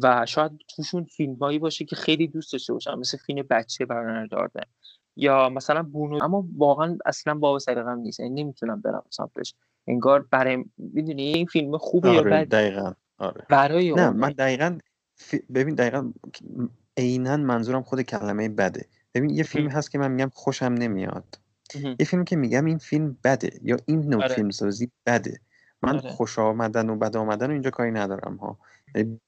و 0.03 0.25
شاید 0.25 0.51
توشون 0.75 1.03
فیلم 1.03 1.35
هایی 1.35 1.59
باشه 1.59 1.85
که 1.85 1.95
خیلی 1.95 2.27
دوست 2.27 2.53
داشته 2.53 2.73
باشم 2.73 2.99
مثل 2.99 3.17
فیلم 3.17 3.45
بچه 3.49 3.85
برانر 3.85 4.25
داردن 4.25 4.63
یا 5.15 5.49
مثلا 5.49 5.83
بونو 5.83 6.23
اما 6.23 6.47
واقعا 6.57 6.97
اصلا 7.05 7.33
باب 7.33 7.57
سلیقه‌ام 7.57 7.99
نیست. 7.99 8.19
یعنی 8.19 8.43
نمی‌تونم 8.43 8.81
برم 8.81 9.03
سمتش. 9.09 9.55
انگار 9.87 10.27
برای 10.31 10.65
می‌دونی 10.77 11.23
این 11.23 11.45
فیلم 11.45 11.77
خوبه 11.77 12.09
آره، 12.09 12.17
یا 12.17 12.23
بد 12.23 12.47
دقیقاً. 12.47 12.93
آره. 13.17 13.45
برای 13.49 13.93
نه 13.93 14.09
من 14.09 14.29
دقیقا 14.29 14.77
ببین 15.53 15.75
دقیقا 15.75 16.11
عینا 16.97 17.37
منظورم 17.37 17.83
خود 17.83 18.01
کلمه 18.01 18.49
بده. 18.49 18.85
ببین 19.15 19.29
یه 19.29 19.43
فیلم 19.43 19.67
هست 19.67 19.91
که 19.91 19.97
من 19.97 20.11
میگم 20.11 20.31
خوشم 20.33 20.65
نمیاد. 20.65 21.39
یه 21.99 22.05
فیلم 22.05 22.23
که 22.23 22.35
میگم 22.35 22.65
این 22.65 22.77
فیلم 22.77 23.17
بده. 23.23 23.59
یا 23.63 23.77
این 23.85 23.99
نوع 23.99 24.23
آره. 24.23 24.35
فیلمسازی 24.35 24.91
بده. 25.05 25.39
من 25.81 25.97
آره. 25.97 26.09
خوش 26.09 26.39
آمدن 26.39 26.89
و 26.89 26.95
بد 26.95 27.17
آمدن 27.17 27.47
و 27.47 27.51
اینجا 27.51 27.69
کاری 27.69 27.91
ندارم 27.91 28.35
ها. 28.35 28.57
یعنی 28.95 29.19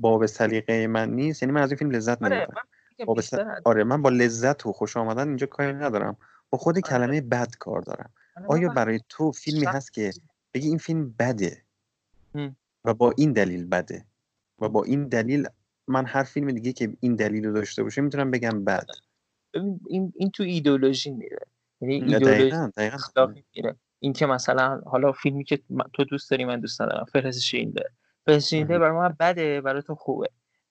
باب 0.00 0.26
سلیقه 0.26 0.86
من 0.86 1.10
نیست 1.10 1.42
یعنی 1.42 1.52
من 1.52 1.62
از 1.62 1.70
این 1.70 1.78
فیلم 1.78 1.90
لذت 1.90 2.22
آره. 2.22 2.36
نمی‌برم. 2.36 2.66
آره 3.64 3.84
من 3.84 4.02
با 4.02 4.10
لذت 4.10 4.66
و 4.66 4.72
خوش 4.72 4.96
آمدن 4.96 5.28
اینجا 5.28 5.46
کاری 5.46 5.72
ندارم. 5.72 6.16
با 6.50 6.58
خود 6.58 6.74
آره. 6.74 6.82
کلمه 6.82 7.20
بد 7.20 7.50
کار 7.58 7.80
دارم. 7.80 8.10
آره 8.36 8.46
آیا 8.48 8.68
برای 8.68 9.00
تو 9.08 9.32
فیلمی 9.32 9.66
هست 9.66 9.92
که 9.92 10.12
بگی 10.54 10.68
این 10.68 10.78
فیلم 10.78 11.14
بده 11.18 11.62
و 12.84 12.94
با 12.94 13.14
این 13.16 13.32
دلیل 13.32 13.66
بده 13.66 14.04
و 14.58 14.68
با 14.68 14.84
این 14.84 15.08
دلیل 15.08 15.48
من 15.88 16.06
هر 16.06 16.22
فیلم 16.22 16.50
دیگه 16.50 16.72
که 16.72 16.96
این 17.00 17.14
دلیل 17.14 17.44
رو 17.46 17.52
داشته 17.52 17.82
باشه 17.82 18.02
می‌تونم 18.02 18.30
بگم 18.30 18.64
بد؟ 18.64 18.86
این, 19.86 20.12
این 20.16 20.30
تو 20.30 20.42
ایدولوژی 20.42 21.10
میره. 21.10 21.46
یعنی 21.80 21.94
ایدولوژی 21.94 22.50
این 24.02 24.12
که 24.12 24.26
مثلا 24.26 24.80
حالا 24.86 25.12
فیلمی 25.12 25.44
که 25.44 25.60
تو 25.92 26.04
دوست 26.04 26.30
داری 26.30 26.44
من 26.44 26.60
دوست 26.60 26.82
ندارم. 26.82 27.04
فرز 27.04 27.38
شینده 27.38 27.90
فرز 28.26 28.44
شینده 28.44 28.78
برای 28.78 28.98
من 28.98 29.16
بده 29.20 29.60
برای 29.60 29.82
تو 29.82 29.94
خوبه. 29.94 30.28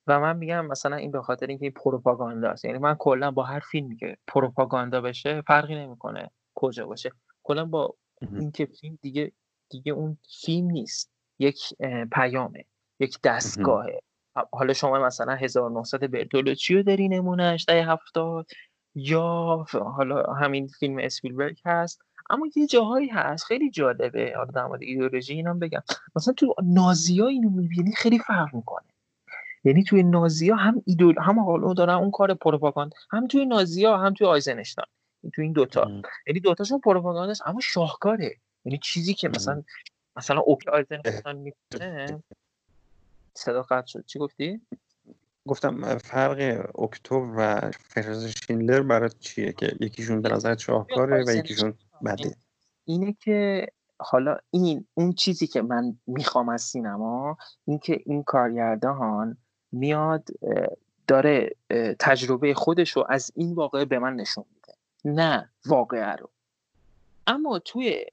و 0.08 0.20
من 0.20 0.38
میگم 0.38 0.66
مثلا 0.66 0.96
این 0.96 1.12
به 1.12 1.22
خاطر 1.22 1.48
اینکه 1.48 1.70
پروپاگاندا 1.70 2.50
است. 2.50 2.66
یعنی 2.66 2.78
من 2.78 2.96
کلا 2.96 3.32
با 3.32 3.44
هر 3.44 3.60
فیلمی 3.60 3.98
که 3.98 4.18
پروپاگاندا 4.28 5.02
بشه 5.02 5.42
فرقی 5.42 5.76
نمی‌کنه 5.76 6.30
کجا 6.56 6.86
باشه. 6.86 7.12
کلا 7.44 7.66
با 7.66 7.96
اینکه 8.22 8.66
فیلم 8.66 8.98
دیگه 9.02 9.32
دیگه 9.70 9.92
اون 9.92 10.18
فیلم 10.46 10.72
نیست. 10.72 11.12
یک 11.40 11.60
پیامه. 12.12 12.66
یک 13.00 13.18
دستگاهه. 13.24 14.00
حالا 14.52 14.74
شما 14.74 15.00
مثلا 15.00 15.36
1900 15.36 16.12
برتولوچی 16.12 16.76
رو 16.76 16.84
داری 16.84 17.08
نمونهش 17.08 17.66
ده 17.68 17.86
هفتاد 17.86 18.46
یا 18.96 19.66
حالا 19.74 20.34
همین 20.34 20.68
فیلم 20.68 20.98
اسپیلبرگ 20.98 21.58
هست. 21.66 22.02
اما 22.32 22.48
یه 22.56 22.68
جاهایی 22.68 23.08
هست 23.08 23.44
خیلی 23.44 23.72
جالبه. 23.72 24.34
حالا 24.36 24.52
در 24.52 24.66
مورد 24.66 24.82
ایدئولوژی 24.82 25.34
اینم 25.34 25.60
بگم. 25.60 25.82
مثلا 26.16 26.34
تو 26.34 26.56
نازی 26.64 27.22
اینو 27.22 27.50
می‌بینی 27.50 27.92
خیلی 27.92 28.20
فرق 28.20 28.56
می‌کنه. 28.56 28.86
یعنی 29.64 29.84
توی 29.84 30.04
نازی 30.04 30.50
هم 30.50 30.84
ایدول 30.86 31.16
هم 31.20 31.40
حالا 31.40 31.74
دارن 31.74 31.94
اون 31.94 32.12
کار 32.12 32.34
پروپاگاند 32.34 32.94
هم 33.12 33.28
توی 33.28 33.46
نازی 33.46 33.86
هم 33.86 34.14
توی 34.14 34.28
آیزنشتاین. 34.28 34.88
تو 35.34 35.42
این 35.42 35.52
دوتا 35.52 35.92
یعنی 36.28 36.40
دوتاشون 36.40 36.80
پروپاگاندا 36.80 37.34
اما 37.46 37.60
شاهکاره. 37.60 38.36
یعنی 38.66 38.78
چیزی 38.78 39.14
که 39.14 39.30
مثلا 39.30 39.64
مثلا 40.16 40.40
اوکی 40.40 40.70
آیزنشتاین 40.70 41.38
می‌کنه 41.38 42.24
صدا 43.34 43.62
قطع 43.62 43.88
شد. 43.88 44.06
چی 44.06 44.20
گفتی؟ 44.20 44.62
گفتم 45.48 45.98
فرق 45.98 46.70
اکتبر 46.80 47.34
و 47.38 47.72
فرز 47.72 48.26
شینلر 48.26 48.82
برای 48.82 49.10
چیه 49.20 49.52
که 49.52 49.76
یکیشون 49.80 50.22
به 50.22 50.30
نظر 50.30 50.58
شاهکاره 50.58 51.24
و 51.28 51.32
یکیشون 51.32 51.74
بده 52.06 52.36
اینه 52.86 53.14
که 53.14 53.68
حالا 54.00 54.38
این 54.52 54.86
اون 54.94 55.14
چیزی 55.14 55.48
که 55.48 55.62
من 55.62 55.98
می‌خوام 56.08 56.50
از 56.50 56.62
سینما 56.62 57.38
این 57.66 57.80
که 57.80 58.02
این 58.06 58.24
کارگردان 58.24 59.38
میاد 59.72 60.28
داره 61.08 61.56
تجربه 62.00 62.54
خودش 62.54 62.92
رو 62.92 63.06
از 63.10 63.32
این 63.36 63.54
واقعه 63.54 63.86
به 63.86 64.00
من 64.00 64.16
نشون 64.16 64.46
میده. 64.56 64.78
نه 65.06 65.50
واقعه 65.66 66.16
رو. 66.16 66.30
اما 67.28 67.60
توی 67.60 68.06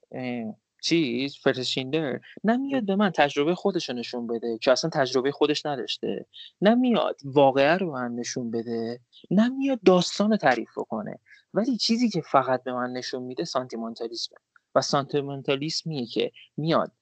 چیز 0.83 1.37
فرشیندر 1.37 2.21
نمیاد 2.45 2.87
به 2.87 2.97
من 2.97 3.11
تجربه 3.11 3.55
خودش 3.55 3.89
رو 3.89 3.95
نشون 3.95 4.27
بده 4.27 4.59
که 4.59 4.73
اصلا 4.73 4.91
تجربه 4.91 5.33
خودش 5.33 5.67
نداشته. 5.67 6.27
نمیاد 6.61 7.21
واقعه 7.25 7.77
رو 7.77 7.93
من 7.93 8.15
نشون 8.15 8.51
بده. 8.51 9.01
نمیاد 9.31 9.81
داستان 9.85 10.31
رو 10.31 10.37
تعریف 10.37 10.75
کنه 10.75 11.19
ولی 11.55 11.77
چیزی 11.77 12.09
که 12.09 12.21
فقط 12.21 12.63
به 12.63 12.73
من 12.73 12.93
نشون 12.93 13.23
میده 13.23 13.45
سانتیمانتالیسمه 13.45 14.39
و 14.75 14.81
سانتیمانتالیسمیه 14.81 16.07
که 16.07 16.33
میاد 16.57 16.93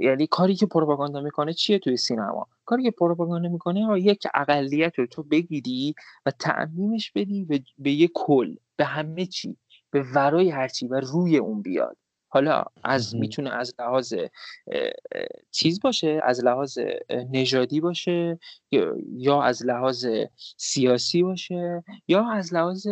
یعنی 0.00 0.26
کاری 0.26 0.54
که 0.54 0.66
پروپاگاندا 0.66 1.20
می‌کنه 1.20 1.52
چیه 1.52 1.78
توی 1.78 1.96
سینما؟ 1.96 2.48
کاری 2.64 2.82
که 2.82 2.90
پروپاگاندا 2.90 3.48
می‌کنه 3.48 4.00
یک 4.00 4.26
اقلیت 4.34 4.98
رو 4.98 5.06
تو 5.06 5.22
بگیری 5.22 5.94
و 6.26 6.30
تعمیمش 6.30 7.12
بدی 7.12 7.44
به, 7.44 7.62
به 7.78 7.90
یه 7.90 8.08
کل 8.14 8.56
به 8.76 8.84
همه 8.84 9.26
چی 9.26 9.56
به 9.90 10.02
ورای 10.14 10.50
هرچی 10.50 10.86
و 10.86 11.00
روی 11.00 11.36
اون 11.36 11.62
بیاد. 11.62 11.96
حالا 12.32 12.64
از 12.84 13.14
می‌تونه 13.14 13.50
از 13.50 13.74
لحاظ 13.78 14.14
چیز 15.50 15.80
باشه؟ 15.80 16.20
از 16.24 16.44
لحاظ 16.44 16.78
نژادی 17.30 17.80
باشه؟ 17.80 18.38
یا 19.16 19.42
از 19.42 19.66
لحاظ 19.66 20.06
سیاسی 20.56 21.22
باشه؟ 21.22 21.84
یا 22.08 22.30
از 22.30 22.54
لحاظ 22.54 22.86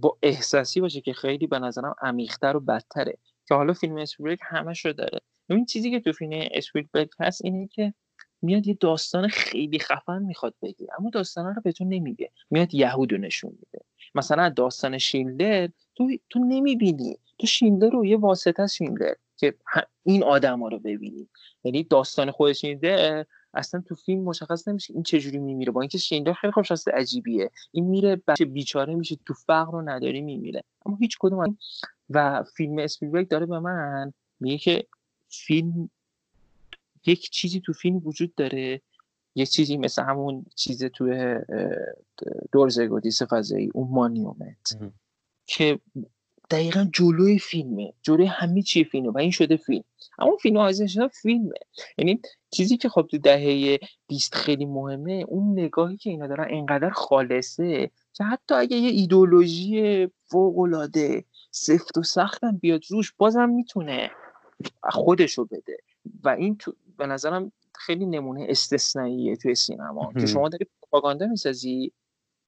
با 0.00 0.18
احساسی 0.22 0.80
باشه 0.80 1.00
که 1.00 1.12
خیلی 1.12 1.46
به 1.46 1.58
نظرم 1.58 1.94
عمیقتر 2.02 2.56
و 2.56 2.60
بدتره؟ 2.60 3.18
که 3.48 3.54
حالا 3.54 3.72
فیلم 3.72 3.96
اسپیلبرگ 3.96 4.38
همش 4.42 4.86
رو 4.86 4.92
داره. 4.92 5.20
این 5.50 5.66
چیزی 5.66 5.90
که 5.90 6.00
تو 6.00 6.12
فیلم 6.12 6.48
اسپیلبرگ 6.52 7.10
هست 7.20 7.44
اینه 7.44 7.68
که 7.68 7.94
میاد 8.42 8.66
یه 8.66 8.74
داستان 8.80 9.28
خیلی 9.28 9.78
خفن 9.78 10.22
می‌خواد 10.22 10.54
بگه 10.62 10.86
اما 10.98 11.10
داستان 11.10 11.54
رو 11.54 11.62
بهتون 11.64 11.88
نمیگه. 11.88 12.30
میاد 12.50 12.74
یهود 12.74 13.12
رو 13.12 13.18
نشون 13.18 13.50
میده. 13.50 13.84
مثلا 14.14 14.48
داستان 14.48 14.98
شیلدر 14.98 15.68
تو 15.94 16.08
تو 16.30 16.38
نمی‌بینی. 16.38 17.18
تو 17.38 17.46
شیلدر 17.46 17.90
رو 17.90 18.06
یه 18.06 18.16
واسطه 18.16 18.62
از 18.62 18.74
شیلدر 18.74 19.14
که 19.36 19.54
این 20.04 20.24
آدم 20.24 20.60
ها 20.60 20.68
رو 20.68 20.78
ببینی. 20.78 21.28
یعنی 21.64 21.84
داستان 21.84 22.30
خود 22.30 22.52
شیلدر 22.52 23.26
اصلا 23.54 23.80
تو 23.80 23.94
فیلم 23.94 24.22
مشخص 24.22 24.68
نمیشه 24.68 24.94
این 24.94 25.02
چجوری 25.02 25.38
میمیره. 25.38 25.72
با 25.72 25.80
اینکه 25.80 25.98
شیلدر 25.98 26.32
خیلی 26.32 26.52
خوب 26.52 26.64
شخص 26.64 26.88
عجیبیه. 26.88 27.50
این 27.72 27.84
میره 27.84 28.16
بچه 28.16 28.44
بیچاره 28.44 28.94
میشه 28.94 29.16
تو 29.26 29.34
فقر 29.34 29.74
و 29.74 29.82
نداری 29.82 30.20
میمیره. 30.20 30.62
اما 30.86 30.96
هیچ 30.96 31.16
کدوم 31.20 31.58
و 32.10 32.44
فیلم 32.56 32.78
اسپیلبرگ 32.78 33.28
داره 33.28 33.46
به 33.46 33.58
من 33.58 34.12
میگه 34.40 34.58
که 34.58 34.86
فیلم 35.28 35.90
یک 37.06 37.30
چیزی 37.30 37.60
تو 37.60 37.72
فیلم 37.72 38.00
وجود 38.04 38.34
داره. 38.34 38.80
یه 39.34 39.46
چیزی 39.46 39.76
مثل 39.76 40.02
همون 40.02 40.46
چیز 40.54 40.84
توی 40.84 41.38
دورزگودیس 42.52 43.22
فضایی 43.22 43.70
اون 43.74 43.88
مانیومت 43.90 44.78
که 45.46 45.80
دقیقا 46.50 46.88
جلوی 46.92 47.38
فیلمه 47.38 47.92
جلوی 48.02 48.26
همه 48.26 48.62
چی 48.62 48.84
فیلمه 48.84 49.10
و 49.10 49.18
این 49.18 49.30
شده 49.30 49.56
فیلم. 49.56 49.84
اما 50.18 50.36
فیلم 50.36 50.56
آیزنشتاین 50.56 51.08
فیلمه. 51.08 51.54
یعنی 51.98 52.20
چیزی 52.50 52.76
که 52.76 52.88
خب 52.88 53.06
تو 53.10 53.18
دهه 53.18 53.78
20 54.06 54.34
خیلی 54.34 54.66
مهمه 54.66 55.24
اون 55.28 55.52
نگاهی 55.52 55.96
که 55.96 56.10
اینا 56.10 56.26
دارن 56.26 56.46
انقدر 56.50 56.90
خالصه 56.90 57.90
که 58.12 58.24
حتی 58.24 58.54
اگه 58.54 58.76
یه 58.76 58.90
ایدولوژی 58.90 60.08
فوق 60.24 60.88
سفت 61.50 61.98
و 61.98 62.02
سختم 62.02 62.56
بیاد 62.56 62.80
روش 62.90 63.12
بازم 63.12 63.48
می‌تونه 63.48 64.10
خودشو 64.82 65.44
بده. 65.44 65.76
و 66.24 66.28
این 66.28 66.56
تو 66.56 66.72
به 66.98 67.06
نظرم 67.06 67.52
خیلی 67.74 68.06
نمونه 68.06 68.46
استثنائیه 68.48 69.36
توی 69.36 69.54
سینما. 69.54 70.12
که 70.20 70.26
شما 70.26 70.48
داری 70.48 70.66
پروپاگاندا 70.82 71.26
می‌سازی 71.26 71.92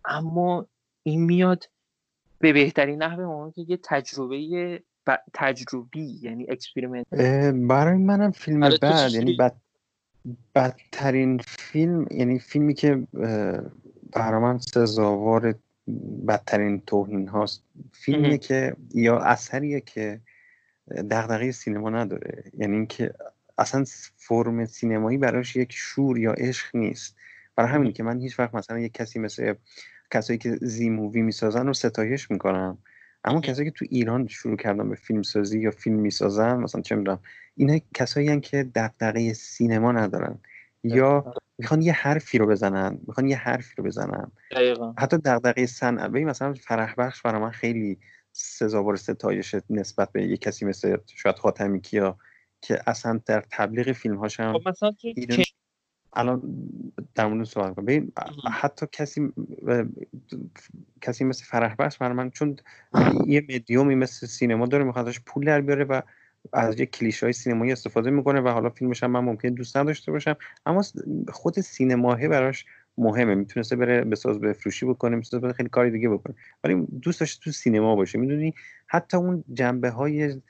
اما 0.05 0.66
این 1.02 1.24
میاد 1.24 1.64
به 2.38 2.52
بهترین 2.52 3.02
نحوه 3.02 3.52
که 3.52 3.64
یه 3.68 3.78
تجربه 3.82 4.82
ب... 5.06 5.16
تجربی 5.34 6.18
یعنی 6.22 6.46
experiment. 6.48 7.06
برای 7.54 7.96
منم 7.96 8.30
فیلم 8.30 8.60
بعد 8.60 9.12
یعنی 9.12 9.36
بد... 9.36 9.56
بدترین 10.54 11.38
فیلم 11.38 12.06
یعنی 12.10 12.38
فیلمی 12.38 12.74
که 12.74 13.06
برای 14.12 14.42
من 14.42 14.58
سزاوار 14.58 15.54
بدترین 16.28 16.80
توهین 16.86 17.28
هاست 17.28 17.62
فیلمی 17.92 18.38
که 18.38 18.76
یا 18.94 19.18
اثریه 19.18 19.80
که 19.80 20.20
دغدغه 21.10 21.52
سینما 21.52 21.90
نداره. 21.90 22.44
یعنی 22.58 22.76
اینکه 22.76 23.14
اصلا 23.58 23.84
فرم 24.16 24.64
سینمایی 24.64 25.18
براش 25.18 25.56
یک 25.56 25.72
شور 25.72 26.18
یا 26.18 26.32
عشق 26.32 26.76
نیست. 26.76 27.16
برای 27.56 27.70
همین 27.70 27.92
که 27.92 28.02
من 28.02 28.20
هیچ 28.20 28.38
وقت 28.38 28.54
مثلا 28.54 28.78
یک 28.78 28.92
کسی 28.92 29.18
مثل 29.18 29.54
کسایی 30.11 30.39
که 30.39 30.59
زی 30.61 30.91
مووی 30.91 31.23
می‌سازن 31.23 31.66
رو 31.66 31.74
ستایش 31.74 32.31
می‌کنم. 32.31 32.78
اما 33.24 33.41
کسایی 33.41 33.70
که 33.70 33.77
تو 33.78 33.85
ایران 33.91 34.27
شروع 34.27 34.57
کردن 34.57 34.89
به 34.89 34.95
فیلم 34.95 35.23
سازی 35.23 35.61
یا 35.61 35.70
فیلم 35.70 35.97
می‌سازن 35.97 36.57
مثلا 36.57 36.81
چه 36.81 36.95
می‌دونم 36.97 37.19
اینا 37.57 37.78
کسایی 37.95 38.28
هن 38.28 38.41
که 38.41 38.70
دغدغه 38.74 39.33
سینما 39.33 39.93
ندارن. 39.93 40.39
یا 40.85 41.35
می‌خوان 41.59 41.83
یه 41.83 41.93
حرفی 41.93 42.39
رو 42.39 42.47
بزنن 42.47 42.99
می‌خوان 43.07 43.28
یه 43.28 43.37
حرفی 43.37 43.74
رو 43.78 43.85
بزنن. 43.85 44.33
دقیقا. 44.51 44.95
حتی 44.99 45.16
دغدغه 45.16 45.66
صنعت 45.66 46.11
مثلا 46.11 46.55
فرح 46.55 46.95
بخش 46.99 47.23
برای 47.23 47.41
من 47.41 47.51
خیلی 47.51 47.99
سزاوار 48.33 48.97
ستایش 48.97 49.55
نسبت 49.70 50.12
به 50.12 50.27
یه 50.27 50.37
کسی 50.37 50.65
مثل 50.65 50.97
شاید 51.07 51.37
خاتمی 51.37 51.81
کیا 51.81 52.19
که 52.61 52.81
اصلا 52.87 53.20
در 53.27 53.45
تبلیغ 53.51 53.93
فیلم 53.93 54.16
هاش 54.16 54.41
هم 54.41 54.59
خب 54.59 54.69
مثلا 54.69 54.93
الان 56.16 56.43
در 57.14 57.26
مورد 57.26 57.47
صحبت 57.47 57.74
کنم 57.74 58.12
حتی 58.52 58.86
کسی 58.93 59.32
کسی 61.01 61.24
مثل 61.24 61.44
فرح 61.44 61.74
بخش 61.78 61.98
برای 61.98 62.14
من 62.14 62.30
چون 62.30 62.56
یه 63.26 63.40
مدیومی 63.40 63.94
مثل 63.94 64.26
سینما 64.26 64.66
داره 64.66 64.84
میخوادش 64.84 65.20
پول 65.20 65.44
در 65.44 65.60
بیاره 65.60 65.84
و 65.84 66.01
از 66.52 66.80
یه 66.80 66.86
کلیش 66.86 67.22
های 67.22 67.32
سینمایی 67.32 67.72
استفاده 67.72 68.10
می‌کنه 68.10 68.40
و 68.40 68.48
حالا 68.48 68.70
فیلمش 68.70 69.02
هم 69.02 69.10
من 69.10 69.20
ممکن 69.20 69.48
دوست 69.48 69.76
نداشته 69.76 70.12
باشم. 70.12 70.36
اما 70.66 70.82
خود 71.28 71.60
سینماه 71.60 72.28
براش 72.28 72.64
مهمه. 72.98 73.34
می‌تونسته 73.34 73.76
بره 73.76 74.05
بساز 74.05 74.40
به 74.40 74.52
فروشی 74.52 74.86
بکنه 74.86 75.16
می‌تونسته 75.16 75.38
بره 75.38 75.52
خیلی 75.52 75.68
کاری 75.68 75.90
دیگه 75.90 76.09
بکنه. 76.09 76.36
ولی 76.64 76.86
دوست 77.02 77.20
داشته 77.20 77.44
تو 77.44 77.51
سینما 77.51 77.97
باشه. 77.97 78.18
می‌دونی؟ 78.18 78.55
حتی 78.86 79.16
اون 79.16 79.44
جنبه 79.52 79.90
های 79.90 80.40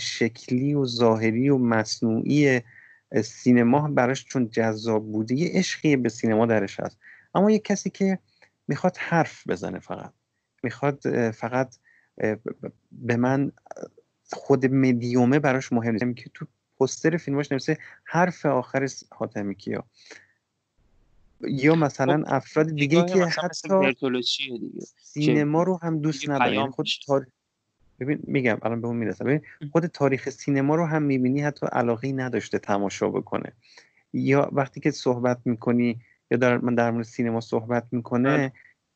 شکلی 0.00 0.74
و 0.74 0.84
ظاهری 0.84 1.48
و 1.48 1.58
مصنوعی 1.58 2.60
سینما 3.14 3.88
براش 3.88 4.24
چون 4.24 4.50
جذاب 4.50 5.12
بوده 5.12 5.34
یه 5.34 5.50
عشقی 5.54 5.96
به 5.96 6.08
سینما 6.08 6.46
درش 6.46 6.80
هست. 6.80 6.98
اما 7.34 7.50
یه 7.50 7.58
کسی 7.58 7.90
که 7.90 8.18
می‌خواد 8.68 8.96
حرف 8.96 9.46
بزنه 9.46 9.78
فقط 9.78 10.12
می‌خواد 10.62 11.30
فقط 11.30 11.76
به 12.92 13.16
من 13.16 13.52
خود 14.32 14.66
مدیومه 14.66 15.38
براش 15.38 15.72
مهم 15.72 15.98
نیست. 16.04 16.16
که 16.16 16.30
تو 16.34 16.46
پستر 16.80 17.16
فیلماش 17.16 17.52
نمیشه 17.52 17.78
حرف 18.04 18.46
آخر 18.46 18.88
حاتمی 19.10 19.54
کیا. 19.54 19.84
یا 21.40 21.74
مثلا 21.74 22.24
خب، 22.24 22.34
افراد 22.34 22.68
دیگه 22.74 23.04
که 23.04 23.24
حتی 23.24 23.96
سینما 24.98 25.62
رو 25.62 25.78
هم 25.82 25.98
دوست 25.98 26.28
ندارن. 26.28 26.54
یعنی 26.54 26.70
خود 26.70 26.86
ببین 28.00 28.18
میگم 28.22 28.58
الان 28.62 28.80
به 28.80 28.86
اون 28.86 28.96
می‌رسم 28.96 29.24
ببین 29.24 29.40
خود 29.72 29.86
تاریخ 29.86 30.30
سینما 30.30 30.74
رو 30.74 30.86
هم 30.86 31.02
می‌بینی 31.02 31.40
حتی 31.40 31.66
علاقه 31.72 32.12
نداشته 32.12 32.58
تماشا 32.58 33.08
بکنه. 33.08 33.52
یا 34.12 34.48
وقتی 34.52 34.80
که 34.80 34.90
صحبت 34.90 35.38
می‌کنی 35.44 36.00
یا 36.30 36.38
در 36.38 36.58
من 36.58 36.74
در 36.74 36.90
مورد 36.90 37.04
سینما 37.04 37.40
صحبت 37.40 37.86
می‌کنه 37.92 38.36
بله. 38.36 38.52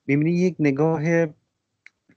می‌بینی 0.07 0.33
یک 0.33 0.57
نگاه 0.59 1.03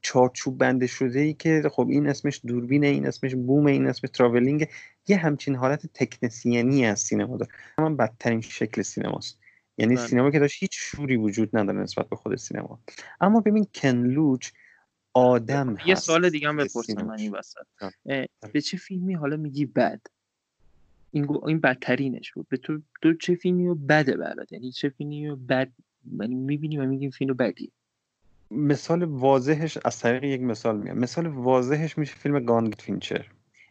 چارچوب 0.01 0.57
بنده 0.57 0.87
شده 0.87 1.19
ای 1.19 1.33
که 1.33 1.61
خب 1.71 1.87
این 1.89 2.07
اسمش 2.09 2.41
دوربینه 2.47 2.87
این 2.87 3.07
اسمش 3.07 3.35
بومه 3.35 3.71
این 3.71 3.87
اسمش 3.87 4.09
تراولینگ 4.13 4.67
یه 5.07 5.17
همچین 5.17 5.55
حالت 5.55 5.85
تکنسیانی 5.93 6.85
از 6.85 6.99
سینما 6.99 7.37
داره. 7.37 7.51
هم 7.79 7.97
بدترین 7.97 8.41
شکل 8.41 8.81
سینماست. 8.81 9.39
یعنی 9.77 9.95
بله. 9.95 10.07
سینما 10.07 10.31
که 10.31 10.39
داشت 10.39 10.63
هیچ 10.63 10.71
شوری 10.73 11.15
وجود 11.15 11.57
نداره 11.57 11.79
نسبت 11.79 12.09
به 12.09 12.15
خود 12.15 12.35
سینما. 12.35 12.79
اما 13.21 13.39
ببین 13.39 13.67
کنلوچ 13.75 14.51
آدم 15.17 15.77
یه 15.85 15.95
سوال 15.95 16.29
دیگه 16.29 16.47
هم 16.47 16.57
بپرسم 16.57 17.05
من 17.05 17.19
این 17.19 17.35
وسط. 17.35 17.65
به 18.53 18.61
چه 18.61 18.77
فیلمی 18.77 19.13
حالا 19.13 19.37
میگی 19.37 19.65
بد؟ 19.65 20.01
این 21.11 21.27
این 21.45 21.59
بدترینش 21.59 22.31
بود. 22.31 22.47
به 22.49 22.57
تو 22.57 22.81
تو 23.01 23.13
چه 23.13 23.35
فیلمی 23.35 23.67
رو 23.67 23.75
بده 23.75 24.17
برات؟ 24.17 24.51
یعنی 24.51 24.71
چه 24.71 24.89
فیلمی 24.89 25.27
رو 25.27 25.35
بد 25.35 25.71
یعنی 26.19 26.35
می‌بینی 26.35 26.77
و 26.77 26.85
میگیم 26.85 27.09
فیلم 27.09 27.33
بدی؟ 27.33 27.71
مثال 28.51 29.03
واضحش 29.03 29.77
از 29.85 29.99
طریق 29.99 30.23
یک 30.23 30.41
مثال 30.41 30.77
میاد 30.77 30.97
مثال 30.97 31.27
واضحش 31.27 31.97
میشه 31.97 32.15
فیلم 32.15 32.45
گانگ 32.45 32.75
فینچر. 32.79 33.25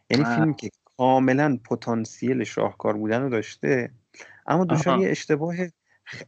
یعنی 0.09 0.23
فیلم 0.23 0.53
که 0.53 0.69
کاملا 0.97 1.59
پتانسیل 1.69 2.43
شاهکار 2.43 2.97
بودن 2.97 3.21
رو 3.21 3.29
داشته 3.29 3.91
اما 4.47 4.65
دچار 4.65 4.99
یه 4.99 5.09
اشتباه 5.09 5.55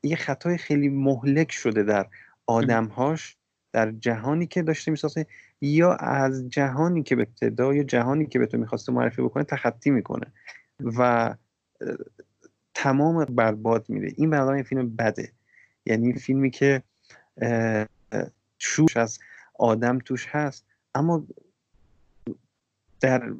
یه 0.03 0.15
خطای 0.15 0.57
خیلی 0.57 0.89
مهلک 0.89 1.51
شده 1.51 1.83
در 1.83 2.07
آدمهاش 2.45 3.35
در 3.73 3.91
جهانی 3.91 4.47
که 4.47 4.61
داشته 4.61 4.91
می‌سازه 4.91 5.25
یا 5.61 5.93
از 5.93 6.49
جهانی 6.49 7.03
که 7.03 7.15
به 7.15 7.21
ابتدا 7.21 7.73
یا 7.73 7.83
جهانی 7.83 8.25
که 8.25 8.39
به 8.39 8.45
تو 8.45 8.57
می‌خواسته 8.57 8.91
معرفی 8.91 9.21
بکنه 9.21 9.43
تخطی 9.43 9.91
می‌کنه 9.91 10.25
و 10.97 11.35
تمام 12.73 13.25
برباد 13.25 13.89
میره 13.89 14.13
این 14.15 14.29
برادر 14.29 14.51
این 14.51 14.63
فیلم 14.63 14.95
بده. 14.95 15.31
یعنی 15.85 16.13
فیلمی 16.13 16.51
که 16.51 16.83
شوش 18.57 18.97
از 18.97 19.19
آدم 19.59 19.99
توش 19.99 20.27
هست. 20.27 20.65
اما 20.95 21.27
در 23.01 23.33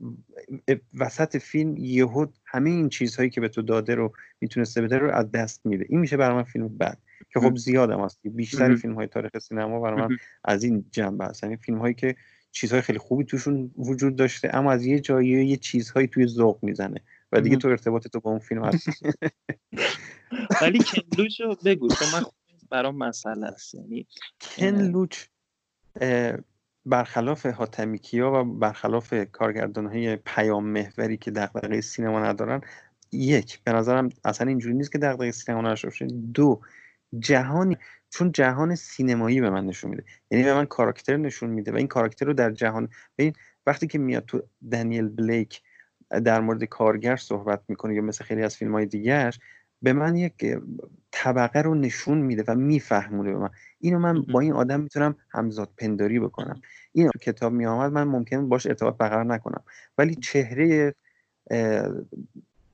وسط 0.94 1.38
فیلم 1.38 1.78
یهود 1.78 2.38
همه 2.46 2.70
این 2.70 2.90
چیزهایی 2.90 3.30
که 3.30 3.42
به 3.42 3.50
تو 3.50 3.62
داده 3.62 3.96
رو 3.96 4.14
می‌تونسته 4.42 4.82
بده 4.82 4.98
رو 4.98 5.12
از 5.12 5.32
دست 5.32 5.66
میده. 5.66 5.86
این 5.90 6.00
میشه 6.00 6.18
برای 6.18 6.36
من 6.36 6.44
فیلم 6.44 6.68
بد 6.68 6.98
که 7.34 7.40
خب 7.40 7.58
زیادم 7.58 8.04
هست. 8.04 8.20
بیشتر 8.24 8.76
فیلم 8.76 8.96
های 8.96 9.08
تاریخ 9.08 9.38
سینما 9.38 9.80
برای 9.80 10.02
من 10.02 10.18
از 10.44 10.64
این 10.64 10.86
جنبه 10.92 11.26
هست. 11.26 11.44
یعنی 11.44 11.58
فیلم 11.58 11.78
هایی 11.78 11.94
که 11.94 12.16
چیزهای 12.52 12.82
خیلی 12.82 13.00
خوبی 13.00 13.24
توشون 13.24 13.72
وجود 13.78 14.16
داشته 14.16 14.56
اما 14.56 14.72
از 14.72 14.86
یه 14.86 15.00
جایی 15.00 15.48
یه 15.48 15.58
چیزهایی 15.58 16.08
توی 16.08 16.28
ذوق 16.28 16.60
می‌زنه 16.62 17.02
و 17.32 17.42
دیگه 17.42 17.58
تو 17.58 17.68
ارتباط 17.68 18.08
تو 18.08 18.20
با 18.20 18.32
اون 18.32 18.40
فیلم 18.40 18.66
هست 18.66 18.88
ولی 20.62 20.80
کنلوچ 20.80 21.42
رو 21.42 21.56
بگو 21.66 21.90
چون 21.90 22.08
من 22.14 22.26
برام 22.70 22.98
مسئله 22.98 23.48
است. 23.48 23.76
یعنی 23.76 24.08
کنلوچ 24.42 25.26
برخلاف 26.86 27.46
حاتمیکیا 27.46 28.32
و 28.32 28.44
برخلاف 28.44 29.14
کارگردان 29.32 29.86
های 29.86 30.16
پیام 30.16 30.66
محوری 30.66 31.18
که 31.18 31.32
دغدغه 31.32 31.82
سینما 31.82 32.20
ندارن 32.20 32.62
یک 33.12 33.64
به 33.64 33.72
نظرم 33.72 34.10
اصلا 34.26 34.48
اینجوری 34.48 34.76
نیست 34.76 34.92
که 34.92 34.98
دغدغه 34.98 35.32
سینما 35.32 35.62
نداشته 35.62 36.06
دو 36.34 36.62
جهانی 37.20 37.78
چون 38.10 38.32
جهان 38.32 38.76
سینمایی 38.76 39.42
به 39.42 39.50
من 39.50 39.66
نشون 39.66 39.90
میده. 39.90 40.04
یعنی 40.32 40.44
به 40.44 40.54
من 40.54 40.66
کاراکتر 40.66 41.18
نشون 41.18 41.50
میده 41.50 41.72
و 41.72 41.76
این 41.76 41.88
کاراکتر 41.88 42.26
رو 42.26 42.34
در 42.34 42.52
جهان 42.52 42.90
ببین 43.18 43.34
وقتی 43.66 43.88
که 43.88 43.98
میاد 43.98 44.26
تو 44.26 44.42
دنیل 44.72 45.08
بلیک 45.08 45.62
در 46.24 46.42
مورد 46.42 46.64
کارگر 46.64 47.16
صحبت 47.16 47.62
می‌کنه 47.68 47.96
یا 47.96 48.02
مثل 48.02 48.24
خیلی 48.24 48.44
از 48.44 48.58
فیلم 48.58 48.72
های 48.72 48.86
دیگرش 48.86 49.40
به 49.82 49.94
من 49.94 50.16
یک 50.16 50.58
طبقه 51.12 51.62
رو 51.62 51.76
نشون 51.76 52.18
میده 52.18 52.44
و 52.48 52.56
میفهمونه 52.56 53.32
به 53.32 53.38
من. 53.38 53.50
اینو 53.80 54.00
من 54.00 54.22
با 54.22 54.40
این 54.40 54.54
آدم 54.54 54.80
می‌تونم 54.80 55.16
همزاد 55.30 55.70
پنداری 55.78 56.20
بکنم. 56.20 56.62
این 56.92 57.10
کتاب 57.22 57.54
میآمد 57.54 57.92
من 57.92 58.04
ممکن 58.04 58.50
باش 58.50 58.68
ارتباط 58.68 58.98
برقرار 58.98 59.26
نکنم. 59.26 59.64
ولی 59.98 60.16
چهره 60.16 60.96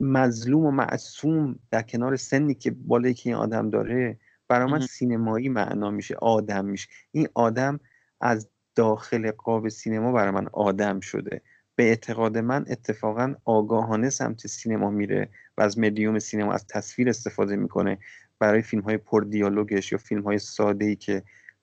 مظلوم 0.00 0.64
و 0.64 0.70
معصوم 0.70 1.58
در 1.70 1.82
کنار 1.82 2.16
سنی 2.16 2.54
که 2.54 2.70
بالایی 2.70 3.14
که 3.14 3.30
این 3.30 3.38
آدم 3.38 3.70
داره 3.70 4.18
برای 4.48 4.72
من 4.72 4.80
سینمایی 4.80 5.48
معنا 5.48 5.90
میشه 5.90 6.14
آدم 6.14 6.64
میشه. 6.64 6.88
این 7.12 7.28
آدم 7.34 7.80
از 8.20 8.48
داخل 8.74 9.30
قاب 9.30 9.68
سینما 9.68 10.12
برای 10.12 10.30
من 10.30 10.48
آدم 10.52 11.00
شده. 11.00 11.42
به 11.76 11.84
اعتقاد 11.84 12.38
من 12.38 12.64
اتفاقا 12.68 13.34
آگاهانه 13.44 14.10
سمت 14.10 14.46
سینما 14.46 14.90
میره 14.90 15.28
و 15.58 15.62
از 15.62 15.78
مدیوم 15.78 16.18
سینما 16.18 16.52
از 16.52 16.66
تصویر 16.66 17.08
استفاده 17.08 17.56
می‌کنه. 17.56 17.98
برای 18.38 18.62
فیلم 18.62 18.82
های 18.82 18.96
پر 18.96 19.22
دیالوگش 19.22 19.92
یا 19.92 19.98
فیلم 19.98 20.22
های 20.22 20.38
ساده 20.38 20.84
ای 20.84 20.96
که 20.96 21.22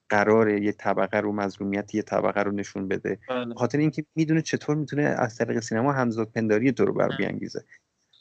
قرار 0.09 0.49
یه 0.49 0.71
طبقه 0.71 1.19
رو 1.19 1.31
مظلومیت 1.31 1.95
یه 1.95 2.01
طبقه 2.01 2.43
رو 2.43 2.51
نشون 2.51 2.87
بده. 2.87 3.19
بله. 3.29 3.53
خاطر 3.53 3.77
اینکه 3.77 4.05
می‌دونه 4.15 4.41
چطور 4.41 4.75
می‌تونه 4.75 5.03
از 5.03 5.37
طریق 5.37 5.59
سینما 5.59 5.91
همزاد 5.93 6.31
پنداری 6.31 6.71
تو 6.71 6.85
رو 6.85 6.93
بر 6.93 7.09
بیانگیزه. 7.17 7.63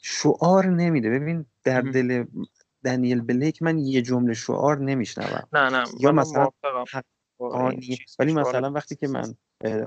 شعار 0.01 0.65
نمیده. 0.65 1.09
ببین 1.09 1.45
در 1.63 1.81
دل 1.81 2.23
دنیل 2.83 3.21
بلیک 3.21 3.61
من 3.61 3.79
یه 3.79 4.01
جمله 4.01 4.33
شعار 4.33 4.79
نمیشنوم. 4.79 5.47
نه 5.53 5.69
نه 5.69 5.83
یا 5.99 6.11
مثلا 6.11 6.49
ولی 8.19 8.33
مثلا 8.33 8.71
وقتی 8.71 8.95
که 8.95 9.07
من 9.07 9.35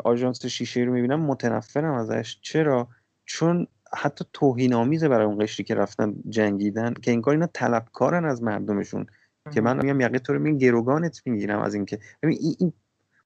آژانس 0.05 0.47
شیشه 0.47 0.81
رو 0.81 0.93
می‌بینم 0.93 1.21
متنفرم 1.21 1.95
ازش. 1.95 2.39
چرا؟ 2.43 2.89
چون 3.25 3.67
حتی 3.97 4.25
توهین 4.33 4.75
آمیزه 4.75 5.09
برای 5.09 5.27
اون 5.27 5.39
قشری 5.39 5.65
که 5.65 5.75
رفتن 5.75 6.15
جنگیدن 6.29 6.95
که 6.95 7.11
انگار 7.11 7.35
اینا 7.35 7.47
طلبکارن 7.47 8.25
از 8.25 8.43
مردمشون. 8.43 9.07
که 9.55 9.61
من 9.61 9.77
میگم 9.77 10.01
یقه 10.01 10.19
تو 10.19 10.33
رو 10.33 10.39
میگم 10.39 10.59
گروگانت 10.59 11.23
می‌گیرم 11.27 11.61
از 11.61 11.75
اینکه. 11.75 11.99
ببین 12.23 12.39
این, 12.59 12.73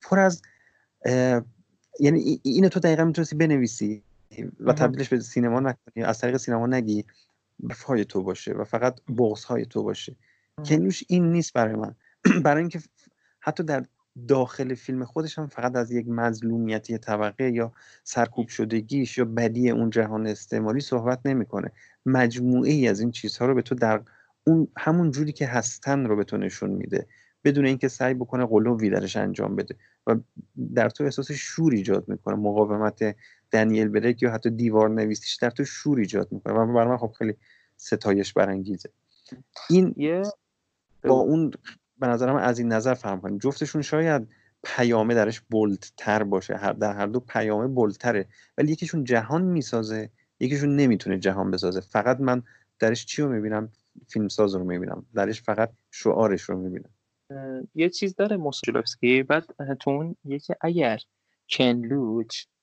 پر 0.02 0.18
از 0.18 0.42
یعنی 2.00 2.40
اینو 2.42 2.68
تو 2.68 2.80
دقیقا 2.80 3.04
می‌تونستی 3.04 3.36
بنویسی 3.36 4.02
و 4.60 4.72
تبدیلش 4.72 5.08
به 5.08 5.20
سینما 5.20 5.60
نکنی 5.60 6.04
از 6.04 6.18
طریق 6.18 6.36
سینما 6.36 6.66
نگی. 6.66 7.04
های 7.86 8.04
تو 8.04 8.22
باشه 8.22 8.52
و 8.52 8.64
فقط 8.64 9.00
بغض 9.18 9.44
های 9.44 9.66
تو 9.66 9.82
باشه. 9.82 10.16
کنوش 10.64 11.04
این 11.08 11.32
نیست 11.32 11.52
برای 11.52 11.74
من. 11.74 11.94
برای 12.44 12.60
اینکه 12.60 12.80
حتی 13.40 13.62
در 13.62 13.84
داخل 14.28 14.74
فیلم 14.74 15.04
خودش 15.04 15.38
هم 15.38 15.46
فقط 15.46 15.76
از 15.76 15.90
یک 15.90 16.08
مظلومیتی 16.08 16.98
طبقه 16.98 17.50
یا 17.50 17.72
سرکوب 18.04 18.48
شدگیش 18.48 19.18
یا 19.18 19.24
بدی 19.24 19.70
اون 19.70 19.90
جهان 19.90 20.26
استعماری 20.26 20.80
صحبت 20.80 21.20
نمی‌کنه. 21.24 21.72
مجموعه 22.06 22.70
ای 22.70 22.88
از 22.88 23.00
این 23.00 23.10
چیزها 23.10 23.46
رو 23.46 23.54
به 23.54 23.62
تو 23.62 23.74
در 23.74 24.02
اون 24.46 24.68
همون 24.78 25.10
جوری 25.10 25.32
که 25.32 25.46
هستن 25.46 26.06
رو 26.06 26.16
به 26.16 26.24
تو 26.24 26.36
نشون 26.36 26.70
میده. 26.70 27.06
بدون 27.44 27.66
اینکه 27.66 27.88
سعی 27.88 28.14
بکنه 28.14 28.46
قلوبی 28.46 28.90
درش 28.90 29.16
انجام 29.16 29.56
بده 29.56 29.76
و 30.06 30.16
در 30.74 30.88
تو 30.88 31.04
احساس 31.04 31.32
شور 31.32 31.72
ایجاد 31.72 32.08
می‌کنه. 32.08 32.36
مقاومت 32.36 33.16
دنیل 33.50 33.88
بریک 33.88 34.22
یا 34.22 34.30
حتی 34.30 34.50
دیوار 34.50 34.90
نویسیش 34.90 35.34
در 35.34 35.50
تو 35.50 35.64
شور 35.64 35.98
ایجاد 35.98 36.32
می‌کنه. 36.32 36.54
و 36.54 36.72
برای 36.72 36.88
من 36.88 36.96
خب 36.96 37.12
خیلی 37.18 37.34
ستایش 37.76 38.32
برانگیزه. 38.32 38.90
این 39.70 39.94
با 41.04 41.14
اون 41.14 41.50
به 41.98 42.06
نظرم 42.06 42.36
از 42.36 42.58
این 42.58 42.72
نظر 42.72 42.94
فهم 42.94 43.20
کنیم. 43.20 43.38
جفتشون 43.38 43.82
شاید 43.82 44.28
پیامه 44.62 45.14
درش 45.14 45.40
بولتر 45.40 46.22
باشه. 46.22 46.56
هر 46.56 46.72
در 46.72 46.92
هر 46.92 47.06
دو 47.06 47.20
پیامه 47.20 47.66
بولتره 47.66 48.26
ولی 48.58 48.72
یکیشون 48.72 49.04
جهان 49.04 49.42
می‌سازه 49.42 50.10
یکیشون 50.40 50.76
نمی‌تونه 50.76 51.18
جهان 51.18 51.50
بسازه. 51.50 51.80
فقط 51.80 52.20
من 52.20 52.42
درش 52.78 53.06
چی 53.06 53.22
رو 53.22 53.28
می‌بینم؟ 53.28 53.72
فیلمساز 54.08 54.54
رو 54.54 54.64
می‌بینم. 54.64 55.06
درش 55.14 55.42
فقت 55.42 55.70
شعارش 55.90 56.42
رو 56.42 56.58
می‌بینم. 56.58 56.90
یه 57.74 57.88
چیز 57.88 58.14
داره 58.14 58.36
موسولوفسکی 58.36 59.22
بعد 59.22 59.44
تو 59.80 59.90
اون 59.90 60.16
یکی 60.24 60.54
اگر 60.60 60.98
کنلوچ 61.50 62.44
می، 62.46 62.59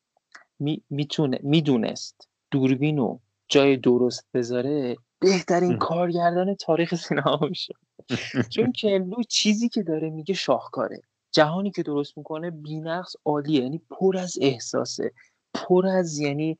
می‌تونه 0.89 1.39
می‌دونست 1.43 2.29
دوربینو 2.51 3.19
جای 3.49 3.77
درست 3.77 4.27
بذاره 4.33 4.97
بهترین 5.19 5.77
کارگردان 5.77 6.55
تاریخ 6.55 6.95
سینما 6.95 7.39
میشه. 7.49 7.73
چون 8.53 8.73
کنلو 8.81 9.23
چیزی 9.29 9.69
که 9.69 9.83
داره 9.83 10.09
میگه 10.09 10.33
شاهکاره. 10.33 11.01
جهانی 11.31 11.71
که 11.71 11.83
درست 11.83 12.17
می‌کنه 12.17 12.51
بینقص 12.51 13.15
عالیه 13.25 13.61
یعنی 13.61 13.81
پر 13.89 14.17
از 14.17 14.37
احساسه 14.41 15.11
پر 15.53 15.87
از 15.87 16.19
یعنی 16.19 16.57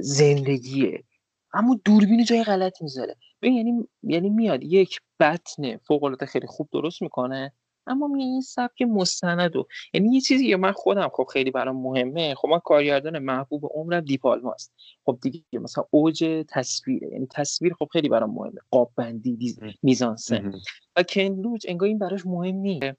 زندگیه. 0.00 1.04
اما 1.52 1.80
دوربین 1.84 2.24
جای 2.24 2.44
غلط 2.44 2.82
می‌ذاره. 2.82 3.16
یعنی 3.42 3.88
یعنی 4.02 4.30
میاد 4.30 4.62
یک 4.62 5.00
بطن 5.20 5.76
فوق 5.76 6.04
العاده 6.04 6.26
خیلی 6.26 6.46
خوب 6.46 6.68
درست 6.72 7.02
می‌کنه 7.02 7.52
اما 7.86 8.06
می 8.06 8.24
این 8.24 8.40
سبک 8.40 8.82
مستند 8.82 9.56
و 9.56 9.66
یعنی 9.94 10.14
یه 10.14 10.20
چیزی 10.20 10.48
که 10.48 10.56
من 10.56 10.72
خودم 10.72 11.10
خب 11.12 11.24
خیلی 11.32 11.50
برام 11.50 11.76
مهمه. 11.76 12.34
خب 12.34 12.48
من 12.48 12.58
کارگردان 12.58 13.18
محبوب 13.18 13.70
عمرم 13.74 14.00
دیپالماست 14.00 14.74
خب 15.04 15.18
دیگه 15.22 15.42
مثلا 15.52 15.84
اوج 15.90 16.44
تصویره. 16.48 17.08
یعنی 17.12 17.26
تصویر 17.26 17.74
خب 17.74 17.88
خیلی 17.92 18.08
برام 18.08 18.34
مهمه. 18.34 18.60
قاب 18.70 18.92
بندی 18.96 19.56
میزانسن 19.82 20.52
و 20.96 21.02
کنلوچ 21.02 21.66
انگار 21.68 21.88
این 21.88 21.98
براش 21.98 22.26
مهم 22.26 22.56
نیست. 22.56 22.96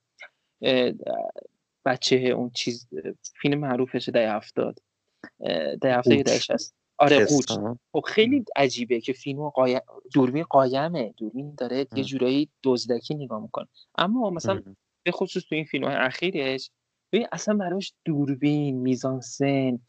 بچه 1.85 2.15
اون 2.15 2.49
چیز 2.49 2.87
فیلم 3.41 3.59
معروفش 3.59 4.09
ده 4.09 4.31
هفتاد 4.31 4.79
ده 5.81 5.97
هفتاد 5.97 6.21
دهش 6.21 6.51
هست 6.51 6.80
آره 7.01 7.25
قوچ 7.25 7.51
خب 7.91 8.03
خیلی 8.07 8.45
عجیبه 8.55 8.99
که 8.99 9.13
فیلم 9.13 9.49
قایم 9.49 9.79
دوربین 10.13 10.43
قایمه 10.43 11.13
دوربین 11.17 11.53
داره 11.57 11.87
یه 11.95 12.03
جورایی 12.03 12.49
دزدکی 12.63 13.15
نگاه 13.15 13.41
می‌کنه. 13.41 13.67
اما 13.97 14.29
مثلا 14.29 14.61
به 15.03 15.11
خصوص 15.11 15.43
تو 15.43 15.55
این 15.55 15.65
فیلم 15.65 15.83
های 15.83 15.95
اخیرش 15.95 16.71
ببین 17.11 17.27
اصلا 17.31 17.57
براش 17.57 17.93
دوربین 18.05 18.77
میزانسن 18.77 19.79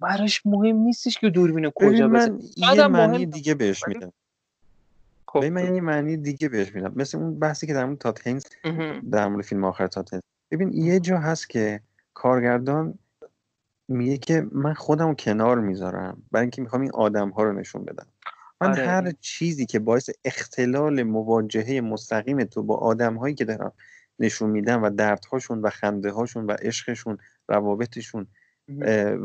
براش 0.00 0.46
مهم 0.46 0.76
نیستش 0.76 1.18
که 1.18 1.30
دوربین 1.30 1.70
کجا 1.74 2.08
من 2.08 2.40
یه 2.56 2.86
معنی 2.86 3.26
دیگه 3.26 3.54
بهش 3.54 3.88
میدم. 3.88 4.12
خب 5.28 5.44
من 5.44 5.74
یه 5.74 5.80
معنی 5.80 6.16
دیگه 6.16 6.48
بهش 6.48 6.74
میدم. 6.74 6.92
مثل 6.96 7.18
اون 7.18 7.38
بحثی 7.38 7.66
که 7.66 7.74
در 7.74 7.84
مورد 7.84 7.98
تات 7.98 8.28
در 9.10 9.28
مورد 9.28 9.44
فیلم 9.44 9.64
آخر 9.64 9.86
تات 9.86 10.10
ببین 10.50 10.72
یه 10.72 11.00
جا 11.00 11.18
هست 11.18 11.50
که 11.50 11.80
کارگردان 12.14 12.98
میگه 13.92 14.18
که 14.18 14.46
من 14.52 14.74
خودم 14.74 15.08
رو 15.08 15.14
کنار 15.14 15.60
می‌ذارم 15.60 16.22
برای 16.32 16.44
اینکه 16.44 16.62
می‌خوام 16.62 16.82
این 16.82 16.90
آدم 16.94 17.30
ها 17.30 17.42
رو 17.42 17.52
نشون 17.52 17.84
بدم. 17.84 18.06
من 18.60 18.70
آره. 18.70 18.86
هر 18.86 19.12
چیزی 19.20 19.66
که 19.66 19.78
باعث 19.78 20.10
اختلال 20.24 21.02
مواجهه 21.02 21.80
مستقیم 21.80 22.44
تو 22.44 22.62
با 22.62 22.76
آدم 22.76 23.14
هایی 23.14 23.34
که 23.34 23.44
دارم 23.44 23.72
نشون 24.18 24.50
میدم 24.50 24.82
و 24.82 24.90
دردهاشون 24.90 25.60
و 25.60 25.70
خنده 25.70 26.10
هاشون 26.10 26.46
و 26.46 26.52
عشقشون 26.52 27.18
روابطشون 27.48 28.26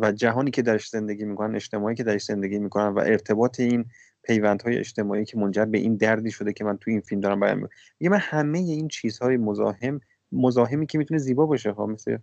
و 0.02 0.12
جهانی 0.12 0.52
که 0.52 0.62
درش 0.62 0.90
زندگی 0.90 1.26
می‌کنن 1.26 1.56
اجتماعی 1.56 1.96
که 1.96 2.04
درش 2.04 2.24
زندگی 2.24 2.60
می‌کنن 2.60 2.88
و 2.88 3.00
ارتباط 3.00 3.60
این 3.60 3.86
پیوندهای 4.24 4.78
اجتماعی 4.78 5.26
که 5.26 5.38
منجر 5.38 5.66
به 5.66 5.78
این 5.78 5.96
دردی 5.96 6.32
شده 6.32 6.54
که 6.54 6.64
من 6.64 6.78
تو 6.78 6.92
این 6.92 7.02
فیلم 7.02 7.22
دارم 7.22 7.40
بیان 7.40 7.68
میگه 8.00 8.10
من 8.10 8.18
همه 8.18 8.58
این 8.58 8.88
چیزهای 8.88 9.38
مزاحم 9.38 10.00
مزاحمی 10.32 10.88
که 10.88 10.98
می‌تونه 10.98 11.18
زیبا 11.18 11.46
باشه 11.46 11.72
ها 11.72 11.86
مثل 11.86 12.18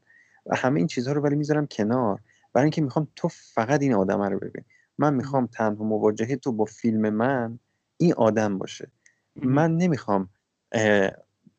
همه 0.52 0.78
این 0.78 0.86
چیزها 0.86 1.12
رو 1.12 1.20
ولی 1.20 1.36
می‌ذارم 1.36 1.66
کنار. 1.66 2.20
برای 2.55 2.64
اینکه 2.64 2.82
می‌خوام 2.82 3.09
تو 3.16 3.28
فقط 3.28 3.82
این 3.82 3.94
آدم 3.94 4.22
رو 4.22 4.39
ببین. 4.39 4.64
من 4.98 5.14
می‌خوام 5.14 5.47
تنها 5.47 5.85
مواجهه 5.85 6.36
تو 6.36 6.52
با 6.52 6.64
فیلم 6.64 7.10
من 7.10 7.59
این 7.97 8.14
آدم 8.14 8.59
باشه. 8.59 8.90
من 9.36 9.76
نمی‌خوام 9.76 10.28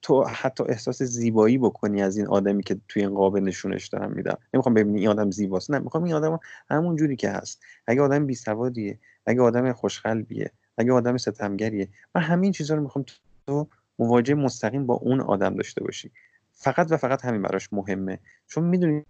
تو 0.02 0.24
حتی 0.24 0.64
احساس 0.64 1.04
زیبایی 1.04 1.58
بکنی 1.58 2.02
از 2.02 2.18
این 2.18 2.28
آدمی 2.28 2.64
که 2.64 2.78
توی 2.88 3.02
این 3.02 3.16
قابل 3.16 3.40
نشونش 3.40 3.88
دارم 3.88 4.12
میدم. 4.12 4.38
نمی‌خوام 4.54 4.74
ببینی 4.74 5.00
این 5.00 5.10
آدم 5.10 5.32
زیباست. 5.32 5.72
نه 5.72 5.80
می‌خوام 5.80 6.04
این 6.04 6.14
آدم 6.14 6.40
همون 6.70 6.96
جوری 6.96 7.16
که 7.16 7.30
هست. 7.30 7.64
اگه 7.88 8.02
آدم 8.02 8.26
بی 8.26 8.36
سوادیه 8.36 9.00
اگه 9.26 9.42
آدم 9.42 9.74
خوشقلبیه 9.74 10.52
اگه 10.78 10.94
آدم 10.94 11.18
ستمگریه 11.18 11.90
من 12.16 12.22
همین 12.22 12.52
چیزا 12.52 12.76
رو 12.76 12.82
می‌خوام 12.82 13.06
تو 13.48 13.68
مواجهه 14.00 14.36
مستقیم 14.36 14.86
با 14.86 14.94
اون 14.94 15.22
آدم 15.22 15.56
داشته 15.56 15.84
باشی. 15.84 16.12
فقط 16.52 16.92
و 16.92 16.98
فقط 16.98 17.26
همین 17.26 17.42
براش 17.42 17.74
مهمه. 17.74 18.20
چون 18.48 18.64
می‌دونی 18.64 19.06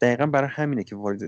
دقیقا 0.00 0.26
برای 0.26 0.48
همینه 0.52 0.84
که 0.84 0.96
وارد 0.96 1.20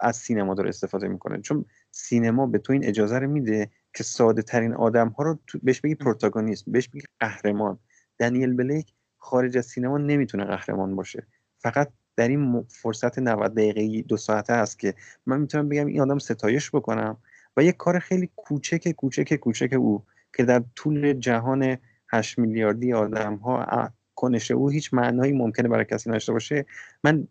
از 0.00 0.16
سینما 0.16 0.54
داره 0.54 0.68
استفاده 0.68 1.08
می‌کنه. 1.08 1.40
چون 1.40 1.64
سینما 1.90 2.46
به 2.46 2.58
تو 2.58 2.72
این 2.72 2.84
اجازه 2.84 3.18
رو 3.18 3.30
میده 3.30 3.70
که 3.94 4.02
ساده 4.02 4.42
ترین 4.42 4.74
آدم 4.74 5.08
ها 5.08 5.24
رو 5.24 5.38
بهش 5.62 5.80
بگی 5.80 5.94
پروتاگونیست 5.94 6.64
بهش 6.66 6.88
بگی 6.88 7.02
قهرمان. 7.20 7.78
دنیل 8.18 8.56
بلیک 8.56 8.92
خارج 9.18 9.58
از 9.58 9.66
سینما 9.66 9.98
نمی‌تونه 9.98 10.44
قهرمان 10.44 10.96
باشه. 10.96 11.26
فقط 11.58 11.90
در 12.16 12.28
این 12.28 12.62
فرصت 12.68 13.18
90 13.18 13.54
دقیقه 13.54 14.02
دو 14.02 14.16
ساعته 14.16 14.52
هست 14.52 14.78
که 14.78 14.94
من 15.26 15.40
می‌تونم 15.40 15.68
بگم 15.68 15.86
این 15.86 16.00
آدم 16.00 16.18
ستایش 16.18 16.70
بکنم 16.70 17.16
و 17.56 17.64
یک 17.64 17.76
کار 17.76 17.98
خیلی 17.98 18.30
کوچک 18.36 18.90
کوچک 18.90 19.36
کوچک 19.36 19.72
او 19.72 20.04
که 20.36 20.44
در 20.44 20.62
طول 20.76 21.12
جهان 21.12 21.76
8 22.08 22.38
میلیاردی 22.38 22.92
آدم 22.92 23.34
ها 23.34 23.92
کنش 24.14 24.50
او 24.50 24.70
هیچ 24.70 24.94
معنایی 24.94 25.32
ممکنه 25.32 25.68
برای 25.68 25.84
کسی 25.84 26.10
نداشته 26.10 26.32
باشه. 26.32 26.66
من 27.04 27.26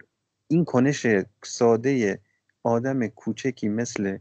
این 0.54 0.66
کنش 0.66 1.08
ساده 1.44 2.20
آدم 2.64 3.08
کوچکی 3.08 3.70
مثل 3.70 4.18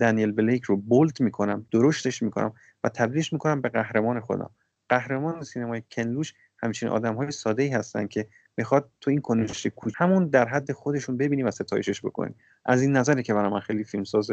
دنیل 0.00 0.32
بلیک 0.32 0.62
رو 0.62 0.76
بولت 0.76 1.20
می‌کنم 1.20 1.66
درشتش 1.70 2.22
می‌کنم 2.22 2.52
و 2.84 2.88
تبدیلش 2.88 3.32
می‌کنم 3.32 3.60
به 3.60 3.68
قهرمان 3.68 4.20
خودم. 4.20 4.50
قهرمان 4.88 5.42
سینمای 5.42 5.82
کنلوش 5.90 6.34
همچین 6.58 6.88
آدم 6.88 7.14
های 7.14 7.30
ساده 7.30 7.62
ای 7.62 7.68
هستن 7.68 8.06
که 8.06 8.28
می‌خواد 8.56 8.90
تو 9.00 9.10
این 9.10 9.20
کنش 9.20 9.66
کوچ 9.66 9.94
همون 9.96 10.28
در 10.28 10.48
حد 10.48 10.72
خودشون 10.72 11.16
ببینی 11.16 11.42
و 11.42 11.50
ستایشش 11.50 12.00
بکنی 12.00 12.34
از 12.64 12.82
این 12.82 12.96
نظری 12.96 13.22
که 13.22 13.34
برای 13.34 13.50
من 13.50 13.60
خیلی 13.60 13.84
فیلمساز 13.84 14.30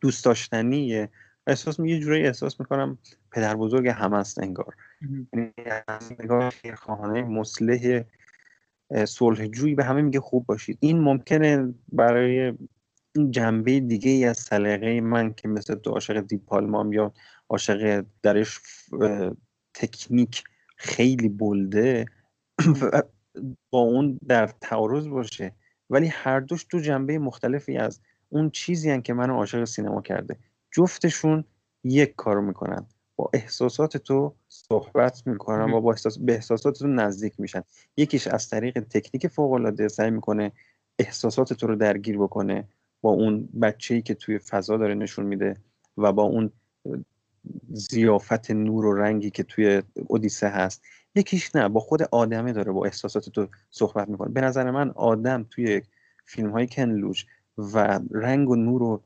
دوست 0.00 0.24
داشتنیه 0.24 1.08
احساس 1.46 1.78
یه 1.78 2.00
جورایی 2.00 2.26
احساس 2.26 2.60
می‌کنم 2.60 2.98
پدر 3.32 3.56
بزرگ 3.56 3.88
همه 3.88 4.16
است 4.16 4.38
انگار 4.38 4.74
یعنی 5.32 5.52
نگاه 6.20 6.52
خواهانه 6.74 7.22
مسلح 7.22 8.04
صلح 9.06 9.46
جویی 9.46 9.74
به 9.74 9.84
همه 9.84 10.02
میگه 10.02 10.20
خوب 10.20 10.46
باشید. 10.46 10.78
این 10.80 11.00
ممکنه 11.00 11.74
برای 11.92 12.52
جنبه 13.30 13.80
دیگه 13.80 14.10
ای 14.10 14.24
از 14.24 14.38
سلیقه 14.38 15.00
من 15.00 15.34
که 15.34 15.48
مثل 15.48 15.74
تو 15.74 15.90
عاشق 15.90 16.20
دیپالمام 16.20 16.92
یا 16.92 17.12
عاشق 17.48 18.04
درش 18.22 18.60
تکنیک 19.74 20.44
خیلی 20.76 21.28
بلده 21.28 22.06
با 23.70 23.78
اون 23.78 24.18
در 24.28 24.46
تعارض 24.46 25.08
باشه. 25.08 25.52
ولی 25.90 26.06
هر 26.06 26.40
دوش 26.40 26.64
تو 26.64 26.78
جنبه 26.78 27.18
مختلفی 27.18 27.76
از 27.76 28.00
اون 28.28 28.50
چیزی 28.50 28.90
هن 28.90 29.02
که 29.02 29.14
منو 29.14 29.34
عاشق 29.34 29.64
سینما 29.64 30.02
کرده. 30.02 30.36
جفتشون 30.72 31.44
یک 31.84 32.14
کارو 32.16 32.42
می‌کنن. 32.42 32.86
با 33.16 33.30
احساسات 33.32 33.96
تو 33.96 34.34
صحبت 34.48 35.26
می‌کنن 35.26 35.72
و 35.72 35.80
با 35.80 35.90
احساس... 35.90 36.18
به 36.18 36.34
احساسات 36.34 36.78
تو 36.78 36.86
نزدیک 36.86 37.40
میشن. 37.40 37.62
یکیش 37.96 38.26
از 38.26 38.48
طریق 38.48 38.80
تکنیک 38.80 39.26
فوق 39.26 39.52
العاده 39.52 39.88
سعی 39.88 40.10
می‌کنه 40.10 40.52
احساسات 40.98 41.52
تو 41.52 41.66
رو 41.66 41.76
درگیر 41.76 42.18
بکنه 42.18 42.68
با 43.00 43.10
اون 43.10 43.48
بچه‌ای 43.62 44.02
که 44.02 44.14
توی 44.14 44.38
فضا 44.38 44.76
داره 44.76 44.94
نشون 44.94 45.26
میده 45.26 45.56
و 45.98 46.12
با 46.12 46.22
اون 46.22 46.50
زیافت 47.72 48.50
نور 48.50 48.84
و 48.84 48.94
رنگی 48.94 49.30
که 49.30 49.42
توی 49.42 49.82
اودیسه 50.06 50.48
هست. 50.48 50.82
یکیش 51.14 51.56
نه 51.56 51.68
با 51.68 51.80
خود 51.80 52.02
آدمه 52.02 52.52
داره 52.52 52.72
با 52.72 52.84
احساسات 52.84 53.28
تو 53.28 53.48
صحبت 53.70 54.08
می‌کنه. 54.08 54.32
به 54.32 54.40
نظر 54.40 54.70
من 54.70 54.90
آدم 54.90 55.46
توی 55.50 55.82
فیلم 56.24 56.50
های 56.50 56.66
کنلوش 56.66 57.26
و 57.58 58.00
رنگ 58.10 58.50
و 58.50 58.56
نور 58.56 58.82
و 58.82 59.02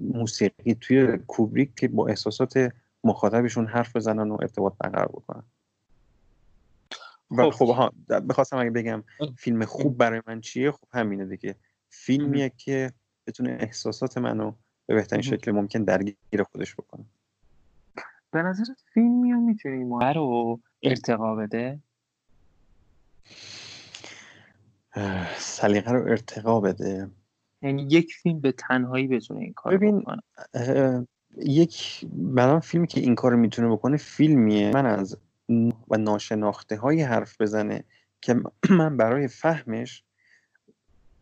موسیقی 0.00 0.74
توی 0.80 1.18
کوبریک 1.18 1.74
که 1.74 1.88
با 1.88 2.06
احساسات 2.06 2.72
مخاطبشون 3.04 3.66
حرف 3.66 3.96
بزنن 3.96 4.30
و 4.30 4.36
ارتباط 4.40 4.72
برقرار 4.78 5.08
بکنن. 5.08 5.42
و 7.30 7.50
خب, 7.50 7.50
خب 7.50 7.66
ها 7.66 7.92
بخواستم 8.28 8.56
اگه 8.56 8.70
بگم 8.70 9.04
فیلم 9.36 9.64
خوب 9.64 9.98
برای 9.98 10.22
من 10.26 10.40
چیه؟ 10.40 10.70
خب 10.70 10.86
همینه 10.92 11.24
دیگه. 11.24 11.56
فیلمیه 11.88 12.52
که 12.56 12.92
بتونه 13.26 13.56
احساسات 13.60 14.18
منو 14.18 14.52
به 14.86 14.94
بهترین 14.94 15.22
شکل 15.22 15.52
ممکن 15.52 15.84
درگیر 15.84 16.42
خودش 16.52 16.74
بکنه. 16.74 17.04
به 18.30 18.42
نظرت 18.42 18.76
فیلمی 18.94 19.32
رو 19.32 19.40
می‌تونی 19.40 19.84
ما 19.84 20.12
رو 20.12 20.60
ارتقا 20.82 21.34
بده؟ 21.34 21.78
سلیقه 25.36 25.92
رو 25.92 26.08
ارتقا 26.08 26.60
بده. 26.60 27.10
یعنی 27.62 27.82
یک 27.82 28.14
فیلم 28.14 28.40
به 28.40 28.52
تنهایی 28.52 29.08
بتونه 29.08 29.40
این 29.40 29.52
کار 29.52 29.76
ببین 29.76 30.04
یک 31.36 32.06
برام 32.12 32.60
فیلمی 32.60 32.86
که 32.86 33.00
این 33.00 33.14
کار 33.14 33.34
می‌تونه 33.34 33.68
بکنه 33.68 33.96
فیلمیه. 33.96 34.70
من 34.70 34.86
از 34.86 35.16
و 35.88 35.96
ناشناخته 35.98 36.76
های 36.76 37.02
حرف 37.02 37.40
بزنه 37.40 37.84
که 38.20 38.34
من 38.70 38.96
برای 38.96 39.28
فهمش 39.28 40.02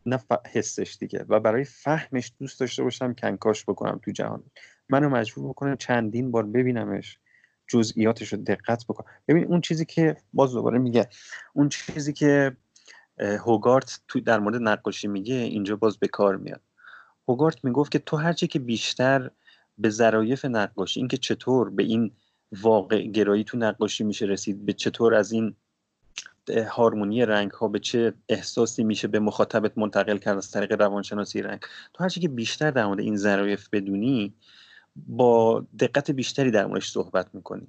نه 0.06 0.18
حسش 0.52 0.96
دیگه 1.00 1.24
و 1.28 1.40
برای 1.40 1.64
فهمش 1.64 2.32
دوست 2.38 2.60
داشته 2.60 2.82
باشم 2.82 3.14
کنکاش 3.14 3.64
بکنم 3.64 4.00
تو 4.04 4.10
جهان. 4.10 4.42
منو 4.88 5.08
مجبور 5.08 5.48
بکنه 5.48 5.76
چندین 5.76 6.30
بار 6.30 6.46
ببینمش 6.46 7.18
جزئیاتش 7.68 8.32
رو 8.32 8.38
دقت 8.38 8.84
بکنم. 8.84 9.06
ببین 9.28 9.44
اون 9.44 9.60
چیزی 9.60 9.84
که 9.84 10.16
باز 10.32 10.52
دوباره 10.52 10.78
میگه 10.78 11.08
اون 11.52 11.68
چیزی 11.68 12.12
که 12.12 12.56
هوگارت 13.18 14.00
تو 14.08 14.20
در 14.20 14.38
مورد 14.38 14.62
نقاشی 14.62 15.08
میگه 15.08 15.34
اینجا 15.34 15.76
باز 15.76 15.98
به 15.98 16.08
کار 16.08 16.36
میاد. 16.36 16.60
هوگارت 17.28 17.64
می‌گفت 17.64 17.92
که 17.92 17.98
تو 17.98 18.16
هرچی 18.16 18.46
که 18.46 18.58
بیشتر 18.58 19.30
به 19.80 19.90
ظرایف 19.90 20.44
نقاشی 20.44 21.00
اینکه 21.00 21.16
چطور 21.16 21.70
به 21.70 21.82
این 21.82 22.12
واقع 22.52 23.02
گرایی 23.02 23.44
تو 23.44 23.58
نقاشی 23.58 24.04
میشه 24.04 24.26
رسید 24.26 24.66
به 24.66 24.72
چطور 24.72 25.14
از 25.14 25.32
این 25.32 25.56
هارمونی 26.68 27.26
رنگ 27.26 27.50
ها 27.50 27.68
به 27.68 27.78
چه 27.78 28.14
احساسی 28.28 28.84
میشه 28.84 29.08
به 29.08 29.20
مخاطبت 29.20 29.78
منتقل 29.78 30.16
کرد 30.16 30.36
از 30.36 30.50
طریق 30.50 30.72
روانشناسی 30.80 31.42
رنگ. 31.42 31.60
تو 31.94 32.04
هرچی 32.04 32.20
که 32.20 32.28
بیشتر 32.28 32.70
در 32.70 32.86
مورد 32.86 33.00
این 33.00 33.16
ظرایف 33.16 33.68
بدونی 33.68 34.34
با 34.96 35.66
دقت 35.80 36.10
بیشتری 36.10 36.50
در 36.50 36.66
موردش 36.66 36.90
صحبت 36.90 37.34
می‌کنی. 37.34 37.68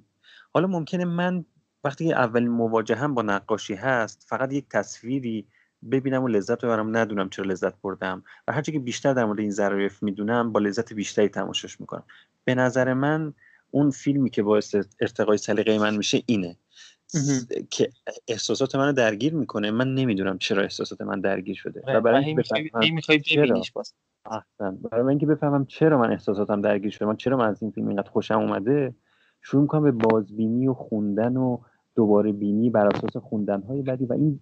حالا 0.52 0.66
ممکنه 0.66 1.04
من 1.04 1.44
وقتی 1.84 2.12
اولین 2.12 2.48
مواجه 2.48 2.94
هم 2.94 3.14
با 3.14 3.22
نقاشی 3.22 3.74
هست 3.74 4.26
فقط 4.28 4.52
یک 4.52 4.68
تصویری 4.70 5.46
ببینم 5.90 6.22
و 6.22 6.28
لذت 6.28 6.64
ببرم. 6.64 6.96
ندونم 6.96 7.28
چرا 7.28 7.44
لذت 7.44 7.80
بردم 7.80 8.22
و 8.48 8.52
هرچی 8.52 8.72
که 8.72 8.78
بیشتر 8.78 9.14
در 9.14 9.24
مورد 9.24 9.40
این 9.40 9.50
ظرایف 9.50 10.02
می‌دونم 10.02 10.52
با 10.52 10.60
لذت 10.60 10.92
بیشتری 10.92 11.28
تماشاش 11.28 11.80
می‌کنم. 11.80 12.02
به 12.44 12.54
نظر 12.54 12.94
من 12.94 13.34
اون 13.70 13.90
فیلمی 13.90 14.30
که 14.30 14.42
باعث 14.42 14.74
ارتقای 15.00 15.38
سلیقه 15.38 15.78
من 15.78 15.96
میشه 15.96 16.22
اینه. 16.26 16.56
که 17.70 17.88
احساسات 18.28 18.74
منو 18.74 18.92
درگیر 18.92 19.34
می‌کنه. 19.34 19.70
من 19.70 19.94
نمی‌دونم 19.94 20.38
چرا 20.38 20.62
احساسات 20.62 21.00
من 21.00 21.20
درگیر 21.20 21.56
شده. 21.56 21.82
و 21.86 22.00
برای 22.00 22.24
اینکه 22.24 22.42
بفهمم 22.42 22.72
برای 24.90 25.08
اینکه 25.08 25.26
بفهمم 25.26 25.66
چرا 25.66 25.98
من 25.98 26.12
احساساتم 26.12 26.60
درگیر 26.60 26.90
شده. 26.90 27.06
من 27.06 27.16
چرا 27.16 27.36
من 27.36 27.48
از 27.48 27.62
این 27.62 27.70
فیلم 27.70 27.88
اینقدر 27.88 28.10
خوشم 28.10 28.38
اومده؟ 28.38 28.94
شروع 29.40 29.62
می‌کنم 29.62 29.82
به 29.82 29.90
بازبینی 29.90 30.66
و 30.68 30.74
خوندن 30.74 31.36
و 31.36 31.58
دوباره 31.94 32.32
بینی 32.32 32.70
بر 32.70 32.86
اساس 32.86 33.16
خوندن 33.16 33.62
های 33.62 33.82
بعدی 33.82 34.04
و 34.04 34.12
این 34.12 34.40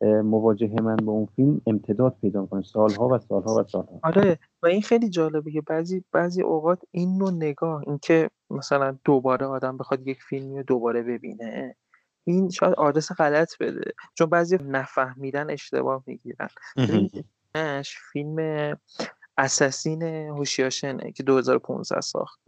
مواجهه 0.00 0.80
من 0.82 0.96
با 0.96 1.12
اون 1.12 1.26
فیلم 1.26 1.60
امتداد 1.66 2.16
پیدا 2.20 2.40
می‌کنه. 2.40 2.62
سالها 2.62 3.08
و 3.08 3.18
سالها 3.18 3.54
و 3.54 3.64
سالها. 3.64 4.00
آره 4.02 4.38
و 4.62 4.66
این 4.66 4.82
خیلی 4.82 5.08
جالبه 5.08 5.52
که 5.52 5.60
بعضی 5.60 6.04
بعضی 6.12 6.42
اوقات 6.42 6.82
این 6.90 7.18
نوع 7.18 7.30
نگاه 7.30 7.82
اینکه 7.86 8.30
مثلا 8.50 8.98
دوباره 9.04 9.46
آدم 9.46 9.76
بخواد 9.76 10.06
یک 10.06 10.22
فیلمی 10.22 10.56
رو 10.56 10.62
دوباره 10.62 11.02
ببینه 11.02 11.76
این 12.24 12.50
شاید 12.50 12.74
آدرس 12.74 13.12
غلط 13.12 13.58
بده. 13.60 13.92
چون 14.14 14.30
بعضی 14.30 14.56
نفهمیدن 14.56 15.50
اشتباه 15.50 16.02
می‌گیرن. 16.06 16.48
فیلم 18.12 18.76
اساسین 19.38 20.02
هوشیاشنه 20.02 21.12
که 21.12 21.22
2015 21.22 22.00
ساخت. 22.00 22.40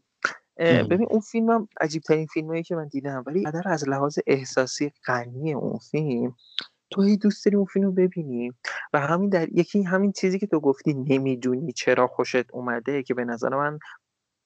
ببین 0.59 1.07
اون 1.11 1.21
فیلم 1.21 1.51
هم 1.51 1.69
عجیب 1.81 2.03
ترین 2.03 2.27
فیلم 2.27 2.63
که 2.63 2.77
من 2.77 2.89
دیدم 2.89 3.25
ولی 3.27 3.45
قدر 3.45 3.63
از 3.67 3.89
لحاظ 3.89 4.19
احساسی 4.27 4.93
غنی 5.07 5.55
اون 5.55 5.79
فیلم 5.79 6.37
تو 6.91 7.03
هی 7.03 7.17
دوست 7.17 7.45
داری 7.45 7.57
اون 7.57 7.67
فیلم 7.67 7.87
رو 7.87 7.93
ببینی؟ 7.93 8.53
و 8.93 9.01
همین 9.01 9.31
در 9.31 9.49
یکی 9.49 9.83
همین 9.83 10.13
چیزی 10.13 10.39
که 10.39 10.47
تو 10.47 10.61
گفتی 10.61 10.95
نمی‌دونی 10.95 11.73
چرا 11.73 12.07
خوشت 12.07 12.51
اومده 12.53 13.03
که 13.03 13.15
به 13.15 13.25
نظر 13.25 13.49
من 13.49 13.79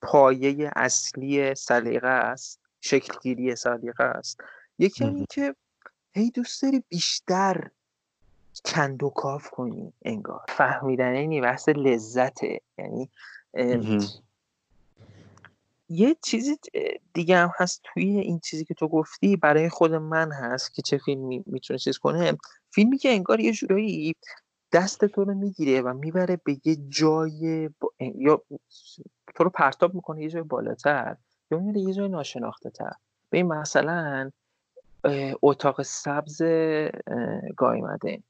پایه 0.03 0.71
اصلی 0.77 1.55
سلیقه 1.55 2.09
است 2.09 2.61
شکلگیری 2.81 3.57
سلیقه 3.57 4.05
است. 4.05 4.41
یکی 4.79 5.05
همین 5.05 5.27
که 5.31 5.55
هی 6.15 6.31
دوست 6.31 6.63
داری 6.63 6.85
بیشتر 6.89 7.71
کند 8.65 9.03
و 9.03 9.11
کاف 9.11 9.51
کنی 9.51 9.93
انگار. 10.05 10.45
فهمیدن 10.49 11.13
اینی 11.13 11.41
بحث 11.41 11.69
لذته. 11.69 12.61
یعنی 12.79 13.11
یه 15.93 16.17
چیزی 16.25 16.57
دیگه 17.15 17.37
هم 17.37 17.51
هست 17.57 17.81
توی 17.85 18.19
این 18.19 18.39
چیزی 18.39 18.65
که 18.65 18.75
تو 18.75 18.89
گفتی 18.89 19.37
برای 19.37 19.69
خود 19.69 19.95
من 19.95 20.33
هست 20.33 20.75
که 20.75 20.83
چه 20.83 20.99
فیلمی 20.99 21.45
می‌تونه 21.47 21.79
چیز 21.79 21.99
کنه. 21.99 22.37
فیلمی 22.71 22.99
که 22.99 23.09
انگار 23.09 23.41
یه 23.41 23.53
جورایی 23.53 24.15
دست 24.73 25.05
تو 25.05 25.25
رو 25.25 25.35
می‌گیره 25.35 25.81
و 25.81 25.93
می‌بره 25.95 26.41
به 26.45 26.57
یه 26.65 26.77
جای 26.89 27.69
یا 28.19 28.43
تو 29.35 29.45
رو 29.45 29.51
پرتاب 29.51 29.95
می‌کنه 29.95 30.23
یه 30.23 30.29
جای 30.29 30.43
بالاتر 30.43 31.17
یا 31.51 31.59
می‌بره 31.59 31.81
یه 31.81 31.95
جای 31.95 32.09
ناشناخته 32.09 32.71
تر 32.71 32.93
به 33.31 33.37
این 33.39 33.47
مثلا 33.47 34.31
اتاق 35.43 35.83
سبز 35.83 36.43
گایمده 37.57 38.23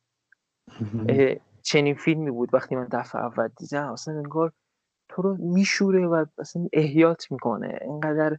چنین 1.62 1.94
فیلمی 1.94 2.30
بود 2.30 2.54
وقتی 2.54 2.76
من 2.76 2.88
دفعه 2.92 3.20
اول 3.22 3.48
دیدم. 3.58 3.92
اصلا 3.92 4.14
انگار 4.14 4.52
تو 5.12 5.22
رو 5.22 5.36
میشوره 5.36 6.06
و 6.06 6.24
اصلا 6.38 6.68
احیات 6.72 7.32
می‌کنه. 7.32 7.78
اینقدر 7.82 8.38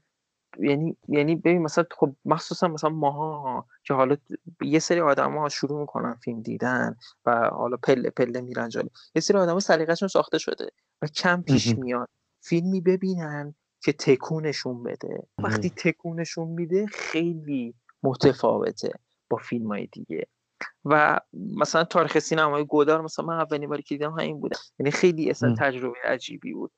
یعنی 0.59 0.97
یعنی 1.07 1.35
ببین 1.35 1.61
مثلا 1.61 1.85
خب 1.91 2.15
مخصوصا 2.25 2.67
مثلا 2.67 2.89
ماها 2.89 3.65
که 3.83 3.93
حالا 3.93 4.17
یه 4.61 4.79
سری 4.79 4.99
آدم 4.99 5.37
ها 5.37 5.49
شروع 5.49 5.79
می‌کنن 5.79 6.13
فیلم 6.13 6.41
دیدن 6.41 6.95
و 7.25 7.49
حالا 7.49 7.77
پله 7.77 8.09
پله 8.09 8.41
میرن 8.41 8.69
جلو. 8.69 8.89
یه 9.15 9.21
سری 9.21 9.37
آدم 9.37 9.59
سلیقه‌شون 9.59 10.07
ساخته 10.07 10.37
شده 10.37 10.69
و 11.01 11.07
کم 11.07 11.41
پیش 11.41 11.77
میاد. 11.77 12.09
فیلمی 12.41 12.81
ببینن 12.81 13.55
که 13.83 13.93
تکونشون 13.93 14.83
بده. 14.83 15.27
وقتی 15.37 15.69
تکونشون 15.69 16.47
میده 16.47 16.85
خیلی 16.85 17.73
متفاوته 18.03 18.91
با 19.29 19.37
فیلم 19.37 19.67
های 19.67 19.87
دیگه. 19.87 20.27
و 20.85 21.19
مثلا 21.33 21.83
تاریخ 21.83 22.19
سینمای 22.19 22.65
گودار 22.65 23.01
مثلا 23.01 23.25
من 23.25 23.39
اولین 23.39 23.69
باری 23.69 23.83
که 23.83 23.95
دیدم 23.95 24.11
همین 24.11 24.39
بوده. 24.39 24.55
یعنی 24.79 24.91
خیلی 24.91 25.29
اصلا 25.29 25.55
تجربه 25.55 25.97
عجیبی 26.03 26.53
بود. 26.53 26.71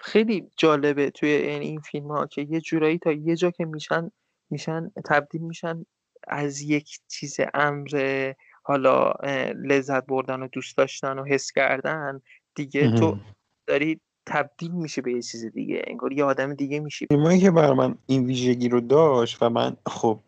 خیلی 0.00 0.50
جالبه 0.56 1.10
توی 1.10 1.28
این 1.28 1.80
فیلم 1.80 2.08
ها 2.10 2.26
که 2.26 2.42
یه 2.42 2.60
جورایی 2.60 2.98
تا 2.98 3.12
یه 3.12 3.36
جا 3.36 3.50
که 3.50 3.64
میشن 3.64 4.10
میشن 4.50 4.90
تبدیل 5.04 5.40
میشن 5.40 5.86
از 6.28 6.60
یک 6.60 6.98
چیز 7.08 7.36
امر 7.54 8.32
حالا 8.62 9.12
لذت 9.54 10.06
بردن 10.06 10.42
و 10.42 10.48
دوست 10.48 10.76
داشتن 10.76 11.18
و 11.18 11.24
حس 11.24 11.52
کردن 11.52 12.20
دیگه 12.54 12.90
تو 12.98 13.18
داری 13.66 14.00
تبدیل 14.26 14.70
میشه 14.70 15.02
به 15.02 15.12
یه 15.12 15.22
چیز 15.22 15.44
دیگه 15.44 15.82
انگار 15.86 16.12
یه 16.12 16.24
آدم 16.24 16.54
دیگه 16.54 16.80
میشی 16.80 17.06
فیلمایی 17.06 17.40
که 17.40 17.50
بر 17.50 17.72
من 17.72 17.94
این 18.06 18.26
ویژگی 18.26 18.68
رو 18.68 18.80
داشت 18.80 19.42
و 19.42 19.50
من 19.50 19.76
خب 19.86 20.20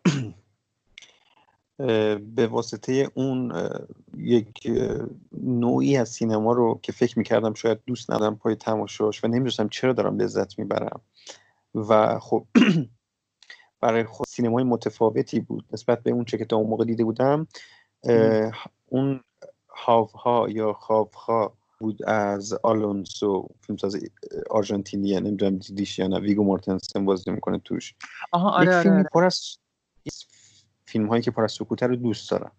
به 2.35 2.47
واسطه 2.47 3.11
اون 3.13 3.53
یک 4.17 4.71
نوعی 5.41 5.97
از 5.97 6.09
سینما 6.09 6.53
رو 6.53 6.79
که 6.81 6.91
فکر 6.91 7.19
می‌کردم 7.19 7.53
شاید 7.53 7.79
دوست 7.85 8.11
ندارم 8.11 8.35
پای 8.35 8.55
تماشاش 8.55 9.23
و 9.23 9.27
نمی‌دونستم 9.27 9.67
چرا 9.67 9.93
دارم 9.93 10.17
لذت 10.17 10.59
می‌برم 10.59 11.01
و 11.75 12.19
خب 12.19 12.47
برای 13.81 14.03
خود 14.03 14.27
سینمای 14.27 14.63
متفاوتی 14.63 15.39
بود 15.39 15.65
نسبت 15.73 16.03
به 16.03 16.11
اون 16.11 16.25
چه 16.25 16.37
که 16.37 16.45
تا 16.45 16.55
اون 16.55 16.69
موقع 16.69 16.85
دیده 16.85 17.03
بودم 17.03 17.47
اون 18.85 19.23
هاوها 19.69 20.47
یا 20.49 20.73
خوابها 20.73 21.57
بود 21.83 22.03
از 22.09 22.53
آلونسو 22.53 23.47
فیلمساز 23.61 23.97
آرژانتینیه 24.49 25.19
نمی‌دونم 25.19 25.57
دیدیش 25.57 25.99
یا 25.99 26.07
نه. 26.07 26.19
ویگو 26.19 26.43
مورتنسن 26.43 27.05
بازی 27.05 27.31
می‌کنه 27.31 27.59
توش. 27.59 27.93
آها 28.31 28.49
آره 28.49 28.67
یک 28.67 28.81
فیلمی 28.83 28.97
آره. 28.97 29.09
پر 29.13 29.25
از 29.25 29.57
فیلم 30.85 31.07
هایی 31.07 31.21
که 31.21 31.31
پر 31.31 31.43
از 31.43 31.51
سکوته 31.51 31.87
رو 31.87 31.95
دوست 31.95 32.31
دارم. 32.31 32.51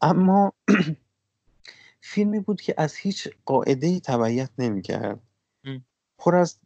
اما 0.00 0.52
فیلمی 2.12 2.40
بود 2.40 2.60
که 2.60 2.74
از 2.78 2.94
هیچ 2.96 3.28
قاعده 3.44 3.86
ای 3.86 4.00
تبعیت 4.00 4.50
نمی‌کرد. 4.58 5.20
پر 6.18 6.36
از 6.36 6.58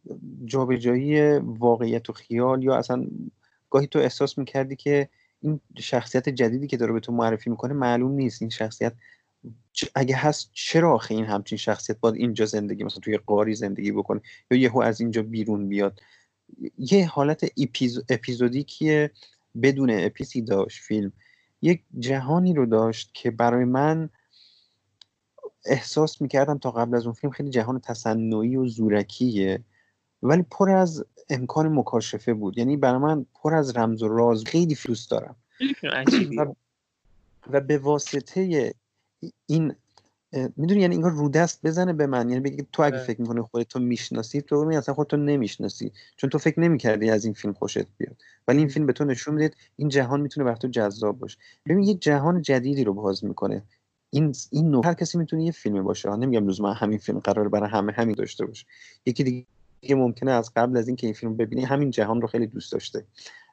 جابجایی 0.45 1.37
واقعیت 1.37 2.09
و 2.09 2.13
خیال 2.13 2.63
یا 2.63 2.75
اصلا 2.75 3.05
گاهی 3.69 3.87
تو 3.87 3.99
احساس 3.99 4.37
می‌کردی 4.37 4.75
که 4.75 5.09
این 5.41 5.59
شخصیت 5.77 6.29
جدیدی 6.29 6.67
که 6.67 6.77
داره 6.77 6.93
به 6.93 6.99
تو 6.99 7.11
معرفی 7.11 7.49
می‌کنه 7.49 7.73
معلوم 7.73 8.11
نیست. 8.11 8.41
این 8.41 8.49
شخصیت 8.49 8.93
اگه 9.95 10.15
هست 10.15 10.49
چرا 10.53 10.93
آخه 10.93 11.15
این 11.15 11.25
همچین 11.25 11.57
شخصیت 11.57 11.99
باید 11.99 12.15
اینجا 12.15 12.45
زندگی 12.45 12.83
مثلا 12.83 12.99
توی 12.99 13.17
قاری 13.17 13.55
زندگی 13.55 13.91
بکنه؟ 13.91 14.21
یا 14.51 14.57
یهو 14.57 14.79
از 14.81 15.01
اینجا 15.01 15.23
بیرون 15.23 15.69
بیاد؟ 15.69 15.99
یه 16.77 17.07
حالت 17.07 17.51
اپیز... 17.57 17.99
اپیزودیکیه 18.09 19.11
بدون 19.61 19.89
اپیسی 19.89 20.41
داشت 20.41 20.79
فیلم. 20.83 21.11
یک 21.61 21.81
جهانی 21.99 22.53
رو 22.53 22.65
داشت 22.65 23.09
که 23.13 23.31
برای 23.31 23.65
من 23.65 24.09
احساس 25.65 26.21
می‌کردم 26.21 26.57
تا 26.57 26.71
قبل 26.71 26.95
از 26.95 27.05
اون 27.05 27.13
فیلم 27.13 27.33
خیلی 27.33 27.49
جهان 27.49 27.79
تصنعی 27.79 28.55
و 28.55 28.65
زورکیه 28.65 29.63
ولی 30.23 30.41
پر 30.41 30.69
از 30.69 31.05
امکان 31.29 31.73
مکاشفه 31.73 32.33
بود. 32.33 32.57
یعنی 32.57 32.77
برای 32.77 32.99
من 32.99 33.25
پر 33.33 33.55
از 33.55 33.77
رمز 33.77 34.03
و 34.03 34.07
راز 34.07 34.43
خیلی 34.43 34.77
دوست 34.85 35.11
دارم. 35.11 35.35
و, 36.37 36.45
و 37.51 37.61
به 37.61 37.77
واسطه 37.77 38.73
این 39.45 39.75
می‌دونی 40.57 40.81
یعنی 40.81 40.95
انگار 40.95 41.11
رودست 41.11 41.59
بزنه 41.63 41.93
به 41.93 42.07
من. 42.07 42.29
یعنی 42.29 42.41
بگی 42.41 42.67
تو 42.71 42.83
اگه 42.83 42.97
فکر 42.97 43.21
می‌کنی 43.21 43.41
خودت 43.41 43.67
تو 43.67 43.79
می‌شناسی 43.79 44.41
تو 44.41 44.65
می 44.65 44.77
اصلا 44.77 44.95
خودتو 44.95 45.17
نمی‌شناسی. 45.17 45.91
چون 46.17 46.29
تو 46.29 46.37
فکر 46.37 46.59
نمی‌کردی 46.59 47.09
از 47.09 47.25
این 47.25 47.33
فیلم 47.33 47.53
خوشت 47.53 47.85
بیاد. 47.97 48.15
ولی 48.47 48.57
این 48.57 48.67
فیلم 48.67 48.85
به 48.85 48.93
تو 48.93 49.05
نشون 49.05 49.33
میده 49.33 49.55
این 49.75 49.89
جهان 49.89 50.21
می‌تونه 50.21 50.45
بر 50.45 50.55
تو 50.55 50.67
جذاب 50.67 51.19
باشه. 51.19 51.37
ببین 51.65 51.83
یه 51.83 51.93
جهان 51.93 52.41
جدیدی 52.41 52.83
رو 52.83 52.93
باز 52.93 53.25
می‌کنه. 53.25 53.63
این 54.09 54.35
این 54.51 54.71
نوع 54.71 54.87
هر 54.87 54.93
کسی 54.93 55.17
می‌تونه 55.17 55.43
یه 55.43 55.51
فیلم 55.51 55.83
باشه. 55.83 56.15
نمیگم 56.15 56.47
لزوما 56.47 56.73
همین 56.73 56.97
فیلم 56.97 57.19
قرار 57.19 57.49
برای 57.49 57.69
همه 57.69 57.91
همین 57.91 58.15
داشته 58.15 58.45
باشه. 58.45 58.65
یکی 59.05 59.23
دیگه 59.23 59.95
ممکنه 59.95 60.31
از 60.31 60.51
قبل 60.55 60.77
از 60.77 60.87
اینکه 60.87 61.07
این 61.07 61.13
فیلم 61.13 61.37
ببینی 61.37 61.63
همین 61.63 61.91
جهان 61.91 62.21
رو 62.21 62.27
خیلی 62.27 62.47
دوست 62.47 62.71
داشته. 62.71 63.05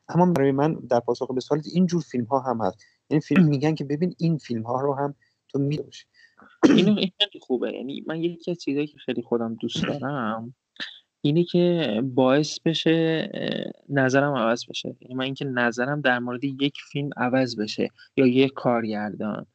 اما 0.08 0.26
برای 0.26 0.52
من 0.52 0.74
در 0.74 1.00
پاسخ 1.00 1.30
به 1.34 1.40
سوالت 1.40 1.66
این 1.72 1.86
جور 1.86 2.02
فیلم 2.02 2.24
ها 2.24 2.40
هم 2.40 2.60
هست. 2.60 2.78
یعنی 3.10 3.20
فیلم 3.20 3.44
میگن 3.54 3.74
که 3.74 3.84
ببین 3.84 4.14
این 4.18 4.38
فیلم 4.38 4.62
ها 4.62 4.80
رو 4.80 4.94
هم 4.94 5.14
تو 5.48 5.58
میدوشی 5.58 6.04
اینو 6.64 6.98
این 6.98 7.10
خیلی 7.18 7.40
خوبه. 7.40 7.72
یعنی 7.72 8.04
من 8.06 8.24
یکی 8.24 8.50
از 8.50 8.58
چیزایی 8.58 8.86
که 8.86 8.98
خیلی 8.98 9.22
خودم 9.22 9.54
دوست 9.54 9.82
دارم 9.86 10.54
اینه 11.20 11.44
که 11.44 12.02
باعث 12.04 12.60
بشه 12.60 13.30
نظرم 13.88 14.34
عوض 14.34 14.66
بشه. 14.68 14.96
یعنی 15.00 15.14
من 15.14 15.24
اینکه 15.24 15.44
نظرم 15.44 16.00
در 16.00 16.18
مورد 16.18 16.44
یک 16.44 16.78
فیلم 16.92 17.10
عوض 17.16 17.56
بشه 17.56 17.90
یا 18.16 18.26
یک 18.26 18.52
کارگردان. 18.52 19.46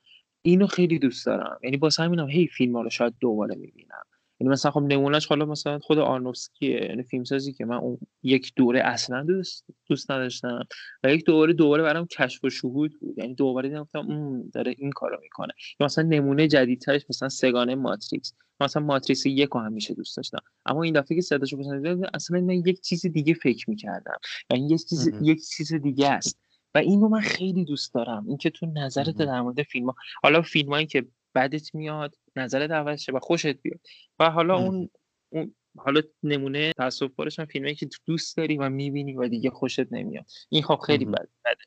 اینو 0.41 0.67
خیلی 0.67 0.99
دوست 0.99 1.25
دارم. 1.25 1.59
یعنی 1.63 1.77
واسه 1.77 2.03
همینم 2.03 2.29
هی 2.29 2.47
فیلم 2.47 2.75
ها 2.75 2.81
رو 2.81 2.89
شاید 2.89 3.13
دوباره 3.19 3.55
می‌بینم. 3.55 4.03
یعنی 4.39 4.53
مثلا 4.53 4.72
خب 4.72 4.80
نمونهش 4.80 5.26
حالا 5.26 5.45
مثلا 5.45 5.80
خود 5.80 5.97
آرنوفسکیه 5.97 6.85
یعنی 6.89 7.03
فیلم 7.03 7.23
سازی 7.23 7.53
که 7.53 7.65
من 7.65 7.76
اون 7.76 7.97
یک 8.23 8.53
دوره 8.55 8.80
اصلا 8.80 9.23
دوست 9.23 9.65
دوست 9.88 10.11
نداشتم 10.11 10.68
و 11.03 11.14
یک 11.14 11.26
دوره 11.26 11.53
دوباره 11.53 11.84
برام 11.84 12.05
کشف 12.05 12.43
و 12.43 12.49
شهود 12.49 12.99
بود. 12.99 13.18
یعنی 13.18 13.35
دوباره 13.35 13.69
دیدم 13.69 13.88
داره 14.53 14.76
این 14.77 14.91
کارو 14.91 15.19
می‌کنه. 15.22 15.53
یا 15.80 15.85
مثلا 15.85 16.03
نمونه 16.03 16.47
جدیدترش 16.47 17.05
مثلا 17.10 17.30
سگانه 17.30 17.76
ماتریکس. 17.76 18.34
مثلا 18.60 18.84
ماتریکس 18.84 19.26
یک 19.26 19.49
رو 19.49 19.61
همیشه 19.61 19.93
دوست 19.93 20.18
داشتم. 20.18 20.39
اما 20.65 20.84
این 20.84 20.93
دفعه 20.93 21.15
که 21.15 21.22
صداشو 21.22 21.57
بزنید 21.57 22.05
اصلا 22.14 22.41
من 22.41 22.53
یک 22.53 22.81
چیز 22.81 23.05
دیگه 23.05 23.34
فکر 23.34 23.69
می‌کردم. 23.69 24.18
یعنی 24.51 24.68
یک 24.68 24.85
چیز 24.85 25.11
یک 25.22 25.47
چیز 25.47 25.73
دیگه 25.73 26.10
است. 26.10 26.39
و 26.76 26.77
اینو 26.77 27.10
من 27.10 27.19
خیلی 27.19 27.65
دوست 27.65 27.93
دارم. 27.93 28.26
اینکه 28.27 28.49
تو 28.49 28.65
نظرت 28.65 29.18
در 29.18 29.41
مورد 29.41 29.64
فیلم 29.64 29.85
ها 29.85 29.95
حالا 30.23 30.41
فیلمایی 30.41 30.85
که 30.85 31.05
بدت 31.35 31.76
میاد 31.76 32.15
نظرت 32.35 32.72
عوض 32.72 33.01
شه 33.01 33.11
و 33.11 33.19
خوشت 33.19 33.61
بیاد. 33.61 33.80
و 34.19 34.30
حالا 34.30 34.57
اون, 34.57 34.89
اون 35.30 35.55
حالا 35.77 36.01
نمونه 36.23 36.73
تاسف 36.73 37.10
بارش 37.15 37.39
هم 37.39 37.45
فیلمی 37.45 37.76
که 37.76 37.89
دوست 38.05 38.38
داری 38.38 38.57
و 38.57 38.69
می‌بینی 38.69 39.14
و 39.14 39.27
دیگه 39.27 39.49
خوشت 39.49 39.93
نمیاد. 39.93 40.26
این 40.49 40.64
خب 40.64 40.76
خیلی 40.76 41.05
بد 41.05 41.27
بده. 41.45 41.64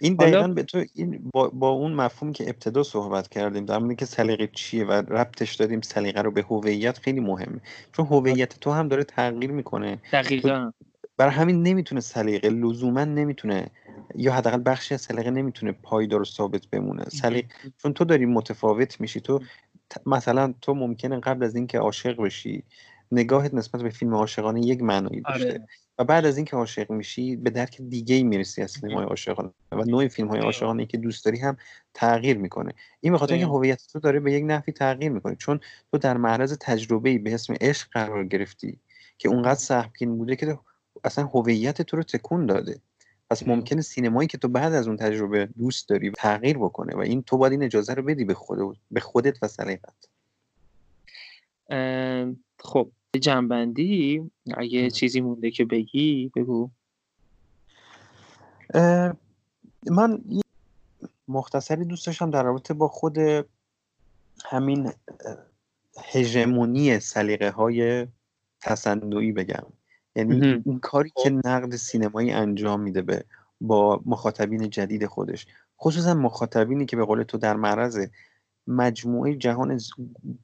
این 0.00 0.14
دقیقا 0.14 0.48
به 0.48 0.62
تو 0.62 0.84
این 0.94 1.30
با, 1.34 1.48
با 1.48 1.68
اون 1.68 1.92
مفهوم 1.92 2.32
که 2.32 2.44
ابتدا 2.44 2.82
صحبت 2.82 3.28
کردیم 3.28 3.64
در 3.64 3.78
مورد 3.78 3.96
که 3.96 4.04
سلیقه 4.04 4.46
چیه 4.46 4.84
و 4.84 4.92
ربطش 4.92 5.54
دادیم 5.54 5.80
سلیقه 5.80 6.22
رو 6.22 6.30
به 6.30 6.42
هویت 6.42 6.98
خیلی 6.98 7.20
مهمه. 7.20 7.60
چون 7.92 8.06
هویت 8.06 8.60
تو 8.60 8.70
هم 8.70 8.88
داره 8.88 9.04
تغییر 9.04 9.50
می‌کنه. 9.50 10.02
دقیقا. 10.12 10.72
برای 11.16 11.32
همین 11.32 11.62
نمی‌تونه 11.62 12.00
سلیقه 12.00 12.48
لزوما 12.48 13.04
نمی‌تونه 13.04 13.70
یا 14.14 14.32
حداقل 14.32 14.62
بخشی 14.66 14.94
از 14.94 15.00
سلیقه 15.00 15.30
نمی‌تونه 15.30 15.72
پایدار 15.72 16.20
و 16.20 16.24
ثابت 16.24 16.66
بمونه. 16.66 17.04
سلیقه 17.04 17.48
چون 17.82 17.92
تو 17.92 18.04
داری 18.04 18.26
متفاوت 18.26 19.00
میشی 19.00 19.20
تو 19.20 19.40
مثلا 20.06 20.54
تو 20.60 20.74
ممکنه 20.74 21.20
قبل 21.20 21.44
از 21.44 21.56
اینکه 21.56 21.78
عاشق 21.78 22.22
بشی 22.22 22.64
نگاهت 23.12 23.54
نسبت 23.54 23.82
به 23.82 23.90
فیلم 23.90 24.14
عاشقانه 24.14 24.66
یک 24.66 24.82
معنایی 24.82 25.20
داشته 25.20 25.48
آره. 25.48 25.68
و 25.98 26.04
بعد 26.04 26.26
از 26.26 26.36
اینکه 26.36 26.56
عاشق 26.56 26.90
میشی 26.90 27.36
به 27.36 27.50
درک 27.50 27.80
دیگه 27.82 28.14
ای 28.14 28.22
می‌رسی 28.22 28.62
از 28.62 28.76
فیلم 28.76 28.94
های 28.94 29.04
عاشقانه 29.04 29.50
و 29.72 29.84
نوع 29.84 30.08
فیلم 30.08 30.28
های 30.28 30.40
عاشقانه 30.40 30.86
که 30.86 30.98
دوست 30.98 31.24
داری 31.24 31.38
هم 31.38 31.56
تغییر 31.94 32.38
می‌کنه. 32.38 32.72
این 33.00 33.12
به 33.12 33.18
خاطر 33.18 33.34
اینکه 33.34 33.48
هویت 33.48 33.82
تو 33.92 34.00
داره 34.00 34.20
به 34.20 34.32
یک 34.32 34.44
نحوی 34.46 34.72
تغییر 34.72 35.12
می‌کنه. 35.12 35.36
چون 35.36 35.60
تو 35.92 35.98
در 35.98 36.16
معرض 36.16 36.56
تجربه 36.60 37.18
به 37.18 37.34
اسم 37.34 37.54
عشق 37.60 37.88
قرار 37.92 38.24
گرفتی 38.24 38.78
که 39.18 39.28
اونقدر 39.28 39.54
سهمگین 39.54 40.18
بوده 40.18 40.36
که 40.36 40.58
اصلا 41.04 41.24
هویت 41.24 41.82
تو 41.82 41.96
رو 41.96 42.02
تکون 42.02 42.46
داده. 42.46 42.80
پس 43.30 43.48
ممکنه 43.48 43.82
سینمایی 43.82 44.28
که 44.28 44.38
تو 44.38 44.48
بعد 44.48 44.72
از 44.74 44.88
اون 44.88 44.96
تجربه 44.96 45.48
دوست 45.58 45.88
داری 45.88 46.10
تغییر 46.10 46.58
بکنه 46.58 46.96
و 46.96 46.98
این 46.98 47.22
تو 47.22 47.38
باید 47.38 47.52
این 47.52 47.62
اجازه 47.62 47.94
رو 47.94 48.02
بدی 48.02 48.24
به, 48.24 48.34
خود 48.34 48.78
به 48.90 49.00
خودت 49.00 49.42
و 49.42 49.48
سلیقت 49.48 50.08
خب 52.58 52.90
جنبندی؟ 53.20 54.30
اگه 54.56 54.90
چیزی 54.90 55.20
مونده 55.20 55.50
که 55.50 55.64
بگی 55.64 56.32
بگو. 56.36 56.70
من 59.90 60.22
مختصری 61.28 61.84
دوست 61.84 62.06
داشتم 62.06 62.30
در 62.30 62.42
رابطه 62.42 62.74
با 62.74 62.88
خود 62.88 63.18
همین 64.44 64.92
هژمونی 66.04 67.00
سلیقه 67.00 67.50
های 67.50 68.06
تصنعی 68.60 69.32
بگم. 69.32 69.66
یعنی 70.16 70.62
این 70.66 70.78
کاری 70.78 71.12
که 71.22 71.30
نقد 71.30 71.76
سینمایی 71.76 72.30
انجام 72.30 72.80
میده 72.80 73.02
به 73.02 73.24
با 73.60 74.02
مخاطبین 74.06 74.70
جدید 74.70 75.06
خودش. 75.06 75.46
خصوصا 75.80 76.14
مخاطبینی 76.14 76.86
که 76.86 76.96
به 76.96 77.04
قول 77.04 77.22
تو 77.22 77.38
در 77.38 77.56
معرض 77.56 78.06
مجموعه 78.66 79.36
جهان 79.36 79.80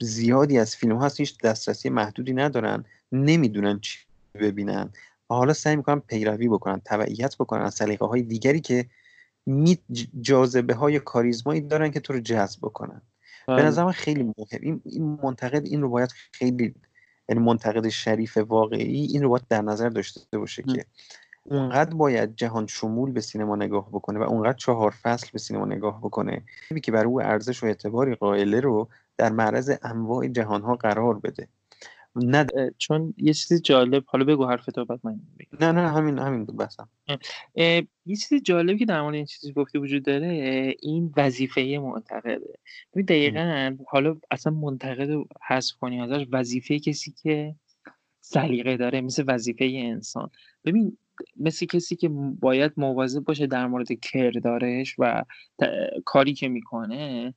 زیادی 0.01 0.59
از 0.59 0.77
فیلم 0.77 1.03
هست 1.03 1.21
هیچ 1.21 1.39
دسترسی 1.39 1.91
محدودی 1.91 2.33
ندارن 2.33 2.85
نمی‌دونن 3.13 3.81
چی 3.81 3.99
ببینن. 4.35 4.91
و 5.31 5.35
حالا 5.35 5.53
سعی 5.53 5.77
می‌کنن 5.77 6.01
پیروی 6.01 6.49
بکنن 6.49 6.81
تبعیت 6.85 7.37
بکنن 7.37 7.63
از 7.63 7.75
سلیقه 7.75 8.07
های 8.07 8.23
دیگری 8.23 8.61
که 8.61 8.87
می 9.47 9.79
جاذبه 10.21 10.75
های 10.75 11.01
کاریزمایی 11.01 11.61
دارن 11.61 11.91
که 11.91 12.01
تو 12.01 12.13
رو 12.13 12.21
جذب 12.21 12.59
بکنن. 12.63 13.03
به 13.47 13.55
بله. 13.55 13.67
نظر 13.67 13.85
من 13.85 13.93
خیلی 13.93 14.23
مهم. 14.23 14.81
این 14.85 15.19
منتقد 15.23 15.67
این 15.67 15.83
رو 15.83 15.89
باید 15.89 16.11
خیلی 16.33 16.75
یعنی 17.31 17.43
منتقد 17.43 17.89
شریف 17.89 18.36
واقعی 18.36 19.07
این 19.07 19.23
رو 19.23 19.28
باید 19.28 19.47
در 19.48 19.62
نظر 19.62 19.89
داشته 19.89 20.39
باشه 20.39 20.62
که 20.62 20.85
اونقدر 21.44 21.94
باید 21.94 22.36
جهان 22.36 22.66
شمول 22.66 23.12
به 23.12 23.20
سینما 23.20 23.57
نگاه 23.57 23.89
بکنه 23.89 24.19
و 24.19 24.23
اونقدر 24.23 24.52
چهار 24.52 24.90
فصل 24.90 25.28
به 25.32 25.39
سینما 25.39 25.65
نگاه 25.65 26.01
بکنه 26.01 26.43
که 26.82 26.93
برای 26.93 27.07
او 27.07 27.23
ارزش 27.23 27.62
و 27.62 27.66
اعتباری 27.66 28.15
قائله 28.15 28.61
رو 28.61 28.89
در 29.19 29.32
معرض 29.32 29.73
انواع 29.82 30.28
جهانها 30.28 30.74
قرار 30.74 31.19
بده. 31.19 31.48
نه 32.16 32.47
چون 32.78 33.15
یه 33.16 33.35
چیزی 33.35 33.61
جالب 33.61 34.05
حالا 34.07 34.24
بگو 34.24 34.47
حرف 34.47 34.66
تو 34.66 34.85
بعد 34.85 35.01
من 35.03 35.20
نه 35.61 35.73
نه 35.73 35.89
همین 35.89 36.19
همین 36.19 36.45
بسم. 36.45 36.89
یه 38.07 38.16
چیزی 38.16 38.41
جالبی 38.41 38.78
که 38.78 38.85
در 38.85 39.03
مورد 39.03 39.15
این 39.15 39.24
چیزی 39.24 39.53
گفته 39.53 39.78
وجود 39.78 40.05
داره 40.05 40.74
این 40.82 41.12
وظیفه 41.16 41.78
منتقده. 41.82 42.59
ببین 42.93 43.05
دقیقا 43.05 43.77
حالا 43.89 44.16
اصلا 44.31 44.53
منتقد 44.53 45.24
حذف 45.49 45.74
کنی 45.81 46.01
ازش 46.01 46.27
وظیفه 46.32 46.78
کسی 46.78 47.15
که 47.23 47.55
سلیقه 48.20 48.77
داره 48.77 49.01
مثل 49.01 49.24
وظیفه 49.27 49.65
انسان. 49.74 50.31
ببین 50.65 50.99
مثل 51.37 51.66
کسی 51.66 51.97
که 51.97 52.09
باید 52.41 52.73
مواظب 52.77 53.20
باشه 53.24 53.47
در 53.47 53.66
مورد 53.66 53.93
کردارش 53.93 54.95
و 54.99 55.24
کاری 56.05 56.35
که 56.35 56.49
می‌کنه 56.49 57.35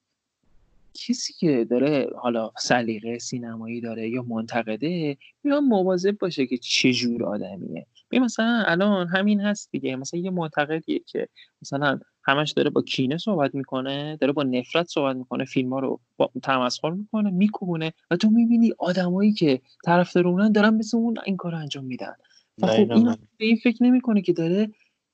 کسی 0.94 1.34
که 1.34 1.68
داره 1.70 2.10
حالا 2.22 2.52
سلیقه 2.60 3.20
سینمایی 3.20 3.82
داره 3.82 4.10
یا 4.10 4.24
منتقده 4.24 5.18
میان 5.44 5.66
مواظب 5.66 6.18
باشه 6.18 6.48
که 6.48 6.58
چه 6.58 6.94
جور 6.94 7.24
آدمیه. 7.24 7.88
می 8.12 8.20
مثلا 8.20 8.64
الان 8.68 9.08
همین 9.08 9.42
هست 9.42 9.72
دیگه. 9.72 9.96
مثلا 9.96 10.20
یه 10.20 10.30
معتقدیه 10.30 11.00
که 11.00 11.28
مثلا 11.62 12.00
همش 12.26 12.52
داره 12.52 12.70
با 12.70 12.82
کینه 12.82 13.18
صحبت 13.18 13.56
می‌کنه 13.56 14.18
داره 14.22 14.34
با 14.34 14.44
نفرت 14.44 14.88
صحبت 14.88 15.16
می‌کنه 15.16 15.46
فیلم 15.46 15.74
ها 15.74 15.80
رو 15.80 16.00
با 16.18 16.32
تمسخر 16.44 16.90
می‌کنه 16.90 17.32
میکوبونه 17.32 17.94
و 18.12 18.16
تو 18.16 18.30
می‌بینی 18.30 18.74
آدمایی 18.78 19.34
که 19.34 19.62
طرفدار 19.86 20.28
اونن 20.28 20.52
دارن 20.52 20.74
مثل 20.74 20.98
اون 20.98 21.16
این 21.26 21.38
کار 21.38 21.56
انجام 21.56 21.86
میدن. 21.86 22.14
و 22.62 22.68
خب 22.68 22.92
این 22.92 23.06
به 23.38 23.46
این 23.46 23.56
فکر 23.64 23.84
نمی‌کنه 23.84 24.22
که 24.22 24.34
داره 24.34 24.70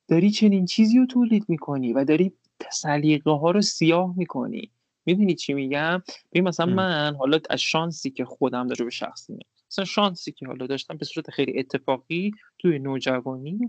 داری 0.08 0.32
چنین 0.32 0.66
چیزی 0.66 0.98
رو 0.98 1.06
تولید 1.06 1.46
می‌کنی 1.48 1.94
و 1.94 2.06
داری 2.06 2.34
سلیقه 2.72 3.32
ها 3.32 3.52
رو 3.52 3.62
سیاه 3.62 4.14
می‌کنی. 4.18 4.72
می‌دونی 5.10 5.36
چی 5.36 5.54
میگم؟ 5.54 6.04
ببین 6.32 6.48
مثلا 6.48 6.66
من 6.66 7.16
حالا 7.16 7.40
از 7.50 7.62
شانسی 7.62 8.10
که 8.12 8.26
خودم 8.26 8.68
داره 8.68 8.86
به 8.86 8.92
شخصی 8.92 9.34
میگم 9.34 9.50
مثلا 9.72 9.86
شانسی 9.86 10.32
که 10.32 10.48
حالا 10.48 10.68
داشتم 10.68 10.98
به 10.98 11.06
صورت 11.06 11.32
خیلی 11.32 11.60
اتفاقی 11.60 12.32
توی 12.60 12.80
نوجوانی 12.80 13.60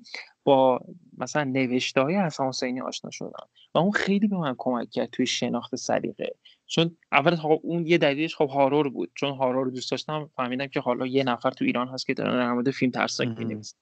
با 0.45 0.81
مثلا 1.19 1.45
نوشته 1.45 2.01
های 2.01 2.17
حسن 2.17 2.45
حسینی 2.49 2.81
آشنا 2.81 3.11
شدم 3.11 3.49
و 3.75 3.79
اون 3.79 3.91
خیلی 3.91 4.29
به 4.29 4.37
من 4.37 4.55
کمک 4.59 4.91
کرد 4.91 5.11
توی 5.11 5.27
شناخت 5.27 5.77
سلیقه. 5.77 6.37
چون 6.67 6.97
اول 7.13 7.37
خب 7.37 7.61
اون 7.63 7.87
یه 7.87 7.99
دلیلش 7.99 8.37
خب 8.37 8.49
هارور 8.49 8.89
بود. 8.89 9.13
چون 9.15 9.37
هارور 9.37 9.65
رو 9.65 9.71
دوست 9.71 9.91
داشتم 9.91 10.31
فهمیدم 10.37 10.67
که 10.67 10.81
حالا 10.81 11.07
یه 11.07 11.25
نفر 11.25 11.51
تو 11.51 11.65
ایران 11.65 11.89
هست 11.89 12.07
که 12.07 12.15
داره 12.15 12.33
در 12.33 12.53
مورد 12.53 12.71
فیلم 12.71 12.93
ترسناک 12.93 13.39
می‌نویسه. 13.39 13.77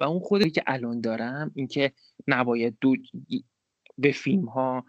و 0.00 0.04
اون 0.04 0.20
خودی 0.20 0.50
که 0.50 0.62
الان 0.66 1.00
دارم 1.00 1.52
اینکه 1.54 1.92
نباید 2.26 2.76
دو 2.80 2.94
به 3.98 4.12
فیلم 4.12 4.44
ها 4.44 4.84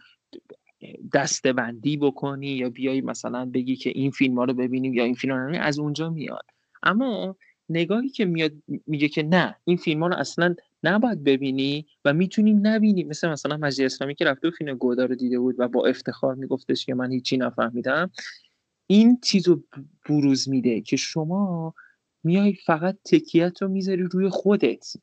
دسته 1.14 1.54
بندی 1.54 1.98
بکنی 1.98 2.48
یا 2.48 2.70
بیای 2.70 3.02
مثلا 3.02 3.46
بگی 3.46 3.76
که 3.76 3.90
این 3.90 4.12
فیلم 4.12 4.36
ها 4.36 4.44
رو 4.44 4.54
ببینیم 4.54 4.94
یا 4.94 5.04
این 5.04 5.14
فیلم 5.14 5.34
رو 5.34 5.62
از 5.62 5.80
اونجا 5.80 6.10
میاد. 6.10 6.46
اما 6.84 7.36
نگاهی 7.70 8.10
که 8.10 8.26
میاد 8.26 8.52
میگه 8.88 9.08
که 9.08 9.24
نه 9.24 9.56
این 9.64 9.78
فیلم 9.78 10.04
ها 10.04 10.08
رو 10.08 10.16
اصلا 10.16 10.56
نباید 10.84 11.24
ببینی 11.24 11.86
و 12.06 12.14
می‌تونیم 12.14 12.68
نبینیم. 12.68 13.08
مثل 13.08 13.30
مثلا 13.30 13.58
مجید 13.58 13.86
اسلامی 13.86 14.16
که 14.16 14.26
رفته 14.26 14.50
فیلم 14.50 14.74
گودا 14.74 15.06
رو 15.06 15.16
دیده 15.16 15.40
بود 15.40 15.56
و 15.58 15.68
با 15.68 15.88
افتخار 15.88 16.36
میگفتش 16.36 16.86
که 16.86 16.94
من 16.94 17.12
هیچی 17.12 17.38
نفهمیدم. 17.38 18.12
این 18.88 19.20
چیز 19.24 19.48
رو 19.48 19.64
بروز 20.10 20.50
میده 20.50 20.82
که 20.82 20.96
شما 20.96 21.74
میای 22.24 22.54
فقط 22.54 22.98
تکیت 23.06 23.62
رو 23.62 23.68
می‌ذاری 23.68 24.04
روی 24.04 24.30
خودت 24.30 24.94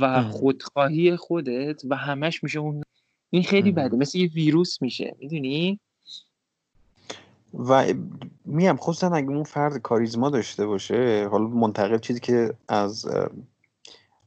و 0.00 0.22
خودخواهی 0.22 1.16
خودت 1.16 1.82
و 1.90 1.96
همش 1.96 2.42
میشه 2.44 2.58
اون 2.58 2.82
این 3.30 3.42
خیلی 3.42 3.72
بده. 3.72 3.96
مثل 3.96 4.18
یه 4.18 4.26
ویروس 4.28 4.82
میشه. 4.82 5.16
می‌دونی؟ 5.18 5.80
و 7.54 7.94
میم 8.44 8.76
خصوصا 8.76 9.08
اگه 9.08 9.28
اون 9.28 9.44
فرد 9.44 9.78
کاریزما 9.78 10.30
داشته 10.30 10.66
باشه 10.66 11.28
حالا 11.30 11.46
منتقل 11.46 11.98
چیزی 11.98 12.20
که 12.20 12.54
از 12.68 13.06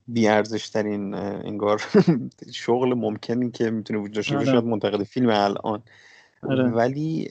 بیارزش 0.08 0.70
ترین 0.70 1.14
انگار 1.14 1.84
شغل 2.54 2.94
ممکنی 2.94 3.52
که 3.52 3.70
می‌تونه 3.70 4.00
وجود 4.00 4.16
داشته 4.16 4.36
باشه 4.36 4.52
آره. 4.52 4.62
منتقد 4.62 5.04
فیلم 5.04 5.30
الان. 5.30 5.84
آره. 6.44 6.70
ولی 6.70 7.30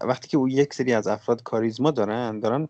وقتی 0.00 0.28
که 0.28 0.36
او 0.36 0.48
یک 0.48 0.74
سری 0.74 0.92
از 0.92 1.06
افراد 1.06 1.42
کاریزما 1.42 1.90
دارن 1.90 2.40
دارن 2.40 2.68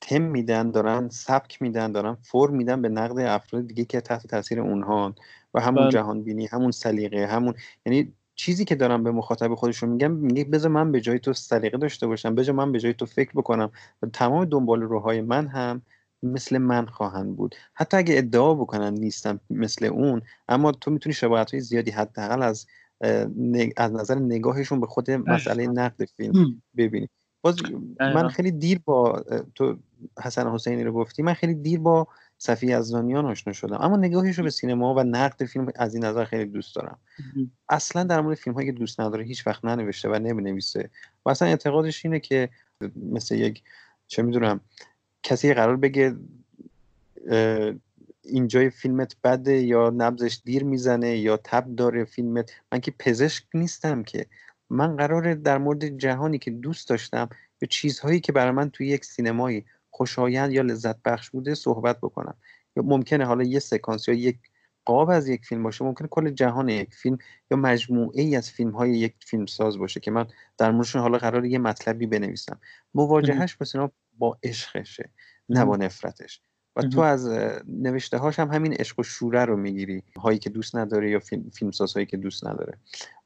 تم 0.00 0.22
میدن 0.22 0.70
دارن 0.70 1.08
سبک 1.08 1.62
میدن 1.62 1.92
دارن 1.92 2.16
فرم 2.22 2.54
میدن 2.54 2.82
به 2.82 2.88
نقد 2.88 3.18
افراد 3.18 3.66
دیگه 3.66 3.84
که 3.84 4.00
تحت 4.00 4.26
تاثیر 4.26 4.60
اونها 4.60 5.14
و 5.54 5.60
همون 5.60 5.82
بله. 5.82 5.90
جهان 5.90 6.22
بینی 6.22 6.46
همون 6.46 6.70
سلیقه 6.70 7.26
همون 7.26 7.54
یعنی 7.86 8.12
چیزی 8.34 8.64
که 8.64 8.74
دارم 8.74 9.04
به 9.04 9.10
مخاطب 9.10 9.54
خودشون 9.54 9.88
میگم 9.88 10.10
میگه 10.10 10.44
بذار 10.44 10.70
من 10.70 10.92
به 10.92 11.00
جای 11.00 11.18
تو 11.18 11.32
سلیقه 11.32 11.78
داشته 11.78 12.06
باشم 12.06 12.34
بذار 12.34 12.54
من 12.54 12.72
به 12.72 12.80
جای 12.80 12.94
تو 12.94 13.06
فکر 13.06 13.30
بکنم. 13.34 13.70
و 14.02 14.06
تمام 14.06 14.44
دنبال 14.44 14.82
روهای 14.82 15.20
من 15.20 15.46
هم 15.46 15.82
مثل 16.22 16.58
من 16.58 16.86
خواهند 16.86 17.36
بود. 17.36 17.54
حتی 17.74 17.96
اگه 17.96 18.18
ادعا 18.18 18.54
بکنن 18.54 18.94
نیستم 18.94 19.40
مثل 19.50 19.84
اون 19.86 20.22
اما 20.48 20.72
تو 20.72 20.90
می‌تونی 20.90 21.14
شباهت 21.14 21.50
های 21.50 21.60
زیادی 21.60 21.90
حداقل 21.90 22.42
از 22.42 22.66
از 23.76 23.92
نظر 23.92 24.14
نگاهشون 24.14 24.80
به 24.80 24.86
خود 24.86 25.10
مسئله 25.10 25.66
نقد 25.66 26.04
فیلم 26.04 26.62
ببینی. 26.76 27.08
باز 27.42 27.56
من 28.00 28.28
خیلی 28.28 28.50
دیر 28.50 28.80
با 28.84 29.24
تو 29.54 29.76
حسن 30.22 30.50
حسینی 30.50 30.84
رو 30.84 30.92
گفتی 30.92 31.22
من 31.22 31.34
خیلی 31.34 31.54
دیر 31.54 31.80
با 31.80 32.06
صفی 32.42 32.72
ازدانیان 32.72 33.26
آشنا 33.26 33.52
شدم. 33.52 33.78
اما 33.80 33.96
نگاهش 33.96 34.38
رو 34.38 34.44
به 34.44 34.50
سینما 34.50 34.94
و 34.94 35.00
نقد 35.00 35.44
فیلم 35.44 35.72
از 35.76 35.94
این 35.94 36.04
نظر 36.04 36.24
خیلی 36.24 36.44
دوست 36.44 36.76
دارم. 36.76 36.98
اصلا 37.68 38.04
در 38.04 38.20
مورد 38.20 38.36
فیلم 38.36 38.54
هایی 38.54 38.72
که 38.72 38.78
دوست 38.78 39.00
نداره 39.00 39.24
هیچ 39.24 39.46
وقت 39.46 39.64
ننوشته 39.64 40.08
و 40.08 40.18
نمی‌نویسه. 40.18 40.90
و 41.26 41.30
اصلا 41.30 41.48
اعتقادش 41.48 42.04
اینه 42.04 42.20
که 42.20 42.48
مثل 42.96 43.34
یک 43.34 43.62
چه 44.06 44.22
می‌دونم 44.22 44.60
کسی 45.22 45.54
قرار 45.54 45.76
بگه 45.76 46.16
اینجای 48.24 48.70
فیلمت 48.70 49.16
بده 49.24 49.60
یا 49.60 49.90
نبزش 49.96 50.40
دیر 50.44 50.64
می‌زنه 50.64 51.16
یا 51.16 51.36
تب 51.36 51.74
داره 51.76 52.04
فیلمت. 52.04 52.50
من 52.72 52.80
که 52.80 52.94
پزشک 52.98 53.44
نیستم 53.54 54.02
که. 54.02 54.26
من 54.70 54.96
قراره 54.96 55.34
در 55.34 55.58
مورد 55.58 55.84
جهانی 55.84 56.38
که 56.38 56.50
دوست 56.50 56.88
داشتم 56.88 57.28
یا 57.62 57.68
چیزهایی 57.70 58.20
که 58.20 58.32
برای 58.32 58.50
من 58.50 58.70
توی 58.70 58.86
یک 58.86 59.04
سینمایی 59.04 59.64
خوشایند 59.90 60.52
یا 60.52 60.62
لذت 60.62 61.02
بخش 61.02 61.30
بوده 61.30 61.54
صحبت 61.54 61.98
بکنم. 61.98 62.34
یا 62.76 62.82
ممکنه 62.82 63.24
حالا 63.24 63.44
یه 63.44 63.58
سکانس 63.58 64.08
یا 64.08 64.14
یک 64.14 64.38
قاب 64.84 65.10
از 65.10 65.28
یک 65.28 65.44
فیلم 65.44 65.62
باشه 65.62 65.84
ممکنه 65.84 66.08
کل 66.08 66.30
جهان 66.30 66.68
یک 66.68 66.94
فیلم 66.94 67.18
یا 67.50 67.56
مجموعه 67.56 68.22
ای 68.22 68.36
از 68.36 68.50
فیلم 68.50 68.70
های 68.70 68.90
یک 68.90 69.14
فیلم 69.26 69.46
ساز 69.46 69.78
باشه 69.78 70.00
که 70.00 70.10
من 70.10 70.26
در 70.58 70.70
موردشون 70.70 71.02
حالا 71.02 71.18
قرار 71.18 71.44
یه 71.44 71.58
مطلبی 71.58 72.06
بنویسم. 72.06 72.60
مواجهش 72.94 73.56
با 73.56 73.90
با 74.18 74.38
عشقشه 74.42 75.10
نه 75.48 75.64
با 75.64 75.76
نفرتش. 75.76 76.42
و 76.76 76.82
تو 76.82 77.00
از 77.00 77.28
نوشته 77.68 78.18
هاش 78.18 78.38
هم 78.38 78.48
همین 78.48 78.72
عشق 78.72 78.98
و 78.98 79.02
شوره 79.02 79.44
رو 79.44 79.56
می‌گیری 79.56 80.02
هایی 80.16 80.38
که 80.38 80.50
دوست 80.50 80.76
نداره 80.76 81.10
یا 81.10 81.20
فیلم 81.20 81.50
فیلمساز 81.50 81.92
هایی 81.92 82.06
که 82.06 82.16
دوست 82.16 82.46
نداره. 82.46 82.78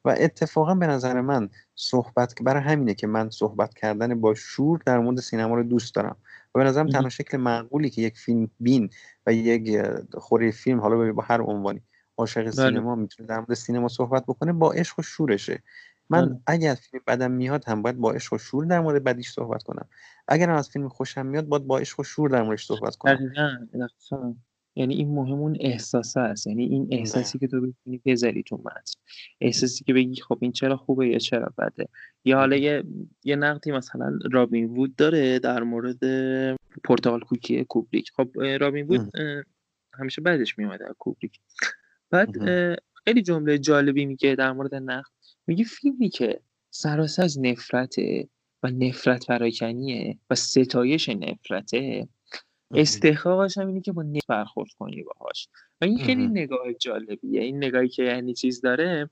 و 0.04 0.14
اتفاقا 0.18 0.74
به 0.74 0.86
نظر 0.86 1.20
من 1.20 1.48
صحبت 1.74 2.34
برای 2.42 2.62
همینه 2.62 2.94
که 2.94 3.06
من 3.06 3.30
صحبت 3.30 3.74
کردن 3.74 4.20
با 4.20 4.34
شور 4.34 4.80
در 4.86 4.98
مورد 4.98 5.20
سینما 5.20 5.54
رو 5.54 5.62
دوست 5.62 5.94
دارم. 5.94 6.16
و 6.54 6.58
به 6.58 6.64
نظرم 6.64 6.88
تنها 6.88 7.08
شکل 7.08 7.36
معقولی 7.36 7.90
که 7.90 8.02
یک 8.02 8.18
فیلم 8.18 8.50
بین 8.60 8.90
و 9.26 9.32
یک 9.32 9.82
خوره 10.14 10.50
فیلم 10.50 10.80
حالا 10.80 11.12
با 11.12 11.22
هر 11.22 11.42
عنوانی 11.42 11.82
عاشق 12.16 12.42
بله. 12.42 12.50
سینما 12.50 12.94
می‌تونه 12.94 13.28
در 13.28 13.36
مورد 13.36 13.54
سینما 13.54 13.88
صحبت 13.88 14.22
بکنه 14.22 14.52
با 14.52 14.72
عشق 14.72 14.98
و 14.98 15.02
شورشه. 15.02 15.62
من 16.10 16.26
بله. 16.26 16.40
اگر 16.46 16.74
فیلم 16.74 17.02
بدم 17.06 17.30
میاد 17.30 17.64
هم 17.64 17.82
باید 17.82 17.96
با 17.96 18.12
عشق 18.12 18.32
و 18.32 18.38
شور 18.38 18.64
در 18.64 18.80
مورد 18.80 19.04
بدیش 19.04 19.30
صحبت 19.30 19.62
کنم. 19.62 19.88
اگر 20.28 20.50
از 20.50 20.68
فیلم 20.68 20.88
خوشم 20.88 21.26
میاد 21.26 21.46
باید 21.46 21.66
با 21.66 21.78
عشق 21.78 22.00
و 22.00 22.02
شور 22.02 22.30
در 22.30 22.42
موردش 22.42 22.66
صحبت 22.66 22.96
کنم. 22.96 23.18
یعنی 24.76 24.94
این 24.94 25.14
مهم 25.14 25.38
اون 25.38 25.56
احساسه 25.60 26.20
است. 26.20 26.46
یعنی 26.46 26.64
این 26.64 26.88
احساسی 26.90 27.38
که 27.38 27.46
تو 27.46 27.60
بتونی 27.60 28.00
بذاری 28.04 28.42
تو 28.42 28.56
متن 28.56 29.00
احساسی 29.40 29.84
که 29.84 29.94
بگی 29.94 30.20
خب 30.20 30.38
این 30.40 30.52
چرا 30.52 30.76
خوبه 30.76 31.08
یا 31.08 31.18
چرا 31.18 31.52
بده. 31.58 31.88
یا 32.24 32.38
حالا 32.38 32.56
یه, 32.56 32.84
یه 33.24 33.36
نقدی 33.36 33.72
مثلا 33.72 34.18
رابین 34.32 34.64
وود 34.64 34.96
داره 34.96 35.38
در 35.38 35.62
مورد 35.62 35.98
پورتال 36.84 37.20
کوکی 37.20 37.64
کوبریک. 37.64 38.10
خب 38.16 38.28
رابین 38.60 38.86
وود 38.86 39.10
همیشه 39.98 40.22
بعدش 40.22 40.58
میومده 40.58 40.84
کوبریک. 40.98 41.40
بعد 42.10 42.30
خیلی 43.04 43.22
جمله 43.22 43.58
جالبی 43.58 44.06
میگه 44.06 44.34
در 44.34 44.52
مورد 44.52 44.74
نقد. 44.74 45.10
میگه 45.46 45.64
فیلمی 45.64 46.08
که 46.08 46.40
سراسر 46.70 47.22
از 47.22 47.40
نفرته 47.40 48.28
و 48.62 48.70
نفرت 48.70 49.26
پراکنیه 49.26 50.18
و 50.30 50.34
ستایش 50.34 51.08
نفرته 51.08 52.08
استحقاقش 52.74 53.58
هم 53.58 53.66
اینه 53.66 53.80
که 53.80 53.92
با 53.92 54.02
نفرت 54.02 54.26
برخورد 54.28 54.70
کنی 54.78 55.02
باهاش. 55.02 55.48
و 55.80 55.84
این 55.84 55.98
خیلی 55.98 56.26
نگاه 56.26 56.72
جالبیه. 56.80 57.40
این 57.40 57.56
نگاهی 57.56 57.88
که 57.88 58.02
یعنی 58.02 58.34
چیز 58.34 58.60
داره 58.60 59.10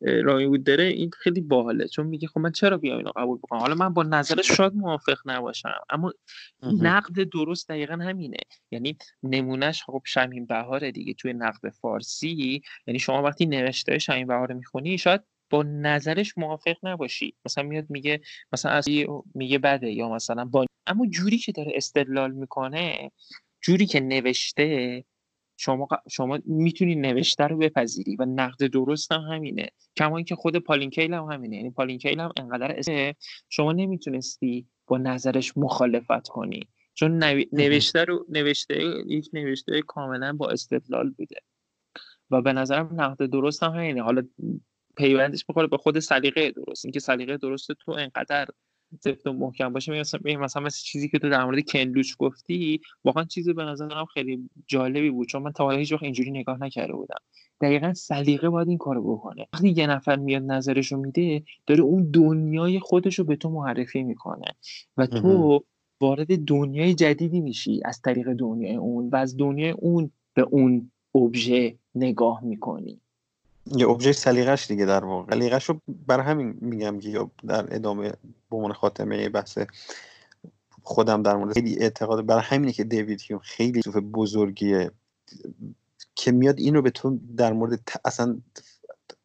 رامی 0.00 0.46
بود 0.46 0.64
داره 0.64 0.84
این 0.84 1.10
خیلی 1.18 1.40
باحاله. 1.40 1.88
چون 1.88 2.06
میگه 2.06 2.28
خب 2.28 2.40
من 2.40 2.52
چرا 2.52 2.78
بیام 2.78 2.96
اینو 2.96 3.10
قبول 3.16 3.38
بکنم؟ 3.38 3.60
حالا 3.60 3.74
من 3.74 3.94
با 3.94 4.02
نظرش 4.02 4.52
شاید 4.52 4.74
موافق 4.74 5.18
نباشم. 5.24 5.80
اما 5.90 6.12
نقد 6.62 7.22
درست 7.32 7.68
دقیقا 7.68 7.94
همینه. 7.94 8.38
یعنی 8.70 8.96
نمونهش 9.22 9.82
خب 9.82 10.02
شمین 10.04 10.46
بهاره 10.46 10.92
دیگه 10.92 11.14
توی 11.14 11.32
نقد 11.32 11.68
فارسی. 11.68 12.62
یعنی 12.86 12.98
شما 12.98 13.22
وقتی 13.22 13.46
نوشته 13.46 13.98
شمین 13.98 14.26
بهاره 14.26 14.54
می‌خونی 14.54 14.98
شاید 14.98 15.20
با 15.50 15.62
نظرش 15.62 16.38
موافق 16.38 16.76
نباشی. 16.82 17.34
مثلا 17.44 17.64
میاد 17.64 17.86
میگه 17.88 18.20
مثلا 18.52 18.72
از 18.72 18.88
میگه 19.34 19.58
بده 19.58 19.92
یا 19.92 20.08
مثلا 20.08 20.44
با 20.44 20.66
اما 20.86 21.06
جوری 21.06 21.38
که 21.38 21.52
داره 21.52 21.72
استدلال 21.74 22.32
می‌کنه 22.32 23.10
جوری 23.60 23.86
که 23.86 24.00
نوشته 24.00 25.04
شما 25.56 25.88
شما 26.10 26.38
می‌تونی 26.44 26.94
نوشته 26.94 27.44
رو 27.44 27.58
بپذیری 27.58 28.16
و 28.16 28.24
نقد 28.24 28.66
درست 28.66 29.12
هم 29.12 29.20
همینه. 29.20 29.68
کما 29.96 30.16
اینکه 30.16 30.34
خود 30.34 30.56
پالینکیل 30.56 31.14
هم 31.14 31.24
همینه. 31.24 31.56
یعنی 31.56 31.70
پالینکیل 31.70 32.20
هم 32.20 32.32
انقدر 32.36 32.82
شما 33.48 33.72
نمی‌تونستی 33.72 34.66
با 34.86 34.98
نظرش 34.98 35.56
مخالفت 35.56 36.28
کنی. 36.28 36.68
چون 36.94 37.24
نوشته 37.52 38.04
رو 38.04 38.26
نوشته 38.28 38.84
یک 39.06 39.30
نوشته 39.32 39.82
کاملا 39.82 40.32
با 40.32 40.50
استدلال 40.50 41.10
بوده. 41.10 41.36
و 42.30 42.42
به 42.42 42.52
نظرم 42.52 43.00
نقد 43.00 43.26
درست 43.26 43.62
هم 43.62 43.72
همینه. 43.72 44.02
حالا 44.02 44.22
پیوندش 44.98 45.44
بخوره 45.48 45.66
به 45.66 45.76
خود 45.76 45.98
سلیقه 45.98 46.50
درست. 46.50 46.84
اینکه 46.84 47.00
سلیقه 47.00 47.36
درست 47.36 47.72
تو 47.72 47.92
انقدر 47.92 48.46
سفت 49.00 49.26
و 49.26 49.32
محکم 49.32 49.72
باشه 49.72 50.00
مثلا 50.00 50.20
مثلا 50.40 50.62
مثل 50.62 50.82
چیزی 50.82 51.08
که 51.08 51.18
تو 51.18 51.30
در 51.30 51.44
مورد 51.44 51.64
کنلوچ 51.64 52.16
گفتی 52.18 52.80
واقعا 53.04 53.24
چیزی 53.24 53.52
به 53.52 53.64
نظرم 53.64 54.04
خیلی 54.04 54.50
جالبی 54.66 55.10
بود 55.10 55.28
چون 55.28 55.42
من 55.42 55.52
تا 55.52 55.64
حالا 55.64 55.78
هیچ 55.78 55.92
وقت 55.92 56.02
اینجوری 56.02 56.30
نگاه 56.30 56.62
نکرده 56.62 56.92
بودم. 56.92 57.18
دقیقا 57.60 57.94
سلیقه 57.94 58.48
باید 58.48 58.68
این 58.68 58.78
کارو 58.78 59.16
بکنه. 59.16 59.46
وقتی 59.52 59.68
یه 59.68 59.86
نفر 59.86 60.16
میاد 60.16 60.42
نظرشو 60.42 60.96
میده 60.96 61.42
داره 61.66 61.80
اون 61.80 62.10
دنیای 62.10 62.80
خودش 62.80 63.18
رو 63.18 63.24
به 63.24 63.36
تو 63.36 63.50
معرفی 63.50 64.02
می‌کنه 64.02 64.54
و 64.96 65.06
تو 65.06 65.64
وارد 66.00 66.44
دنیای 66.44 66.94
جدیدی 66.94 67.40
میشی 67.40 67.80
از 67.84 68.00
طریق 68.00 68.32
دنیای 68.32 68.76
اون 68.76 69.10
و 69.10 69.16
از 69.16 69.36
دنیای 69.36 69.70
اون 69.70 70.10
به 70.34 70.42
اون 70.42 70.90
ابژه 71.14 71.78
نگاه 71.94 72.44
می‌کنی. 72.44 73.00
یه 73.76 73.88
ابژه 73.88 74.12
سلیقش 74.12 74.66
دیگه 74.66 74.84
در 74.84 75.04
واقع. 75.04 75.34
سلیقش 75.34 75.64
رو 75.64 75.80
بر 75.88 76.20
همین 76.20 76.58
میگم 76.60 76.98
که 76.98 77.26
در 77.48 77.74
ادامه 77.74 78.12
به 78.50 78.56
عنوان 78.56 78.72
خاتمه 78.72 79.28
بحث 79.28 79.58
خودم 80.82 81.22
در 81.22 81.36
مورد 81.36 81.54
خیلی 81.54 81.78
اعتقاد 81.78 82.26
برای 82.26 82.42
همینه 82.44 82.72
که 82.72 82.84
دیوید 82.84 83.20
هیوم 83.20 83.40
خیلی 83.44 83.82
صوف 83.82 83.96
بزرگیه 83.96 84.90
که 86.14 86.32
میاد 86.32 86.58
این 86.58 86.74
رو 86.74 86.82
به 86.82 86.90
تو 86.90 87.18
در 87.36 87.52
مورد 87.52 87.80
اصلا 88.04 88.40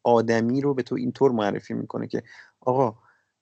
آدمی 0.02 0.60
رو 0.60 0.74
به 0.74 0.82
تو 0.82 0.94
اینطور 0.94 1.32
معرفی 1.32 1.74
می‌کنه 1.74 2.06
که 2.06 2.22
آقا 2.60 2.98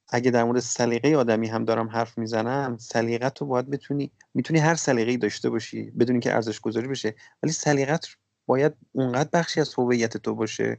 اگه 0.09 0.31
در 0.31 0.45
مورد 0.45 0.61
سلیقه 0.61 1.17
آدمی 1.17 1.49
هم 1.49 1.65
دارم 1.65 1.89
حرف 1.89 2.19
می‌زنم 2.19 2.77
سلیقت 2.79 3.41
رو 3.41 3.47
باید 3.47 3.71
بتونی 3.71 4.13
می‌تونی 4.35 4.61
هر 4.61 4.75
سلیقه‌ای 4.75 5.17
داشته 5.17 5.51
باشی 5.51 5.91
بدون 5.91 6.21
که 6.21 6.35
ارزش 6.35 6.61
گذاری 6.61 6.89
بشه 6.89 7.15
ولی 7.43 7.53
سلیقت 7.53 8.07
باید 8.47 8.73
اونقدر 8.93 9.29
بخشی 9.33 9.61
از 9.61 9.75
هویت 9.79 10.17
تو 10.17 10.35
باشه 10.35 10.79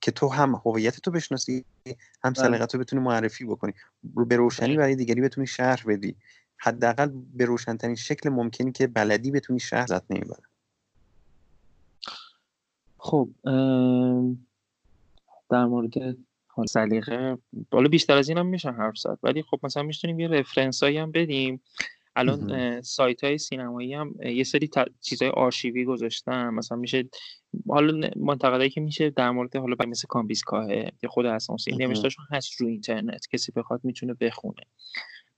که 0.00 0.10
تو 0.10 0.28
هم 0.28 0.54
هویت 0.64 1.00
تو 1.00 1.10
بشناسی 1.10 1.64
هم 2.24 2.32
بله. 2.32 2.34
سلیقت 2.34 2.74
رو 2.74 2.80
بتونی 2.80 3.02
معرفی 3.02 3.44
بکنی 3.44 3.72
به 4.02 4.36
روشنی 4.36 4.68
بله. 4.68 4.76
برای 4.76 4.96
دیگری 4.96 5.20
بتونی 5.20 5.46
شهر 5.46 5.82
بدی 5.86 6.16
حداقل 6.56 7.10
به 7.34 7.44
روشنترین 7.44 7.94
شکل 7.94 8.28
ممکنی 8.28 8.72
که 8.72 8.86
بلدی 8.86 9.30
بتونی 9.30 9.60
شهر 9.60 9.86
زد 9.86 10.04
نمی‌بره 10.10 10.42
خب 12.98 13.28
در 15.50 15.64
مورد 15.64 16.16
سلیقه 16.68 17.38
بالا 17.70 17.88
بیشتر 17.88 18.16
از 18.16 18.28
این 18.28 18.38
هم 18.38 18.46
میشه 18.46 18.70
حرف 18.70 18.98
زد 18.98 19.18
ولی 19.22 19.42
خب 19.42 19.60
مثلا 19.62 19.82
می‌تونیم 19.82 20.20
یه 20.20 20.28
رفرنس 20.28 20.82
هم 20.82 21.12
بدیم 21.12 21.62
الان 22.16 22.80
سایت 22.80 23.24
های 23.24 23.38
سینمایی 23.38 23.94
هم 23.94 24.14
یه 24.24 24.44
سری 24.44 24.70
چیزهای 25.00 25.30
آرشیوی 25.30 25.84
گذاشتن. 25.84 26.48
مثلا 26.48 26.78
میشه 26.78 27.08
حالا 27.68 28.10
منتقدایی 28.16 28.70
که 28.70 28.80
میشه 28.80 29.10
در 29.10 29.30
مورد 29.30 29.56
حالا 29.56 29.76
مثل 29.88 30.06
کامبیسکاه 30.08 30.68
که 31.00 31.08
خود 31.08 31.26
اسانسی 31.26 31.76
نوشتهشون 31.76 32.24
هست 32.30 32.60
رو 32.60 32.66
اینترنت. 32.68 33.26
کسی 33.32 33.52
بخواد 33.52 33.80
می‌تونه 33.84 34.14
بخونه. 34.14 34.62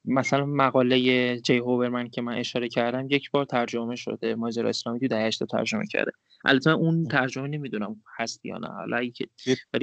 مثلا 0.04 0.46
مقاله 0.46 1.40
جی 1.40 1.56
هوبرمن 1.56 2.08
که 2.08 2.22
من 2.22 2.38
اشاره 2.38 2.68
کردم 2.68 3.06
یک 3.10 3.30
بار 3.30 3.44
ترجمه 3.44 3.96
شده. 3.96 4.34
ماجرا 4.34 4.68
اسلامی 4.68 5.00
تو 5.00 5.08
دهه 5.08 5.30
ترجمه 5.30 5.86
کرده. 5.86 6.10
البته 6.44 6.70
اون 6.70 7.04
ترجمه 7.04 7.48
نمی‌دونم 7.48 8.02
هست 8.16 8.46
یا 8.46 8.58
نه. 8.58 8.68
حالا 8.68 9.10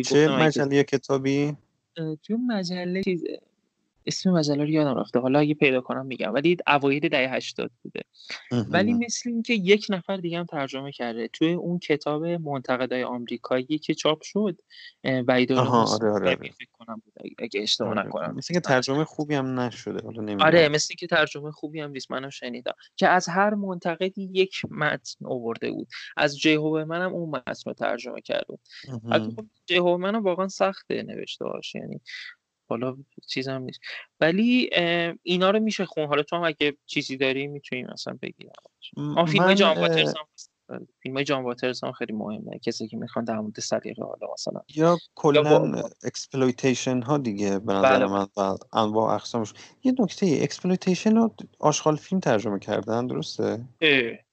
چه 0.05 0.27
مجله 0.27 0.83
کتابی؟ 0.83 1.57
تو 1.95 2.37
مجله 2.47 3.01
اسم 4.05 4.31
مجله 4.31 4.63
رو 4.63 4.69
یادم 4.69 4.99
رفته. 4.99 5.19
حالا 5.19 5.39
اگه 5.39 5.53
پیدا 5.53 5.81
کنم 5.81 6.05
میگم. 6.05 6.33
ولی 6.33 6.57
اوایل 6.67 7.09
دهه 7.09 7.33
80 7.33 7.71
بوده. 7.83 8.01
ولی 8.69 8.93
مثل 8.93 9.29
اینکه 9.29 9.53
یک 9.53 9.87
نفر 9.89 10.17
دیگه 10.17 10.39
هم 10.39 10.45
ترجمه 10.45 10.91
کرده. 10.91 11.27
توی 11.27 11.53
اون 11.53 11.79
کتاب 11.79 12.25
منتقدای 12.25 13.03
آمریکایی 13.03 13.77
که 13.77 13.93
چاپ 13.93 14.21
شد 14.21 14.59
بعید 15.25 15.51
آره 15.51 15.69
آره, 15.69 16.09
آره. 16.09 16.35
فکر 16.35 16.67
کنم 16.73 17.01
بود. 17.05 17.13
اگه 17.37 17.61
اشتباه 17.61 17.89
آره. 17.89 18.07
نکنم. 18.07 18.35
مثل 18.35 18.53
که 18.53 18.59
ترجمه 18.59 19.03
خوبی 19.03 19.35
هم 19.35 19.59
نشده. 19.59 20.03
حالا 20.03 20.45
آره 20.45 20.69
مثل 20.69 20.95
که 20.95 21.07
ترجمه 21.07 21.51
خوبی 21.51 21.79
هم 21.79 21.91
نیست. 21.91 22.11
منم 22.11 22.29
شنیدم. 22.29 22.73
که 22.95 23.07
از 23.07 23.29
هر 23.29 23.53
منتقدی 23.53 24.29
یک 24.33 24.61
متن 24.71 25.25
آورده 25.25 25.71
بود. 25.71 25.87
از 26.17 26.39
جیهوب 26.39 26.77
منم 26.77 27.13
اون 27.13 27.29
متن 27.29 27.53
رو 27.65 27.73
ترجمه 27.73 28.21
کرده 28.21 28.45
بود. 28.47 28.59
خب 29.11 29.45
جیهوب 29.65 29.99
منم 29.99 30.23
واقعا 30.23 30.47
سخته 30.47 31.03
نوشته 31.03 31.45
هاش. 31.45 31.75
یعنی 31.75 32.01
حالا 32.73 32.97
چیزم 33.27 33.61
نیست. 33.61 33.79
ولی 34.19 34.69
اینا 35.23 35.51
رو 35.51 35.59
میشه 35.59 35.85
خون. 35.85 36.07
حالا 36.07 36.23
تو 36.23 36.35
هم 36.35 36.43
اگه 36.43 36.77
چیزی 36.85 37.17
داری 37.17 37.47
می‌تونی 37.47 37.83
مثلا 37.83 38.17
بگی. 38.21 38.49
آن 38.97 39.25
فیلم 39.25 39.53
جان 39.53 39.77
واترز 39.77 40.13
هم 40.15 40.87
فیلم 40.99 41.23
جان 41.23 41.43
واترز 41.43 41.83
هم 41.83 41.91
خیلی 41.91 42.13
مهمه. 42.13 42.59
کسی 42.59 42.87
که 42.87 42.97
می‌خوان 42.97 43.25
در 43.25 43.39
مورد 43.39 43.59
سلیقه 43.59 44.03
حالا 44.03 44.33
مثلا 44.33 44.61
یا 44.75 44.97
کلا 45.15 45.83
exploitation 46.03 47.01
ها 47.01 47.17
دیگه 47.17 47.59
به 47.59 47.73
نظر 47.73 47.99
بله. 47.99 48.07
من 48.07 48.27
انواع 48.73 49.15
اقسامش. 49.15 49.53
یه 49.83 49.93
نکته 49.99 50.39
exploitation 50.41 51.15
رو 51.15 51.35
آشغال 51.59 51.95
فیلم 51.95 52.19
ترجمه 52.19 52.59
کردن 52.59 53.07
درسته؟ 53.07 53.65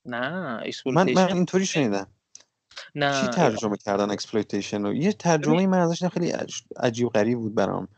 نه 0.05 0.63
من 0.87 1.13
من 1.13 1.33
اینطوری 1.33 1.67
شنیدم. 1.67 2.07
نه. 2.95 3.21
چی 3.21 3.29
ترجمه 3.29 3.77
کردن 3.77 4.11
exploitation 4.11 4.83
رو 4.83 4.95
یه 4.95 5.13
ترجمه 5.13 5.67
من 5.67 5.79
ازش 5.79 6.05
خیلی 6.05 6.33
عجیب 6.77 7.09
غریب 7.09 7.39
بود 7.39 7.55
برام. 7.55 7.89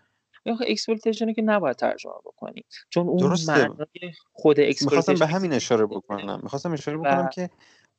یا 0.46 0.58
exploitation 0.68 1.32
که 1.32 1.42
نباید 1.42 1.76
ترجمه 1.76 2.12
بکنی. 2.24 2.64
چون 2.90 3.08
اون 3.08 3.36
معنای 3.46 3.86
خود 4.32 4.60
اکسپلویتیشن 4.60 5.18
به 5.18 5.26
همین 5.26 5.52
اشاره 5.52 5.86
بکنم. 5.86 6.40
می‌خواستم 6.42 6.72
اشاره 6.72 6.98
بکنم 6.98 7.28
که 7.32 7.50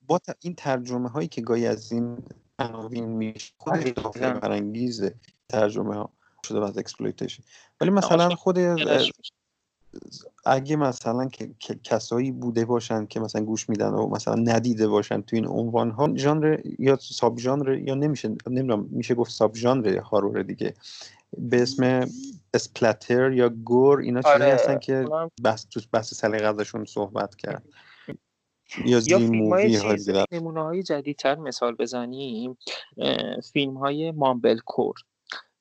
با 0.08 0.20
این 0.42 0.56
ترجمه 0.56 1.10
هایی 1.10 1.28
که 1.28 1.42
گاهی 1.42 1.68
از 1.68 1.92
این 1.92 2.18
عناوین 2.60 3.06
میشه 3.06 3.54
خودش 3.58 3.94
فرانگیز 4.14 5.12
ترجمه 5.50 5.96
ها 5.96 6.10
شده 6.48 6.60
بعد 6.60 6.80
exploitation 6.80 7.44
ولی 7.82 7.90
مثلا 7.90 8.30
خود 8.30 8.60
اگه 10.46 10.76
مثلا 10.76 11.28
که 11.60 11.76
کسایی 11.84 12.32
بوده 12.32 12.66
باشن 12.66 13.06
که 13.06 13.20
مثلا 13.20 13.44
گوش 13.44 13.70
میدن 13.70 13.90
و 13.90 14.08
مثلا 14.08 14.36
ندیده 14.36 14.88
باشن 14.88 15.22
تو 15.22 15.36
این 15.36 15.48
عنوان 15.48 15.92
ها 15.92 16.16
ژانر 16.16 16.60
یا 16.80 16.98
subgenre 17.02 17.74
یا 17.74 17.96
نمیشه 17.96 18.36
نمی‌دونم 18.48 18.88
میشه 18.92 19.16
گفت 19.16 19.32
subgenre 19.32 19.98
horror 19.98 20.44
دیگه. 20.44 20.74
به 21.38 21.62
اسم 21.62 22.10
splatter 22.54 23.32
یا 23.32 23.50
gore 23.50 24.00
اینا 24.00 24.22
چیزی 24.22 24.34
آره. 24.34 24.54
هستن 24.54 24.80
که 24.80 25.06
بس 25.44 25.64
تو 25.64 25.80
بحث 25.94 26.14
سلیقه 26.14 26.48
ازشون 26.48 26.86
صحبت 26.86 27.36
کرد. 27.36 27.64
یا 28.86 29.00
فیلم 29.00 29.54
های 29.54 29.80
نمونه 30.32 30.64
های 30.64 30.84
جدیدتر 30.84 31.36
مثال 31.36 31.76
بزنیم. 31.76 32.58
فیلم 33.54 33.78
های 33.78 34.12
مامبل 34.12 34.60
کور 34.66 34.94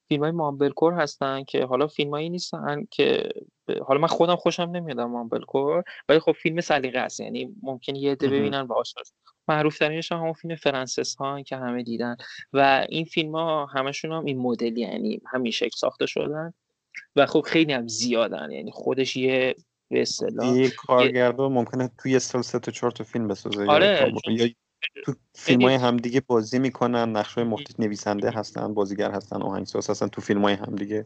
فیلم 0.08 0.22
های 0.22 0.32
مامبل 0.32 0.70
کور 0.70 0.92
هستن 0.92 1.44
که 1.44 1.64
حالا 1.64 1.86
فیلم 1.86 2.10
هایی 2.10 2.30
نیستن 2.30 2.84
که 2.90 3.28
حالا 3.86 4.00
من 4.00 4.08
خودم 4.08 4.36
خوشم 4.36 4.62
نمیاد 4.62 5.00
مامبل 5.00 5.42
کور 5.42 5.84
ولی 6.08 6.20
خب 6.20 6.32
فیلم 6.32 6.60
سلیقه 6.60 6.98
است. 6.98 7.20
یعنی 7.20 7.56
ممکن 7.62 7.96
یه 7.96 8.12
عده 8.12 8.28
ببینن 8.28 8.60
و 8.60 8.72
آشنا 8.72 9.02
معروف 9.48 9.78
ترینش 9.78 10.12
هم 10.12 10.18
همون 10.18 10.32
فیلم 10.32 10.54
فرانسس 10.54 11.16
ها 11.16 11.42
که 11.42 11.56
همه 11.56 11.82
دیدن 11.82 12.16
و 12.52 12.86
این 12.88 13.04
فیلم 13.04 13.34
ها 13.34 13.66
همشون 13.66 14.12
هم 14.12 14.24
این 14.24 14.38
مدلی 14.38 14.80
یعنی 14.80 15.20
همین 15.32 15.52
شکل 15.52 15.76
ساخته 15.76 16.06
شدن 16.06 16.54
و 17.16 17.26
خب 17.26 17.40
خیلی 17.40 17.72
هم 17.72 17.88
زیادن. 17.88 18.50
یعنی 18.50 18.70
خودش 18.70 19.16
یه 19.16 19.54
به 19.90 20.02
اصطلاح 20.02 20.56
یه 20.56 20.70
کارگردان 20.70 21.52
ممکنه 21.52 21.90
توی 21.98 22.18
سال 22.18 22.42
سه 22.42 22.58
تا 22.58 22.72
چهار 22.72 22.90
تا 22.90 23.04
فیلم 23.04 23.28
بسازه 23.28 23.66
آره 23.66 24.12
یا 24.26 24.48
تو 25.04 25.14
فیلم 25.34 25.62
های 25.62 25.74
همدیگه 25.74 26.20
بازی 26.20 26.58
می‌کنن 26.58 27.16
نقش 27.16 27.34
های 27.34 27.44
مختلف 27.44 27.80
نویسنده 27.80 28.30
هستن 28.30 28.74
بازیگر 28.74 29.10
هستن 29.10 29.42
آهنگساز 29.42 29.90
هستن 29.90 30.08
تو 30.08 30.20
فیلم 30.20 30.42
های 30.42 30.54
همدیگه 30.54 31.04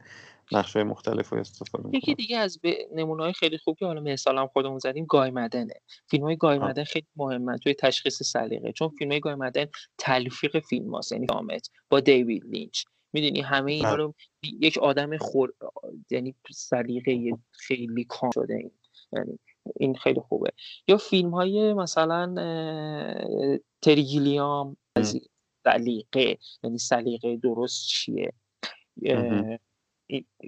نقش 0.52 0.76
های 0.76 0.84
مختلف 0.84 1.28
رو 1.28 1.38
استفاده 1.38 1.88
یکی 1.92 2.14
دیگه 2.14 2.38
از 2.38 2.58
نمونه 2.94 3.22
های 3.22 3.32
خیلی 3.32 3.58
خوب 3.58 3.76
که 3.78 3.86
حالا 3.86 4.00
مثال 4.00 4.38
هم 4.38 4.46
خودمون 4.46 4.78
زدیم 4.78 5.04
گای 5.04 5.30
مدنه. 5.30 5.74
فیلم 6.10 6.24
های 6.24 6.36
گای 6.36 6.58
مدن 6.58 6.84
خیلی 6.84 7.06
مهمه 7.16 7.58
توی 7.58 7.74
تشخیص 7.74 8.22
سلیقه 8.22 8.72
چون 8.72 8.88
فیلم 8.88 9.10
های 9.10 9.20
گای 9.20 9.34
مدن 9.34 9.66
تلفیق 9.98 10.58
فیلم 10.58 10.94
هاست 10.94 11.12
یعنی 11.12 11.26
با 11.90 12.00
دیوید 12.00 12.44
لینچ. 12.44 12.84
می‌دونی 13.12 13.40
همه 13.40 13.72
اینا 13.72 13.88
بله. 13.88 13.96
رو 13.96 14.14
یک 14.42 14.78
آدم 14.78 15.18
خور 15.18 15.52
یعنی 16.10 16.34
سلیقه 16.50 17.38
خیلی 17.50 18.04
کام 18.04 18.30
شده 18.34 18.54
این. 18.54 18.70
یعنی 19.12 19.38
این 19.76 19.94
خیلی 19.94 20.20
خوبه. 20.20 20.50
یا 20.88 20.96
فیلم 20.96 21.30
های 21.30 21.72
مثلا 21.72 22.34
تریگیلیام 23.82 24.76
سلیقه 25.64 26.38
یعنی 26.62 26.78
سلیقه 26.78 27.36
درست 27.36 27.86
چیه؟ 27.86 28.32
یعنی 29.02 29.58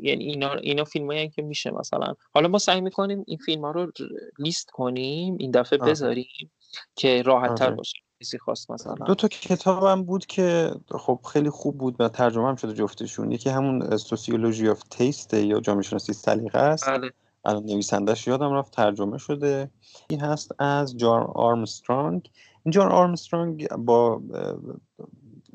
اینا 0.03 0.55
اینا 0.55 0.85
فیلم 0.85 1.07
هایی 1.07 1.29
که 1.29 1.43
میشه 1.43 1.71
مثلا. 1.71 2.15
حالا 2.35 2.49
ما 2.49 2.59
سعی 2.59 2.81
می‌کنیم 2.81 3.25
این 3.27 3.39
فیلم 3.39 3.65
ها 3.65 3.71
رو 3.71 3.93
لیست 4.39 4.71
کنیم 4.71 5.37
این 5.41 5.51
دفعه 5.51 5.79
بذاریم 5.79 6.51
که 6.97 7.23
راحت 7.23 7.55
تر. 7.55 7.71
باشه 7.71 7.99
کسی 8.21 8.39
خواست 8.39 8.71
مثلا. 8.71 8.95
دو 8.95 9.15
تا 9.15 9.29
کتابم 9.29 10.03
بود 10.03 10.27
که 10.27 10.71
خب 10.91 11.21
خیلی 11.33 11.51
خوب 11.51 11.79
بود 11.79 12.01
و 12.01 12.09
ترجمه 12.09 12.49
هم 12.49 12.57
شده 12.57 12.73
جفتشون. 12.73 13.33
یکی 13.33 13.51
همون 13.51 13.97
sociology 13.97 14.69
of 14.69 14.83
taste 14.83 15.35
یا 15.35 15.61
جامعه 15.61 15.83
شناسی 15.83 16.13
سلیقه 16.13 16.59
است. 16.59 16.89
بله. 16.89 17.11
الان 17.45 17.65
نویسندهش 17.65 18.27
یادم 18.27 18.53
رفت 18.53 18.73
ترجمه 18.73 19.19
شده. 19.19 19.71
این 20.11 20.21
هست 20.21 20.53
از 20.59 20.97
جان 20.97 21.31
آرمسترانگ. 21.35 22.31
این 22.65 22.73
جان 22.73 22.93
آرمسترانگ 22.93 23.69
با 23.69 24.23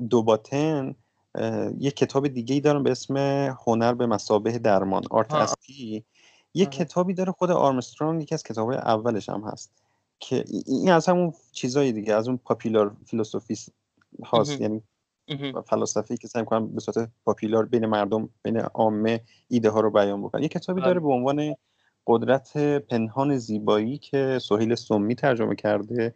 دو 0.10 0.44
باتن 0.44 0.96
یک 1.80 1.96
کتاب 1.96 2.28
دیگه 2.28 2.56
ای 2.56 2.62
دارم 2.62 2.84
به 2.84 2.92
اسم 2.92 3.18
هنر 3.68 3.94
به 3.94 4.06
مثابه 4.08 4.60
درمان 4.60 5.04
Art 5.12 5.34
as 5.34 5.49
therapy 5.49 6.04
یک 6.54 6.72
کتابی 6.72 7.14
داره 7.14 7.32
خود 7.32 7.52
آرمسترانگ 7.52 8.22
یکی 8.22 8.36
از 8.36 8.44
کتاب 8.44 8.70
اولش 8.70 9.30
هم 9.30 9.42
هست 9.42 9.72
که 10.20 10.44
این 10.66 10.92
از 10.92 11.10
همون 11.10 11.34
چیزایی 11.52 11.92
دیگه 11.92 12.14
از 12.14 12.28
اون 12.28 12.38
پاپیلار 12.38 12.96
فیلسوفی 13.06 13.56
هاست. 14.24 14.62
یعنی 14.62 14.82
فلسفی 15.66 16.18
که 16.18 16.28
سعی 16.28 16.42
می‌کنن 16.42 16.68
به 16.68 16.82
صورت 16.82 17.10
پاپیلار 17.26 17.66
بین 17.66 17.86
مردم 17.86 18.30
بین 18.44 18.60
عامه 18.60 19.22
ایده 19.48 19.70
ها 19.70 19.80
رو 19.80 19.92
بیان 19.92 20.24
بکنن. 20.24 20.42
یه 20.42 20.48
کتابی 20.48 20.82
داره 20.82 21.00
بله. 21.00 21.08
به 21.08 21.14
عنوان 21.14 21.56
قدرت 22.08 22.58
پنهان 22.58 23.38
زیبایی 23.38 23.98
که 23.98 24.40
سهیل 24.42 24.76
سمی 24.76 25.16
ترجمه 25.16 25.56
کرده 25.56 26.14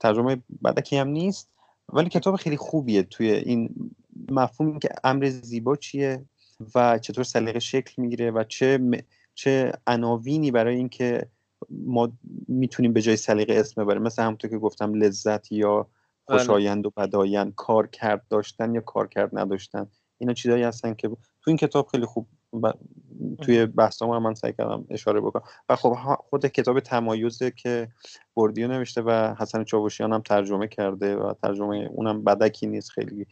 ترجمه 0.00 0.42
بدکی 0.64 0.96
هم 0.96 1.08
نیست 1.08 1.48
ولی 1.92 2.08
کتاب 2.08 2.36
خیلی 2.36 2.56
خوبیه 2.56 3.02
توی 3.02 3.30
این 3.30 3.92
مفهوم 4.30 4.78
که 4.78 4.88
امر 5.04 5.28
زیبا 5.28 5.76
چیه 5.76 6.24
و 6.74 6.98
چطور 6.98 7.24
سلیقه 7.24 7.58
شکل 7.58 8.02
می‌گیره 8.02 8.30
و 8.30 8.44
چه 8.44 8.80
چه 9.34 9.72
عناوینی 9.86 10.50
برای 10.50 10.76
اینکه 10.76 11.26
ما 11.70 12.12
می‌تونیم 12.48 12.92
به 12.92 13.02
جای 13.02 13.16
سلیقه 13.16 13.54
اسم 13.54 13.84
ببریم 13.84 14.02
مثل 14.02 14.22
همونطور 14.22 14.50
که 14.50 14.58
گفتم 14.58 14.94
لذت 14.94 15.52
یا 15.52 15.86
بله. 16.28 16.38
خوشایند 16.38 16.86
و 16.86 16.90
بدایند 16.90 17.54
کار 17.54 17.86
کرد 17.86 18.26
داشتن 18.28 18.74
یا 18.74 18.80
کار 18.80 19.08
کرد 19.08 19.38
نداشتن 19.38 19.86
اینا 20.18 20.32
چیزایی 20.32 20.62
هستن 20.62 20.94
که 20.94 21.08
تو 21.08 21.16
این 21.46 21.56
کتاب 21.56 21.86
خیلی 21.86 22.06
خوب 22.06 22.26
توی 23.42 23.66
بحث 23.66 24.02
هم 24.02 24.22
من 24.22 24.34
سعی 24.34 24.52
کردم 24.52 24.86
اشاره 24.90 25.20
بکنم. 25.20 25.42
و 25.68 25.76
خب 25.76 25.92
خود 26.18 26.46
کتاب 26.46 26.80
تمایزه 26.80 27.50
که 27.50 27.88
بردیو 28.36 28.68
نوشته 28.68 29.02
و 29.02 29.34
حسن 29.38 29.64
چاوشیان 29.64 30.12
هم 30.12 30.20
ترجمه 30.20 30.68
کرده 30.68 31.16
و 31.16 31.34
ترجمه 31.34 31.88
اونم 31.92 32.24
بدکی 32.24 32.66
نیست 32.66 32.90
خیلی 32.90 33.26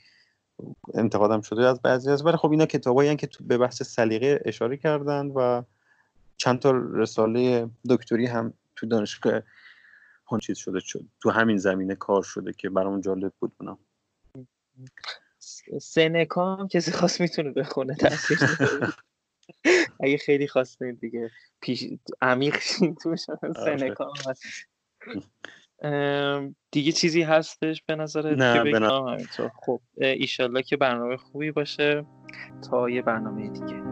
انتقادم 0.94 1.40
شده 1.40 1.66
از 1.66 1.82
بعضی 1.82 2.10
از 2.10 2.26
ولی 2.26 2.36
خب 2.36 2.50
اینا 2.50 2.66
کتابایی 2.66 3.16
که 3.16 3.26
تو 3.26 3.44
به 3.44 3.58
بحث 3.58 3.82
سلیقه 3.82 4.42
اشاره 4.44 4.76
کردن 4.76 5.26
و 5.26 5.62
چند 6.36 6.58
تا 6.58 6.70
رساله 6.70 7.70
دکتری 7.90 8.26
هم 8.26 8.52
تو 8.76 8.86
دانشگاه 8.86 9.42
چیز 10.42 10.58
شده 10.58 10.80
شد 10.80 11.04
تو 11.20 11.30
همین 11.30 11.56
زمینه 11.56 11.94
کار 11.94 12.22
شده 12.22 12.52
که 12.52 12.70
برام 12.70 13.00
جالب 13.00 13.32
بود 13.40 13.52
بودم 13.58 13.78
سنکا 15.80 16.56
هم 16.56 16.68
کسی 16.68 16.92
خواست 16.92 17.20
می‌تونه 17.20 17.50
بخونه 17.50 17.94
تاثیر 17.94 18.38
اگه 20.00 20.16
خیلی 20.16 20.48
خواستین 20.48 20.94
دیگه 20.94 21.30
پیش 21.60 21.84
عمیق 22.22 22.60
شین 22.78 22.94
تو 22.94 23.08
آره. 23.08 23.76
سنکا 23.76 24.12
دیگه 26.70 26.92
چیزی 26.92 27.22
هستش 27.22 27.82
به 27.86 27.96
نظر 27.96 28.34
نه 28.34 28.64
به 28.64 28.78
خب 29.56 29.80
ایشالله 29.96 30.62
که 30.62 30.76
برنامه 30.76 31.16
خوبی 31.16 31.50
باشه 31.50 32.04
تا 32.70 32.90
یه 32.90 33.02
برنامه 33.02 33.48
دیگه. 33.48 33.89